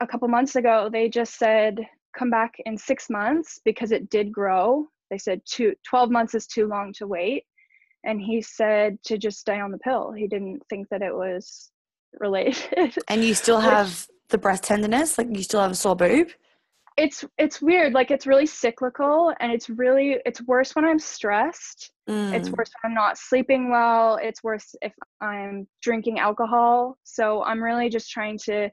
a 0.00 0.06
couple 0.06 0.28
months 0.28 0.56
ago 0.56 0.88
they 0.92 1.08
just 1.08 1.38
said 1.38 1.78
come 2.18 2.30
back 2.30 2.54
in 2.66 2.76
six 2.76 3.10
months 3.10 3.60
because 3.64 3.92
it 3.92 4.08
did 4.10 4.32
grow 4.32 4.86
they 5.10 5.18
said 5.18 5.40
two, 5.44 5.74
12 5.88 6.10
months 6.10 6.34
is 6.34 6.46
too 6.46 6.66
long 6.66 6.92
to 6.92 7.06
wait 7.06 7.44
and 8.04 8.20
he 8.20 8.40
said 8.42 8.98
to 9.04 9.18
just 9.18 9.38
stay 9.38 9.58
on 9.60 9.70
the 9.70 9.78
pill 9.78 10.12
he 10.12 10.26
didn't 10.26 10.62
think 10.70 10.88
that 10.90 11.02
it 11.02 11.14
was 11.14 11.70
related 12.20 12.96
And 13.08 13.24
you 13.24 13.34
still 13.34 13.60
have 13.72 14.06
the 14.28 14.38
breast 14.38 14.64
tenderness? 14.64 15.18
Like 15.18 15.28
you 15.30 15.42
still 15.42 15.60
have 15.60 15.72
a 15.72 15.74
sore 15.76 15.96
boob? 15.96 16.28
It's 16.98 17.24
it's 17.38 17.62
weird 17.62 17.92
like 17.92 18.10
it's 18.10 18.26
really 18.26 18.44
cyclical 18.44 19.32
and 19.38 19.52
it's 19.52 19.70
really 19.70 20.16
it's 20.26 20.42
worse 20.42 20.74
when 20.74 20.84
i'm 20.84 20.98
stressed. 20.98 21.92
It's 22.32 22.48
Mm. 22.48 22.58
worse 22.58 22.70
when 22.82 22.90
i'm 22.90 22.94
not 22.94 23.16
sleeping 23.16 23.70
well. 23.70 24.18
It's 24.20 24.42
worse 24.42 24.74
if 24.82 24.92
i'm 25.20 25.66
drinking 25.80 26.18
alcohol. 26.18 26.98
So 27.04 27.44
i'm 27.44 27.62
really 27.62 27.88
just 27.88 28.10
trying 28.10 28.36
to 28.46 28.68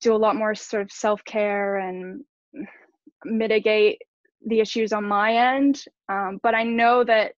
do 0.00 0.14
a 0.14 0.22
lot 0.24 0.36
more 0.36 0.54
sort 0.54 0.82
of 0.82 0.92
self-care 0.92 1.78
and 1.78 2.22
mitigate 3.24 3.98
the 4.46 4.60
issues 4.60 4.92
on 4.92 5.04
my 5.04 5.54
end. 5.56 5.84
Um, 6.08 6.38
but 6.44 6.54
i 6.54 6.62
know 6.62 7.02
that 7.04 7.32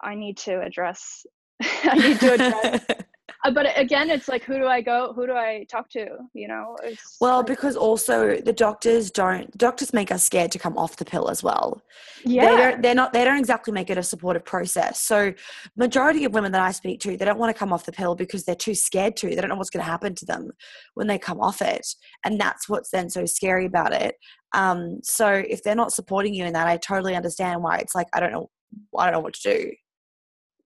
i 0.00 0.14
need 0.14 0.36
to 0.38 0.60
address 0.62 1.26
i 1.84 1.96
need 1.96 2.18
to 2.20 2.32
address 2.32 2.86
uh, 3.44 3.50
but 3.50 3.66
again 3.76 4.10
it's 4.10 4.28
like 4.28 4.42
who 4.44 4.58
do 4.58 4.66
i 4.66 4.80
go 4.80 5.12
who 5.14 5.26
do 5.26 5.32
i 5.32 5.64
talk 5.70 5.88
to 5.90 6.06
you 6.34 6.46
know 6.48 6.76
it's 6.84 7.16
well, 7.20 7.38
like- 7.38 7.46
because 7.46 7.76
also 7.76 8.36
the 8.40 8.52
doctors 8.52 9.10
don't 9.10 9.56
doctors 9.58 9.92
make 9.92 10.10
us 10.10 10.22
scared 10.22 10.50
to 10.52 10.58
come 10.58 10.76
off 10.78 10.96
the 10.96 11.04
pill 11.04 11.28
as 11.28 11.42
well. 11.42 11.82
yeah 12.24 12.44
They 12.48 12.56
don't 12.56 12.82
they're 12.82 12.94
not 12.94 13.12
they 13.12 13.24
don't 13.24 13.38
exactly 13.38 13.72
make 13.72 13.90
it 13.90 13.98
a 13.98 14.02
supportive 14.02 14.44
process. 14.44 15.00
So 15.00 15.32
majority 15.76 16.24
of 16.24 16.32
women 16.34 16.52
that 16.52 16.60
I 16.60 16.72
speak 16.72 17.00
to, 17.00 17.16
they 17.16 17.24
don't 17.24 17.38
want 17.38 17.54
to 17.54 17.58
come 17.58 17.72
off 17.72 17.84
the 17.84 17.92
pill 17.92 18.14
because 18.14 18.44
they're 18.44 18.54
too 18.54 18.74
scared 18.74 19.16
to. 19.18 19.28
They 19.28 19.36
don't 19.36 19.48
know 19.48 19.56
what's 19.56 19.70
going 19.70 19.84
to 19.84 19.90
happen 19.90 20.14
to 20.16 20.26
them 20.26 20.50
when 20.94 21.06
they 21.06 21.18
come 21.18 21.40
off 21.40 21.62
it. 21.62 21.86
And 22.24 22.40
that's 22.40 22.68
what's 22.68 22.90
then 22.90 23.10
so 23.10 23.24
scary 23.26 23.66
about 23.66 23.92
it. 23.92 24.14
Um, 24.54 25.00
so 25.02 25.26
if 25.48 25.62
they're 25.62 25.74
not 25.74 25.92
supporting 25.92 26.34
you 26.34 26.44
in 26.44 26.52
that, 26.52 26.66
I 26.66 26.76
totally 26.76 27.16
understand 27.16 27.62
why 27.62 27.78
it's 27.78 27.94
like 27.94 28.08
I 28.12 28.20
don't 28.20 28.32
know 28.32 28.50
I 28.98 29.04
don't 29.04 29.14
know 29.14 29.20
what 29.20 29.34
to 29.34 29.52
do. 29.58 29.72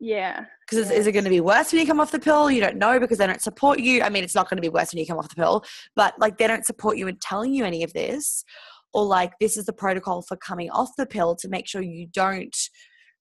Yeah 0.00 0.44
Because 0.60 0.90
is 0.90 1.06
it 1.06 1.12
going 1.12 1.24
to 1.24 1.30
be 1.30 1.40
worse 1.40 1.72
when 1.72 1.80
you 1.80 1.86
come 1.86 2.00
off 2.00 2.12
the 2.12 2.18
pill? 2.18 2.50
You 2.50 2.60
don't 2.60 2.76
know 2.76 3.00
because 3.00 3.18
they 3.18 3.26
don't 3.26 3.42
support 3.42 3.78
you. 3.78 4.02
I 4.02 4.08
mean, 4.08 4.24
it's 4.24 4.34
not 4.34 4.48
going 4.48 4.58
to 4.58 4.62
be 4.62 4.68
worse 4.68 4.92
when 4.92 5.00
you 5.00 5.06
come 5.06 5.18
off 5.18 5.28
the 5.28 5.34
pill, 5.34 5.64
but 5.94 6.18
like 6.18 6.38
they 6.38 6.46
don't 6.46 6.66
support 6.66 6.96
you 6.96 7.08
in 7.08 7.16
telling 7.16 7.54
you 7.54 7.64
any 7.64 7.82
of 7.82 7.92
this, 7.92 8.44
or 8.92 9.04
like 9.04 9.32
this 9.40 9.56
is 9.56 9.66
the 9.66 9.72
protocol 9.72 10.22
for 10.22 10.36
coming 10.36 10.70
off 10.70 10.90
the 10.96 11.06
pill 11.06 11.34
to 11.36 11.48
make 11.48 11.66
sure 11.66 11.82
you 11.82 12.06
don't, 12.06 12.56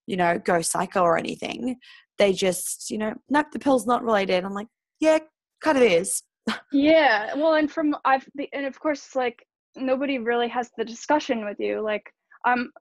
you 0.07 0.17
know, 0.17 0.37
go 0.37 0.61
psycho 0.61 1.01
or 1.01 1.17
anything. 1.17 1.77
They 2.17 2.33
just, 2.33 2.89
you 2.89 2.97
know, 2.97 3.13
nope, 3.29 3.47
the 3.51 3.59
pill's 3.59 3.85
not 3.85 4.03
related. 4.03 4.43
I'm 4.43 4.53
like, 4.53 4.67
yeah, 4.99 5.19
kind 5.61 5.77
of 5.77 5.83
is. 5.83 6.23
yeah 6.71 7.33
well 7.33 7.55
and 7.55 7.71
from 7.71 7.95
i've 8.05 8.29
and 8.53 8.67
of 8.67 8.79
course 8.79 9.15
like 9.15 9.43
nobody 9.75 10.19
really 10.19 10.47
has 10.47 10.69
the 10.77 10.85
discussion 10.85 11.43
with 11.43 11.59
you 11.59 11.81
like 11.81 12.03
i'm 12.45 12.71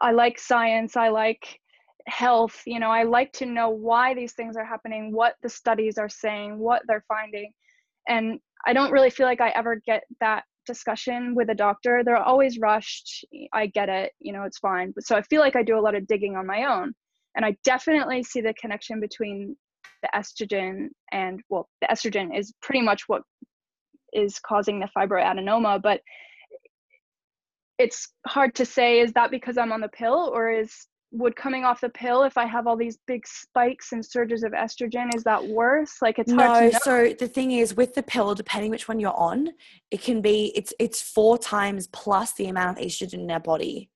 I 0.00 0.12
like 0.12 0.38
science. 0.38 0.96
I 0.96 1.08
like 1.08 1.60
health. 2.10 2.62
You 2.66 2.80
know, 2.80 2.90
I 2.90 3.04
like 3.04 3.32
to 3.34 3.46
know 3.46 3.70
why 3.70 4.14
these 4.14 4.32
things 4.32 4.56
are 4.56 4.64
happening, 4.64 5.12
what 5.12 5.36
the 5.42 5.48
studies 5.48 5.96
are 5.96 6.08
saying, 6.08 6.58
what 6.58 6.82
they're 6.86 7.04
finding. 7.08 7.52
And 8.08 8.40
I 8.66 8.72
don't 8.72 8.92
really 8.92 9.10
feel 9.10 9.26
like 9.26 9.40
I 9.40 9.50
ever 9.50 9.76
get 9.76 10.02
that 10.20 10.44
discussion 10.66 11.34
with 11.34 11.50
a 11.50 11.54
doctor. 11.54 12.02
They're 12.04 12.16
always 12.16 12.58
rushed. 12.58 13.24
I 13.52 13.66
get 13.66 13.88
it. 13.88 14.12
You 14.18 14.32
know, 14.32 14.42
it's 14.42 14.58
fine. 14.58 14.92
But 14.94 15.04
so 15.04 15.16
I 15.16 15.22
feel 15.22 15.40
like 15.40 15.56
I 15.56 15.62
do 15.62 15.78
a 15.78 15.80
lot 15.80 15.94
of 15.94 16.06
digging 16.06 16.36
on 16.36 16.46
my 16.46 16.64
own. 16.64 16.92
And 17.36 17.44
I 17.44 17.56
definitely 17.64 18.22
see 18.22 18.40
the 18.40 18.54
connection 18.54 19.00
between 19.00 19.56
the 20.02 20.08
estrogen 20.14 20.88
and, 21.12 21.40
well, 21.48 21.68
the 21.80 21.88
estrogen 21.88 22.36
is 22.36 22.52
pretty 22.60 22.82
much 22.82 23.04
what 23.06 23.22
is 24.12 24.38
causing 24.40 24.80
the 24.80 24.88
fibroadenoma. 24.96 25.80
But 25.80 26.00
it's 27.78 28.08
hard 28.26 28.54
to 28.56 28.66
say 28.66 29.00
is 29.00 29.12
that 29.12 29.30
because 29.30 29.56
I'm 29.56 29.72
on 29.72 29.80
the 29.80 29.88
pill 29.88 30.30
or 30.34 30.50
is 30.50 30.86
would 31.12 31.34
coming 31.34 31.64
off 31.64 31.80
the 31.80 31.88
pill 31.88 32.22
if 32.22 32.38
I 32.38 32.46
have 32.46 32.66
all 32.66 32.76
these 32.76 32.98
big 33.06 33.26
spikes 33.26 33.92
and 33.92 34.04
surges 34.04 34.44
of 34.44 34.52
estrogen 34.52 35.14
is 35.14 35.24
that 35.24 35.44
worse? 35.44 35.96
Like 36.00 36.18
it's 36.18 36.32
hard 36.32 36.72
no. 36.72 36.78
So 36.82 37.12
the 37.18 37.26
thing 37.26 37.52
is, 37.52 37.76
with 37.76 37.94
the 37.94 38.02
pill, 38.02 38.34
depending 38.34 38.70
which 38.70 38.86
one 38.86 39.00
you're 39.00 39.16
on, 39.16 39.48
it 39.90 40.02
can 40.02 40.20
be 40.20 40.52
it's 40.54 40.72
it's 40.78 41.02
four 41.02 41.36
times 41.38 41.88
plus 41.88 42.32
the 42.34 42.46
amount 42.46 42.78
of 42.78 42.84
estrogen 42.84 43.14
in 43.14 43.30
our 43.30 43.40
body. 43.40 43.90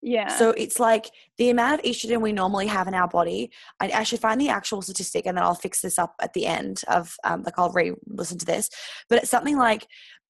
Yeah. 0.00 0.28
So 0.28 0.50
it's 0.50 0.78
like 0.78 1.10
the 1.38 1.50
amount 1.50 1.80
of 1.80 1.86
estrogen 1.86 2.20
we 2.20 2.32
normally 2.32 2.66
have 2.66 2.86
in 2.86 2.94
our 2.94 3.08
body. 3.08 3.50
I 3.80 3.88
actually 3.88 4.18
find 4.18 4.40
the 4.40 4.50
actual 4.50 4.82
statistic, 4.82 5.26
and 5.26 5.36
then 5.36 5.44
I'll 5.44 5.54
fix 5.54 5.80
this 5.80 5.98
up 5.98 6.14
at 6.20 6.34
the 6.34 6.46
end 6.46 6.82
of 6.88 7.16
um, 7.24 7.42
like 7.42 7.58
I'll 7.58 7.70
re-listen 7.72 8.38
to 8.38 8.46
this. 8.46 8.68
But 9.08 9.20
it's 9.22 9.30
something 9.30 9.56
like 9.56 9.86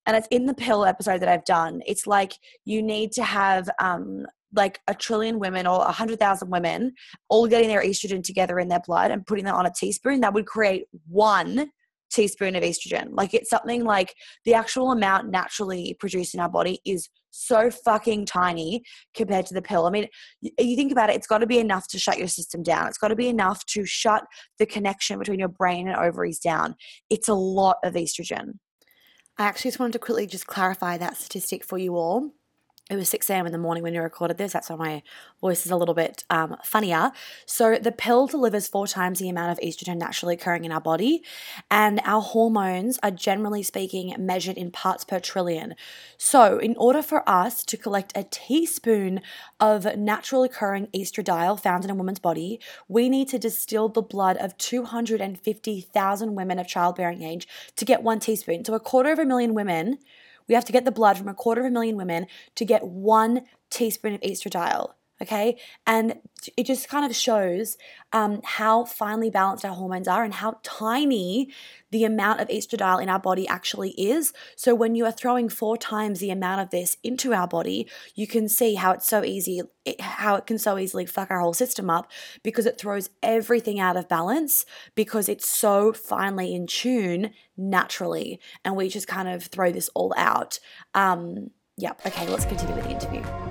and 0.06 0.16
it's 0.16 0.28
in 0.30 0.46
the 0.46 0.54
pill 0.54 0.84
episode 0.84 1.20
that 1.20 1.28
I've 1.28 1.44
done. 1.44 1.82
It's 1.86 2.06
like 2.06 2.32
you 2.64 2.82
need 2.82 3.12
to 3.12 3.24
have 3.24 3.68
um, 3.80 4.26
like 4.54 4.80
a 4.88 4.94
trillion 4.94 5.38
women 5.38 5.66
or 5.66 5.82
a 5.82 5.92
hundred 5.92 6.18
thousand 6.18 6.50
women 6.50 6.94
all 7.28 7.46
getting 7.46 7.68
their 7.68 7.82
estrogen 7.82 8.22
together 8.22 8.58
in 8.58 8.68
their 8.68 8.80
blood 8.80 9.10
and 9.10 9.26
putting 9.26 9.44
that 9.44 9.54
on 9.54 9.66
a 9.66 9.72
teaspoon. 9.72 10.20
That 10.20 10.34
would 10.34 10.46
create 10.46 10.86
one 11.08 11.70
teaspoon 12.10 12.54
of 12.54 12.62
estrogen. 12.62 13.08
Like 13.10 13.34
it's 13.34 13.50
something 13.50 13.84
like 13.84 14.14
the 14.44 14.54
actual 14.54 14.92
amount 14.92 15.30
naturally 15.30 15.96
produced 15.98 16.34
in 16.34 16.40
our 16.40 16.48
body 16.48 16.80
is 16.84 17.08
so 17.30 17.68
fucking 17.70 18.26
tiny 18.26 18.84
compared 19.14 19.46
to 19.46 19.54
the 19.54 19.62
pill. 19.62 19.86
I 19.86 19.90
mean, 19.90 20.06
you 20.40 20.76
think 20.76 20.92
about 20.92 21.10
it, 21.10 21.16
it's 21.16 21.26
got 21.26 21.38
to 21.38 21.46
be 21.46 21.58
enough 21.58 21.88
to 21.88 21.98
shut 21.98 22.18
your 22.18 22.28
system 22.28 22.62
down. 22.62 22.86
It's 22.86 22.98
got 22.98 23.08
to 23.08 23.16
be 23.16 23.28
enough 23.28 23.66
to 23.66 23.84
shut 23.84 24.24
the 24.58 24.66
connection 24.66 25.18
between 25.18 25.40
your 25.40 25.48
brain 25.48 25.88
and 25.88 25.96
ovaries 25.96 26.38
down. 26.38 26.76
It's 27.10 27.28
a 27.28 27.34
lot 27.34 27.78
of 27.82 27.94
estrogen. 27.94 28.58
I 29.36 29.46
actually 29.46 29.72
just 29.72 29.80
wanted 29.80 29.94
to 29.94 29.98
quickly 29.98 30.28
just 30.28 30.46
clarify 30.46 30.96
that 30.98 31.16
statistic 31.16 31.64
for 31.64 31.76
you 31.76 31.96
all 31.96 32.30
it 32.90 32.96
was 32.96 33.08
6 33.08 33.30
a.m. 33.30 33.46
in 33.46 33.52
the 33.52 33.56
morning 33.56 33.82
when 33.82 33.94
you 33.94 34.02
recorded 34.02 34.36
this. 34.36 34.52
That's 34.52 34.68
why 34.68 34.76
my 34.76 35.02
voice 35.40 35.64
is 35.64 35.72
a 35.72 35.76
little 35.76 35.94
bit 35.94 36.22
um, 36.28 36.56
funnier. 36.62 37.12
So, 37.46 37.78
the 37.78 37.90
pill 37.90 38.26
delivers 38.26 38.68
four 38.68 38.86
times 38.86 39.20
the 39.20 39.30
amount 39.30 39.52
of 39.52 39.64
estrogen 39.64 39.96
naturally 39.96 40.34
occurring 40.34 40.66
in 40.66 40.72
our 40.72 40.82
body, 40.82 41.22
and 41.70 41.98
our 42.04 42.20
hormones 42.20 42.98
are 43.02 43.10
generally 43.10 43.62
speaking 43.62 44.14
measured 44.18 44.58
in 44.58 44.70
parts 44.70 45.02
per 45.02 45.18
trillion. 45.18 45.74
So, 46.18 46.58
in 46.58 46.76
order 46.76 47.00
for 47.00 47.26
us 47.26 47.64
to 47.64 47.78
collect 47.78 48.12
a 48.14 48.24
teaspoon 48.24 49.22
of 49.58 49.96
naturally 49.96 50.50
occurring 50.50 50.88
estradiol 50.94 51.58
found 51.58 51.84
in 51.84 51.90
a 51.90 51.94
woman's 51.94 52.18
body, 52.18 52.60
we 52.86 53.08
need 53.08 53.28
to 53.28 53.38
distill 53.38 53.88
the 53.88 54.02
blood 54.02 54.36
of 54.36 54.58
250,000 54.58 56.34
women 56.34 56.58
of 56.58 56.68
childbearing 56.68 57.22
age 57.22 57.48
to 57.76 57.86
get 57.86 58.02
one 58.02 58.20
teaspoon. 58.20 58.62
So, 58.62 58.74
a 58.74 58.80
quarter 58.80 59.10
of 59.10 59.18
a 59.18 59.24
million 59.24 59.54
women 59.54 60.00
we 60.48 60.54
have 60.54 60.64
to 60.64 60.72
get 60.72 60.84
the 60.84 60.92
blood 60.92 61.18
from 61.18 61.28
a 61.28 61.34
quarter 61.34 61.62
of 61.62 61.66
a 61.66 61.70
million 61.70 61.96
women 61.96 62.26
to 62.54 62.64
get 62.64 62.86
one 62.86 63.42
teaspoon 63.70 64.14
of 64.14 64.20
estradiol. 64.20 64.92
Okay. 65.22 65.56
And 65.86 66.16
it 66.56 66.66
just 66.66 66.88
kind 66.88 67.08
of 67.08 67.14
shows 67.14 67.78
um, 68.12 68.40
how 68.42 68.84
finely 68.84 69.30
balanced 69.30 69.64
our 69.64 69.74
hormones 69.74 70.08
are 70.08 70.24
and 70.24 70.34
how 70.34 70.58
tiny 70.62 71.50
the 71.92 72.04
amount 72.04 72.40
of 72.40 72.48
estradiol 72.48 73.00
in 73.00 73.08
our 73.08 73.20
body 73.20 73.46
actually 73.46 73.90
is. 73.90 74.32
So 74.56 74.74
when 74.74 74.96
you 74.96 75.04
are 75.06 75.12
throwing 75.12 75.48
four 75.48 75.76
times 75.76 76.18
the 76.18 76.30
amount 76.30 76.62
of 76.62 76.70
this 76.70 76.96
into 77.04 77.32
our 77.32 77.46
body, 77.46 77.88
you 78.16 78.26
can 78.26 78.48
see 78.48 78.74
how 78.74 78.90
it's 78.90 79.06
so 79.06 79.22
easy, 79.22 79.62
how 80.00 80.34
it 80.34 80.46
can 80.46 80.58
so 80.58 80.78
easily 80.78 81.06
fuck 81.06 81.30
our 81.30 81.40
whole 81.40 81.54
system 81.54 81.88
up 81.88 82.10
because 82.42 82.66
it 82.66 82.78
throws 82.78 83.10
everything 83.22 83.78
out 83.78 83.96
of 83.96 84.08
balance 84.08 84.66
because 84.96 85.28
it's 85.28 85.48
so 85.48 85.92
finely 85.92 86.52
in 86.52 86.66
tune 86.66 87.30
naturally. 87.56 88.40
And 88.64 88.74
we 88.74 88.88
just 88.88 89.06
kind 89.06 89.28
of 89.28 89.44
throw 89.44 89.70
this 89.70 89.88
all 89.94 90.12
out. 90.16 90.58
Um, 90.92 91.50
yep. 91.76 92.00
Okay, 92.04 92.26
let's 92.28 92.46
continue 92.46 92.74
with 92.74 92.84
the 92.84 92.90
interview. 92.90 93.43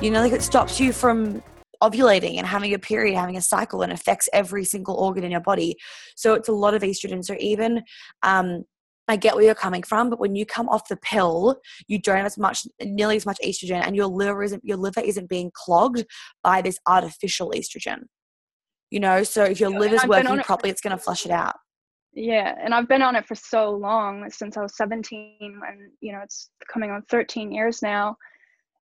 You 0.00 0.12
know, 0.12 0.20
like 0.20 0.32
it 0.32 0.42
stops 0.42 0.78
you 0.78 0.92
from 0.92 1.42
ovulating 1.82 2.36
and 2.36 2.46
having 2.46 2.72
a 2.72 2.78
period, 2.78 3.16
having 3.16 3.36
a 3.36 3.42
cycle, 3.42 3.82
and 3.82 3.92
affects 3.92 4.28
every 4.32 4.64
single 4.64 4.94
organ 4.94 5.24
in 5.24 5.32
your 5.32 5.40
body. 5.40 5.76
So 6.14 6.34
it's 6.34 6.48
a 6.48 6.52
lot 6.52 6.74
of 6.74 6.82
estrogen. 6.82 7.24
So 7.24 7.34
even 7.40 7.82
um, 8.22 8.62
I 9.08 9.16
get 9.16 9.34
where 9.34 9.44
you're 9.44 9.56
coming 9.56 9.82
from, 9.82 10.08
but 10.08 10.20
when 10.20 10.36
you 10.36 10.46
come 10.46 10.68
off 10.68 10.86
the 10.88 10.98
pill, 10.98 11.56
you 11.88 11.98
don't 12.00 12.18
have 12.18 12.26
as 12.26 12.38
much, 12.38 12.64
nearly 12.80 13.16
as 13.16 13.26
much 13.26 13.38
estrogen, 13.44 13.84
and 13.84 13.96
your 13.96 14.06
liver 14.06 14.44
isn't 14.44 14.64
your 14.64 14.76
liver 14.76 15.00
isn't 15.00 15.28
being 15.28 15.50
clogged 15.52 16.04
by 16.44 16.62
this 16.62 16.78
artificial 16.86 17.50
estrogen. 17.50 18.02
You 18.90 19.00
know, 19.00 19.24
so 19.24 19.42
if 19.42 19.58
your 19.58 19.70
liver's 19.70 20.06
working 20.06 20.38
properly, 20.42 20.70
it's 20.70 20.80
going 20.80 20.96
to 20.96 21.02
flush 21.02 21.26
it 21.26 21.32
out. 21.32 21.56
Yeah, 22.12 22.54
and 22.62 22.72
I've 22.72 22.88
been 22.88 23.02
on 23.02 23.16
it 23.16 23.26
for 23.26 23.34
so 23.34 23.70
long 23.72 24.30
since 24.30 24.56
I 24.56 24.62
was 24.62 24.76
17, 24.76 25.38
and 25.40 25.90
you 26.00 26.12
know 26.12 26.20
it's 26.22 26.50
coming 26.72 26.92
on 26.92 27.02
13 27.10 27.50
years 27.50 27.82
now 27.82 28.16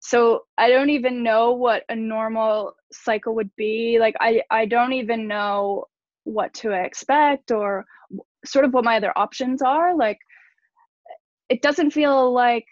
so 0.03 0.41
i 0.59 0.69
don't 0.69 0.91
even 0.91 1.23
know 1.23 1.53
what 1.53 1.85
a 1.89 1.97
normal 1.97 2.75
cycle 2.93 3.35
would 3.35 3.51
be 3.57 3.99
like 4.01 4.15
i 4.21 4.43
i 4.51 4.67
don't 4.67 4.93
even 4.93 5.27
know 5.27 5.85
what 6.25 6.53
to 6.53 6.73
expect 6.73 7.51
or 7.51 7.85
sort 8.45 8.65
of 8.65 8.75
what 8.75 8.85
my 8.85 8.97
other 8.97 9.17
options 9.17 9.63
are 9.63 9.97
like 9.97 10.19
it 11.49 11.63
doesn't 11.63 11.93
feel 11.93 12.33
like 12.33 12.67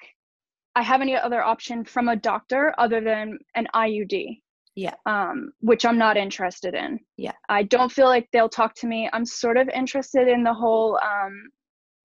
i 0.74 0.83
have 0.83 1.01
any 1.01 1.16
other 1.16 1.43
option 1.43 1.85
from 1.85 2.09
a 2.09 2.16
doctor 2.16 2.74
other 2.78 3.01
than 3.01 3.39
an 3.55 3.66
iud 3.74 4.41
yeah. 4.74 4.95
um 5.07 5.53
which 5.61 5.85
i'm 5.85 5.99
not 5.99 6.16
interested 6.16 6.74
in. 6.74 6.99
Yeah. 7.16 7.33
I 7.49 7.64
don't 7.64 7.91
feel 7.93 8.07
like 8.07 8.28
they'll 8.33 8.49
talk 8.49 8.74
to 8.76 8.87
me. 8.87 9.11
I'm 9.12 9.26
sort 9.26 9.57
of 9.57 9.68
interested 9.68 10.28
in 10.28 10.43
the 10.45 10.55
whole 10.55 10.99
um 11.03 11.51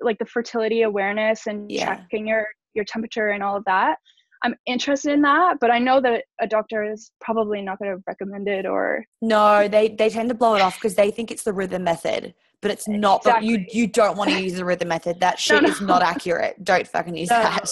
like 0.02 0.18
the 0.18 0.26
fertility 0.26 0.82
awareness 0.82 1.48
and 1.48 1.72
yeah. 1.72 1.96
checking 1.96 2.28
your 2.28 2.48
your 2.74 2.84
temperature 2.86 3.30
and 3.30 3.44
all 3.44 3.56
of 3.56 3.66
that 3.66 3.98
I'm 4.46 4.56
interested 4.68 5.12
in 5.12 5.24
that, 5.24 5.58
but 5.60 5.72
I 5.72 5.80
know 5.80 6.00
that 6.02 6.26
a 6.40 6.46
doctor 6.46 6.84
is 6.84 7.10
probably 7.20 7.64
not 7.64 7.80
going 7.80 7.98
to 7.98 8.04
recommend 8.06 8.48
it 8.48 8.68
or 8.68 9.04
No, 9.20 9.68
they 9.68 9.88
they 9.90 10.08
tend 10.08 10.30
to 10.30 10.36
blow 10.36 10.54
it 10.54 10.62
off 10.62 10.76
because 10.76 10.94
they 10.94 11.10
think 11.10 11.32
it's 11.32 11.42
the 11.42 11.52
rhythm 11.52 11.84
method, 11.84 12.36
but 12.62 12.70
it's 12.70 12.88
not 12.88 13.22
exactly. 13.22 13.50
you 13.50 13.66
you 13.72 13.88
don't 13.88 14.18
want 14.18 14.30
to 14.30 14.40
use 14.40 14.54
the 14.54 14.64
rhythm 14.64 14.90
method. 14.90 15.20
That 15.20 15.40
shit 15.40 15.64
no, 15.64 15.68
no. 15.68 15.74
is 15.74 15.82
not 15.82 16.04
accurate. 16.04 16.64
Don't 16.64 16.88
fucking 16.88 17.18
use 17.18 17.32
no. 17.32 17.42
that. 17.42 17.72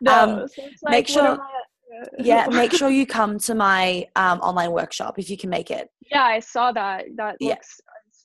No. 0.00 0.12
Um, 0.12 0.48
so 0.48 0.62
like, 0.82 0.90
make 0.90 1.06
sure 1.06 1.38
yeah, 2.18 2.46
make 2.50 2.72
sure 2.72 2.90
you 2.90 3.06
come 3.06 3.38
to 3.38 3.54
my 3.54 4.04
um, 4.16 4.40
online 4.40 4.72
workshop 4.72 5.16
if 5.16 5.30
you 5.30 5.36
can 5.36 5.48
make 5.48 5.70
it. 5.70 5.90
Yeah, 6.10 6.24
I 6.24 6.40
saw 6.40 6.72
that. 6.72 7.04
That 7.16 7.36
looks. 7.40 7.80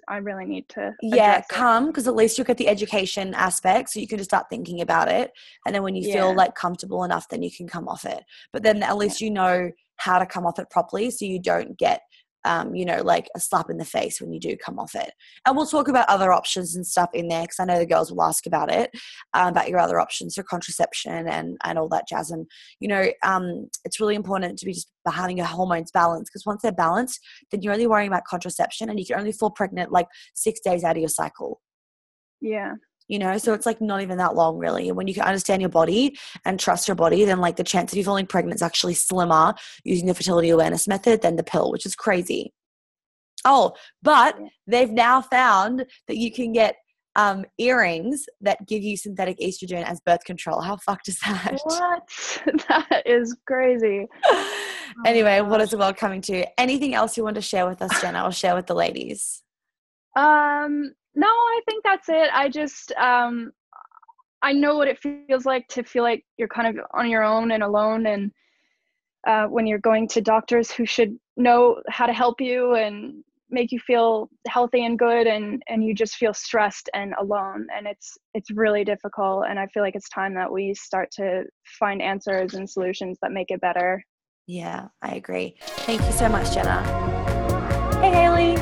I 0.08 0.18
really 0.18 0.46
need 0.46 0.70
to. 0.70 0.94
Yeah, 1.02 1.42
come 1.50 1.88
because 1.88 2.08
at 2.08 2.16
least 2.16 2.38
you'll 2.38 2.46
get 2.46 2.58
the 2.58 2.68
education 2.68 3.34
aspect, 3.34 3.90
so 3.90 4.00
you 4.00 4.08
can 4.08 4.18
just 4.18 4.30
start 4.30 4.48
thinking 4.50 4.82
about 4.82 5.10
it, 5.10 5.32
and 5.66 5.74
then 5.74 5.84
when 5.84 5.96
you 5.96 6.08
yeah. 6.08 6.16
feel 6.16 6.36
like 6.36 6.56
comfortable 6.56 7.04
enough, 7.04 7.28
then 7.30 7.44
you 7.44 7.52
can 7.52 7.68
come 7.68 7.88
off 7.88 8.06
it. 8.06 8.24
But 8.54 8.64
then 8.64 8.84
at 8.84 8.98
least 8.98 9.22
yeah. 9.22 9.26
you 9.26 9.32
know 9.32 9.72
how 9.98 10.20
to 10.20 10.26
come 10.26 10.46
off 10.46 10.60
it 10.60 10.70
properly, 10.70 11.10
so 11.12 11.26
you 11.26 11.40
don't 11.40 11.78
get 11.78 12.02
um, 12.46 12.76
you 12.76 12.86
know, 12.86 13.02
like 13.02 13.28
a 13.36 13.40
slap 13.40 13.70
in 13.70 13.78
the 13.78 13.86
face 13.86 14.22
when 14.22 14.32
you 14.32 14.40
do 14.40 14.56
come 14.56 14.80
off 14.80 14.96
it. 14.96 15.12
And 15.46 15.56
we'll 15.56 15.66
talk 15.66 15.88
about 15.88 16.08
other 16.08 16.32
options 16.32 16.76
and 16.76 16.86
stuff 16.86 17.10
in 17.14 17.28
there 17.28 17.42
because 17.42 17.60
I 17.60 17.66
know 17.66 17.80
the 17.80 17.86
girls 17.86 18.12
will 18.12 18.24
ask 18.24 18.46
about 18.46 18.72
it, 18.72 18.92
um, 19.34 19.50
about 19.50 19.70
your 19.70 19.80
other 19.80 20.00
options 20.00 20.36
for 20.36 20.44
contraception 20.44 21.28
and 21.28 21.58
and 21.64 21.78
all 21.78 21.90
that 21.90 22.08
jazz. 22.08 22.32
And 22.32 22.48
you 22.80 22.88
know, 22.88 23.08
um, 23.24 23.68
it's 23.84 24.00
really 24.00 24.16
important 24.16 24.60
to 24.60 24.66
be 24.66 24.74
just 24.74 24.90
having 25.08 25.38
your 25.38 25.48
hormones 25.48 25.92
balanced 25.92 26.32
because 26.32 26.46
once 26.46 26.62
they're 26.62 26.72
balanced, 26.72 27.20
then 27.52 27.62
you're 27.62 27.74
only 27.74 27.88
worrying 27.88 28.08
about 28.10 28.26
contraception 28.26 28.90
and 28.90 29.00
you 29.00 29.06
can 29.06 29.20
only 29.20 29.32
fall 29.32 29.52
pregnant 29.52 29.92
like 29.92 30.08
six 30.34 30.60
days 30.60 30.84
out 30.84 30.96
of 30.96 31.02
your 31.02 31.10
cycle. 31.10 31.62
Yeah 32.42 32.74
you 33.08 33.20
know 33.20 33.38
so 33.38 33.54
it's 33.54 33.66
like 33.66 33.82
not 33.82 34.02
even 34.02 34.18
that 34.18 34.36
long 34.36 34.58
really. 34.58 34.88
And 34.88 34.98
when 34.98 35.08
you 35.08 35.14
can 35.14 35.24
understand 35.24 35.62
your 35.62 35.70
body 35.70 36.18
and 36.46 36.60
trust 36.60 36.88
your 36.88 36.96
body 36.96 37.26
then 37.26 37.40
like 37.40 37.56
the 37.56 37.64
chance 37.64 37.92
of 37.92 37.98
you 37.98 38.04
falling 38.04 38.28
pregnant 38.28 38.56
is 38.56 38.62
actually 38.62 38.94
slimmer 38.94 39.54
using 39.84 40.08
the 40.08 40.14
fertility 40.14 40.50
awareness 40.50 40.88
method 40.88 41.22
than 41.22 41.36
the 41.36 41.44
pill 41.44 41.72
which 41.72 41.86
is 41.86 41.96
crazy. 41.96 42.54
Oh 43.44 43.74
but 44.02 44.38
they've 44.68 44.92
now 44.92 45.22
found 45.22 45.86
that 46.08 46.18
you 46.18 46.32
can 46.32 46.52
get 46.52 46.76
um, 47.18 47.46
earrings 47.58 48.26
that 48.42 48.68
give 48.68 48.84
you 48.84 48.98
synthetic 48.98 49.40
estrogen 49.40 49.86
as 49.86 50.02
birth 50.02 50.26
control. 50.26 50.60
How 50.60 50.76
fucked 50.76 51.08
is 51.08 51.18
that? 51.20 51.60
What? 51.64 52.04
That 52.68 53.04
is 53.06 53.36
crazy. 53.46 54.08
Anyway 55.06 55.42
what 55.42 55.60
is 55.60 55.72
the 55.72 55.78
world 55.78 55.98
coming 55.98 56.22
to? 56.22 56.46
Anything 56.60 56.94
else 56.94 57.18
you 57.18 57.24
want 57.24 57.36
to 57.36 57.42
share 57.42 57.68
with 57.68 57.82
us 57.82 58.02
jenna 58.02 58.24
or 58.24 58.32
share 58.32 58.56
with 58.56 58.68
the 58.68 58.76
ladies? 58.76 59.44
Um 60.16 60.94
no, 61.16 61.28
I 61.28 61.62
think 61.68 61.84
that's 61.84 62.10
it. 62.10 62.30
I 62.34 62.50
just 62.50 62.92
um 62.94 63.52
I 64.42 64.54
know 64.54 64.76
what 64.76 64.88
it 64.88 65.00
feels 65.00 65.46
like 65.46 65.68
to 65.70 65.84
feel 65.84 66.04
like 66.04 66.24
you're 66.38 66.48
kind 66.48 66.68
of 66.68 66.86
on 66.94 67.10
your 67.10 67.24
own 67.24 67.52
and 67.52 67.64
alone 67.64 68.06
and 68.06 68.32
uh, 69.26 69.48
when 69.48 69.66
you're 69.66 69.80
going 69.80 70.08
to 70.08 70.22
doctors 70.22 70.70
who 70.70 70.86
should 70.86 71.18
know 71.36 71.82
how 71.90 72.06
to 72.06 72.14
help 72.14 72.40
you 72.40 72.76
and 72.76 73.24
make 73.50 73.72
you 73.72 73.80
feel 73.80 74.30
healthy 74.48 74.86
and 74.86 75.00
good 75.00 75.28
and 75.28 75.64
and 75.68 75.84
you 75.84 75.94
just 75.94 76.16
feel 76.16 76.34
stressed 76.34 76.90
and 76.94 77.14
alone 77.20 77.68
and 77.76 77.88
it's 77.88 78.18
it's 78.34 78.50
really 78.52 78.84
difficult 78.84 79.46
and 79.48 79.60
i 79.60 79.68
feel 79.68 79.84
like 79.84 79.96
it's 79.96 80.10
time 80.10 80.34
that 80.34 80.52
we 80.52 80.74
start 80.74 81.10
to 81.12 81.44
find 81.80 82.02
answers 82.02 82.56
and 82.56 82.68
solutions 82.68 83.20
that 83.22 83.32
make 83.32 83.52
it 83.52 83.62
better 83.62 84.04
Yeah, 84.48 84.90
I 85.02 85.16
agree. 85.16 85.56
Thank 85.60 86.02
you 86.02 86.12
so 86.12 86.30
much, 86.30 86.54
Jenna. 86.54 86.84
Hey, 88.00 88.12
Haley. 88.12 88.56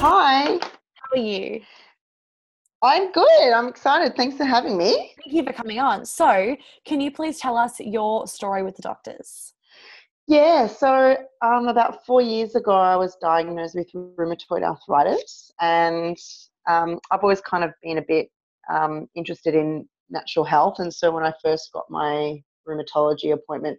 Hi, 0.00 0.58
How 0.60 0.75
are 1.16 1.22
you? 1.22 1.60
I'm 2.82 3.10
good. 3.12 3.52
I'm 3.52 3.68
excited. 3.68 4.16
Thanks 4.16 4.36
for 4.36 4.44
having 4.44 4.76
me. 4.76 5.14
Thank 5.24 5.34
you 5.34 5.44
for 5.44 5.52
coming 5.52 5.78
on. 5.78 6.04
So, 6.04 6.56
can 6.84 7.00
you 7.00 7.10
please 7.10 7.38
tell 7.38 7.56
us 7.56 7.80
your 7.80 8.26
story 8.26 8.62
with 8.62 8.76
the 8.76 8.82
doctors? 8.82 9.54
Yeah, 10.28 10.66
so 10.66 11.16
um, 11.40 11.68
about 11.68 12.04
four 12.04 12.20
years 12.20 12.54
ago, 12.54 12.72
I 12.72 12.96
was 12.96 13.16
diagnosed 13.20 13.76
with 13.76 13.90
rheumatoid 13.92 14.62
arthritis, 14.62 15.52
and 15.60 16.18
um, 16.68 16.98
I've 17.10 17.22
always 17.22 17.40
kind 17.40 17.64
of 17.64 17.70
been 17.82 17.98
a 17.98 18.04
bit 18.06 18.28
um, 18.70 19.08
interested 19.14 19.54
in 19.54 19.88
natural 20.10 20.44
health. 20.44 20.76
And 20.78 20.92
so 20.92 21.10
when 21.10 21.24
I 21.24 21.32
first 21.42 21.72
got 21.72 21.84
my 21.88 22.42
rheumatology 22.68 23.32
appointment, 23.32 23.78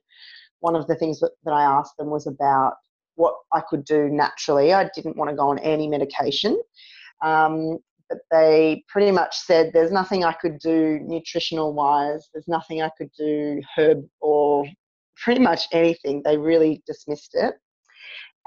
one 0.62 0.76
of 0.76 0.88
the 0.88 0.96
things 0.96 1.20
that, 1.20 1.32
that 1.44 1.52
I 1.52 1.64
asked 1.64 1.98
them 1.98 2.10
was 2.10 2.28
about 2.28 2.74
what 3.16 3.36
I 3.54 3.62
could 3.68 3.84
do 3.84 4.10
naturally. 4.10 4.74
I 4.74 4.90
didn't 4.96 5.18
want 5.18 5.30
to 5.30 5.36
go 5.36 5.50
on 5.50 5.60
any 5.60 5.88
medication. 5.88 6.60
Um, 7.22 7.80
but 8.10 8.20
they 8.32 8.84
pretty 8.88 9.12
much 9.12 9.38
said 9.38 9.72
there's 9.74 9.92
nothing 9.92 10.24
I 10.24 10.34
could 10.34 10.60
do 10.60 11.00
nutritional 11.04 11.74
wise, 11.74 12.30
there's 12.34 12.48
nothing 12.48 12.82
I 12.82 12.92
could 12.98 13.10
do 13.18 13.62
herb 13.76 14.06
or 14.22 14.66
pretty 15.18 15.42
much 15.42 15.68
anything. 15.74 16.22
They 16.24 16.38
really 16.38 16.82
dismissed 16.86 17.32
it 17.34 17.56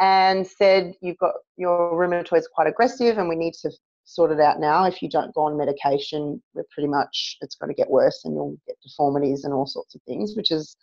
and 0.01 0.47
said 0.47 0.95
you've 1.03 1.19
got 1.19 1.35
your 1.57 1.93
rheumatoid's 1.93 2.49
quite 2.53 2.69
aggressive 2.69 3.19
and 3.19 3.29
we 3.29 3.37
need 3.37 3.55
to 3.63 3.71
sort 4.05 4.33
it 4.33 4.41
out 4.41 4.61
now. 4.61 4.85
If 4.85 5.03
you 5.03 5.09
don't 5.09 5.35
go 5.35 5.43
on 5.43 5.59
medication, 5.59 6.43
we're 6.55 6.65
pretty 6.73 6.89
much 6.89 7.37
it's 7.43 7.55
going 7.55 7.69
to 7.69 7.75
get 7.75 7.91
worse 7.91 8.23
and 8.25 8.35
you'll 8.35 8.57
get 8.67 8.77
deformities 8.83 9.45
and 9.45 9.53
all 9.53 9.67
sorts 9.67 9.95
of 9.95 10.01
things, 10.03 10.35
which 10.37 10.51
is 10.51 10.77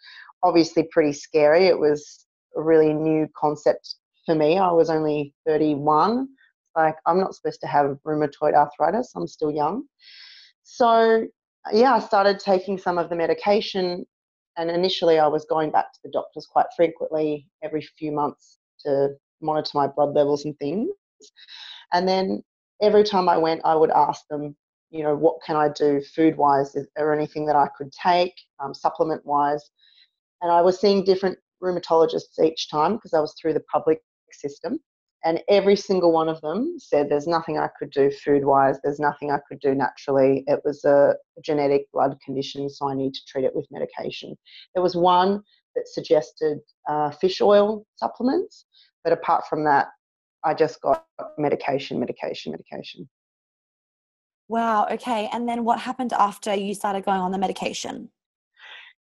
obviously 0.43 0.87
pretty 0.91 1.13
scary. 1.13 1.65
It 1.65 1.79
was 1.79 2.25
a 2.55 2.61
really 2.61 2.93
new 2.93 3.27
concept 3.35 3.95
for 4.25 4.35
me. 4.35 4.57
I 4.57 4.71
was 4.71 4.89
only 4.89 5.33
31. 5.45 6.27
Like 6.77 6.95
I'm 7.05 7.19
not 7.19 7.35
supposed 7.35 7.59
to 7.61 7.67
have 7.67 7.97
rheumatoid 8.05 8.53
arthritis. 8.53 9.11
I'm 9.15 9.27
still 9.27 9.51
young. 9.51 9.83
So 10.63 11.25
yeah, 11.73 11.95
I 11.95 11.99
started 11.99 12.39
taking 12.39 12.77
some 12.77 12.97
of 12.97 13.09
the 13.09 13.15
medication 13.15 14.05
and 14.57 14.69
initially 14.69 15.19
I 15.19 15.27
was 15.27 15.45
going 15.45 15.71
back 15.71 15.91
to 15.93 15.99
the 16.03 16.11
doctors 16.11 16.47
quite 16.49 16.67
frequently 16.75 17.47
every 17.63 17.81
few 17.97 18.11
months 18.11 18.59
to 18.85 19.09
monitor 19.41 19.71
my 19.73 19.87
blood 19.87 20.13
levels 20.13 20.45
and 20.45 20.57
things. 20.59 20.89
And 21.93 22.07
then 22.07 22.43
every 22.81 23.03
time 23.03 23.27
I 23.27 23.37
went, 23.37 23.61
I 23.65 23.75
would 23.75 23.91
ask 23.91 24.21
them, 24.29 24.55
you 24.89 25.03
know, 25.03 25.15
what 25.15 25.37
can 25.45 25.55
I 25.55 25.69
do 25.69 26.01
food 26.15 26.37
wise? 26.37 26.75
Is 26.75 26.87
there 26.95 27.13
anything 27.13 27.45
that 27.47 27.55
I 27.55 27.67
could 27.77 27.91
take, 27.91 28.33
um, 28.59 28.73
supplement 28.73 29.25
wise? 29.25 29.69
And 30.41 30.51
I 30.51 30.61
was 30.61 30.79
seeing 30.79 31.03
different 31.03 31.37
rheumatologists 31.61 32.39
each 32.43 32.69
time 32.69 32.95
because 32.95 33.13
I 33.13 33.19
was 33.19 33.35
through 33.39 33.53
the 33.53 33.63
public 33.71 34.01
system. 34.31 34.79
And 35.27 35.43
every 35.49 35.75
single 35.75 36.13
one 36.13 36.29
of 36.29 36.39
them 36.39 36.75
said, 36.79 37.09
There's 37.09 37.27
nothing 37.27 37.57
I 37.57 37.67
could 37.77 37.91
do 37.91 38.09
food 38.09 38.45
wise, 38.45 38.79
there's 38.81 38.97
nothing 38.97 39.29
I 39.29 39.39
could 39.45 39.59
do 39.59 39.75
naturally. 39.75 40.45
It 40.47 40.61
was 40.63 40.85
a 40.85 41.15
genetic 41.43 41.91
blood 41.91 42.17
condition, 42.23 42.69
so 42.69 42.87
I 42.87 42.95
need 42.95 43.13
to 43.13 43.19
treat 43.27 43.43
it 43.43 43.53
with 43.53 43.67
medication. 43.69 44.37
There 44.73 44.81
was 44.81 44.95
one 44.95 45.43
that 45.75 45.89
suggested 45.89 46.59
uh, 46.89 47.11
fish 47.11 47.41
oil 47.41 47.85
supplements, 47.97 48.67
but 49.03 49.11
apart 49.11 49.43
from 49.49 49.65
that, 49.65 49.87
I 50.45 50.53
just 50.53 50.79
got 50.79 51.05
medication, 51.37 51.99
medication, 51.99 52.53
medication. 52.53 53.09
Wow. 54.47 54.87
Okay. 54.89 55.29
And 55.33 55.47
then 55.49 55.65
what 55.65 55.77
happened 55.77 56.13
after 56.13 56.55
you 56.55 56.73
started 56.73 57.03
going 57.03 57.19
on 57.19 57.31
the 57.33 57.37
medication? 57.37 58.09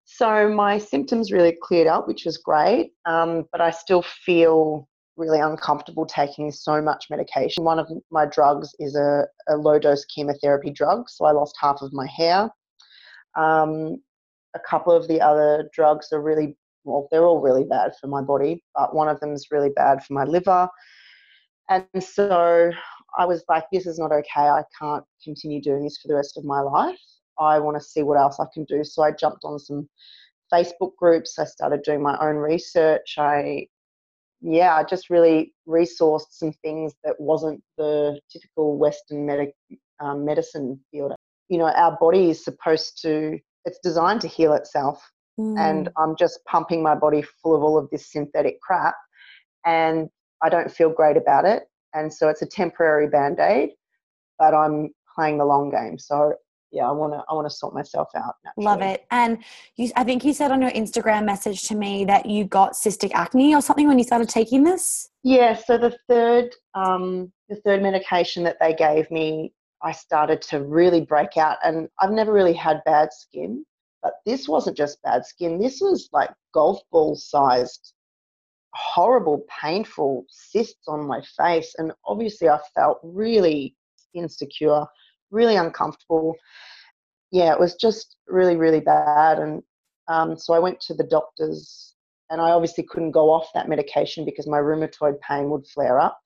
So 0.07 0.49
my 0.49 0.79
symptoms 0.79 1.33
really 1.33 1.55
cleared 1.63 1.87
up, 1.87 2.09
which 2.09 2.25
was 2.25 2.39
great, 2.39 2.93
um, 3.05 3.45
but 3.53 3.61
I 3.61 3.71
still 3.71 4.01
feel 4.01 4.89
really 5.17 5.41
uncomfortable 5.41 6.07
taking 6.07 6.51
so 6.51 6.83
much 6.83 7.07
medication. 7.11 7.65
One 7.65 7.79
of 7.79 7.89
my 8.11 8.27
drugs 8.27 8.75
is 8.79 8.97
a, 8.97 9.27
a 9.49 9.57
low 9.57 9.79
dose 9.79 10.05
chemotherapy 10.07 10.71
drug, 10.71 11.09
so 11.09 11.25
I 11.25 11.33
lost 11.33 11.57
half 11.61 11.83
of 11.83 11.93
my 11.93 12.07
hair. 12.07 12.51
Um, 13.37 14.03
a 14.55 14.61
couple 14.69 14.93
of 14.93 15.09
the 15.09 15.21
other 15.21 15.69
drugs 15.73 16.09
are 16.13 16.23
really 16.23 16.57
well, 16.85 17.09
they're 17.11 17.25
all 17.25 17.41
really 17.41 17.65
bad 17.65 17.93
for 18.01 18.09
my 18.09 18.21
body, 18.21 18.63
but 18.75 18.95
one 18.95 19.09
of 19.09 19.19
them 19.21 19.33
is 19.33 19.49
really 19.51 19.71
bad 19.71 20.05
for 20.05 20.13
my 20.13 20.25
liver. 20.25 20.69
And 21.71 21.87
so 21.99 22.71
I 23.19 23.25
was 23.25 23.43
like, 23.49 23.65
this 23.73 23.87
is 23.87 23.99
not 23.99 24.13
okay. 24.13 24.49
I 24.49 24.63
can't 24.79 25.05
continue 25.23 25.63
doing 25.63 25.85
this 25.85 25.99
for 25.99 26.09
the 26.09 26.15
rest 26.15 26.37
of 26.37 26.45
my 26.45 26.61
life. 26.61 27.01
I 27.39 27.59
want 27.59 27.77
to 27.77 27.83
see 27.83 28.03
what 28.03 28.19
else 28.19 28.39
I 28.39 28.45
can 28.53 28.65
do. 28.65 28.85
So 28.85 29.03
I 29.03 29.13
jumped 29.13 29.45
on 29.45 29.59
some 29.59 29.89
Facebook 30.53 30.95
groups. 30.97 31.39
I 31.39 31.45
started 31.45 31.83
doing 31.83 32.03
my 32.03 32.19
own 32.21 32.37
research. 32.37 33.15
I, 33.19 33.67
yeah, 34.47 34.77
I 34.77 34.85
just 34.85 35.09
really 35.09 35.55
resourced 35.67 36.27
some 36.31 36.53
things 36.63 36.93
that 37.03 37.19
wasn't 37.19 37.63
the 37.79 38.21
typical 38.31 38.77
Western 38.77 39.25
medic, 39.25 39.55
um, 40.01 40.25
medicine 40.27 40.79
field. 40.91 41.15
You 41.49 41.59
know, 41.59 41.67
our 41.67 41.97
body 41.99 42.29
is 42.29 42.45
supposed 42.45 43.01
to, 43.03 43.39
it's 43.65 43.79
designed 43.83 44.21
to 44.21 44.29
heal 44.29 44.53
itself. 44.53 45.03
And 45.59 45.89
I'm 45.97 46.15
just 46.17 46.41
pumping 46.45 46.83
my 46.83 46.95
body 46.95 47.25
full 47.43 47.57
of 47.57 47.63
all 47.63 47.79
of 47.79 47.89
this 47.91 48.13
synthetic 48.13 48.61
crap. 48.61 48.95
And 49.65 50.09
I 50.43 50.51
don't 50.51 50.71
feel 50.71 50.91
great 50.91 51.17
about 51.17 51.47
it. 51.47 51.65
And 51.95 52.13
so 52.13 52.29
it's 52.29 52.43
a 52.43 52.47
temporary 52.47 53.09
band 53.09 53.41
aid, 53.41 53.71
but 54.39 54.53
I'm 54.53 54.91
playing 55.15 55.39
the 55.39 55.47
long 55.47 55.71
game. 55.71 55.99
So 55.99 56.35
yeah, 56.75 56.89
I 56.89 56.93
want 56.93 57.13
to 57.13 57.25
I 57.29 57.35
want 57.35 57.49
to 57.49 57.55
sort 57.55 57.73
myself 57.73 58.09
out. 58.17 58.35
Naturally. 58.45 58.65
Love 58.65 58.83
it. 58.83 59.07
And 59.11 59.39
you, 59.77 59.91
I 59.97 60.05
think 60.05 60.25
you 60.25 60.33
said 60.33 60.51
on 60.51 60.61
your 60.61 60.73
Instagram 60.73 61.25
message 61.25 61.63
to 61.69 61.75
me 61.75 62.05
that 62.07 62.27
you 62.27 62.45
got 62.45 62.73
cystic 62.73 63.13
acne 63.15 63.55
or 63.55 63.63
something 63.63 63.87
when 63.87 63.99
you 63.99 64.05
started 64.05 64.29
taking 64.29 64.65
this. 64.65 65.11
Yeah. 65.23 65.55
So 65.55 65.79
the 65.79 65.97
third 66.09 66.55
um, 66.75 67.33
the 67.49 67.57
third 67.57 67.83
medication 67.83 68.45
that 68.45 68.57
they 68.61 68.75
gave 68.75 69.11
me, 69.11 69.53
I 69.83 69.93
started 69.93 70.43
to 70.43 70.63
really 70.63 71.03
break 71.03 71.37
out, 71.37 71.59
and 71.65 71.89
I've 72.01 72.11
never 72.11 72.33
really 72.33 72.55
had 72.55 72.83
bad 72.85 73.13
skin, 73.13 73.65
but 74.03 74.15
this 74.27 74.49
wasn't 74.49 74.77
just 74.77 75.03
bad 75.03 75.25
skin. 75.25 75.59
This 75.59 75.81
was 75.81 76.09
like 76.13 76.31
golf 76.53 76.81
ball 76.91 77.15
sized 77.15 77.95
horrible, 78.75 79.45
painful 79.63 80.27
cysts 80.29 80.89
on 80.89 81.07
my 81.07 81.23
face. 81.37 81.75
And 81.79 81.93
obviously, 82.07 82.49
I 82.49 82.59
felt 82.75 82.99
really 83.03 83.77
insecure, 84.15 84.85
really 85.31 85.57
uncomfortable. 85.57 86.35
Yeah, 87.31 87.53
it 87.53 87.61
was 87.61 87.75
just 87.75 88.17
really, 88.29 88.57
really 88.57 88.81
bad. 88.81 89.39
And 89.39 89.63
um, 90.09 90.37
so 90.39 90.55
I 90.55 90.59
went 90.59 90.81
to 90.83 90.95
the 90.95 91.05
doctors, 91.05 91.95
and 92.31 92.41
I 92.41 92.51
obviously 92.51 92.85
couldn't 92.85 93.13
go 93.13 93.31
off 93.31 93.49
that 93.55 93.69
medication 93.69 94.25
because 94.25 94.47
my 94.47 94.59
rheumatoid 94.59 95.21
pain 95.21 95.51
would 95.51 95.67
flare 95.67 95.99
up. 95.99 96.19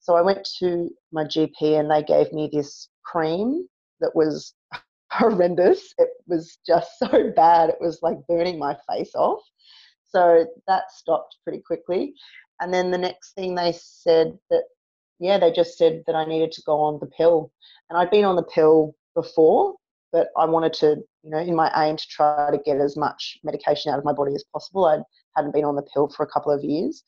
So 0.00 0.16
I 0.16 0.22
went 0.22 0.48
to 0.60 0.90
my 1.12 1.24
GP, 1.24 1.78
and 1.78 1.90
they 1.90 2.02
gave 2.02 2.32
me 2.32 2.48
this 2.52 2.88
cream 3.04 3.66
that 4.00 4.14
was 4.14 4.54
horrendous. 5.12 5.94
It 5.98 6.08
was 6.26 6.58
just 6.66 6.90
so 6.98 7.32
bad. 7.34 7.70
It 7.70 7.80
was 7.80 8.00
like 8.02 8.16
burning 8.28 8.58
my 8.58 8.76
face 8.88 9.14
off. 9.14 9.42
So 10.08 10.46
that 10.66 10.90
stopped 10.90 11.36
pretty 11.44 11.60
quickly. 11.60 12.14
And 12.60 12.72
then 12.72 12.90
the 12.90 12.98
next 12.98 13.34
thing 13.34 13.54
they 13.54 13.72
said 13.72 14.38
that, 14.50 14.64
yeah, 15.18 15.38
they 15.38 15.50
just 15.50 15.78
said 15.78 16.02
that 16.06 16.14
I 16.14 16.24
needed 16.24 16.52
to 16.52 16.62
go 16.62 16.80
on 16.80 16.98
the 17.00 17.06
pill. 17.06 17.52
And 17.88 17.98
I'd 17.98 18.10
been 18.10 18.24
on 18.24 18.36
the 18.36 18.42
pill 18.42 18.94
before, 19.14 19.74
but 20.12 20.28
I 20.36 20.44
wanted 20.44 20.72
to, 20.74 20.96
you 21.22 21.30
know, 21.30 21.38
in 21.38 21.54
my 21.54 21.70
aim 21.76 21.96
to 21.96 22.06
try 22.08 22.50
to 22.50 22.58
get 22.58 22.78
as 22.78 22.96
much 22.96 23.38
medication 23.44 23.92
out 23.92 23.98
of 23.98 24.04
my 24.04 24.12
body 24.12 24.34
as 24.34 24.44
possible. 24.52 24.84
I 24.84 24.98
hadn't 25.36 25.54
been 25.54 25.64
on 25.64 25.76
the 25.76 25.86
pill 25.94 26.08
for 26.08 26.24
a 26.24 26.28
couple 26.28 26.52
of 26.52 26.64
years. 26.64 27.02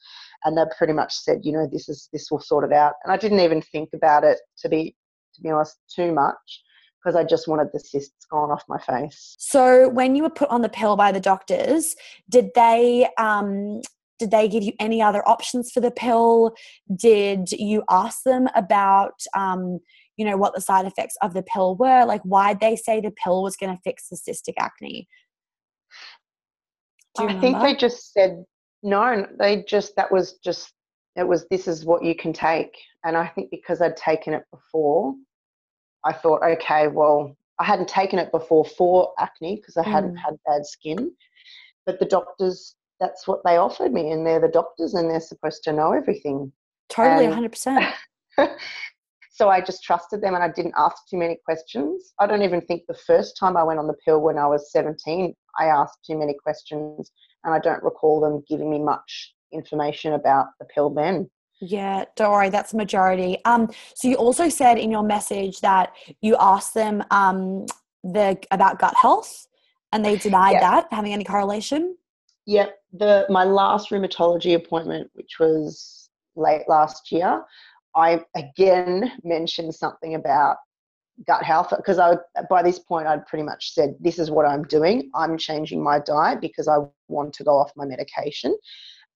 And 0.45 0.57
they 0.57 0.63
pretty 0.77 0.93
much 0.93 1.15
said, 1.15 1.41
you 1.43 1.53
know, 1.53 1.69
this 1.71 1.89
is 1.89 2.09
this 2.13 2.31
will 2.31 2.41
sort 2.41 2.65
it 2.65 2.73
out. 2.73 2.95
And 3.05 3.13
I 3.13 3.17
didn't 3.17 3.41
even 3.41 3.61
think 3.61 3.91
about 3.93 4.25
it 4.25 4.39
to 4.59 4.69
be 4.69 4.95
to 5.35 5.43
be 5.43 5.51
honest 5.51 5.79
too 5.95 6.13
much 6.13 6.63
because 7.03 7.17
I 7.17 7.25
just 7.25 7.49
wanted 7.49 7.69
the 7.73 7.81
cysts 7.81 8.27
gone 8.31 8.51
off 8.51 8.65
my 8.69 8.79
face. 8.79 9.37
So 9.39 9.89
when 9.89 10.17
you 10.17 10.23
were 10.23 10.31
put 10.31 10.51
on 10.51 10.63
the 10.63 10.69
pill 10.69 10.97
by 10.97 11.13
the 11.13 11.21
doctors, 11.21 11.95
did 12.29 12.51
they 12.55 13.09
um, 13.19 13.81
did 14.19 14.31
they 14.31 14.49
give 14.49 14.63
you 14.63 14.73
any 14.79 15.01
other 15.01 15.27
options 15.29 15.71
for 15.71 15.81
the 15.81 15.91
pill? 15.91 16.55
Did 16.95 17.51
you 17.53 17.85
ask 17.89 18.23
them 18.25 18.49
about 18.55 19.15
um, 19.35 19.81
you 20.17 20.25
know 20.25 20.37
what 20.37 20.55
the 20.55 20.61
side 20.61 20.87
effects 20.87 21.17
of 21.23 21.35
the 21.35 21.43
pill 21.43 21.77
were? 21.77 22.05
Like 22.05 22.23
why'd 22.23 22.61
they 22.61 22.77
say 22.77 23.01
the 23.01 23.13
pill 23.13 23.43
was 23.43 23.57
going 23.57 23.75
to 23.75 23.83
fix 23.83 24.09
the 24.09 24.17
cystic 24.17 24.55
acne? 24.59 25.09
I 27.19 27.33
think 27.41 27.61
they 27.61 27.75
just 27.75 28.13
said 28.13 28.45
no. 28.83 29.27
They 29.39 29.65
just 29.65 29.97
that 29.97 30.11
was 30.13 30.35
just 30.45 30.73
it 31.17 31.27
was 31.27 31.47
this 31.49 31.67
is 31.67 31.85
what 31.85 32.05
you 32.05 32.15
can 32.15 32.33
take. 32.33 32.77
And 33.05 33.17
I 33.17 33.27
think 33.27 33.51
because 33.51 33.81
I'd 33.81 33.97
taken 33.97 34.35
it 34.35 34.45
before, 34.53 35.15
I 36.05 36.13
thought, 36.13 36.43
okay, 36.43 36.89
well, 36.89 37.37
I 37.59 37.65
hadn't 37.65 37.89
taken 37.89 38.19
it 38.19 38.31
before 38.31 38.65
for 38.65 39.13
acne 39.19 39.57
because 39.57 39.77
I 39.77 39.83
hadn't 39.83 40.15
Mm. 40.15 40.19
had 40.19 40.35
bad 40.47 40.65
skin. 40.67 41.13
But 41.87 41.99
the 41.99 42.05
doctors 42.05 42.77
that's 43.01 43.27
what 43.27 43.41
they 43.45 43.57
offered 43.57 43.93
me, 43.93 44.11
and 44.11 44.27
they're 44.27 44.41
the 44.41 44.49
doctors, 44.49 44.95
and 44.95 45.11
they're 45.11 45.21
supposed 45.21 45.63
to 45.65 45.73
know 45.73 45.93
everything. 45.93 46.53
Totally, 46.89 47.27
And- 47.27 47.35
100%. 47.35 47.93
so 49.31 49.49
I 49.49 49.61
just 49.61 49.83
trusted 49.85 50.21
them, 50.21 50.35
and 50.35 50.43
I 50.43 50.49
didn't 50.49 50.75
ask 50.77 50.97
too 51.09 51.17
many 51.17 51.39
questions. 51.45 52.13
I 52.19 52.27
don't 52.27 52.43
even 52.43 52.61
think 52.63 52.83
the 52.89 52.99
first 53.07 53.37
time 53.39 53.57
I 53.57 53.63
went 53.63 53.79
on 53.79 53.87
the 53.87 53.95
pill 54.05 54.21
when 54.21 54.39
I 54.39 54.47
was 54.47 54.73
17, 54.73 55.35
I 55.59 55.67
asked 55.67 55.99
too 56.07 56.19
many 56.19 56.35
questions, 56.43 57.11
and 57.45 57.55
I 57.55 57.59
don't 57.59 57.83
recall 57.83 58.21
them 58.21 58.43
giving 58.49 58.71
me 58.71 58.79
much 58.81 59.35
information 59.53 60.15
about 60.15 60.47
the 60.59 60.67
pill 60.67 60.91
then. 60.91 61.31
Yeah, 61.61 62.05
don't 62.17 62.31
worry, 62.31 62.51
that's 62.51 62.71
the 62.73 62.77
majority. 62.77 63.39
Um, 63.45 63.71
so 63.95 64.07
you 64.09 64.15
also 64.17 64.49
said 64.49 64.79
in 64.79 64.91
your 64.93 65.03
message 65.03 65.61
that 65.61 65.93
you 66.21 66.37
asked 66.39 66.75
them 66.75 67.03
um 67.11 67.67
the 68.05 68.39
about 68.53 68.79
gut 68.79 68.95
health, 69.01 69.49
and 69.93 70.05
they 70.05 70.17
denied 70.17 70.53
Yeah. 70.53 70.61
that 70.71 70.87
having 70.93 71.13
any 71.13 71.25
correlation. 71.25 71.97
Yep, 72.49 72.79
the 72.95 73.27
my 73.29 73.45
last 73.45 73.91
rheumatology 73.91 74.55
appointment, 74.55 75.11
which 75.13 75.39
was 75.39 76.09
late 76.35 76.63
last 76.67 77.13
year, 77.13 77.45
I 77.95 78.25
again 78.35 79.13
mentioned 79.23 79.75
something 79.75 80.15
about 80.15 80.57
gut 81.27 81.43
health 81.43 81.75
because 81.77 81.99
I 81.99 82.15
by 82.49 82.63
this 82.63 82.79
point 82.79 83.07
I'd 83.07 83.27
pretty 83.27 83.43
much 83.43 83.75
said 83.75 83.97
this 84.01 84.19
is 84.19 84.31
what 84.31 84.47
I'm 84.47 84.63
doing. 84.63 85.11
I'm 85.15 85.37
changing 85.37 85.83
my 85.83 85.99
diet 85.99 86.41
because 86.41 86.69
I 86.69 86.79
want 87.09 87.35
to 87.35 87.45
go 87.45 87.51
off 87.51 87.71
my 87.77 87.85
medication, 87.85 88.57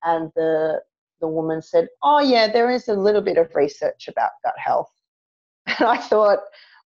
and 0.04 0.30
the 0.36 0.82
the 1.22 1.26
woman 1.26 1.62
said, 1.62 1.88
"Oh 2.02 2.20
yeah, 2.20 2.52
there 2.52 2.70
is 2.70 2.88
a 2.88 2.94
little 2.94 3.22
bit 3.22 3.38
of 3.38 3.54
research 3.54 4.08
about 4.08 4.32
gut 4.44 4.58
health," 4.58 4.92
and 5.66 5.88
I 5.88 5.96
thought, 5.96 6.40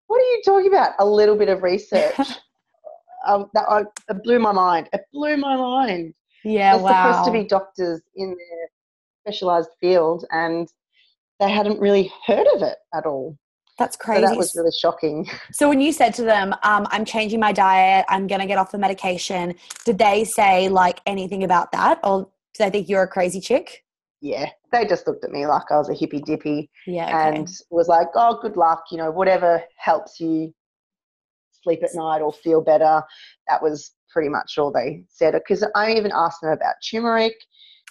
"What 0.05 0.22
are 0.22 0.30
you 0.35 0.43
talking 0.45 0.67
about? 0.67 0.91
A 0.99 1.05
little 1.05 1.38
bit 1.38 1.49
of 1.49 1.63
research?" 1.63 2.19
um, 3.26 3.49
that 3.55 3.65
I, 3.67 3.81
it 4.09 4.23
blew 4.23 4.38
my 4.38 4.51
mind. 4.51 4.89
It 4.93 5.01
blew 5.11 5.38
my 5.38 5.55
mind. 5.55 6.13
Yeah, 6.45 6.73
They're 6.73 6.84
wow. 6.84 7.11
supposed 7.11 7.26
to 7.26 7.31
be 7.31 7.43
doctors 7.47 8.01
in 8.15 8.30
their 8.30 8.69
specialized 9.34 9.72
field, 9.81 10.26
and 10.31 10.67
they 11.39 11.51
hadn't 11.51 11.80
really 11.80 12.11
heard 12.26 12.47
of 12.55 12.61
it 12.61 12.77
at 12.93 13.05
all. 13.05 13.38
that's 13.77 13.97
So 13.97 14.03
crazy. 14.03 14.22
that 14.22 14.38
was 14.38 14.55
really 14.55 14.72
shocking. 14.72 15.27
So 15.51 15.67
when 15.67 15.81
you 15.81 15.91
said 15.91 16.13
to 16.15 16.23
them, 16.23 16.53
um, 16.63 16.88
"I'm 16.91 17.03
changing 17.05 17.39
my 17.39 17.51
diet. 17.51 18.05
I'm 18.07 18.27
gonna 18.27 18.47
get 18.47 18.57
off 18.57 18.72
the 18.72 18.77
medication," 18.77 19.55
did 19.84 19.97
they 19.97 20.23
say 20.23 20.69
like 20.69 21.01
anything 21.05 21.43
about 21.43 21.72
that, 21.73 21.99
or 22.03 22.30
did 22.53 22.65
they 22.65 22.69
think 22.69 22.89
you're 22.89 23.03
a 23.03 23.07
crazy 23.07 23.41
chick? 23.41 23.84
Yeah, 24.22 24.49
they 24.72 24.85
just 24.85 25.07
looked 25.07 25.23
at 25.26 25.31
me 25.31 25.45
like 25.45 25.69
I 25.72 25.77
was 25.77 25.89
a 25.89 25.93
hippy 25.93 26.19
dippy 26.22 26.69
Yeah, 26.88 27.05
okay. 27.07 27.38
and 27.38 27.47
was 27.69 27.88
like, 27.88 28.07
"Oh, 28.15 28.39
good 28.41 28.55
luck. 28.57 28.85
You 28.91 28.97
know, 28.97 29.11
whatever 29.11 29.61
helps 29.77 30.19
you 30.19 30.53
sleep 31.63 31.84
at 31.84 31.93
night 31.95 32.22
or 32.22 32.31
feel 32.31 32.61
better." 32.61 33.03
That 33.49 33.61
was 33.61 33.91
pretty 34.15 34.29
much 34.29 34.57
all 34.57 34.71
they 34.71 35.03
said. 35.09 35.33
Because 35.33 35.65
I 35.75 35.93
even 35.93 36.11
asked 36.15 36.39
them 36.41 36.53
about 36.53 36.75
turmeric. 36.89 37.35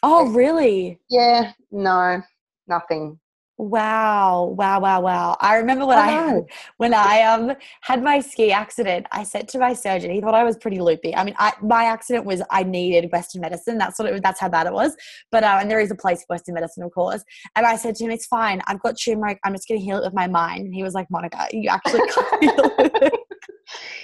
oh, 0.02 0.30
really? 0.30 0.98
Yeah, 1.10 1.52
no, 1.70 2.22
nothing. 2.66 3.20
Wow, 3.56 4.54
wow, 4.58 4.80
wow, 4.80 5.00
wow. 5.00 5.36
I 5.38 5.56
remember 5.58 5.86
when 5.86 5.98
I, 5.98 6.10
know. 6.10 6.46
when 6.78 6.92
I 6.92 7.22
um 7.22 7.52
had 7.82 8.02
my 8.02 8.18
ski 8.18 8.50
accident, 8.50 9.06
I 9.12 9.22
said 9.22 9.48
to 9.50 9.60
my 9.60 9.74
surgeon, 9.74 10.10
he 10.10 10.20
thought 10.20 10.34
I 10.34 10.42
was 10.42 10.56
pretty 10.56 10.80
loopy. 10.80 11.14
I 11.14 11.22
mean, 11.22 11.36
I 11.38 11.52
my 11.62 11.84
accident 11.84 12.24
was 12.24 12.42
I 12.50 12.64
needed 12.64 13.12
Western 13.12 13.42
medicine. 13.42 13.78
That's 13.78 13.96
what 13.96 14.08
it 14.08 14.12
was. 14.12 14.22
That's 14.22 14.40
how 14.40 14.48
bad 14.48 14.66
it 14.66 14.72
was. 14.72 14.96
But 15.30 15.44
uh, 15.44 15.58
and 15.60 15.70
there 15.70 15.78
is 15.78 15.92
a 15.92 15.94
place 15.94 16.22
for 16.22 16.34
Western 16.34 16.54
medicine, 16.54 16.82
of 16.82 16.92
course. 16.92 17.22
And 17.54 17.64
I 17.64 17.76
said 17.76 17.94
to 17.96 18.04
him, 18.04 18.10
"It's 18.10 18.26
fine. 18.26 18.60
I've 18.66 18.80
got 18.80 18.96
turmeric. 18.98 19.38
I'm 19.44 19.54
just 19.54 19.68
going 19.68 19.78
to 19.78 19.84
heal 19.84 19.98
it 19.98 20.04
with 20.04 20.14
my 20.14 20.26
mind." 20.26 20.64
And 20.64 20.74
he 20.74 20.82
was 20.82 20.94
like, 20.94 21.06
"Monica, 21.08 21.46
you 21.52 21.70
actually 21.70 22.08
can't 22.08 22.40
heal 22.42 22.72
it." 22.78 23.12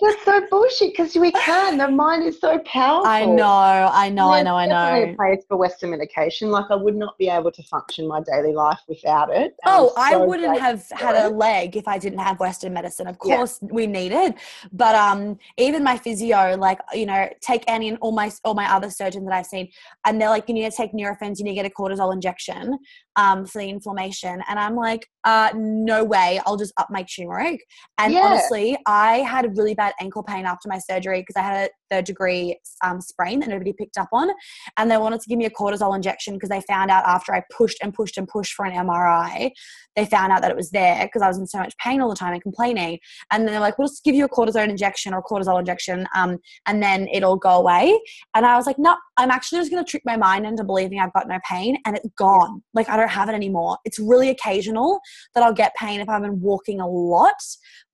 That's 0.00 0.24
so 0.24 0.46
bullshit 0.50 0.92
because 0.92 1.14
we 1.14 1.30
can. 1.32 1.76
The 1.78 1.88
mind 1.88 2.24
is 2.24 2.40
so 2.40 2.58
powerful. 2.60 3.06
I 3.06 3.24
know, 3.24 3.90
I 3.92 4.08
know, 4.08 4.30
I 4.30 4.42
know, 4.42 4.54
I 4.54 4.66
know. 4.66 5.12
a 5.12 5.14
place 5.14 5.44
for 5.46 5.56
Western 5.56 5.90
medication. 5.90 6.50
Like 6.50 6.70
I 6.70 6.74
would 6.74 6.96
not 6.96 7.18
be 7.18 7.28
able 7.28 7.52
to 7.52 7.62
function 7.64 8.08
my 8.08 8.22
daily 8.22 8.52
life 8.52 8.78
without 8.88 9.34
it. 9.34 9.54
Oh, 9.66 9.92
I'm 9.96 10.02
I 10.04 10.16
so 10.16 10.26
wouldn't 10.26 10.58
have 10.58 10.84
had 10.92 11.16
a 11.16 11.28
leg 11.28 11.76
if 11.76 11.86
I 11.86 11.98
didn't 11.98 12.18
have 12.18 12.40
Western 12.40 12.72
medicine. 12.72 13.06
Of 13.06 13.18
Yeah. 13.24 13.36
course, 13.36 13.58
we 13.62 13.86
need 13.86 14.12
it, 14.12 14.34
but 14.72 14.94
um, 14.94 15.38
even 15.58 15.84
my 15.84 15.98
physio, 15.98 16.56
like 16.58 16.78
you 16.94 17.06
know, 17.06 17.28
take 17.40 17.64
any 17.66 17.88
and 17.88 17.98
all 18.00 18.12
my 18.12 18.30
all 18.44 18.54
my 18.54 18.72
other 18.72 18.90
surgeons 18.90 19.26
that 19.26 19.34
I've 19.34 19.46
seen, 19.46 19.68
and 20.06 20.20
they're 20.20 20.30
like, 20.30 20.48
you 20.48 20.54
need 20.54 20.70
to 20.70 20.76
take 20.76 20.92
Nurofen, 20.92 21.38
you 21.38 21.44
need 21.44 21.50
to 21.50 21.62
get 21.62 21.66
a 21.66 21.70
cortisol 21.70 22.12
injection, 22.12 22.78
um, 23.16 23.44
for 23.46 23.58
the 23.60 23.68
inflammation, 23.68 24.42
and 24.48 24.58
I'm 24.58 24.76
like, 24.76 25.06
uh, 25.24 25.50
no 25.54 26.04
way, 26.04 26.40
I'll 26.46 26.56
just 26.56 26.72
up 26.76 26.88
my 26.90 27.04
turmeric. 27.04 27.60
And 27.98 28.14
Yeah. 28.14 28.22
honestly, 28.22 28.76
I 28.86 29.18
had 29.18 29.56
really 29.56 29.73
bad 29.74 29.94
ankle 30.00 30.22
pain 30.22 30.46
after 30.46 30.68
my 30.68 30.78
surgery 30.78 31.20
because 31.20 31.36
I 31.36 31.42
had 31.42 31.66
a 31.66 31.94
third 31.94 32.04
degree 32.04 32.58
um, 32.82 33.00
sprain 33.00 33.40
that 33.40 33.48
nobody 33.48 33.72
picked 33.72 33.98
up 33.98 34.08
on, 34.12 34.30
and 34.76 34.90
they 34.90 34.96
wanted 34.96 35.20
to 35.20 35.28
give 35.28 35.38
me 35.38 35.46
a 35.46 35.50
cortisol 35.50 35.94
injection 35.94 36.34
because 36.34 36.48
they 36.48 36.60
found 36.62 36.90
out 36.90 37.04
after 37.06 37.34
I 37.34 37.42
pushed 37.56 37.78
and 37.82 37.92
pushed 37.92 38.18
and 38.18 38.28
pushed 38.28 38.54
for 38.54 38.64
an 38.64 38.72
MRI, 38.72 39.50
they 39.96 40.06
found 40.06 40.32
out 40.32 40.42
that 40.42 40.50
it 40.50 40.56
was 40.56 40.70
there 40.70 41.04
because 41.04 41.22
I 41.22 41.28
was 41.28 41.38
in 41.38 41.46
so 41.46 41.58
much 41.58 41.76
pain 41.78 42.00
all 42.00 42.08
the 42.08 42.16
time 42.16 42.32
and 42.32 42.42
complaining. 42.42 42.98
And 43.30 43.44
then 43.44 43.52
they're 43.52 43.60
like, 43.60 43.78
we'll 43.78 43.88
just 43.88 44.04
give 44.04 44.14
you 44.14 44.24
a 44.24 44.28
cortisone 44.28 44.68
injection 44.68 45.14
or 45.14 45.18
a 45.18 45.22
cortisol 45.22 45.58
injection, 45.58 46.06
um, 46.14 46.38
and 46.66 46.82
then 46.82 47.08
it'll 47.12 47.36
go 47.36 47.50
away. 47.50 47.98
And 48.34 48.44
I 48.44 48.56
was 48.56 48.66
like, 48.66 48.78
no, 48.78 48.96
I'm 49.16 49.30
actually 49.30 49.60
just 49.60 49.70
going 49.70 49.84
to 49.84 49.90
trick 49.90 50.02
my 50.04 50.16
mind 50.16 50.46
into 50.46 50.64
believing 50.64 51.00
I've 51.00 51.12
got 51.12 51.28
no 51.28 51.38
pain, 51.48 51.78
and 51.84 51.96
it's 51.96 52.08
gone. 52.16 52.62
Like 52.74 52.88
I 52.88 52.96
don't 52.96 53.08
have 53.08 53.28
it 53.28 53.34
anymore. 53.34 53.78
It's 53.84 53.98
really 53.98 54.30
occasional 54.30 55.00
that 55.34 55.42
I'll 55.42 55.54
get 55.54 55.74
pain 55.74 56.00
if 56.00 56.08
I've 56.08 56.22
been 56.22 56.40
walking 56.40 56.80
a 56.80 56.88
lot. 56.88 57.34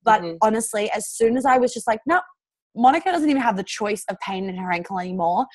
But 0.03 0.21
Mhm. 0.21 0.37
honestly, 0.41 0.89
as 0.91 1.07
soon 1.09 1.37
as 1.37 1.45
I 1.45 1.57
was 1.57 1.73
just 1.73 1.87
like, 1.87 1.99
no, 2.05 2.21
Monica 2.75 3.11
doesn't 3.11 3.29
even 3.29 3.41
have 3.41 3.57
the 3.57 3.63
choice 3.63 4.03
of 4.09 4.17
pain 4.19 4.47
in 4.49 4.55
her 4.57 4.71
ankle 4.71 4.99
anymore. 4.99 5.45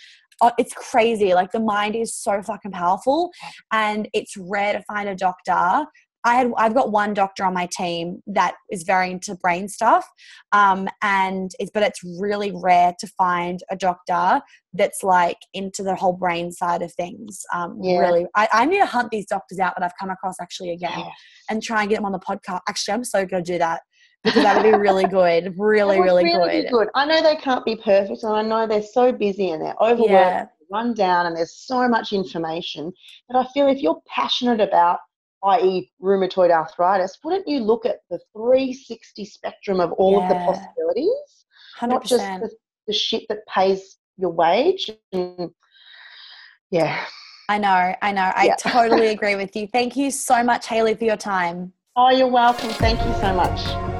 Uh, 0.43 0.51
It's 0.59 0.74
crazy. 0.74 1.32
Like 1.32 1.51
the 1.52 1.60
mind 1.60 1.97
is 1.97 2.14
so 2.14 2.43
fucking 2.43 2.73
powerful, 2.73 3.31
and 3.73 4.09
it's 4.12 4.36
rare 4.36 4.74
to 4.74 4.82
find 4.82 5.09
a 5.09 5.14
doctor. 5.14 5.86
I 6.24 6.35
had 6.35 6.51
I've 6.59 6.74
got 6.74 6.90
one 6.90 7.14
doctor 7.14 7.44
on 7.44 7.55
my 7.55 7.68
team 7.73 8.20
that 8.27 8.56
is 8.70 8.82
very 8.82 9.12
into 9.12 9.35
brain 9.36 9.68
stuff, 9.68 10.06
um, 10.52 10.89
and 11.01 11.52
it's 11.59 11.70
but 11.73 11.85
it's 11.85 12.01
really 12.20 12.52
rare 12.52 12.94
to 12.98 13.06
find 13.16 13.60
a 13.70 13.77
doctor 13.77 14.43
that's 14.74 15.02
like 15.05 15.39
into 15.55 15.82
the 15.85 15.94
whole 15.94 16.12
brain 16.14 16.51
side 16.52 16.82
of 16.82 16.93
things. 16.94 17.40
Um, 17.55 17.78
Yeah. 17.81 18.01
Really, 18.01 18.27
I, 18.35 18.48
I 18.52 18.64
need 18.66 18.78
to 18.81 18.86
hunt 18.86 19.10
these 19.10 19.27
doctors 19.27 19.59
out 19.60 19.74
that 19.77 19.85
I've 19.85 19.97
come 19.98 20.10
across 20.10 20.35
actually 20.40 20.73
again 20.73 20.98
Yeah. 20.98 21.10
and 21.48 21.62
try 21.62 21.81
and 21.82 21.89
get 21.89 21.97
them 21.97 22.05
on 22.05 22.12
the 22.12 22.18
podcast. 22.18 22.60
Actually, 22.68 22.94
I'm 22.94 23.05
so 23.05 23.24
going 23.24 23.43
to 23.44 23.52
do 23.52 23.59
that 23.59 23.82
because 24.26 24.42
that 24.42 24.56
would 24.56 24.70
be 24.70 24.76
really 24.76 25.06
good, 25.06 25.54
really, 25.58 25.98
would 25.98 26.04
really, 26.04 26.24
good. 26.62 26.70
good. 26.70 26.88
I 26.94 27.06
know 27.06 27.22
they 27.22 27.36
can't 27.36 27.64
be 27.64 27.76
perfect, 27.76 28.22
and 28.22 28.32
I 28.34 28.42
know 28.42 28.66
they're 28.66 28.82
so 28.82 29.12
busy 29.12 29.50
and 29.50 29.62
they're 29.62 29.76
overworked, 29.80 30.10
Yeah. 30.10 30.46
run 30.70 30.94
down, 30.94 31.26
and 31.26 31.36
there's 31.36 31.54
so 31.54 31.88
much 31.88 32.12
information. 32.12 32.92
But 33.28 33.38
I 33.38 33.44
feel 33.52 33.68
if 33.68 33.80
you're 33.80 34.00
passionate 34.08 34.60
about, 34.60 34.98
i.e., 35.44 35.90
rheumatoid 36.02 36.50
arthritis, 36.50 37.18
wouldn't 37.22 37.46
you 37.46 37.60
look 37.60 37.86
at 37.86 38.00
the 38.10 38.18
360 38.32 39.24
spectrum 39.24 39.80
of 39.80 39.92
all 39.92 40.20
of 40.20 40.28
the 40.28 40.34
possibilities, 40.34 41.46
Hundred 41.76 41.94
not 41.94 42.04
just 42.04 42.24
the, 42.40 42.50
the 42.88 42.92
shit 42.92 43.24
that 43.28 43.46
pays 43.46 43.98
your 44.16 44.30
wage? 44.30 44.90
And 45.12 45.50
yeah. 46.70 47.04
I 47.48 47.58
know, 47.58 47.94
I 48.02 48.10
know. 48.10 48.32
I 48.34 48.46
Yeah. 48.46 48.56
totally 48.56 49.08
agree 49.16 49.36
with 49.36 49.54
you. 49.54 49.68
Thank 49.68 49.96
you 49.96 50.10
so 50.10 50.42
much, 50.42 50.66
Haley, 50.66 50.94
for 50.94 51.04
your 51.04 51.16
time. 51.16 51.72
Oh, 51.94 52.10
you're 52.10 52.26
welcome. 52.28 52.70
Thank 52.70 52.98
you 53.06 53.14
so 53.20 53.32
much. 53.32 53.95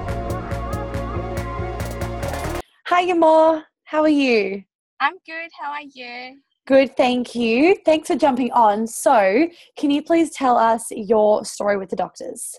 Hi, 2.97 3.05
Yamor. 3.05 3.63
How 3.85 4.01
are 4.01 4.09
you? 4.09 4.65
I'm 5.01 5.17
good. 5.27 5.51
How 5.61 5.71
are 5.71 5.83
you? 5.83 6.41
Good, 6.67 6.97
thank 6.97 7.35
you. 7.35 7.77
Thanks 7.85 8.09
for 8.09 8.17
jumping 8.17 8.51
on. 8.53 8.87
So, 8.87 9.49
can 9.77 9.91
you 9.91 10.03
please 10.03 10.31
tell 10.31 10.57
us 10.57 10.87
your 10.91 11.45
story 11.45 11.77
with 11.77 11.91
the 11.91 11.97
doctors? 11.97 12.59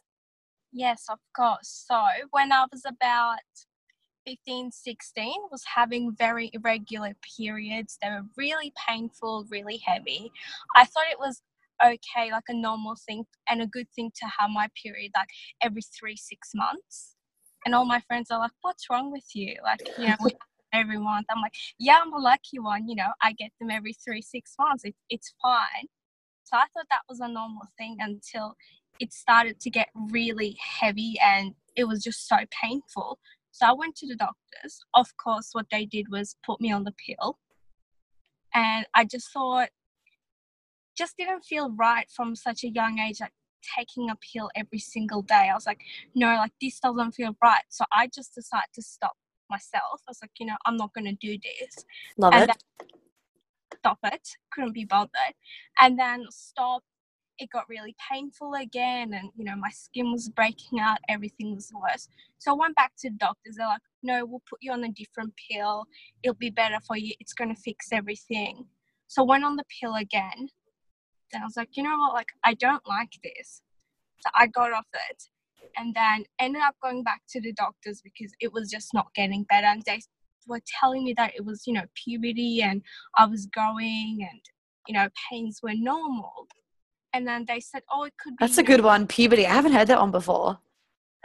Yes, 0.72 1.06
of 1.10 1.18
course. 1.36 1.86
So, 1.90 2.00
when 2.30 2.52
I 2.52 2.68
was 2.72 2.84
about 2.86 3.40
15, 4.28 4.70
16, 4.72 5.34
was 5.50 5.64
having 5.74 6.16
very 6.16 6.52
irregular 6.54 7.16
periods. 7.36 7.98
They 8.00 8.10
were 8.10 8.28
really 8.38 8.72
painful, 8.88 9.48
really 9.50 9.82
heavy. 9.84 10.32
I 10.76 10.86
thought 10.86 11.06
it 11.10 11.18
was 11.18 11.42
okay, 11.84 12.32
like 12.32 12.44
a 12.48 12.54
normal 12.54 12.96
thing 13.08 13.26
and 13.50 13.64
a 13.64 13.68
good 13.68 13.88
thing 13.96 14.12
to 14.20 14.28
have 14.38 14.52
my 14.52 14.68
period 14.84 15.14
like 15.16 15.30
every 15.64 15.82
three, 15.82 16.16
six 16.16 16.52
months. 16.54 17.16
And 17.66 17.76
all 17.76 17.86
my 17.86 18.00
friends 18.02 18.32
are 18.32 18.40
like, 18.40 18.52
What's 18.62 18.90
wrong 18.90 19.12
with 19.12 19.36
you? 19.36 19.56
Like, 19.64 19.88
you 19.98 20.08
know, 20.08 20.30
every 20.74 20.98
month. 21.00 21.28
I'm 21.30 21.42
like, 21.42 21.54
Yeah, 21.80 22.00
I'm 22.02 22.14
a 22.14 22.20
lucky 22.20 22.60
one. 22.60 22.88
You 22.88 22.96
know, 22.96 23.12
I 23.22 23.34
get 23.34 23.52
them 23.60 23.70
every 23.72 23.94
three, 23.94 24.22
six 24.22 24.56
months. 24.60 24.84
It, 24.86 24.96
it's 25.10 25.34
fine. 25.42 25.88
So 26.44 26.58
I 26.58 26.66
thought 26.74 26.88
that 26.90 27.02
was 27.10 27.20
a 27.20 27.28
normal 27.28 27.64
thing 27.78 27.98
until 28.00 28.56
it 29.00 29.14
started 29.14 29.60
to 29.60 29.70
get 29.70 29.90
really 29.94 30.58
heavy 30.62 31.16
and 31.24 31.54
it 31.76 31.86
was 31.86 32.04
just 32.04 32.28
so 32.28 32.38
painful. 32.64 33.20
So 33.52 33.66
I 33.66 33.74
went 33.74 33.96
to 33.98 34.08
the 34.08 34.16
doctors. 34.16 34.80
Of 34.94 35.16
course, 35.18 35.50
what 35.52 35.68
they 35.72 35.86
did 35.86 36.08
was 36.10 36.36
put 36.46 36.62
me 36.62 36.72
on 36.72 36.84
the 36.84 36.94
pill. 37.06 37.38
And 38.54 38.86
I 38.96 39.06
just 39.06 39.32
thought, 39.32 39.70
just 40.98 41.18
didn't 41.18 41.44
feel 41.44 41.72
right 41.76 42.10
from 42.10 42.36
such 42.36 42.64
a 42.64 42.70
young 42.70 42.98
age, 43.00 43.20
like 43.20 43.34
taking 43.76 44.10
a 44.10 44.15
pill 44.15 44.49
every 44.56 44.80
single 44.80 45.22
day. 45.22 45.49
I 45.52 45.53
was 45.53 45.65
like, 45.65 45.81
no, 46.15 46.27
like 46.35 46.53
this 46.61 46.80
doesn't 46.80 47.14
feel 47.14 47.35
right. 47.44 47.64
So 47.69 47.85
I 47.91 48.07
just 48.07 48.35
decided 48.35 48.69
to 48.76 48.81
stop 48.81 49.15
myself. 49.49 50.02
I 50.07 50.11
was 50.11 50.19
like, 50.22 50.31
you 50.39 50.45
know, 50.45 50.56
I'm 50.65 50.77
not 50.77 50.94
going 50.94 51.06
to 51.06 51.14
do 51.14 51.38
this. 51.38 51.85
Love 52.18 52.34
And 52.34 52.49
it. 52.49 52.57
stop 53.80 53.99
it. 54.03 54.27
Couldn't 54.52 54.73
be 54.73 54.85
bothered. 54.85 55.34
And 55.81 55.98
then 55.98 56.26
stop. 56.30 56.84
It 57.39 57.52
got 57.52 57.69
really 57.69 57.95
painful 58.11 58.56
again, 58.56 59.14
and 59.14 59.30
you 59.38 59.45
know 59.45 59.56
my 59.56 59.69
skin 59.69 60.11
was 60.11 60.27
breaking 60.27 60.80
out. 60.80 60.98
Everything 61.07 61.53
was 61.53 61.72
worse. 61.72 62.07
So 62.39 62.52
I 62.52 62.56
went 62.56 62.76
back 62.76 62.94
to 62.98 63.11
the 63.11 63.18
doctors. 63.18 63.57
They're 63.57 63.68
like, 63.68 63.81
"No, 64.02 64.26
we'll 64.26 64.41
put 64.49 64.57
you 64.60 64.72
on 64.72 64.84
a 64.84 64.91
different 64.91 65.34
pill. 65.48 65.85
It'll 66.23 66.34
be 66.34 66.49
better 66.49 66.80
for 66.88 66.98
you. 66.98 67.14
It's 67.19 67.34
going 67.34 67.53
to 67.53 67.61
fix 67.61 67.91
everything." 67.91 68.65
So 69.06 69.22
I 69.22 69.26
went 69.26 69.44
on 69.44 69.56
the 69.56 69.65
pill 69.80 69.94
again. 69.94 70.49
Then 71.32 71.41
I 71.41 71.45
was 71.45 71.58
like, 71.58 71.76
you 71.76 71.84
know 71.84 71.98
what? 71.98 72.14
Like 72.14 72.30
I 72.44 72.54
don't 72.54 72.86
like 72.88 73.12
this. 73.24 73.62
So 74.22 74.30
I 74.34 74.48
got 74.48 74.74
off 74.74 74.88
it 75.10 75.24
and 75.78 75.94
then 75.94 76.26
ended 76.40 76.62
up 76.62 76.76
going 76.82 77.04
back 77.04 77.22
to 77.30 77.41
the 77.41 77.54
doctors 77.54 78.02
because 78.02 78.32
it 78.40 78.52
was 78.52 78.70
just 78.70 78.94
not 78.94 79.14
getting 79.14 79.44
better 79.44 79.68
and 79.68 79.84
they 79.86 79.99
were 80.48 80.62
telling 80.80 81.04
me 81.04 81.14
that 81.18 81.34
it 81.36 81.44
was 81.45 81.64
you 81.68 81.74
know 81.74 81.84
puberty 81.94 82.62
and 82.62 82.82
i 83.18 83.26
was 83.26 83.48
growing 83.48 84.26
and 84.30 84.41
you 84.88 84.94
know 84.94 85.08
pains 85.30 85.60
were 85.62 85.74
normal 85.76 86.48
and 87.14 87.28
then 87.28 87.45
they 87.48 87.60
said 87.60 87.82
oh 87.91 88.04
it 88.04 88.14
could 88.22 88.32
be 88.32 88.38
That's 88.40 88.58
a 88.58 88.64
good 88.64 88.82
one. 88.82 89.08
Puberty. 89.08 89.45
I 89.48 89.54
haven't 89.54 89.72
heard 89.72 89.88
that 89.88 89.99
one 89.99 90.12
before. 90.12 90.60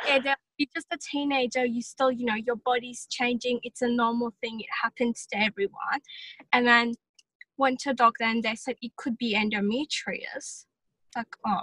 yeah, 0.06 0.18
that 0.20 0.38
you're 0.56 0.68
just 0.74 0.86
a 0.92 0.98
teenager 0.98 1.64
you 1.64 1.82
still 1.82 2.10
you 2.10 2.24
know 2.24 2.34
your 2.34 2.56
body's 2.56 3.06
changing 3.10 3.60
it's 3.62 3.82
a 3.82 3.88
normal 3.88 4.32
thing 4.40 4.60
it 4.60 4.66
happens 4.82 5.26
to 5.32 5.38
everyone 5.38 6.00
and 6.52 6.66
then 6.66 6.94
went 7.62 7.78
to 7.80 7.90
a 7.90 7.94
doctor 8.04 8.24
and 8.24 8.42
they 8.42 8.54
said 8.64 8.76
it 8.86 8.92
could 8.96 9.16
be 9.24 9.30
endometriosis. 9.42 10.66
like 11.16 11.32
oh 11.46 11.62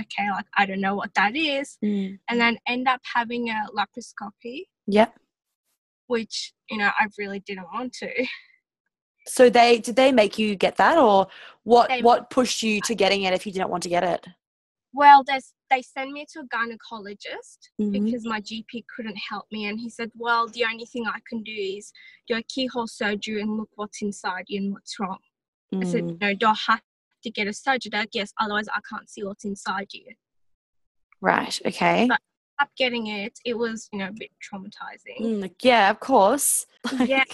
okay 0.00 0.26
like 0.36 0.46
i 0.60 0.64
don't 0.68 0.80
know 0.86 0.94
what 1.00 1.12
that 1.20 1.34
is 1.36 1.68
Mm. 1.84 2.18
and 2.28 2.36
then 2.42 2.54
end 2.74 2.86
up 2.94 3.00
having 3.16 3.42
a 3.50 3.58
laparoscopy 3.76 4.58
Yep. 4.98 5.10
which 6.14 6.36
you 6.70 6.78
know 6.80 6.90
i 7.02 7.04
really 7.18 7.40
didn't 7.48 7.68
want 7.74 7.92
to 8.02 8.10
So 9.36 9.42
they 9.50 9.70
did 9.86 9.96
they 10.00 10.12
make 10.12 10.34
you 10.42 10.48
get 10.66 10.74
that, 10.82 10.96
or 11.06 11.18
what? 11.72 11.88
They- 11.90 12.02
what 12.06 12.30
pushed 12.36 12.60
you 12.66 12.74
to 12.88 12.92
getting 13.02 13.20
it 13.26 13.34
if 13.38 13.42
you 13.46 13.52
didn't 13.54 13.70
want 13.74 13.82
to 13.84 13.92
get 13.96 14.04
it? 14.14 14.22
well 15.00 15.20
there's 15.28 15.48
they 15.72 15.82
sent 15.82 16.10
me 16.16 16.22
to 16.32 16.40
a 16.44 16.46
gynecologist 16.54 17.58
Mhm. 17.80 17.92
because 17.96 18.24
my 18.34 18.40
gp 18.48 18.70
couldn't 18.92 19.20
help 19.30 19.46
me 19.54 19.60
and 19.68 19.76
he 19.84 19.88
said 19.96 20.10
well 20.24 20.42
the 20.56 20.64
only 20.70 20.86
thing 20.92 21.04
i 21.06 21.20
can 21.28 21.40
do 21.52 21.56
is 21.76 21.84
do 22.28 22.34
a 22.40 22.42
keyhole 22.52 22.88
surgery 23.02 23.40
and 23.42 23.52
look 23.58 23.70
what's 23.80 24.00
inside 24.08 24.46
you 24.52 24.58
and 24.62 24.72
what's 24.74 24.94
wrong 25.00 25.20
I 25.72 25.84
said, 25.84 26.04
Mm. 26.04 26.20
no, 26.20 26.34
do 26.34 26.46
I 26.46 26.54
have 26.66 26.82
to 27.22 27.30
get 27.30 27.46
a 27.46 27.52
surgery? 27.52 27.90
Like, 27.92 28.10
yes, 28.12 28.32
otherwise 28.38 28.66
I 28.68 28.80
can't 28.88 29.08
see 29.08 29.22
what's 29.22 29.44
inside 29.44 29.88
you. 29.92 30.14
Right. 31.20 31.58
Okay. 31.66 32.06
But- 32.08 32.20
Up 32.58 32.68
getting 32.76 33.06
it, 33.06 33.38
it 33.46 33.56
was, 33.56 33.88
you 33.90 33.98
know, 34.00 34.08
a 34.08 34.12
bit 34.12 34.30
traumatizing. 34.42 35.18
Mm, 35.20 35.40
like, 35.40 35.64
yeah, 35.64 35.88
of 35.90 36.00
course. 36.00 36.66
Yeah. 37.06 37.24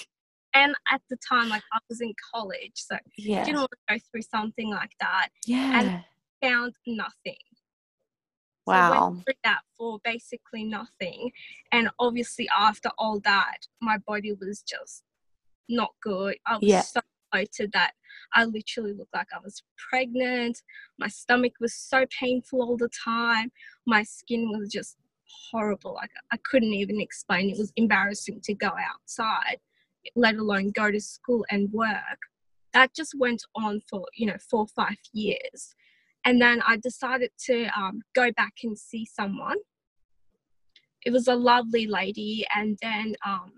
And 0.55 0.75
at 0.91 1.03
the 1.11 1.17
time, 1.17 1.49
like 1.51 1.65
I 1.73 1.79
was 1.91 2.01
in 2.01 2.15
college, 2.33 2.73
so 2.77 2.95
I 2.95 3.01
yeah. 3.19 3.45
didn't 3.45 3.59
want 3.59 3.71
to 3.73 3.95
go 3.95 3.99
through 4.11 4.23
something 4.23 4.71
like 4.71 4.93
that. 5.01 5.29
Yeah. 5.45 5.81
And 5.81 6.05
found 6.41 6.75
nothing. 6.87 7.37
So 8.69 8.73
Wow. 8.73 9.11
went 9.11 9.25
through 9.25 9.35
that 9.45 9.61
for 9.77 9.99
basically 10.05 10.65
nothing. 10.65 11.33
And 11.73 11.91
obviously 11.99 12.49
after 12.57 12.91
all 12.99 13.21
that, 13.21 13.67
my 13.83 13.99
body 13.99 14.33
was 14.33 14.63
just 14.63 15.03
not 15.69 15.91
good. 16.01 16.37
I 16.47 16.55
was 16.55 16.63
Yeah. 16.63 16.81
so 16.83 17.01
bloated 17.37 17.73
that 17.73 17.93
I 18.35 18.45
literally 18.45 18.93
looked 18.93 19.15
like 19.15 19.29
I 19.35 19.39
was 19.43 19.63
pregnant. 19.91 20.63
My 20.99 21.09
stomach 21.09 21.53
was 21.61 21.75
so 21.75 22.05
painful 22.19 22.63
all 22.63 22.77
the 22.77 22.91
time. 23.05 23.53
My 23.87 24.03
skin 24.03 24.51
was 24.59 24.71
just 24.71 24.97
horrible. 25.51 25.95
Like 25.95 26.11
I 26.33 26.39
couldn't 26.51 26.73
even 26.73 27.01
explain. 27.01 27.51
It 27.51 27.59
was 27.59 27.73
embarrassing 27.77 28.41
to 28.45 28.55
go 28.55 28.71
outside, 28.91 29.59
let 30.15 30.37
alone 30.37 30.73
go 30.75 30.91
to 30.91 31.01
school 31.01 31.45
and 31.51 31.73
work. 31.73 32.21
That 32.73 32.95
just 32.95 33.15
went 33.19 33.43
on 33.55 33.81
for, 33.89 34.05
you 34.15 34.27
know, 34.27 34.37
four 34.51 34.61
or 34.61 34.69
five 34.69 34.99
years. 35.13 35.75
And 36.25 36.41
then 36.41 36.61
I 36.67 36.77
decided 36.77 37.31
to 37.47 37.69
um, 37.79 38.01
go 38.15 38.33
back 38.33 38.55
and 38.65 38.77
see 38.77 39.07
someone. 39.07 39.57
It 41.05 41.13
was 41.13 41.29
a 41.29 41.37
lovely 41.37 41.87
lady, 41.87 42.45
and 42.53 42.77
then 42.83 43.15
um, 43.25 43.53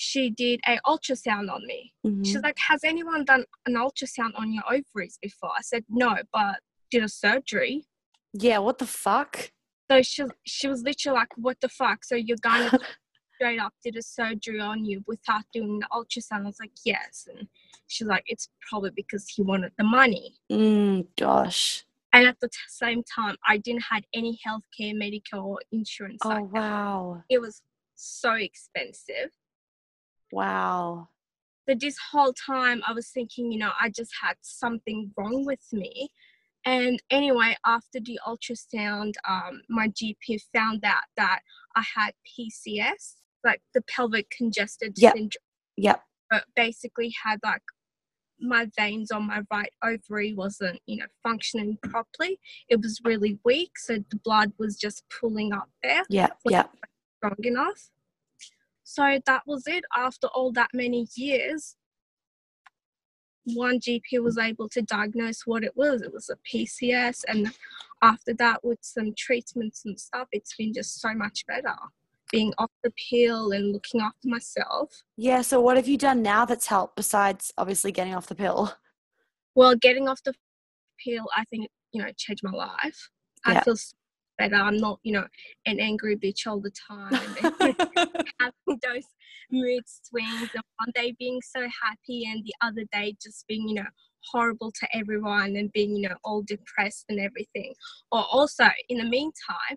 she 0.00 0.30
did 0.30 0.60
a 0.66 0.78
ultrasound 0.86 1.52
on 1.52 1.66
me. 1.66 1.92
Mhm. 2.06 2.24
She's 2.24 2.40
like, 2.42 2.58
"Has 2.58 2.82
anyone 2.84 3.22
done 3.26 3.44
an 3.66 3.74
ultrasound 3.74 4.32
on 4.34 4.50
your 4.52 4.64
ovaries 4.66 5.18
before?" 5.20 5.50
I 5.56 5.60
said, 5.60 5.84
"No, 5.90 6.16
but 6.32 6.60
did 6.90 7.04
a 7.04 7.08
surgery." 7.08 7.86
Yeah. 8.32 8.58
What 8.58 8.78
the 8.78 8.86
fuck? 8.86 9.52
So 9.90 10.00
she 10.02 10.24
she 10.46 10.68
was 10.68 10.82
literally 10.82 11.18
like, 11.18 11.36
"What 11.36 11.60
the 11.60 11.68
fuck?" 11.68 12.04
So 12.04 12.14
your 12.14 12.38
guy 12.40 12.60
straight 13.34 13.60
up 13.60 13.74
did 13.84 13.96
a 13.96 14.02
surgery 14.02 14.60
on 14.60 14.86
you 14.86 15.04
without 15.06 15.44
doing 15.52 15.80
the 15.80 15.88
ultrasound. 15.92 16.44
I 16.44 16.50
was 16.52 16.60
like, 16.60 16.72
"Yes," 16.84 17.28
and 17.30 17.46
she's 17.88 18.08
like, 18.08 18.24
"It's 18.26 18.48
probably 18.70 18.92
because 18.96 19.28
he 19.28 19.42
wanted 19.42 19.72
the 19.76 19.84
money." 19.84 20.36
Mm, 20.50 21.08
gosh. 21.18 21.84
And 22.12 22.26
at 22.26 22.40
the 22.40 22.48
t- 22.48 22.56
same 22.68 23.02
time, 23.04 23.36
I 23.46 23.58
didn't 23.58 23.82
had 23.82 24.04
any 24.14 24.40
healthcare, 24.46 24.94
medical, 24.96 25.40
or 25.40 25.60
insurance. 25.70 26.22
Oh 26.24 26.30
like 26.30 26.52
wow. 26.52 27.22
It 27.28 27.40
was 27.40 27.62
so 27.94 28.32
expensive. 28.32 29.30
Wow. 30.32 31.08
But 31.66 31.80
this 31.80 31.96
whole 32.10 32.32
time 32.32 32.82
I 32.86 32.92
was 32.92 33.08
thinking, 33.08 33.52
you 33.52 33.58
know, 33.58 33.72
I 33.80 33.90
just 33.90 34.10
had 34.20 34.34
something 34.40 35.12
wrong 35.16 35.44
with 35.44 35.64
me. 35.72 36.08
And 36.64 37.00
anyway, 37.10 37.56
after 37.64 38.00
the 38.00 38.18
ultrasound, 38.26 39.14
um, 39.28 39.62
my 39.68 39.88
GP 39.88 40.40
found 40.52 40.84
out 40.84 41.04
that 41.16 41.40
I 41.76 41.82
had 41.96 42.12
PCS, 42.26 43.14
like 43.44 43.62
the 43.72 43.82
pelvic 43.82 44.28
congested 44.30 44.94
Yep. 44.96 45.12
syndrome. 45.14 45.42
Yep. 45.76 46.04
But 46.28 46.44
basically 46.54 47.14
had 47.24 47.38
like 47.42 47.62
my 48.40 48.66
veins 48.76 49.10
on 49.10 49.26
my 49.26 49.42
right 49.50 49.72
ovary 49.84 50.34
wasn't, 50.34 50.80
you 50.86 50.96
know, 50.96 51.06
functioning 51.22 51.78
properly. 51.82 52.38
It 52.68 52.80
was 52.80 53.00
really 53.04 53.38
weak, 53.44 53.78
so 53.78 53.98
the 54.10 54.18
blood 54.24 54.52
was 54.58 54.76
just 54.76 55.04
pooling 55.20 55.52
up 55.52 55.68
there 55.82 56.02
Yeah, 56.08 56.28
yeah. 56.48 56.64
Strong 57.18 57.36
enough. 57.44 57.90
So 58.90 59.20
that 59.24 59.42
was 59.46 59.68
it. 59.68 59.84
After 59.96 60.26
all 60.34 60.50
that 60.52 60.70
many 60.74 61.06
years, 61.14 61.76
one 63.44 63.78
GP 63.78 64.20
was 64.20 64.36
able 64.36 64.68
to 64.70 64.82
diagnose 64.82 65.46
what 65.46 65.62
it 65.62 65.76
was. 65.76 66.02
It 66.02 66.12
was 66.12 66.28
a 66.28 66.36
PCS, 66.44 67.22
and 67.28 67.52
after 68.02 68.34
that, 68.34 68.64
with 68.64 68.80
some 68.82 69.14
treatments 69.16 69.82
and 69.84 69.98
stuff, 69.98 70.26
it's 70.32 70.56
been 70.56 70.72
just 70.72 71.00
so 71.00 71.14
much 71.14 71.46
better. 71.46 71.76
Being 72.32 72.52
off 72.58 72.72
the 72.82 72.92
pill 73.08 73.52
and 73.52 73.72
looking 73.72 74.00
after 74.00 74.26
myself. 74.26 75.04
Yeah. 75.16 75.42
So 75.42 75.60
what 75.60 75.76
have 75.76 75.86
you 75.86 75.96
done 75.96 76.20
now 76.20 76.44
that's 76.44 76.66
helped 76.66 76.96
besides 76.96 77.52
obviously 77.56 77.92
getting 77.92 78.16
off 78.16 78.26
the 78.26 78.34
pill? 78.34 78.74
Well, 79.54 79.76
getting 79.76 80.08
off 80.08 80.20
the 80.24 80.34
pill, 81.04 81.26
I 81.36 81.44
think 81.44 81.68
you 81.92 82.02
know 82.02 82.10
changed 82.16 82.42
my 82.42 82.50
life. 82.50 83.08
Yeah. 83.46 83.58
I 83.58 83.60
feel 83.60 83.76
better. 84.40 84.56
I'm 84.56 84.78
not, 84.78 84.98
you 85.04 85.12
know, 85.12 85.26
an 85.66 85.78
angry 85.78 86.16
bitch 86.16 86.46
all 86.46 86.60
the 86.60 86.72
time. 86.72 87.76
having 88.40 88.80
those 88.82 89.04
mood 89.52 89.82
swings 89.86 90.48
and 90.54 90.64
one 90.78 90.92
day 90.94 91.14
being 91.18 91.40
so 91.42 91.60
happy 91.60 92.24
and 92.26 92.44
the 92.44 92.54
other 92.62 92.84
day 92.92 93.14
just 93.22 93.46
being 93.46 93.68
you 93.68 93.74
know 93.74 93.86
horrible 94.32 94.72
to 94.72 94.86
everyone 94.94 95.56
and 95.56 95.72
being 95.72 95.96
you 95.96 96.08
know 96.08 96.16
all 96.24 96.42
depressed 96.42 97.04
and 97.08 97.20
everything. 97.20 97.72
Or 98.12 98.24
also 98.30 98.64
in 98.88 98.98
the 98.98 99.04
meantime 99.04 99.76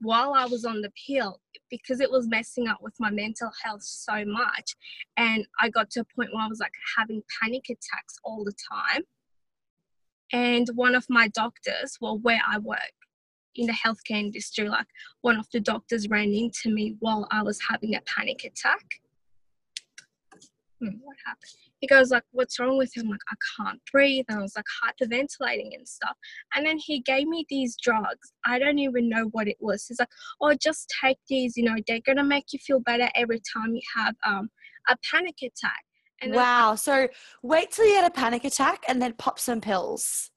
while 0.00 0.32
i 0.34 0.46
was 0.46 0.64
on 0.64 0.80
the 0.80 0.90
pill 1.06 1.40
because 1.70 2.00
it 2.00 2.10
was 2.10 2.26
messing 2.28 2.66
up 2.68 2.78
with 2.80 2.94
my 2.98 3.10
mental 3.10 3.50
health 3.62 3.82
so 3.82 4.24
much 4.24 4.74
and 5.16 5.46
i 5.60 5.68
got 5.68 5.90
to 5.90 6.00
a 6.00 6.04
point 6.16 6.30
where 6.32 6.42
i 6.42 6.48
was 6.48 6.60
like 6.60 6.72
having 6.96 7.22
panic 7.40 7.64
attacks 7.68 8.16
all 8.24 8.44
the 8.44 8.54
time 8.72 9.02
and 10.32 10.68
one 10.74 10.94
of 10.94 11.04
my 11.08 11.28
doctors 11.28 11.98
well 12.00 12.18
where 12.18 12.40
i 12.50 12.58
work 12.58 12.78
in 13.60 13.66
the 13.66 13.72
healthcare 13.74 14.18
industry 14.18 14.68
like 14.68 14.86
one 15.20 15.38
of 15.38 15.46
the 15.52 15.60
doctors 15.60 16.08
ran 16.08 16.32
into 16.32 16.70
me 16.70 16.96
while 17.00 17.28
I 17.30 17.42
was 17.42 17.60
having 17.68 17.94
a 17.94 18.00
panic 18.06 18.42
attack. 18.44 18.84
Hmm, 20.80 20.96
what 21.02 21.16
happened? 21.26 21.52
He 21.80 21.86
goes 21.86 22.10
like, 22.10 22.22
"What's 22.30 22.58
wrong 22.58 22.78
with 22.78 22.96
him?" 22.96 23.10
Like, 23.10 23.20
"I 23.30 23.34
can't 23.56 23.80
breathe," 23.92 24.24
and 24.30 24.38
I 24.38 24.42
was 24.42 24.56
like 24.56 24.64
hyperventilating 24.82 25.74
and 25.74 25.86
stuff. 25.86 26.16
And 26.54 26.64
then 26.64 26.78
he 26.78 27.00
gave 27.00 27.28
me 27.28 27.44
these 27.50 27.76
drugs. 27.82 28.32
I 28.46 28.58
don't 28.58 28.78
even 28.78 29.10
know 29.10 29.24
what 29.32 29.46
it 29.46 29.58
was. 29.60 29.86
He's 29.86 29.98
like, 29.98 30.08
"Oh, 30.40 30.54
just 30.54 30.90
take 31.02 31.18
these. 31.28 31.54
You 31.58 31.64
know, 31.64 31.76
they're 31.86 32.00
gonna 32.00 32.24
make 32.24 32.54
you 32.54 32.58
feel 32.58 32.80
better 32.80 33.10
every 33.14 33.42
time 33.52 33.74
you 33.74 33.82
have 33.94 34.14
um 34.24 34.50
a 34.88 34.96
panic 35.10 35.36
attack." 35.42 35.84
And 36.22 36.32
then 36.32 36.38
wow. 36.38 36.76
So 36.76 37.08
wait 37.42 37.72
till 37.72 37.84
you 37.86 37.92
get 37.92 38.10
a 38.10 38.10
panic 38.10 38.44
attack 38.44 38.84
and 38.88 39.02
then 39.02 39.12
pop 39.14 39.38
some 39.38 39.60
pills. 39.60 40.30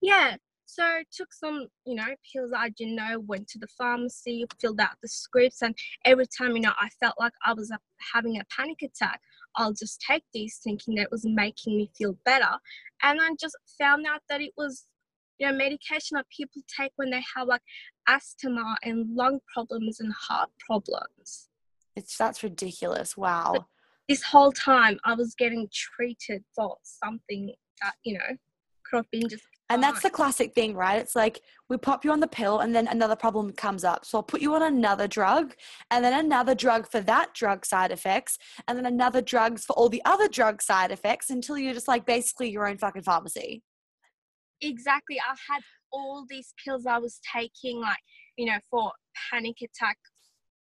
Yeah. 0.00 0.36
So 0.74 1.02
took 1.12 1.32
some, 1.32 1.68
you 1.86 1.94
know, 1.94 2.16
pills 2.32 2.50
I 2.56 2.70
didn't 2.70 2.96
know, 2.96 3.20
went 3.20 3.46
to 3.48 3.60
the 3.60 3.68
pharmacy, 3.78 4.44
filled 4.60 4.80
out 4.80 4.96
the 5.02 5.08
scripts, 5.08 5.62
and 5.62 5.76
every 6.04 6.26
time, 6.26 6.56
you 6.56 6.62
know, 6.62 6.72
I 6.80 6.88
felt 7.00 7.14
like 7.18 7.32
I 7.46 7.52
was 7.52 7.70
uh, 7.70 7.76
having 8.12 8.40
a 8.40 8.44
panic 8.50 8.82
attack, 8.82 9.20
I'll 9.54 9.72
just 9.72 10.00
take 10.00 10.24
these 10.32 10.58
thinking 10.64 10.96
that 10.96 11.02
it 11.02 11.10
was 11.12 11.24
making 11.24 11.76
me 11.76 11.92
feel 11.96 12.18
better. 12.24 12.50
And 13.04 13.20
I 13.20 13.30
just 13.40 13.56
found 13.78 14.04
out 14.04 14.22
that 14.28 14.40
it 14.40 14.50
was, 14.56 14.86
you 15.38 15.46
know, 15.46 15.56
medication 15.56 16.16
that 16.16 16.26
people 16.36 16.62
take 16.76 16.90
when 16.96 17.10
they 17.10 17.22
have 17.36 17.46
like 17.46 17.62
asthma 18.08 18.76
and 18.82 19.14
lung 19.14 19.38
problems 19.54 20.00
and 20.00 20.12
heart 20.12 20.50
problems. 20.66 21.50
It's 21.94 22.16
that's 22.16 22.42
ridiculous. 22.42 23.16
Wow. 23.16 23.66
this 24.08 24.24
whole 24.24 24.50
time 24.50 24.98
I 25.04 25.14
was 25.14 25.36
getting 25.36 25.68
treated 25.72 26.42
for 26.54 26.76
something 26.82 27.54
that, 27.80 27.94
you 28.04 28.14
know, 28.18 28.36
could 28.84 28.96
have 28.96 29.10
been 29.12 29.28
just 29.28 29.44
And 29.70 29.82
that's 29.82 30.02
the 30.02 30.10
classic 30.10 30.54
thing, 30.54 30.74
right? 30.74 31.00
It's 31.00 31.16
like 31.16 31.40
we 31.70 31.78
pop 31.78 32.04
you 32.04 32.12
on 32.12 32.20
the 32.20 32.28
pill 32.28 32.60
and 32.60 32.74
then 32.74 32.86
another 32.86 33.16
problem 33.16 33.50
comes 33.52 33.82
up. 33.82 34.04
So 34.04 34.18
I'll 34.18 34.22
put 34.22 34.42
you 34.42 34.54
on 34.54 34.62
another 34.62 35.08
drug 35.08 35.54
and 35.90 36.04
then 36.04 36.24
another 36.24 36.54
drug 36.54 36.86
for 36.90 37.00
that 37.00 37.32
drug 37.34 37.64
side 37.64 37.90
effects 37.90 38.38
and 38.68 38.76
then 38.76 38.84
another 38.86 39.22
drugs 39.22 39.64
for 39.64 39.72
all 39.72 39.88
the 39.88 40.02
other 40.04 40.28
drug 40.28 40.60
side 40.60 40.90
effects 40.90 41.30
until 41.30 41.56
you're 41.56 41.72
just 41.72 41.88
like 41.88 42.04
basically 42.04 42.50
your 42.50 42.68
own 42.68 42.76
fucking 42.76 43.02
pharmacy. 43.02 43.62
exactly 44.60 45.18
i 45.18 45.34
had 45.52 45.62
all 45.92 46.24
these 46.28 46.54
pills 46.62 46.86
i 46.86 46.98
was 46.98 47.20
taking 47.36 47.80
like 47.80 47.98
you 48.36 48.46
know 48.46 48.58
for 48.70 48.92
panic 49.30 49.56
attack 49.62 49.98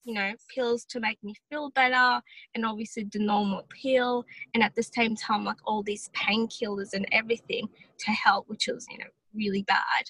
you 0.08 0.14
know 0.14 0.34
pills 0.56 0.86
to 0.86 1.00
make 1.02 1.22
me 1.22 1.36
feel 1.50 1.70
better 1.72 2.22
and 2.56 2.66
obviously 2.66 3.06
the 3.12 3.20
normal 3.20 3.64
pill. 3.82 4.26
And 4.54 4.64
at 4.64 4.74
the 4.76 4.84
same 4.84 5.16
time 5.16 5.44
like 5.44 5.58
all 5.66 5.84
these 5.84 6.10
painkillers 6.16 6.94
and 6.94 7.06
everything 7.12 7.68
to 8.00 8.12
help 8.12 8.46
which 8.48 8.68
was 8.68 8.88
you 8.90 8.98
know 9.00 9.12
really 9.36 9.64
bad. 9.64 10.06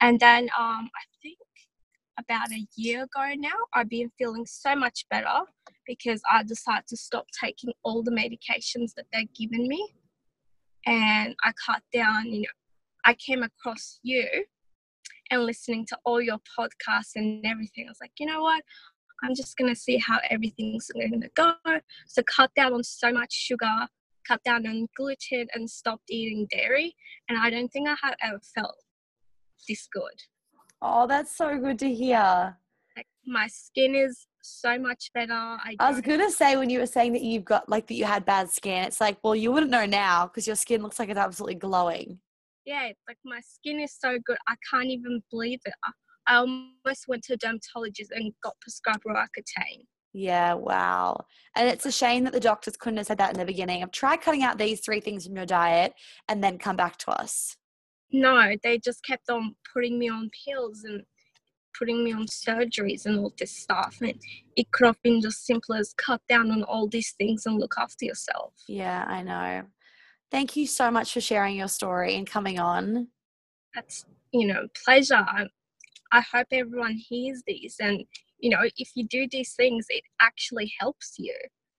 And 0.00 0.18
then 0.18 0.44
um 0.58 0.88
i 0.96 1.04
think 1.22 1.38
about 2.18 2.50
a 2.50 2.66
year 2.76 3.02
ago 3.02 3.34
now 3.36 3.58
i've 3.74 3.90
been 3.90 4.10
feeling 4.18 4.46
so 4.46 4.74
much 4.74 5.04
better 5.10 5.40
because 5.86 6.22
i 6.30 6.42
decided 6.42 6.86
to 6.88 6.96
stop 6.96 7.26
taking 7.38 7.70
all 7.82 8.02
the 8.02 8.10
medications 8.10 8.94
that 8.94 9.04
they're 9.12 9.24
given 9.34 9.68
me. 9.68 9.86
And 10.86 11.34
I 11.42 11.52
cut 11.66 11.82
down, 11.92 12.26
you 12.26 12.42
know, 12.42 12.56
I 13.04 13.14
came 13.14 13.42
across 13.42 13.98
you 14.02 14.44
and 15.30 15.44
listening 15.44 15.86
to 15.86 15.98
all 16.04 16.20
your 16.20 16.38
podcasts 16.58 17.12
and 17.16 17.44
everything. 17.44 17.86
I 17.86 17.90
was 17.90 17.98
like, 18.00 18.12
you 18.18 18.26
know 18.26 18.42
what? 18.42 18.62
I'm 19.22 19.34
just 19.34 19.56
gonna 19.56 19.74
see 19.74 19.98
how 19.98 20.18
everything's 20.30 20.88
gonna 20.88 21.28
go. 21.34 21.54
So 22.06 22.22
cut 22.22 22.50
down 22.54 22.74
on 22.74 22.84
so 22.84 23.12
much 23.12 23.32
sugar, 23.32 23.86
cut 24.26 24.42
down 24.44 24.66
on 24.66 24.86
gluten 24.96 25.46
and 25.54 25.68
stopped 25.68 26.10
eating 26.10 26.46
dairy. 26.50 26.94
And 27.28 27.38
I 27.38 27.50
don't 27.50 27.68
think 27.68 27.88
I 27.88 27.96
have 28.02 28.14
ever 28.22 28.40
felt 28.54 28.76
this 29.68 29.88
good. 29.92 30.22
Oh, 30.82 31.06
that's 31.06 31.36
so 31.36 31.58
good 31.58 31.78
to 31.80 31.92
hear. 31.92 32.56
Like 32.96 33.06
my 33.26 33.46
skin 33.46 33.94
is 33.94 34.26
so 34.42 34.78
much 34.78 35.10
better. 35.14 35.32
I, 35.32 35.76
I 35.80 35.90
was 35.90 36.00
gonna 36.00 36.30
say 36.30 36.56
when 36.56 36.70
you 36.70 36.80
were 36.80 36.86
saying 36.86 37.12
that 37.14 37.22
you've 37.22 37.44
got 37.44 37.68
like 37.68 37.86
that 37.86 37.94
you 37.94 38.04
had 38.04 38.24
bad 38.24 38.50
skin, 38.50 38.84
it's 38.84 39.00
like, 39.00 39.18
well, 39.22 39.34
you 39.34 39.50
wouldn't 39.50 39.72
know 39.72 39.86
now 39.86 40.26
because 40.26 40.46
your 40.46 40.56
skin 40.56 40.82
looks 40.82 40.98
like 40.98 41.08
it's 41.08 41.18
absolutely 41.18 41.56
glowing. 41.56 42.20
Yeah, 42.66 42.90
like 43.08 43.18
my 43.24 43.40
skin 43.40 43.80
is 43.80 43.96
so 43.98 44.18
good. 44.26 44.36
I 44.48 44.56
can't 44.70 44.90
even 44.90 45.22
believe 45.30 45.60
it. 45.64 45.72
I, 45.84 45.90
I 46.28 46.36
almost 46.38 47.06
went 47.06 47.22
to 47.24 47.34
a 47.34 47.36
dermatologist 47.36 48.10
and 48.10 48.32
got 48.42 48.60
prescribed 48.60 49.04
Roaccutane. 49.06 49.84
Yeah, 50.12 50.54
wow. 50.54 51.24
And 51.54 51.68
it's 51.68 51.86
a 51.86 51.92
shame 51.92 52.24
that 52.24 52.32
the 52.32 52.40
doctors 52.40 52.76
couldn't 52.76 52.96
have 52.96 53.06
said 53.06 53.18
that 53.18 53.32
in 53.32 53.38
the 53.38 53.44
beginning 53.44 53.82
of 53.82 53.92
try 53.92 54.16
cutting 54.16 54.42
out 54.42 54.58
these 54.58 54.80
three 54.80 55.00
things 55.00 55.26
from 55.26 55.36
your 55.36 55.46
diet 55.46 55.92
and 56.28 56.42
then 56.42 56.58
come 56.58 56.76
back 56.76 56.96
to 56.98 57.10
us. 57.10 57.56
No, 58.10 58.54
they 58.62 58.78
just 58.78 59.04
kept 59.04 59.30
on 59.30 59.54
putting 59.72 59.98
me 59.98 60.08
on 60.08 60.30
pills 60.46 60.84
and 60.84 61.02
putting 61.78 62.02
me 62.02 62.12
on 62.12 62.26
surgeries 62.26 63.04
and 63.04 63.18
all 63.18 63.32
this 63.38 63.54
stuff. 63.54 63.98
And 64.00 64.14
it 64.56 64.70
could 64.72 64.86
have 64.86 65.02
been 65.02 65.20
just 65.20 65.44
simple 65.44 65.74
as 65.74 65.92
cut 65.98 66.22
down 66.28 66.50
on 66.50 66.62
all 66.62 66.88
these 66.88 67.14
things 67.18 67.44
and 67.46 67.58
look 67.58 67.74
after 67.78 68.06
yourself. 68.06 68.54
Yeah, 68.66 69.04
I 69.06 69.22
know. 69.22 69.62
Thank 70.30 70.56
you 70.56 70.66
so 70.66 70.90
much 70.90 71.12
for 71.12 71.20
sharing 71.20 71.56
your 71.56 71.68
story 71.68 72.16
and 72.16 72.26
coming 72.26 72.58
on. 72.58 73.08
That's, 73.74 74.04
you 74.32 74.46
know, 74.46 74.66
pleasure. 74.84 75.14
I, 75.14 75.46
I 76.12 76.20
hope 76.20 76.48
everyone 76.50 76.94
hears 76.94 77.42
this. 77.46 77.76
And, 77.80 78.04
you 78.38 78.50
know, 78.50 78.62
if 78.76 78.90
you 78.94 79.06
do 79.06 79.28
these 79.30 79.54
things, 79.54 79.86
it 79.88 80.02
actually 80.20 80.72
helps 80.78 81.14
you. 81.18 81.34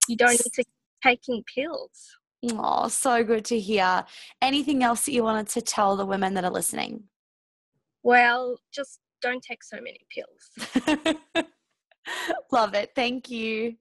You 0.08 0.16
don't 0.16 0.32
need 0.32 0.40
to 0.40 0.52
keep 0.64 0.68
taking 1.04 1.44
pills. 1.54 2.18
Oh, 2.52 2.88
so 2.88 3.24
good 3.24 3.46
to 3.46 3.60
hear. 3.60 4.06
Anything 4.42 4.84
else 4.84 5.06
that 5.06 5.12
you 5.12 5.24
wanted 5.24 5.48
to 5.50 5.62
tell 5.62 5.96
the 5.96 6.06
women 6.06 6.36
that 6.36 6.46
are 6.46 6.52
listening? 6.52 7.04
Well, 8.04 8.60
just 8.72 9.00
don't 9.22 9.44
take 9.44 9.64
so 9.64 9.78
many 9.78 10.06
pills. 10.10 11.18
Love 12.52 12.74
it. 12.74 12.92
Thank 12.96 13.30
you. 13.30 13.76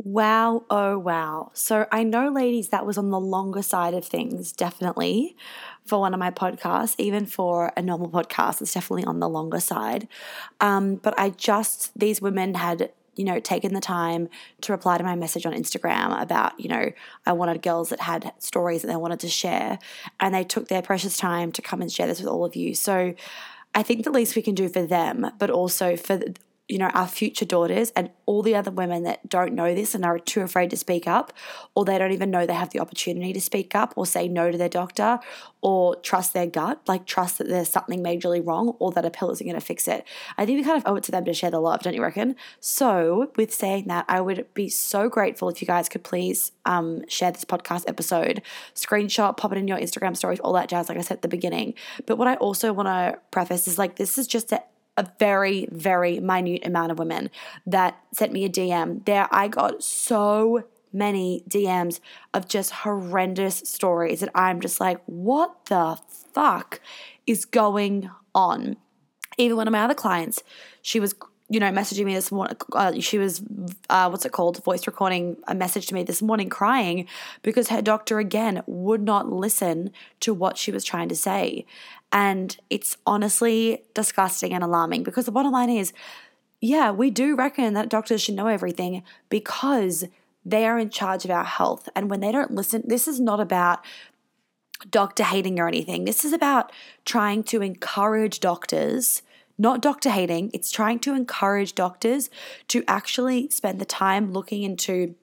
Wow, 0.00 0.64
oh 0.70 0.96
wow. 0.96 1.50
So 1.54 1.86
I 1.90 2.04
know, 2.04 2.28
ladies, 2.30 2.68
that 2.68 2.86
was 2.86 2.98
on 2.98 3.10
the 3.10 3.18
longer 3.18 3.62
side 3.62 3.94
of 3.94 4.04
things, 4.04 4.52
definitely, 4.52 5.36
for 5.86 5.98
one 5.98 6.14
of 6.14 6.20
my 6.20 6.30
podcasts. 6.30 6.94
Even 6.98 7.26
for 7.26 7.72
a 7.76 7.82
normal 7.82 8.08
podcast, 8.08 8.62
it's 8.62 8.72
definitely 8.72 9.04
on 9.04 9.18
the 9.18 9.28
longer 9.28 9.58
side. 9.58 10.06
Um, 10.60 10.96
but 10.96 11.18
I 11.18 11.30
just, 11.30 11.98
these 11.98 12.22
women 12.22 12.54
had, 12.54 12.92
you 13.16 13.24
know, 13.24 13.40
taken 13.40 13.74
the 13.74 13.80
time 13.80 14.28
to 14.60 14.72
reply 14.72 14.98
to 14.98 15.04
my 15.04 15.16
message 15.16 15.44
on 15.46 15.52
Instagram 15.52 16.20
about, 16.22 16.60
you 16.60 16.68
know, 16.68 16.92
I 17.26 17.32
wanted 17.32 17.60
girls 17.60 17.88
that 17.88 18.00
had 18.02 18.32
stories 18.38 18.82
that 18.82 18.88
they 18.88 18.96
wanted 18.96 19.18
to 19.20 19.28
share. 19.28 19.80
And 20.20 20.32
they 20.32 20.44
took 20.44 20.68
their 20.68 20.80
precious 20.82 21.16
time 21.16 21.50
to 21.52 21.62
come 21.62 21.82
and 21.82 21.90
share 21.90 22.06
this 22.06 22.20
with 22.20 22.28
all 22.28 22.44
of 22.44 22.54
you. 22.54 22.72
So 22.76 23.14
I 23.74 23.82
think 23.82 24.04
the 24.04 24.10
least 24.12 24.36
we 24.36 24.42
can 24.42 24.54
do 24.54 24.68
for 24.68 24.86
them, 24.86 25.32
but 25.40 25.50
also 25.50 25.96
for 25.96 26.20
you 26.68 26.78
know 26.78 26.88
our 26.88 27.08
future 27.08 27.46
daughters 27.46 27.90
and 27.96 28.10
all 28.26 28.42
the 28.42 28.54
other 28.54 28.70
women 28.70 29.02
that 29.02 29.26
don't 29.28 29.54
know 29.54 29.74
this 29.74 29.94
and 29.94 30.04
are 30.04 30.18
too 30.18 30.42
afraid 30.42 30.68
to 30.70 30.76
speak 30.76 31.06
up 31.08 31.32
or 31.74 31.84
they 31.84 31.96
don't 31.96 32.12
even 32.12 32.30
know 32.30 32.46
they 32.46 32.52
have 32.52 32.70
the 32.70 32.78
opportunity 32.78 33.32
to 33.32 33.40
speak 33.40 33.74
up 33.74 33.94
or 33.96 34.04
say 34.04 34.28
no 34.28 34.50
to 34.50 34.58
their 34.58 34.68
doctor 34.68 35.18
or 35.62 35.96
trust 35.96 36.34
their 36.34 36.46
gut 36.46 36.80
like 36.86 37.06
trust 37.06 37.38
that 37.38 37.48
there's 37.48 37.70
something 37.70 38.04
majorly 38.04 38.46
wrong 38.46 38.76
or 38.78 38.92
that 38.92 39.04
a 39.04 39.10
pill 39.10 39.30
isn't 39.30 39.46
going 39.46 39.58
to 39.58 39.64
fix 39.64 39.88
it. 39.88 40.06
I 40.36 40.44
think 40.44 40.58
we 40.58 40.64
kind 40.64 40.76
of 40.76 40.84
owe 40.86 40.96
it 40.96 41.04
to 41.04 41.10
them 41.10 41.24
to 41.24 41.32
share 41.32 41.50
the 41.50 41.58
love 41.58 41.82
don't 41.82 41.94
you 41.94 42.02
reckon? 42.02 42.36
So 42.60 43.32
with 43.36 43.52
saying 43.52 43.88
that 43.88 44.04
i 44.08 44.20
would 44.20 44.46
be 44.54 44.68
so 44.68 45.08
grateful 45.08 45.48
if 45.48 45.62
you 45.62 45.66
guys 45.66 45.88
could 45.88 46.04
please 46.04 46.52
um, 46.66 47.02
share 47.08 47.32
this 47.32 47.44
podcast 47.44 47.84
episode. 47.88 48.42
Screenshot 48.74 49.36
pop 49.36 49.52
it 49.52 49.58
in 49.58 49.66
your 49.66 49.78
instagram 49.78 50.16
stories 50.16 50.38
all 50.40 50.52
that 50.52 50.68
jazz 50.68 50.88
like 50.88 50.98
i 50.98 51.00
said 51.00 51.16
at 51.16 51.22
the 51.22 51.28
beginning. 51.28 51.74
But 52.04 52.18
what 52.18 52.28
i 52.28 52.34
also 52.36 52.72
want 52.74 52.88
to 52.88 53.18
preface 53.30 53.66
is 53.66 53.78
like 53.78 53.96
this 53.96 54.18
is 54.18 54.26
just 54.26 54.52
a 54.52 54.62
a 54.98 55.10
very, 55.20 55.68
very 55.70 56.18
minute 56.18 56.66
amount 56.66 56.90
of 56.90 56.98
women 56.98 57.30
that 57.64 57.98
sent 58.12 58.32
me 58.32 58.44
a 58.44 58.48
DM. 58.48 59.04
There, 59.06 59.28
I 59.30 59.46
got 59.46 59.82
so 59.82 60.64
many 60.92 61.44
DMs 61.48 62.00
of 62.34 62.48
just 62.48 62.70
horrendous 62.70 63.58
stories 63.58 64.20
that 64.20 64.30
I'm 64.34 64.60
just 64.60 64.80
like, 64.80 65.00
what 65.06 65.66
the 65.66 65.98
fuck 66.32 66.80
is 67.26 67.44
going 67.44 68.10
on? 68.34 68.76
Even 69.38 69.56
one 69.56 69.68
of 69.68 69.72
my 69.72 69.82
other 69.84 69.94
clients, 69.94 70.42
she 70.82 70.98
was, 70.98 71.14
you 71.48 71.60
know, 71.60 71.70
messaging 71.70 72.04
me 72.04 72.14
this 72.14 72.32
morning. 72.32 72.56
Uh, 72.72 72.98
she 72.98 73.18
was, 73.18 73.40
uh, 73.88 74.08
what's 74.08 74.24
it 74.24 74.32
called, 74.32 74.62
voice 74.64 74.84
recording 74.88 75.36
a 75.46 75.54
message 75.54 75.86
to 75.86 75.94
me 75.94 76.02
this 76.02 76.20
morning, 76.20 76.48
crying 76.48 77.06
because 77.42 77.68
her 77.68 77.80
doctor 77.80 78.18
again 78.18 78.62
would 78.66 79.02
not 79.02 79.30
listen 79.30 79.92
to 80.20 80.34
what 80.34 80.58
she 80.58 80.72
was 80.72 80.82
trying 80.82 81.08
to 81.08 81.16
say. 81.16 81.64
And 82.12 82.56
it's 82.70 82.96
honestly 83.06 83.82
disgusting 83.94 84.52
and 84.52 84.64
alarming 84.64 85.02
because 85.02 85.26
the 85.26 85.32
bottom 85.32 85.52
line 85.52 85.70
is, 85.70 85.92
yeah, 86.60 86.90
we 86.90 87.10
do 87.10 87.36
reckon 87.36 87.74
that 87.74 87.88
doctors 87.88 88.22
should 88.22 88.34
know 88.34 88.46
everything 88.46 89.02
because 89.28 90.04
they 90.44 90.66
are 90.66 90.78
in 90.78 90.90
charge 90.90 91.24
of 91.24 91.30
our 91.30 91.44
health. 91.44 91.88
And 91.94 92.10
when 92.10 92.20
they 92.20 92.32
don't 92.32 92.52
listen, 92.52 92.82
this 92.86 93.06
is 93.06 93.20
not 93.20 93.40
about 93.40 93.84
doctor 94.90 95.24
hating 95.24 95.58
or 95.60 95.68
anything. 95.68 96.04
This 96.04 96.24
is 96.24 96.32
about 96.32 96.72
trying 97.04 97.42
to 97.44 97.62
encourage 97.62 98.40
doctors, 98.40 99.22
not 99.58 99.82
doctor 99.82 100.10
hating, 100.10 100.50
it's 100.54 100.70
trying 100.70 101.00
to 101.00 101.14
encourage 101.14 101.74
doctors 101.74 102.30
to 102.68 102.84
actually 102.86 103.50
spend 103.50 103.80
the 103.80 103.84
time 103.84 104.32
looking 104.32 104.62
into 104.62 105.14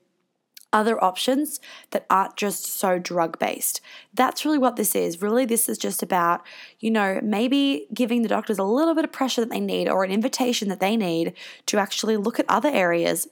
other 0.76 1.02
options 1.02 1.62
that 1.92 2.06
aren't 2.10 2.36
just 2.36 2.66
so 2.66 3.00
drug 3.00 3.40
based. 3.40 3.80
That's 4.14 4.44
really 4.44 4.58
what 4.58 4.76
this 4.76 4.94
is. 4.94 5.22
Really, 5.22 5.46
this 5.46 5.70
is 5.70 5.78
just 5.78 6.04
about, 6.04 6.46
you 6.82 6.92
know, 6.92 7.22
maybe 7.24 7.88
giving 7.94 8.22
the 8.22 8.28
doctors 8.28 8.60
a 8.60 8.64
little 8.64 8.94
bit 8.94 9.06
of 9.06 9.12
pressure 9.14 9.40
that 9.40 9.50
they 9.50 9.62
need 9.62 9.88
or 9.88 10.04
an 10.04 10.12
invitation 10.12 10.68
that 10.68 10.82
they 10.82 10.98
need 10.98 11.34
to 11.68 11.78
actually 11.78 12.18
look 12.18 12.42
at 12.42 12.46
other 12.50 12.70
areas 12.70 13.30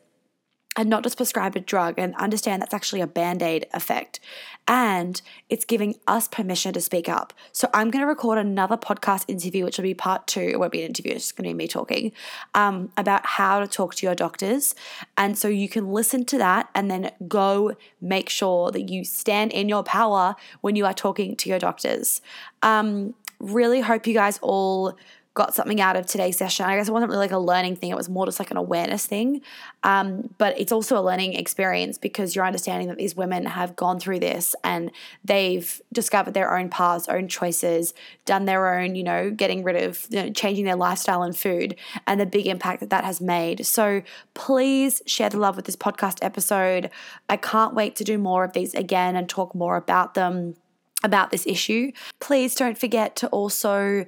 and 0.76 0.90
not 0.90 1.04
just 1.04 1.18
prescribe 1.18 1.56
a 1.56 1.60
drug 1.60 1.96
and 1.98 2.16
understand 2.16 2.62
that's 2.62 2.74
actually 2.74 3.02
a 3.02 3.08
band 3.08 3.42
aid 3.42 3.68
effect. 3.74 4.20
And 4.68 5.22
it's 5.50 5.66
giving 5.66 5.96
us 6.08 6.28
permission 6.28 6.74
to 6.74 6.82
speak 6.82 7.10
up. 7.10 7.34
So 7.52 7.70
I'm 7.74 7.92
going 7.92 8.02
to 8.02 8.08
record 8.08 8.38
another 8.38 8.78
podcast 8.78 9.26
interview, 9.28 9.66
which 9.66 9.78
will 9.78 9.84
be 9.84 9.94
part 9.94 10.26
two. 10.26 10.42
It 10.42 10.60
won't 10.60 10.72
be 10.72 10.82
an 10.82 10.88
interview, 10.88 11.14
it's 11.14 11.26
just 11.26 11.38
going 11.38 11.50
to 11.50 11.54
be 11.54 11.58
me 11.58 11.68
talking 11.68 12.12
um, 12.54 12.92
about 12.98 13.26
how 13.26 13.60
to 13.60 13.68
talk 13.68 13.96
to 13.96 14.06
your 14.06 14.16
doctors. 14.16 14.74
And 15.18 15.38
so 15.38 15.48
you 15.48 15.68
can 15.68 15.92
listen 15.92 16.26
to 16.26 16.38
that 16.38 16.70
and 16.74 16.90
then 16.90 17.12
go 17.28 17.76
make 18.02 18.30
sure 18.30 18.72
that 18.72 18.90
you 18.90 19.04
stand 19.04 19.52
in 19.52 19.70
your 19.70 19.84
power 19.84 20.36
when 20.62 20.76
you 20.76 20.86
are 20.86 20.94
talking 20.94 21.36
to 21.38 21.50
your 21.50 21.60
doctors. 21.60 22.22
Um, 22.62 23.14
really 23.40 23.82
hope 23.82 24.08
you 24.08 24.14
guys 24.14 24.40
all 24.42 24.96
got 25.34 25.56
something 25.56 25.82
out 25.82 25.96
of 25.96 26.06
today's 26.06 26.38
session. 26.38 26.66
I 26.66 26.76
guess 26.76 26.88
it 26.88 26.92
wasn't 26.92 27.10
really 27.10 27.24
like 27.24 27.32
a 27.32 27.40
learning 27.40 27.78
thing, 27.78 27.90
it 27.90 27.98
was 27.98 28.10
more 28.10 28.26
just 28.26 28.40
like 28.40 28.52
an 28.52 28.58
awareness 28.58 29.06
thing. 29.06 29.42
Um, 29.84 30.30
but 30.38 30.60
it's 30.60 30.72
also 30.72 30.98
a 30.98 31.02
learning 31.02 31.34
experience 31.34 31.98
because 31.98 32.36
you're 32.36 32.46
understanding 32.46 32.88
that 32.90 32.98
these 32.98 33.16
women 33.16 33.46
have 33.46 33.76
gone 33.76 34.00
through 34.00 34.20
this 34.20 34.56
and 34.64 34.92
they've 35.26 35.82
discovered 35.92 36.34
their 36.36 36.56
own 36.56 36.70
paths, 36.70 37.08
own 37.08 37.28
choices, 37.28 37.94
done 38.26 38.46
their 38.46 38.76
own, 38.76 38.96
you 38.96 39.04
know, 39.04 39.32
getting 39.32 39.64
rid 39.64 39.76
of, 39.76 40.06
you 40.10 40.24
know, 40.24 40.30
changing 40.30 40.66
their 40.66 40.76
lifestyle 40.76 41.24
and 41.24 41.36
food, 41.36 41.76
and 42.06 42.20
the 42.20 42.26
big 42.26 42.46
impact 42.46 42.80
that 42.82 42.92
that 42.92 43.04
has 43.04 43.20
made. 43.20 43.66
So 43.66 44.04
please 44.36 45.02
share 45.08 45.30
the 45.30 45.40
love 45.40 45.56
with 45.56 45.66
this 45.66 45.76
podcast 45.76 46.20
episode. 46.22 46.92
I 47.28 47.38
can't 47.38 47.74
wait 47.74 47.96
to 47.96 48.04
do 48.04 48.18
more 48.18 48.44
of 48.44 48.54
these 48.54 48.74
again 48.76 49.16
and 49.16 49.28
talk 49.28 49.56
more 49.56 49.78
about 49.78 50.14
them 50.14 50.56
about 51.04 51.32
this 51.32 51.46
issue. 51.46 51.92
Please 52.20 52.56
don't 52.56 52.78
forget 52.78 53.16
to 53.18 53.28
also 53.28 54.06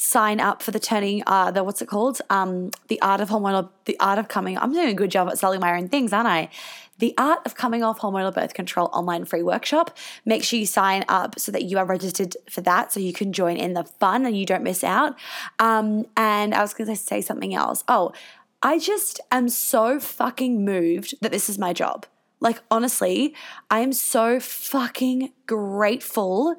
sign 0.00 0.40
up 0.40 0.62
for 0.62 0.70
the 0.70 0.80
turning 0.80 1.22
uh 1.26 1.50
the 1.50 1.62
what's 1.62 1.82
it 1.82 1.86
called? 1.86 2.22
Um 2.30 2.70
the 2.88 3.00
art 3.02 3.20
of 3.20 3.28
hormonal 3.28 3.68
the 3.84 3.98
art 4.00 4.18
of 4.18 4.28
coming 4.28 4.56
i'm 4.56 4.72
doing 4.72 4.88
a 4.88 4.94
good 4.94 5.10
job 5.10 5.28
at 5.28 5.38
selling 5.38 5.60
my 5.60 5.76
own 5.76 5.88
things 5.88 6.10
aren't 6.12 6.26
i? 6.26 6.48
The 7.00 7.12
art 7.18 7.40
of 7.44 7.54
coming 7.54 7.82
off 7.82 7.98
hormonal 8.00 8.34
birth 8.34 8.54
control 8.54 8.88
online 8.92 9.26
free 9.26 9.42
workshop. 9.42 9.96
Make 10.24 10.42
sure 10.42 10.58
you 10.58 10.64
sign 10.64 11.04
up 11.08 11.38
so 11.38 11.52
that 11.52 11.64
you 11.64 11.78
are 11.78 11.84
registered 11.84 12.34
for 12.48 12.62
that 12.62 12.92
so 12.92 13.00
you 13.00 13.12
can 13.12 13.34
join 13.34 13.58
in 13.58 13.74
the 13.74 13.84
fun 13.84 14.24
and 14.24 14.36
you 14.36 14.46
don't 14.46 14.62
miss 14.62 14.82
out. 14.82 15.18
Um 15.58 16.06
and 16.16 16.54
i 16.54 16.62
was 16.62 16.72
going 16.72 16.88
to 16.88 16.96
say 16.96 17.20
something 17.20 17.54
else. 17.54 17.84
Oh 17.86 18.12
i 18.62 18.78
just 18.78 19.20
am 19.30 19.50
so 19.50 20.00
fucking 20.00 20.64
moved 20.64 21.14
that 21.20 21.30
this 21.30 21.50
is 21.50 21.58
my 21.58 21.74
job. 21.74 22.06
Like 22.40 22.62
honestly 22.70 23.34
i 23.70 23.80
am 23.80 23.92
so 23.92 24.40
fucking 24.40 25.32
grateful 25.46 26.56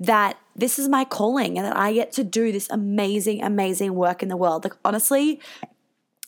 that 0.00 0.38
this 0.54 0.78
is 0.78 0.88
my 0.88 1.04
calling 1.04 1.58
and 1.58 1.66
that 1.66 1.76
I 1.76 1.92
get 1.92 2.12
to 2.12 2.24
do 2.24 2.52
this 2.52 2.68
amazing, 2.70 3.42
amazing 3.42 3.94
work 3.94 4.22
in 4.22 4.28
the 4.28 4.36
world. 4.36 4.64
Like, 4.64 4.74
honestly, 4.84 5.40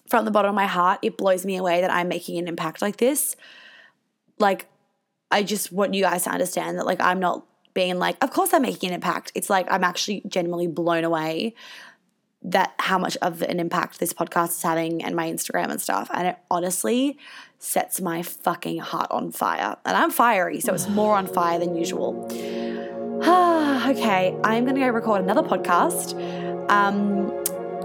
from 0.09 0.25
the 0.25 0.31
bottom 0.31 0.49
of 0.49 0.55
my 0.55 0.67
heart, 0.67 0.99
it 1.03 1.17
blows 1.17 1.45
me 1.47 1.57
away 1.57 1.81
that 1.81 1.91
I'm 1.91 2.09
making 2.09 2.39
an 2.39 2.49
impact 2.49 2.83
like 2.83 2.97
this. 2.97 3.37
Like, 4.39 4.67
I 5.31 5.43
just 5.43 5.71
want 5.71 5.95
you 5.95 6.03
guys 6.03 6.25
to 6.25 6.31
understand 6.31 6.79
that, 6.79 6.87
like, 6.87 7.01
I'm 7.01 7.21
not 7.21 7.45
being 7.75 7.99
like, 7.99 8.23
of 8.23 8.31
course 8.31 8.53
I'm 8.53 8.63
making 8.63 8.89
an 8.89 8.95
impact. 8.95 9.33
It's 9.35 9.49
like 9.49 9.71
I'm 9.71 9.85
actually 9.85 10.23
genuinely 10.27 10.67
blown 10.67 11.05
away 11.05 11.55
that 12.43 12.75
how 12.79 12.99
much 12.99 13.17
of 13.19 13.43
an 13.43 13.61
impact 13.61 14.01
this 14.01 14.13
podcast 14.13 14.51
is 14.51 14.63
having 14.63 15.05
and 15.05 15.15
my 15.15 15.31
Instagram 15.31 15.71
and 15.71 15.81
stuff. 15.81 16.11
And 16.13 16.29
it 16.29 16.39
honestly 16.51 17.19
sets 17.59 18.01
my 18.01 18.23
fucking 18.23 18.79
heart 18.79 19.09
on 19.11 19.31
fire. 19.31 19.77
And 19.85 19.97
I'm 19.97 20.11
fiery, 20.11 20.61
so 20.61 20.73
it's 20.73 20.89
more 20.89 21.17
on 21.17 21.27
fire 21.27 21.59
than 21.59 21.77
usual. 21.77 22.27
okay, 23.91 24.35
I'm 24.45 24.65
going 24.65 24.77
to 24.77 24.81
go 24.81 24.89
record 24.89 25.23
another 25.23 25.43
podcast. 25.43 26.15
Um, 26.71 27.31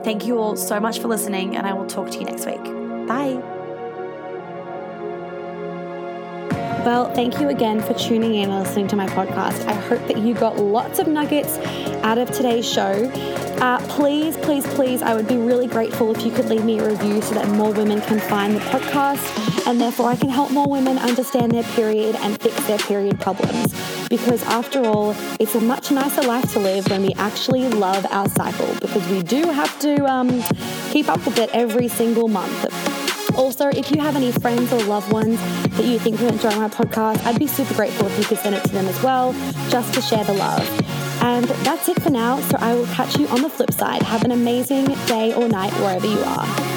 thank 0.03 0.25
you 0.25 0.37
all 0.37 0.55
so 0.55 0.79
much 0.79 0.99
for 0.99 1.09
listening, 1.09 1.57
and 1.57 1.67
I 1.67 1.73
will 1.73 1.87
talk 1.87 2.09
to 2.11 2.19
you 2.19 2.25
next 2.25 2.45
week. 2.45 2.63
Bye. 3.07 3.41
Well, 6.85 7.11
thank 7.13 7.41
you 7.41 7.49
again 7.49 7.81
for 7.81 7.95
tuning 7.95 8.35
in 8.35 8.49
and 8.49 8.63
listening 8.63 8.87
to 8.89 8.95
my 8.95 9.07
podcast. 9.07 9.67
I 9.67 9.73
hope 9.73 10.07
that 10.07 10.19
you 10.19 10.33
got 10.35 10.57
lots 10.57 10.99
of 10.99 11.07
nuggets 11.07 11.57
out 12.05 12.17
of 12.17 12.31
today's 12.31 12.71
show. 12.71 13.11
Uh, 13.59 13.79
please, 13.89 14.37
please, 14.37 14.65
please, 14.67 15.01
I 15.01 15.15
would 15.15 15.27
be 15.27 15.37
really 15.37 15.67
grateful 15.67 16.15
if 16.15 16.23
you 16.25 16.31
could 16.31 16.45
leave 16.45 16.63
me 16.63 16.79
a 16.79 16.87
review 16.87 17.21
so 17.21 17.33
that 17.33 17.47
more 17.49 17.73
women 17.73 17.99
can 18.01 18.19
find 18.19 18.55
the 18.55 18.59
podcast 18.59 19.67
and 19.67 19.81
therefore 19.81 20.09
I 20.09 20.15
can 20.15 20.29
help 20.29 20.51
more 20.51 20.67
women 20.67 20.97
understand 20.99 21.51
their 21.51 21.63
period 21.63 22.15
and 22.17 22.39
fix 22.39 22.55
their 22.67 22.77
period 22.77 23.19
problems. 23.19 23.73
Because 24.09 24.43
after 24.43 24.83
all, 24.85 25.15
it's 25.39 25.55
a 25.55 25.61
much 25.61 25.91
nicer 25.91 26.21
life 26.21 26.51
to 26.53 26.59
live 26.59 26.89
when 26.89 27.01
we 27.01 27.13
actually 27.15 27.67
love 27.69 28.05
our 28.09 28.29
cycle 28.29 28.73
because 28.81 29.07
we 29.09 29.23
do 29.23 29.49
have 29.51 29.79
to 29.79 30.05
um, 30.05 30.43
keep 30.91 31.09
up 31.09 31.25
with 31.25 31.37
it 31.39 31.49
every 31.53 31.87
single 31.87 32.27
month. 32.27 32.65
Also, 33.37 33.67
if 33.67 33.91
you 33.91 34.01
have 34.01 34.15
any 34.15 34.31
friends 34.31 34.71
or 34.71 34.81
loved 34.83 35.11
ones 35.11 35.37
that 35.71 35.85
you 35.85 35.99
think 35.99 36.19
will 36.19 36.29
enjoy 36.29 36.55
my 36.55 36.69
podcast, 36.69 37.25
I'd 37.25 37.39
be 37.39 37.47
super 37.47 37.73
grateful 37.73 38.07
if 38.07 38.17
you 38.17 38.23
could 38.23 38.37
send 38.37 38.55
it 38.55 38.63
to 38.63 38.69
them 38.69 38.85
as 38.85 39.01
well, 39.03 39.33
just 39.69 39.93
to 39.95 40.01
share 40.01 40.23
the 40.23 40.33
love. 40.33 40.65
And 41.21 41.45
that's 41.65 41.89
it 41.89 42.01
for 42.01 42.11
now, 42.11 42.39
so 42.41 42.57
I 42.59 42.75
will 42.75 42.87
catch 42.87 43.17
you 43.17 43.27
on 43.27 43.41
the 43.41 43.49
flip 43.49 43.71
side. 43.71 44.03
Have 44.03 44.23
an 44.23 44.31
amazing 44.31 44.85
day 45.07 45.33
or 45.33 45.47
night 45.49 45.73
wherever 45.73 46.07
you 46.07 46.19
are. 46.19 46.74